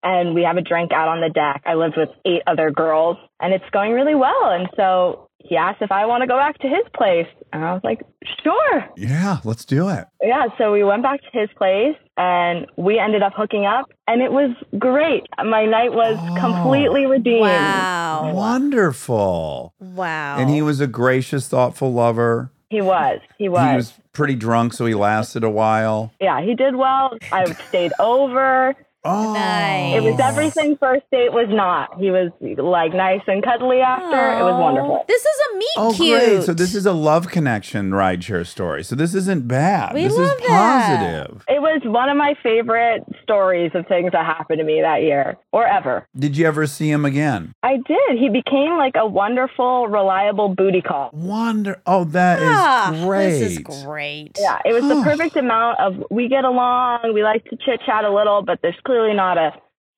and 0.03 0.33
we 0.33 0.43
have 0.43 0.55
a 0.57 0.61
drink 0.61 0.91
out 0.93 1.07
on 1.09 1.19
the 1.19 1.29
deck. 1.29 1.63
I 1.65 1.73
lived 1.73 1.97
with 1.97 2.09
eight 2.25 2.43
other 2.47 2.71
girls 2.71 3.17
and 3.41 3.53
it's 3.53 3.69
going 3.71 3.91
really 3.91 4.15
well. 4.15 4.51
And 4.51 4.69
so 4.77 5.29
he 5.47 5.55
asked 5.55 5.81
if 5.81 5.91
I 5.91 6.05
want 6.05 6.21
to 6.21 6.27
go 6.27 6.37
back 6.37 6.57
to 6.59 6.67
his 6.67 6.83
place. 6.95 7.27
And 7.53 7.63
I 7.63 7.73
was 7.73 7.81
like, 7.83 8.01
Sure. 8.43 8.85
yeah. 8.97 9.37
Let's 9.43 9.63
do 9.65 9.87
it. 9.89 10.05
Yeah, 10.21 10.47
so 10.57 10.71
we 10.73 10.83
went 10.83 11.03
back 11.03 11.21
to 11.21 11.39
his 11.39 11.49
place 11.57 11.95
and 12.17 12.65
we 12.77 12.97
ended 12.99 13.21
up 13.23 13.33
hooking 13.35 13.65
up 13.65 13.85
and 14.07 14.21
it 14.21 14.31
was 14.31 14.51
great. 14.79 15.23
My 15.43 15.65
night 15.65 15.93
was 15.93 16.17
Oh. 16.19 16.35
completely 16.39 17.05
redeemed. 17.05 17.41
Wow. 17.41 18.31
Wonderful. 18.33 19.73
Wow. 19.79 20.37
And 20.37 20.49
he 20.49 20.61
was 20.61 20.79
a 20.81 20.87
gracious, 20.87 21.47
thoughtful 21.47 21.93
lover. 21.93 22.51
He 22.69 22.81
was. 22.81 23.19
He 23.37 23.47
was. 23.47 23.69
He 23.69 23.75
was 23.75 23.93
pretty 24.11 24.35
drunk, 24.35 24.73
so 24.73 24.85
he 24.85 24.93
lasted 24.95 25.43
a 25.43 25.49
while. 25.49 26.11
yeah, 26.19 26.41
he 26.41 26.55
did 26.55 26.75
well. 26.75 27.17
I 27.31 27.45
stayed 27.69 27.93
over. 27.99 28.73
Oh, 29.05 29.33
Nice. 29.33 29.95
It 29.97 30.03
was 30.03 30.19
everything 30.19 30.77
first 30.77 31.03
date 31.11 31.31
was 31.31 31.47
not. 31.49 31.99
He 31.99 32.09
was 32.11 32.31
like 32.41 32.93
nice 32.93 33.21
and 33.27 33.43
cuddly 33.43 33.79
after. 33.79 34.39
It 34.39 34.43
was 34.43 34.59
wonderful. 34.59 35.05
This 35.07 35.21
is 35.21 35.37
a 35.53 35.57
meet 35.57 35.65
Oh, 35.77 35.93
cute. 35.95 36.19
great. 36.19 36.43
So 36.43 36.53
this 36.53 36.73
is 36.75 36.85
a 36.85 36.91
love 36.91 37.27
connection 37.29 37.91
rideshare 37.91 38.45
story. 38.45 38.83
So 38.83 38.95
this 38.95 39.13
isn't 39.13 39.47
bad. 39.47 39.93
We 39.93 40.03
this 40.03 40.13
love 40.17 40.31
is 40.39 40.47
that. 40.47 40.97
positive. 41.29 41.45
It 41.47 41.61
was 41.61 41.81
one 41.85 42.09
of 42.09 42.17
my 42.17 42.33
favorite 42.41 43.03
stories 43.23 43.71
of 43.75 43.85
things 43.87 44.11
that 44.11 44.25
happened 44.25 44.59
to 44.59 44.65
me 44.65 44.81
that 44.81 45.01
year 45.03 45.37
or 45.51 45.65
ever. 45.67 46.07
Did 46.17 46.35
you 46.35 46.47
ever 46.47 46.65
see 46.65 46.89
him 46.89 47.05
again? 47.05 47.53
I 47.63 47.77
did. 47.77 48.17
He 48.19 48.29
became 48.29 48.75
like 48.77 48.93
a 48.95 49.05
wonderful, 49.07 49.87
reliable 49.87 50.49
booty 50.49 50.81
call. 50.81 51.11
Wonder. 51.13 51.81
Oh, 51.85 52.05
that 52.05 52.39
is 52.39 52.47
Ah, 52.49 53.01
great. 53.05 53.29
This 53.39 53.51
is 53.53 53.59
great. 53.59 54.31
Yeah, 54.39 54.59
it 54.65 54.73
was 54.73 54.83
the 54.87 55.01
perfect 55.03 55.35
amount 55.35 55.79
of 55.79 56.03
we 56.09 56.27
get 56.27 56.43
along, 56.43 57.11
we 57.13 57.23
like 57.23 57.43
to 57.45 57.57
chit 57.57 57.81
chat 57.85 58.03
a 58.03 58.11
little, 58.13 58.41
but 58.41 58.59
there's 58.61 58.75
clearly 58.85 58.94
not 59.13 59.37
a 59.37 59.51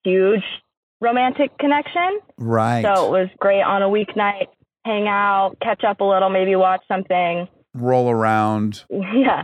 huge 0.04 0.44
romantic 1.02 1.58
connection. 1.60 2.20
Right. 2.38 2.84
So 2.84 3.08
it 3.08 3.12
was 3.22 3.30
great 3.40 3.62
on 3.62 3.82
a 3.84 3.88
weeknight, 3.88 4.48
hang 4.86 5.08
out, 5.08 5.56
catch 5.62 5.84
up 5.84 6.00
a 6.02 6.04
little, 6.04 6.30
maybe 6.30 6.56
watch 6.56 6.82
something. 6.88 7.48
Roll 7.74 8.10
around. 8.10 8.84
Yeah. 8.90 9.44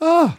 Oh, 0.00 0.36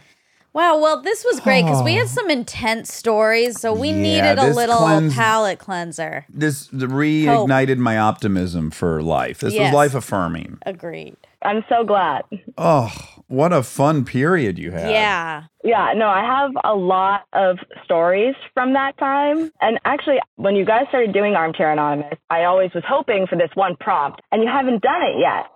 Wow. 0.54 0.78
Well, 0.82 1.00
this 1.00 1.24
was 1.24 1.40
great 1.40 1.62
because 1.62 1.82
we 1.82 1.94
Oh. 1.96 2.00
had 2.00 2.08
some 2.10 2.28
intense 2.28 2.92
stories, 2.92 3.58
so 3.58 3.72
we 3.72 3.88
Yeah, 3.88 3.96
needed 4.02 4.38
a 4.38 4.52
little 4.52 4.76
cleanse- 4.76 5.14
palate 5.14 5.58
cleanser. 5.58 6.26
this 6.28 6.68
reignited 6.68 7.78
my 7.78 7.96
optimism 7.96 8.70
for 8.70 9.00
life. 9.02 9.38
This 9.38 9.54
Yes. 9.54 9.72
was 9.72 9.74
life 9.74 9.94
affirming. 9.94 10.58
Agreed. 10.66 11.16
I'm 11.42 11.64
so 11.70 11.84
glad. 11.84 12.24
Oh, 12.58 12.92
what 13.32 13.52
a 13.52 13.62
fun 13.62 14.04
period 14.04 14.58
you 14.58 14.70
had. 14.70 14.90
Yeah. 14.90 15.44
Yeah, 15.64 15.92
no, 15.96 16.06
I 16.06 16.22
have 16.22 16.50
a 16.64 16.74
lot 16.74 17.22
of 17.32 17.56
stories 17.84 18.34
from 18.52 18.74
that 18.74 18.98
time. 18.98 19.50
And 19.60 19.78
actually, 19.84 20.18
when 20.36 20.54
you 20.54 20.66
guys 20.66 20.84
started 20.88 21.14
doing 21.14 21.34
Armchair 21.34 21.72
Anonymous, 21.72 22.18
I 22.28 22.44
always 22.44 22.70
was 22.74 22.84
hoping 22.86 23.26
for 23.26 23.36
this 23.36 23.50
one 23.54 23.76
prompt, 23.80 24.20
and 24.30 24.42
you 24.42 24.48
haven't 24.48 24.82
done 24.82 25.02
it 25.02 25.18
yet. 25.18 25.46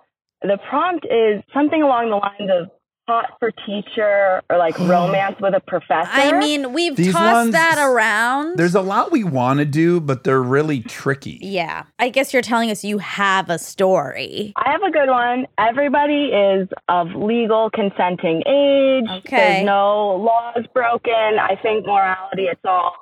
The 0.41 0.57
prompt 0.69 1.05
is 1.05 1.43
something 1.53 1.81
along 1.81 2.09
the 2.09 2.15
lines 2.15 2.49
of 2.51 2.71
hot 3.07 3.37
for 3.39 3.51
teacher 3.65 4.41
or 4.49 4.57
like 4.57 4.77
romance 4.79 5.35
with 5.39 5.53
a 5.53 5.59
professor. 5.61 6.09
I 6.11 6.37
mean, 6.39 6.73
we've 6.73 6.95
These 6.95 7.13
tossed 7.13 7.33
ones- 7.33 7.51
that 7.53 7.77
around. 7.77 8.57
There's 8.57 8.75
a 8.75 8.81
lot 8.81 9.11
we 9.11 9.23
want 9.23 9.59
to 9.59 9.65
do, 9.65 9.99
but 9.99 10.23
they're 10.23 10.41
really 10.41 10.81
tricky. 10.81 11.39
yeah. 11.41 11.83
I 11.99 12.09
guess 12.09 12.33
you're 12.33 12.41
telling 12.41 12.69
us 12.69 12.83
you 12.83 12.97
have 12.99 13.49
a 13.49 13.57
story. 13.57 14.53
I 14.57 14.71
have 14.71 14.81
a 14.83 14.91
good 14.91 15.09
one. 15.09 15.47
Everybody 15.57 16.25
is 16.27 16.67
of 16.89 17.07
legal 17.15 17.69
consenting 17.69 18.43
age. 18.47 19.05
Okay. 19.19 19.35
There's 19.37 19.65
no 19.65 20.15
laws 20.17 20.65
broken. 20.73 21.39
I 21.39 21.57
think 21.61 21.85
morality, 21.85 22.43
it's 22.43 22.61
all 22.65 22.93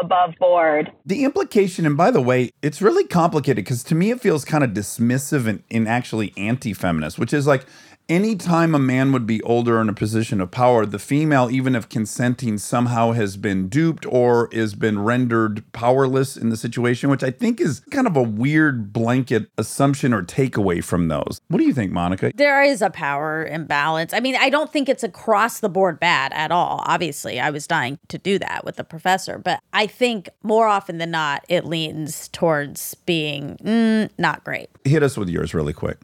above 0.00 0.34
board. 0.38 0.90
The 1.04 1.24
implication, 1.24 1.84
and 1.84 1.96
by 1.96 2.10
the 2.12 2.20
way, 2.20 2.50
it's 2.62 2.80
really 2.80 3.04
complicated 3.04 3.64
because 3.64 3.82
to 3.84 3.94
me 3.94 4.10
it 4.10 4.20
feels 4.20 4.44
kind 4.44 4.62
of 4.62 4.70
dismissive 4.70 5.46
and, 5.48 5.62
and 5.70 5.88
actually 5.88 6.32
anti 6.36 6.72
feminist, 6.72 7.18
which 7.18 7.32
is 7.32 7.46
like 7.46 7.66
anytime 8.10 8.74
a 8.74 8.78
man 8.78 9.12
would 9.12 9.26
be 9.26 9.40
older 9.42 9.80
in 9.80 9.88
a 9.88 9.94
position 9.94 10.40
of 10.40 10.50
power, 10.50 10.84
the 10.84 10.98
female, 10.98 11.48
even 11.50 11.74
if 11.74 11.88
consenting, 11.88 12.58
somehow 12.58 13.12
has 13.12 13.36
been 13.36 13.68
duped 13.68 14.04
or 14.06 14.48
has 14.52 14.74
been 14.74 14.98
rendered 14.98 15.62
powerless 15.72 16.36
in 16.36 16.50
the 16.50 16.56
situation, 16.56 17.08
which 17.08 17.22
I 17.22 17.30
think 17.30 17.60
is 17.60 17.80
kind 17.90 18.06
of 18.06 18.16
a 18.16 18.22
weird 18.22 18.92
blanket 18.92 19.48
assumption 19.56 20.12
or 20.12 20.22
takeaway 20.22 20.82
from 20.82 21.08
those. 21.08 21.40
What 21.48 21.58
do 21.58 21.64
you 21.64 21.72
think, 21.72 21.92
Monica? 21.92 22.32
There 22.34 22.62
is 22.62 22.82
a 22.82 22.90
power 22.90 23.46
imbalance. 23.46 24.12
I 24.12 24.20
mean, 24.20 24.36
I 24.38 24.50
don't 24.50 24.72
think 24.72 24.88
it's 24.88 25.04
across 25.04 25.60
the 25.60 25.68
board 25.68 26.00
bad 26.00 26.32
at 26.32 26.50
all. 26.50 26.82
Obviously, 26.86 27.38
I 27.38 27.50
was 27.50 27.66
dying 27.66 27.98
to 28.08 28.18
do 28.18 28.38
that 28.40 28.64
with 28.64 28.76
the 28.76 28.84
professor, 28.84 29.38
but 29.38 29.60
I 29.72 29.86
think 29.86 30.28
more 30.42 30.66
often 30.66 30.98
than 30.98 31.12
not, 31.12 31.44
it 31.48 31.64
leans 31.64 32.28
towards 32.28 32.94
being 33.06 33.56
mm, 33.62 34.10
not 34.18 34.42
great. 34.42 34.68
Hit 34.84 35.02
us 35.04 35.16
with 35.16 35.28
yours 35.28 35.54
really 35.54 35.72
quick, 35.72 35.98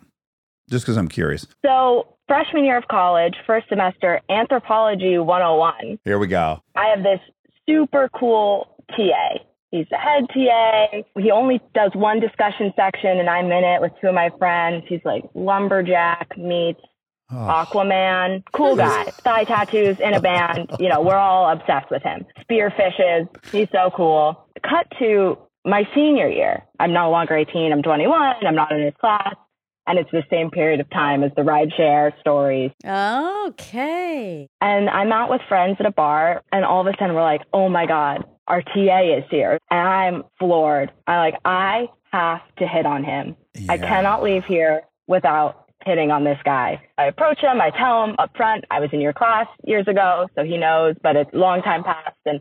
just 0.71 0.85
because 0.85 0.97
I'm 0.97 1.09
curious. 1.09 1.47
So, 1.65 2.17
freshman 2.29 2.65
year 2.65 2.77
of 2.77 2.89
college, 2.89 3.35
first 3.47 3.69
semester, 3.69 4.21
Anthropology 4.29 5.19
101. 5.19 5.99
Here 6.05 6.19
we 6.19 6.27
go. 6.27 6.61
I 6.75 6.87
have 6.95 7.03
this 7.03 7.21
super 7.69 8.09
cool 8.15 8.69
TA. 8.97 9.39
He's 9.71 9.87
the 9.91 9.97
head 9.99 10.25
TA. 10.33 11.03
He 11.21 11.31
only 11.31 11.61
does 11.75 11.91
one 11.95 12.21
discussion 12.21 12.73
section, 12.77 13.19
and 13.19 13.29
I'm 13.29 13.47
in 13.47 13.65
it 13.65 13.81
with 13.81 13.93
two 14.01 14.09
of 14.09 14.15
my 14.15 14.31
friends. 14.39 14.85
He's 14.89 15.01
like 15.05 15.25
lumberjack 15.35 16.37
meets 16.39 16.81
Oh, 17.29 17.35
Aquaman. 17.35 18.45
Cool 18.53 18.77
guy. 18.77 19.03
Thigh 19.07 19.43
tattoos 19.43 19.99
in 19.99 20.15
a 20.15 20.21
band. 20.21 20.71
You 20.79 20.89
know, 20.89 21.01
we're 21.01 21.17
all 21.17 21.51
obsessed 21.51 21.91
with 21.91 22.03
him. 22.05 22.25
Spear 22.41 22.71
fishes. 22.71 23.27
He's 23.51 23.69
so 23.73 23.91
cool. 23.97 24.47
Cut 24.63 24.87
to 25.01 25.37
my 25.65 25.89
senior 25.93 26.29
year. 26.29 26.63
I'm 26.79 26.93
no 26.93 27.11
longer 27.11 27.35
18. 27.35 27.73
I'm 27.73 27.83
21. 27.83 28.35
I'm 28.47 28.55
not 28.55 28.71
in 28.71 28.85
his 28.85 28.95
class. 29.01 29.35
And 29.87 29.99
it's 29.99 30.11
the 30.11 30.25
same 30.31 30.51
period 30.51 30.81
of 30.81 30.91
time 30.91 31.23
as 31.23 31.31
the 31.37 31.43
rideshare 31.43 32.19
stories. 32.21 32.73
Okay. 32.85 34.49
And 34.61 34.91
I'm 34.91 35.13
out 35.13 35.31
with 35.31 35.41
friends 35.49 35.77
at 35.79 35.87
a 35.87 35.93
bar, 35.93 36.43
and 36.53 36.65
all 36.65 36.81
of 36.81 36.87
a 36.87 36.97
sudden 36.99 37.15
we're 37.15 37.23
like, 37.23 37.43
oh 37.53 37.69
my 37.69 37.87
God, 37.87 38.25
our 38.49 38.63
TA 38.63 39.17
is 39.17 39.25
here. 39.31 39.59
And 39.71 39.89
I'm 39.89 40.25
floored. 40.39 40.91
I 41.07 41.19
like, 41.19 41.35
I 41.45 41.89
have 42.13 42.41
to 42.59 42.67
hit 42.67 42.87
on 42.87 43.05
him. 43.05 43.37
I 43.69 43.79
cannot 43.79 44.23
leave 44.23 44.45
here 44.45 44.83
without 45.07 45.67
hitting 45.85 46.11
on 46.11 46.25
this 46.25 46.39
guy. 46.45 46.83
I 46.99 47.05
approach 47.05 47.39
him, 47.39 47.61
I 47.61 47.71
tell 47.71 48.05
him 48.05 48.17
up 48.19 48.37
front, 48.37 48.65
I 48.71 48.81
was 48.81 48.91
in 48.93 49.01
your 49.01 49.13
class 49.13 49.47
years 49.65 49.87
ago, 49.87 50.27
so 50.35 50.43
he 50.43 50.59
knows, 50.59 50.97
but 51.01 51.15
it's 51.15 51.33
a 51.33 51.37
long 51.37 51.63
time 51.63 51.85
past. 51.85 52.17
And 52.25 52.41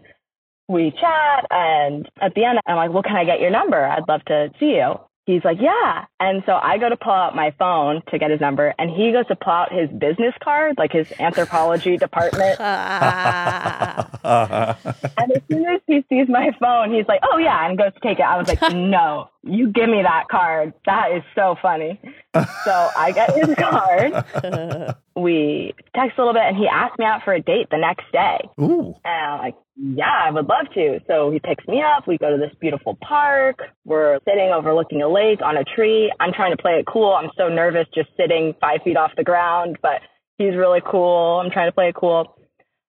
we 0.67 0.91
chat, 0.99 1.45
and 1.51 2.09
at 2.19 2.33
the 2.33 2.43
end, 2.43 2.59
I'm 2.65 2.75
like, 2.75 2.91
well, 2.91 3.03
can 3.03 3.15
I 3.15 3.23
get 3.23 3.39
your 3.39 3.51
number? 3.51 3.85
I'd 3.85 4.07
love 4.07 4.25
to 4.25 4.49
see 4.59 4.77
you. 4.77 4.95
He's 5.25 5.43
like, 5.43 5.59
yeah. 5.59 6.05
And 6.19 6.43
so 6.45 6.53
I 6.53 6.77
go 6.77 6.87
to 6.87 6.95
pull 6.97 7.11
out 7.11 7.35
my 7.35 7.51
phone 7.57 8.03
to 8.11 8.19
get 8.19 8.29
his 8.29 8.39
number, 8.39 8.75
and 8.77 8.91
he 8.91 9.11
goes 9.11 9.25
to 9.27 9.35
pull 9.35 9.53
out 9.53 9.73
his 9.73 9.89
business 9.89 10.35
card, 10.43 10.77
like 10.77 10.91
his 10.91 11.11
anthropology 11.19 11.97
department. 12.05 12.59
And 14.25 15.31
as 15.31 15.41
soon 15.49 15.65
as 15.65 15.81
he 15.87 16.03
sees 16.09 16.27
my 16.27 16.51
phone, 16.59 16.93
he's 16.93 17.07
like, 17.07 17.21
oh, 17.23 17.37
yeah, 17.37 17.67
and 17.67 17.77
goes 17.77 17.93
to 17.93 17.99
take 18.01 18.19
it. 18.19 18.23
I 18.23 18.37
was 18.37 18.47
like, 18.47 18.61
no, 18.75 19.29
you 19.45 19.71
give 19.71 19.89
me 19.89 20.01
that 20.01 20.27
card. 20.29 20.73
That 20.85 21.11
is 21.11 21.23
so 21.35 21.55
funny. 21.61 21.99
So 22.33 22.89
I 22.97 23.11
get 23.13 23.33
his 23.35 23.55
card. 23.59 24.95
We 25.17 25.73
text 25.95 26.17
a 26.17 26.21
little 26.21 26.33
bit, 26.33 26.43
and 26.43 26.57
he 26.57 26.67
asked 26.67 26.99
me 26.99 27.05
out 27.05 27.23
for 27.23 27.31
a 27.31 27.41
date 27.41 27.67
the 27.71 27.77
next 27.77 28.03
day. 28.11 28.49
Ooh. 28.59 28.93
And 29.05 29.31
I'm 29.31 29.39
like, 29.39 29.55
yeah, 29.77 30.11
I 30.25 30.29
would 30.29 30.45
love 30.45 30.65
to. 30.73 30.99
So 31.07 31.31
he 31.31 31.39
picks 31.39 31.65
me 31.69 31.81
up. 31.81 32.05
We 32.05 32.17
go 32.17 32.29
to 32.31 32.37
this 32.37 32.53
beautiful 32.59 32.97
park. 33.01 33.59
We're 33.85 34.19
sitting 34.27 34.49
overlooking 34.49 35.01
a 35.01 35.07
lake 35.07 35.41
on 35.41 35.55
a 35.55 35.63
tree. 35.63 36.11
I'm 36.19 36.33
trying 36.33 36.51
to 36.51 36.61
play 36.61 36.79
it 36.79 36.85
cool. 36.85 37.13
I'm 37.13 37.29
so 37.37 37.47
nervous 37.47 37.87
just 37.95 38.09
sitting 38.17 38.55
five 38.59 38.81
feet 38.83 38.97
off 38.97 39.11
the 39.15 39.23
ground, 39.23 39.77
but 39.81 40.01
he's 40.37 40.53
really 40.53 40.81
cool. 40.85 41.39
I'm 41.41 41.49
trying 41.49 41.69
to 41.69 41.73
play 41.73 41.87
it 41.87 41.95
cool. 41.95 42.35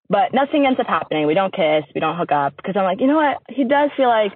But 0.09 0.35
nothing 0.35 0.67
ends 0.67 0.81
up 0.81 0.89
happening. 0.89 1.29
We 1.29 1.35
don't 1.35 1.55
kiss. 1.55 1.85
We 1.95 2.01
don't 2.01 2.17
hook 2.17 2.33
up 2.33 2.57
because 2.57 2.75
I'm 2.77 2.85
like, 2.85 3.01
you 3.01 3.07
know 3.07 3.17
what? 3.17 3.39
He 3.49 3.63
does 3.63 3.91
feel 3.97 4.09
like, 4.09 4.33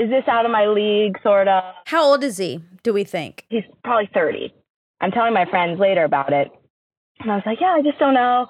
is 0.00 0.10
this 0.10 0.24
out 0.28 0.44
of 0.46 0.50
my 0.50 0.66
league, 0.66 1.18
sort 1.22 1.48
of? 1.48 1.62
How 1.86 2.02
old 2.04 2.24
is 2.24 2.38
he, 2.38 2.62
do 2.82 2.92
we 2.92 3.04
think? 3.04 3.44
He's 3.50 3.64
probably 3.84 4.08
30. 4.14 4.52
I'm 5.00 5.10
telling 5.10 5.34
my 5.34 5.44
friends 5.46 5.78
later 5.78 6.04
about 6.04 6.32
it. 6.32 6.50
And 7.20 7.30
I 7.30 7.34
was 7.34 7.44
like, 7.44 7.58
yeah, 7.60 7.74
I 7.78 7.82
just 7.82 7.98
don't 7.98 8.14
know. 8.14 8.46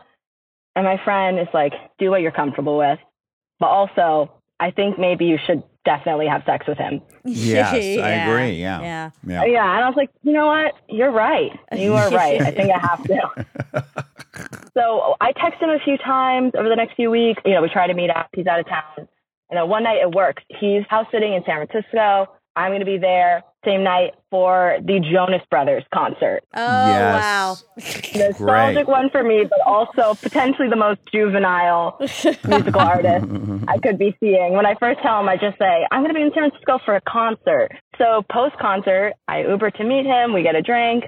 And 0.77 0.85
my 0.85 1.01
friend 1.05 1.39
is 1.41 1.49
like, 1.53 1.73
do 1.99 2.11
what 2.11 2.21
you're 2.23 2.31
comfortable 2.31 2.79
with. 2.79 2.99
But 3.59 3.67
also, 3.67 4.33
I 4.61 4.71
think 4.71 4.99
maybe 4.99 5.25
you 5.27 5.39
should 5.47 5.63
definitely 5.85 6.27
have 6.29 6.43
sex 6.47 6.67
with 6.69 6.79
him. 6.79 7.03
Yes, 7.25 7.73
I 7.75 7.79
agree. 8.29 8.57
Yeah. 8.61 8.81
Yeah. 8.81 9.11
Yeah. 9.27 9.43
Oh, 9.43 9.47
yeah. 9.47 9.75
And 9.77 9.85
I 9.85 9.89
was 9.89 9.97
like, 9.97 10.11
you 10.23 10.33
know 10.33 10.47
what? 10.47 10.75
You're 10.89 11.11
right. 11.11 11.51
You 11.77 11.95
are 11.95 12.11
right. 12.23 12.41
I 12.41 12.51
think 12.53 12.71
I 12.71 12.79
have 12.79 13.03
to. 13.05 13.85
so 14.75 15.17
I 15.21 15.33
text 15.33 15.61
him 15.61 15.71
a 15.71 15.79
few 15.85 15.97
times 15.99 16.53
over 16.57 16.69
the 16.69 16.77
next 16.77 16.95
few 16.95 17.11
weeks. 17.11 17.43
You 17.45 17.55
know, 17.55 17.63
we 17.63 17.69
try 17.69 17.87
to 17.87 17.95
meet 17.95 18.11
up. 18.11 18.29
He's 18.35 18.47
out 18.47 18.61
of 18.61 18.67
town. 18.69 19.09
And 19.51 19.59
then 19.59 19.69
one 19.69 19.83
night 19.85 19.99
it 20.01 20.13
works. 20.15 20.43
He's 20.49 20.83
house 20.89 21.07
sitting 21.13 21.35
in 21.35 21.43
San 21.45 21.67
Francisco. 21.67 22.29
I'm 22.57 22.71
going 22.71 22.81
to 22.81 22.87
be 22.87 22.99
there 22.99 23.43
same 23.65 23.85
night 23.85 24.15
for 24.31 24.79
the 24.83 25.01
Jonas 25.13 25.43
Brothers 25.51 25.85
concert. 25.95 26.41
Oh, 26.55 26.87
Yes. 26.87 27.23
wow. 27.23 27.57
Nostalgic 28.17 28.89
one 28.89 29.11
for 29.11 29.23
me, 29.23 29.45
but 29.45 29.61
also 29.67 30.15
potentially 30.21 30.69
the 30.69 30.77
most 30.77 31.01
juvenile 31.13 31.97
musical 32.01 32.81
artist 32.81 33.27
I 33.69 33.79
could 33.79 33.99
be 33.99 34.17
seeing. 34.21 34.55
When 34.55 34.67
I 34.67 34.75
first 34.77 35.01
tell 35.03 35.21
him, 35.21 35.29
I 35.29 35.37
just 35.37 35.59
say, 35.59 35.87
I'm 35.91 36.01
going 36.03 36.15
to 36.15 36.19
be 36.19 36.23
in 36.23 36.33
San 36.35 36.51
Francisco 36.51 36.79
for 36.85 36.97
a 36.97 37.01
concert. 37.03 37.69
So 37.99 38.23
post 38.33 38.57
concert, 38.59 39.13
I 39.29 39.43
Uber 39.43 39.71
to 39.73 39.85
meet 39.85 40.07
him. 40.07 40.33
We 40.33 40.43
get 40.43 40.55
a 40.57 40.63
drink. 40.63 41.05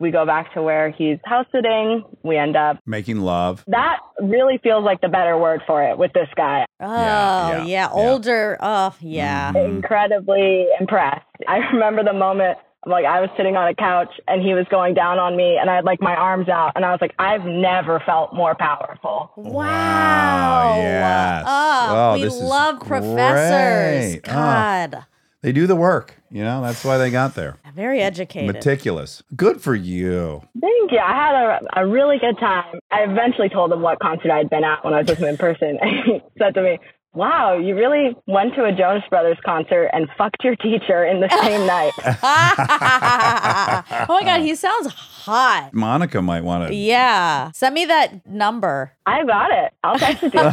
We 0.00 0.10
go 0.10 0.24
back 0.26 0.52
to 0.54 0.62
where 0.62 0.90
he's 0.90 1.18
house 1.24 1.46
sitting. 1.52 2.02
We 2.22 2.36
end 2.38 2.56
up. 2.56 2.78
Making 2.86 3.20
love. 3.20 3.62
That 3.68 3.98
really 4.20 4.58
feels 4.62 4.82
like 4.82 5.00
the 5.02 5.08
better 5.08 5.36
word 5.38 5.60
for 5.66 5.82
it 5.84 5.96
with 5.98 6.12
this 6.14 6.28
guy. 6.36 6.64
Oh, 6.80 6.86
Yeah, 6.90 7.50
yeah. 7.50 7.56
yeah, 7.58 7.64
yeah. 7.64 7.88
Older. 7.92 8.56
Oh, 8.60 8.94
yeah. 9.00 9.52
Mhm. 9.52 9.76
Incredibly 9.76 10.66
impressed. 10.80 11.26
I 11.46 11.58
remember 11.72 12.02
the 12.02 12.14
moment. 12.14 12.56
Like 12.86 13.04
I 13.04 13.20
was 13.20 13.28
sitting 13.36 13.56
on 13.58 13.68
a 13.68 13.74
couch 13.74 14.08
and 14.26 14.40
he 14.40 14.54
was 14.54 14.64
going 14.70 14.94
down 14.94 15.18
on 15.18 15.36
me 15.36 15.58
and 15.60 15.68
I 15.68 15.74
had 15.76 15.84
like 15.84 16.00
my 16.00 16.14
arms 16.14 16.48
out 16.48 16.72
and 16.76 16.82
I 16.86 16.90
was 16.92 17.00
like, 17.02 17.12
I've 17.18 17.44
never 17.44 18.00
felt 18.06 18.32
more 18.34 18.54
powerful. 18.54 19.32
Wow. 19.36 20.76
yes. 20.78 21.44
Oh, 21.46 21.86
Oh, 21.92 22.14
we 22.14 22.22
this 22.22 22.32
is 22.34 22.40
love 22.42 22.80
professors. 22.80 24.16
great. 24.22 24.34
Oh. 24.34 25.04
God. 25.42 25.46
They 25.46 25.52
do 25.52 25.66
the 25.66 25.76
work. 25.76 26.14
You 26.30 26.44
know, 26.44 26.62
that's 26.62 26.84
why 26.84 26.98
they 26.98 27.10
got 27.10 27.34
there. 27.34 27.56
Very 27.74 28.00
educated. 28.00 28.54
Meticulous. 28.54 29.22
Good 29.34 29.60
for 29.60 29.74
you. 29.74 30.42
Thank 30.60 30.92
you. 30.92 30.98
I 30.98 31.12
had 31.12 31.34
a, 31.34 31.60
a 31.80 31.86
really 31.86 32.18
good 32.18 32.38
time. 32.38 32.78
I 32.90 33.02
eventually 33.02 33.48
told 33.48 33.72
him 33.72 33.80
what 33.82 33.98
concert 34.00 34.30
I'd 34.30 34.50
been 34.50 34.64
at 34.64 34.84
when 34.84 34.94
I 34.94 34.98
was 34.98 35.08
with 35.08 35.18
him 35.18 35.28
in 35.28 35.36
person. 35.36 35.78
And 35.80 35.90
he 36.04 36.20
said 36.38 36.54
to 36.54 36.62
me, 36.62 36.78
Wow, 37.12 37.58
you 37.58 37.74
really 37.74 38.14
went 38.28 38.54
to 38.54 38.62
a 38.64 38.70
Jonas 38.70 39.02
Brothers 39.10 39.36
concert 39.44 39.90
and 39.92 40.08
fucked 40.16 40.44
your 40.44 40.54
teacher 40.54 41.04
in 41.04 41.18
the 41.20 41.28
same 41.42 41.66
night. 41.66 41.92
oh 41.98 44.06
my 44.08 44.22
God. 44.22 44.42
He 44.42 44.54
sounds 44.54 44.92
hot. 44.92 45.70
Monica 45.72 46.22
might 46.22 46.44
want 46.44 46.68
to. 46.68 46.74
Yeah. 46.74 47.50
Send 47.50 47.74
me 47.74 47.84
that 47.86 48.24
number. 48.24 48.92
I 49.06 49.24
got 49.24 49.50
it. 49.50 49.72
I'll 49.82 49.98
text 49.98 50.22
it 50.22 50.30
to 50.30 50.38
you. 50.38 50.44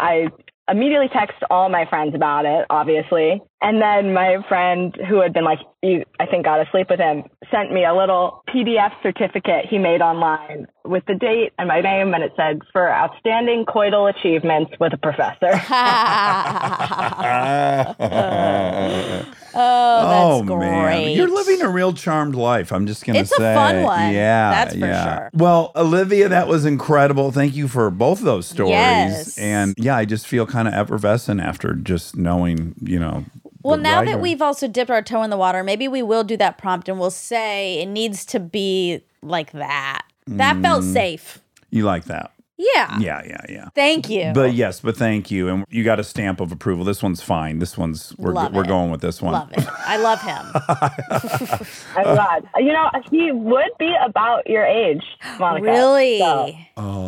I 0.00 0.28
immediately 0.68 1.08
text 1.08 1.38
all 1.50 1.68
my 1.68 1.86
friends 1.86 2.14
about 2.14 2.44
it, 2.44 2.66
obviously. 2.70 3.40
And 3.60 3.82
then 3.82 4.14
my 4.14 4.36
friend 4.48 4.96
who 5.08 5.20
had 5.20 5.32
been 5.32 5.42
like, 5.44 5.58
you, 5.82 6.04
I 6.20 6.26
think 6.26 6.44
got 6.44 6.58
to 6.58 6.68
sleep 6.70 6.88
with 6.90 7.00
him, 7.00 7.24
sent 7.50 7.72
me 7.72 7.84
a 7.84 7.92
little 7.92 8.44
PDF 8.48 8.92
certificate 9.02 9.66
he 9.68 9.78
made 9.78 10.00
online 10.00 10.68
with 10.84 11.04
the 11.06 11.14
date 11.14 11.52
and 11.58 11.66
my 11.66 11.80
name. 11.80 12.14
And 12.14 12.22
it 12.22 12.32
said, 12.36 12.60
for 12.72 12.88
outstanding 12.88 13.64
coital 13.66 14.08
achievements 14.08 14.72
with 14.78 14.92
a 14.92 14.96
professor. 14.96 15.52
Oh, 19.54 20.40
that's 20.42 20.50
oh, 20.50 20.56
man, 20.56 20.84
great. 20.84 21.14
you're 21.14 21.28
living 21.34 21.62
a 21.62 21.68
real 21.68 21.92
charmed 21.92 22.34
life. 22.34 22.72
I'm 22.72 22.86
just 22.86 23.04
gonna 23.04 23.20
It's 23.20 23.32
a 23.32 23.36
say, 23.36 23.54
fun 23.54 23.82
one. 23.82 24.12
Yeah, 24.12 24.50
That's 24.50 24.74
for 24.74 24.80
yeah. 24.80 25.18
sure. 25.18 25.30
Well, 25.32 25.72
Olivia, 25.74 26.28
that 26.28 26.46
was 26.46 26.64
incredible. 26.64 27.32
Thank 27.32 27.56
you 27.56 27.66
for 27.66 27.90
both 27.90 28.20
those 28.20 28.46
stories. 28.46 28.72
Yes. 28.72 29.38
And 29.38 29.74
yeah, 29.78 29.96
I 29.96 30.04
just 30.04 30.26
feel 30.26 30.46
kind 30.46 30.68
of 30.68 30.74
effervescent 30.74 31.40
after 31.40 31.74
just 31.74 32.16
knowing, 32.16 32.74
you 32.80 33.00
know. 33.00 33.24
Well, 33.68 33.78
now 33.78 34.04
that 34.04 34.20
we've 34.20 34.40
also 34.42 34.66
dipped 34.68 34.90
our 34.90 35.02
toe 35.02 35.22
in 35.22 35.30
the 35.30 35.36
water, 35.36 35.62
maybe 35.62 35.88
we 35.88 36.02
will 36.02 36.24
do 36.24 36.36
that 36.38 36.58
prompt 36.58 36.88
and 36.88 36.98
we'll 36.98 37.10
say 37.10 37.80
it 37.80 37.86
needs 37.86 38.24
to 38.26 38.40
be 38.40 39.02
like 39.22 39.52
that. 39.52 40.02
That 40.26 40.60
felt 40.62 40.84
Mm. 40.84 40.92
safe. 40.92 41.38
you 41.70 41.84
like 41.84 42.04
that, 42.06 42.30
Yeah. 42.60 42.98
yeah, 42.98 43.22
yeah, 43.24 43.40
yeah. 43.48 43.68
Thank 43.76 44.10
you. 44.10 44.32
But 44.34 44.52
yes, 44.52 44.80
but 44.80 44.96
thank 44.96 45.30
you, 45.30 45.48
and 45.48 45.64
you 45.70 45.84
got 45.84 46.00
a 46.00 46.04
stamp 46.04 46.40
of 46.40 46.50
approval. 46.50 46.84
This 46.84 47.02
one's 47.04 47.22
fine. 47.22 47.60
This 47.60 47.78
one's 47.78 48.12
we're 48.18 48.32
Love 48.32 48.52
we're 48.52 48.64
it. 48.64 48.68
going 48.68 48.90
with 48.90 49.00
this 49.00 49.22
one. 49.22 49.32
Love 49.34 49.52
it. 49.52 49.64
I 49.86 49.96
love 49.96 50.20
him. 50.20 50.44
I'm 51.96 52.02
glad. 52.14 52.48
You 52.56 52.72
know, 52.72 52.90
he 53.10 53.30
would 53.30 53.70
be 53.78 53.94
about 54.04 54.48
your 54.50 54.64
age, 54.64 55.04
Monica. 55.38 55.66
really? 55.66 56.18
So, 56.18 56.52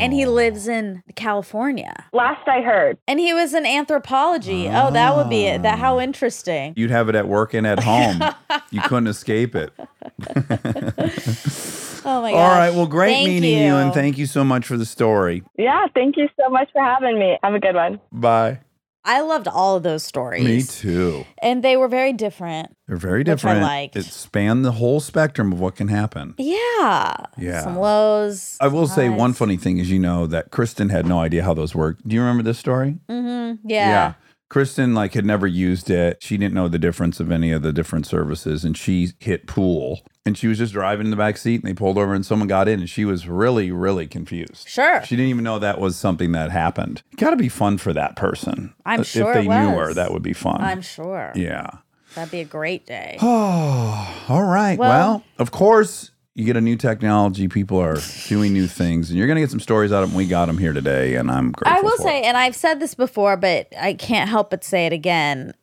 And 0.00 0.12
he 0.12 0.24
lives 0.26 0.68
in 0.68 1.02
California. 1.16 2.06
last 2.12 2.46
I 2.46 2.60
heard. 2.60 2.98
And 3.08 3.18
he 3.18 3.34
was 3.34 3.52
in 3.52 3.66
anthropology. 3.66 4.68
Oh, 4.68 4.90
that 4.92 5.16
would 5.16 5.28
be 5.30 5.46
it. 5.46 5.62
That 5.62 5.74
Ah. 5.74 5.78
how 5.82 5.98
interesting. 6.00 6.74
You'd 6.76 6.90
have 6.90 7.08
it 7.08 7.14
at 7.16 7.26
work 7.26 7.54
and 7.54 7.66
at 7.66 7.82
home. 7.84 8.22
you 8.70 8.80
couldn't 8.82 9.08
escape 9.08 9.56
it. 9.56 9.72
Oh 12.04 12.22
my 12.22 12.30
gosh. 12.32 12.38
All 12.38 12.48
right. 12.58 12.70
Well, 12.74 12.86
great 12.86 13.12
Thank 13.14 13.28
meeting 13.28 13.58
you. 13.58 13.74
and 13.74 13.92
thank 13.92 14.18
you 14.18 14.26
so 14.26 14.42
much 14.44 14.66
for 14.66 14.76
the 14.76 14.86
story. 14.86 15.42
Yeah, 15.58 15.86
thank 15.94 16.16
you 16.16 16.28
so 16.40 16.48
much 16.48 16.68
for 16.72 16.82
having 16.82 17.18
me. 17.18 17.38
Have 17.42 17.54
a 17.54 17.60
good 17.60 17.74
one. 17.74 18.00
Bye. 18.12 18.60
I 19.04 19.22
loved 19.22 19.48
all 19.48 19.76
of 19.76 19.82
those 19.82 20.02
stories. 20.02 20.44
Me 20.44 20.62
too. 20.62 21.24
And 21.42 21.62
they 21.64 21.76
were 21.78 21.88
very 21.88 22.12
different. 22.12 22.76
They're 22.86 22.98
very 22.98 23.20
Which 23.20 23.28
I 23.28 23.32
different. 23.32 23.62
liked. 23.62 23.96
It 23.96 24.04
spanned 24.04 24.62
the 24.64 24.72
whole 24.72 25.00
spectrum 25.00 25.52
of 25.52 25.60
what 25.60 25.74
can 25.76 25.88
happen. 25.88 26.34
Yeah. 26.36 27.16
Yeah. 27.38 27.62
Some 27.62 27.76
lows. 27.78 28.58
I 28.60 28.68
will 28.68 28.86
say 28.86 29.08
one 29.08 29.32
funny 29.32 29.56
thing 29.56 29.78
is, 29.78 29.90
you 29.90 29.98
know, 29.98 30.26
that 30.26 30.50
Kristen 30.50 30.90
had 30.90 31.06
no 31.06 31.18
idea 31.18 31.42
how 31.44 31.54
those 31.54 31.74
worked. 31.74 32.06
Do 32.06 32.14
you 32.14 32.20
remember 32.20 32.42
this 32.42 32.58
story? 32.58 32.98
Mm-hmm. 33.08 33.66
Yeah. 33.68 33.88
Yeah. 33.88 34.12
Kristen 34.50 34.94
like 34.94 35.14
had 35.14 35.24
never 35.24 35.46
used 35.46 35.88
it. 35.88 36.22
She 36.22 36.36
didn't 36.36 36.54
know 36.54 36.68
the 36.68 36.78
difference 36.78 37.20
of 37.20 37.30
any 37.30 37.52
of 37.52 37.62
the 37.62 37.72
different 37.72 38.04
services, 38.04 38.64
and 38.64 38.76
she 38.76 39.12
hit 39.20 39.46
pool. 39.46 40.00
And 40.26 40.36
she 40.36 40.48
was 40.48 40.58
just 40.58 40.72
driving 40.74 41.06
in 41.06 41.10
the 41.10 41.16
back 41.16 41.38
seat, 41.38 41.62
and 41.62 41.70
they 41.70 41.74
pulled 41.74 41.96
over, 41.96 42.12
and 42.12 42.26
someone 42.26 42.48
got 42.48 42.68
in, 42.68 42.80
and 42.80 42.90
she 42.90 43.04
was 43.04 43.26
really, 43.26 43.70
really 43.70 44.06
confused. 44.06 44.68
Sure. 44.68 45.02
She 45.04 45.16
didn't 45.16 45.30
even 45.30 45.44
know 45.44 45.58
that 45.60 45.80
was 45.80 45.96
something 45.96 46.32
that 46.32 46.50
happened. 46.50 47.02
Got 47.16 47.30
to 47.30 47.36
be 47.36 47.48
fun 47.48 47.78
for 47.78 47.92
that 47.92 48.16
person. 48.16 48.74
I'm 48.84 49.00
uh, 49.00 49.04
sure 49.04 49.30
If 49.30 49.34
they 49.34 49.48
knew 49.48 49.78
her, 49.78 49.94
that 49.94 50.12
would 50.12 50.22
be 50.22 50.34
fun. 50.34 50.60
I'm 50.60 50.82
sure. 50.82 51.32
yeah. 51.34 51.70
That'd 52.16 52.32
be 52.32 52.40
a 52.40 52.44
great 52.44 52.86
day. 52.86 53.18
Oh, 53.22 54.24
all 54.28 54.42
right. 54.44 54.76
Well, 54.78 54.90
Well- 54.90 55.24
of 55.38 55.52
course, 55.52 56.10
you 56.34 56.44
get 56.44 56.56
a 56.56 56.60
new 56.60 56.76
technology. 56.76 57.48
People 57.48 57.78
are 57.78 57.98
doing 58.28 58.52
new 58.52 58.66
things, 58.66 59.10
and 59.10 59.18
you're 59.18 59.26
going 59.26 59.36
to 59.36 59.42
get 59.42 59.50
some 59.50 59.60
stories 59.60 59.92
out 59.92 60.02
of 60.02 60.10
them. 60.10 60.16
We 60.16 60.26
got 60.26 60.46
them 60.46 60.58
here 60.58 60.72
today, 60.72 61.16
and 61.16 61.30
I'm 61.30 61.52
grateful. 61.52 61.78
I 61.78 61.80
will 61.82 61.96
say, 61.96 62.20
it. 62.20 62.24
and 62.26 62.36
I've 62.36 62.54
said 62.56 62.80
this 62.80 62.94
before, 62.94 63.36
but 63.36 63.68
I 63.78 63.94
can't 63.94 64.28
help 64.28 64.50
but 64.50 64.64
say 64.64 64.86
it 64.86 64.92
again. 64.92 65.54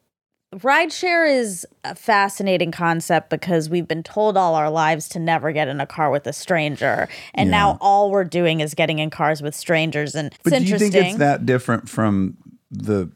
Rideshare 0.56 1.30
is 1.30 1.66
a 1.84 1.94
fascinating 1.94 2.72
concept 2.72 3.30
because 3.30 3.70
we've 3.70 3.88
been 3.88 4.04
told 4.04 4.38
all 4.38 4.56
our 4.56 4.70
lives 4.70 5.10
to 5.10 5.20
never 5.20 5.52
get 5.52 5.68
in 5.68 5.82
a 5.82 5.86
car 5.86 6.10
with 6.10 6.26
a 6.26 6.34
stranger. 6.34 7.10
And 7.34 7.50
Yeah. 7.50 7.58
now 7.58 7.78
all 7.82 8.10
we're 8.12 8.24
doing 8.24 8.62
is 8.62 8.74
getting 8.74 9.00
in 9.00 9.10
cars 9.10 9.42
with 9.42 9.54
strangers. 9.56 10.16
And 10.16 10.28
it's 10.28 10.40
But 10.44 10.54
do 10.54 10.64
you 10.64 10.80
think 10.80 10.96
it's 10.96 11.18
that 11.18 11.46
different 11.46 11.90
from 11.90 12.38
the 12.72 13.10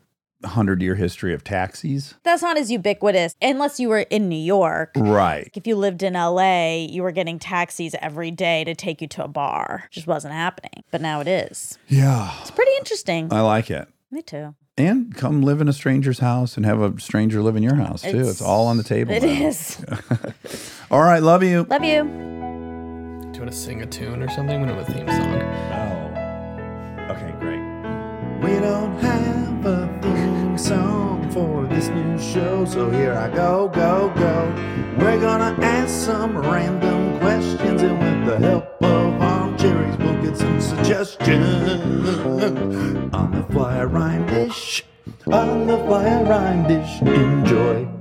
hundred 0.44 0.82
year 0.82 0.96
history 0.96 1.34
of 1.34 1.44
taxis? 1.44 2.16
That's 2.24 2.42
not 2.42 2.58
as 2.58 2.72
ubiquitous 2.72 3.36
unless 3.42 3.80
you 3.80 3.90
were 3.90 4.00
in 4.00 4.30
New 4.30 4.36
York. 4.36 4.92
Right. 4.96 5.50
If 5.54 5.68
you 5.68 5.76
lived 5.76 6.04
in 6.04 6.14
LA, 6.14 6.86
you 6.90 7.04
were 7.04 7.12
getting 7.12 7.40
taxis 7.40 7.96
every 8.00 8.32
day 8.32 8.64
to 8.64 8.76
take 8.76 9.02
you 9.02 9.08
to 9.10 9.24
a 9.24 9.28
bar. 9.28 9.86
Just 9.92 10.08
wasn't 10.08 10.34
happening. 10.34 10.84
But 10.92 11.02
now 11.02 11.20
it 11.22 11.28
is. 11.28 11.78
Yeah. 11.88 12.34
It's 12.42 12.52
pretty 12.52 12.72
interesting. 12.78 13.32
I 13.32 13.42
like 13.42 13.70
it. 13.72 13.88
Me 14.12 14.22
too. 14.22 14.56
And 14.78 15.14
come 15.16 15.42
live 15.42 15.62
in 15.62 15.68
a 15.68 15.74
stranger's 15.74 16.20
house 16.20 16.58
and 16.58 16.66
have 16.66 16.82
a 16.82 17.00
stranger 17.00 17.42
live 17.44 17.56
in 17.56 17.64
your 17.64 17.76
house 17.76 18.02
too. 18.02 18.28
It's, 18.30 18.42
all 18.42 18.68
on 18.68 18.78
the 18.78 18.84
table. 18.84 19.14
It 19.14 19.22
now. 19.24 19.48
is. 19.48 19.84
All 20.92 21.02
right. 21.02 21.22
Love 21.22 21.44
you. 21.44 21.64
Love 21.70 21.84
you. 21.84 22.04
Do 22.04 23.38
you 23.38 23.42
want 23.42 23.52
to 23.52 23.58
sing 23.58 23.82
a 23.82 23.86
tune 23.86 24.24
or 24.24 24.30
something? 24.30 24.60
We 24.62 24.68
don't 24.68 24.78
have 24.78 24.90
a 24.90 24.94
theme 24.94 25.08
song. 25.08 25.42
Oh. 25.72 27.14
Okay, 27.14 27.32
great. 27.40 27.62
We 28.44 28.60
don't 28.60 28.98
have 29.00 29.66
a 29.66 29.88
theme 29.88 29.91
song 30.62 31.28
for 31.32 31.66
this 31.66 31.88
new 31.88 32.20
show, 32.20 32.66
so 32.66 32.90
here 32.92 33.14
I 33.14 33.34
go, 33.34 33.68
go, 33.70 34.14
go. 34.16 34.54
We're 35.00 35.20
gonna 35.20 35.58
ask 35.60 36.06
some 36.06 36.38
random 36.38 37.18
questions, 37.20 37.82
and 37.82 37.98
with 37.98 38.26
the 38.28 38.38
help 38.38 38.84
of 38.84 39.22
our 39.22 39.58
cherries, 39.58 39.98
we'll 39.98 40.22
get 40.22 40.38
some 40.38 40.62
suggestions. 40.62 42.10
On 43.14 43.32
the 43.32 43.44
fly 43.52 43.84
rhyme 43.84 44.28
dish, 44.28 44.84
on 45.26 45.66
the 45.66 45.78
fly 45.78 46.22
rhyme 46.24 46.68
dish, 46.68 47.02
enjoy. 47.02 48.01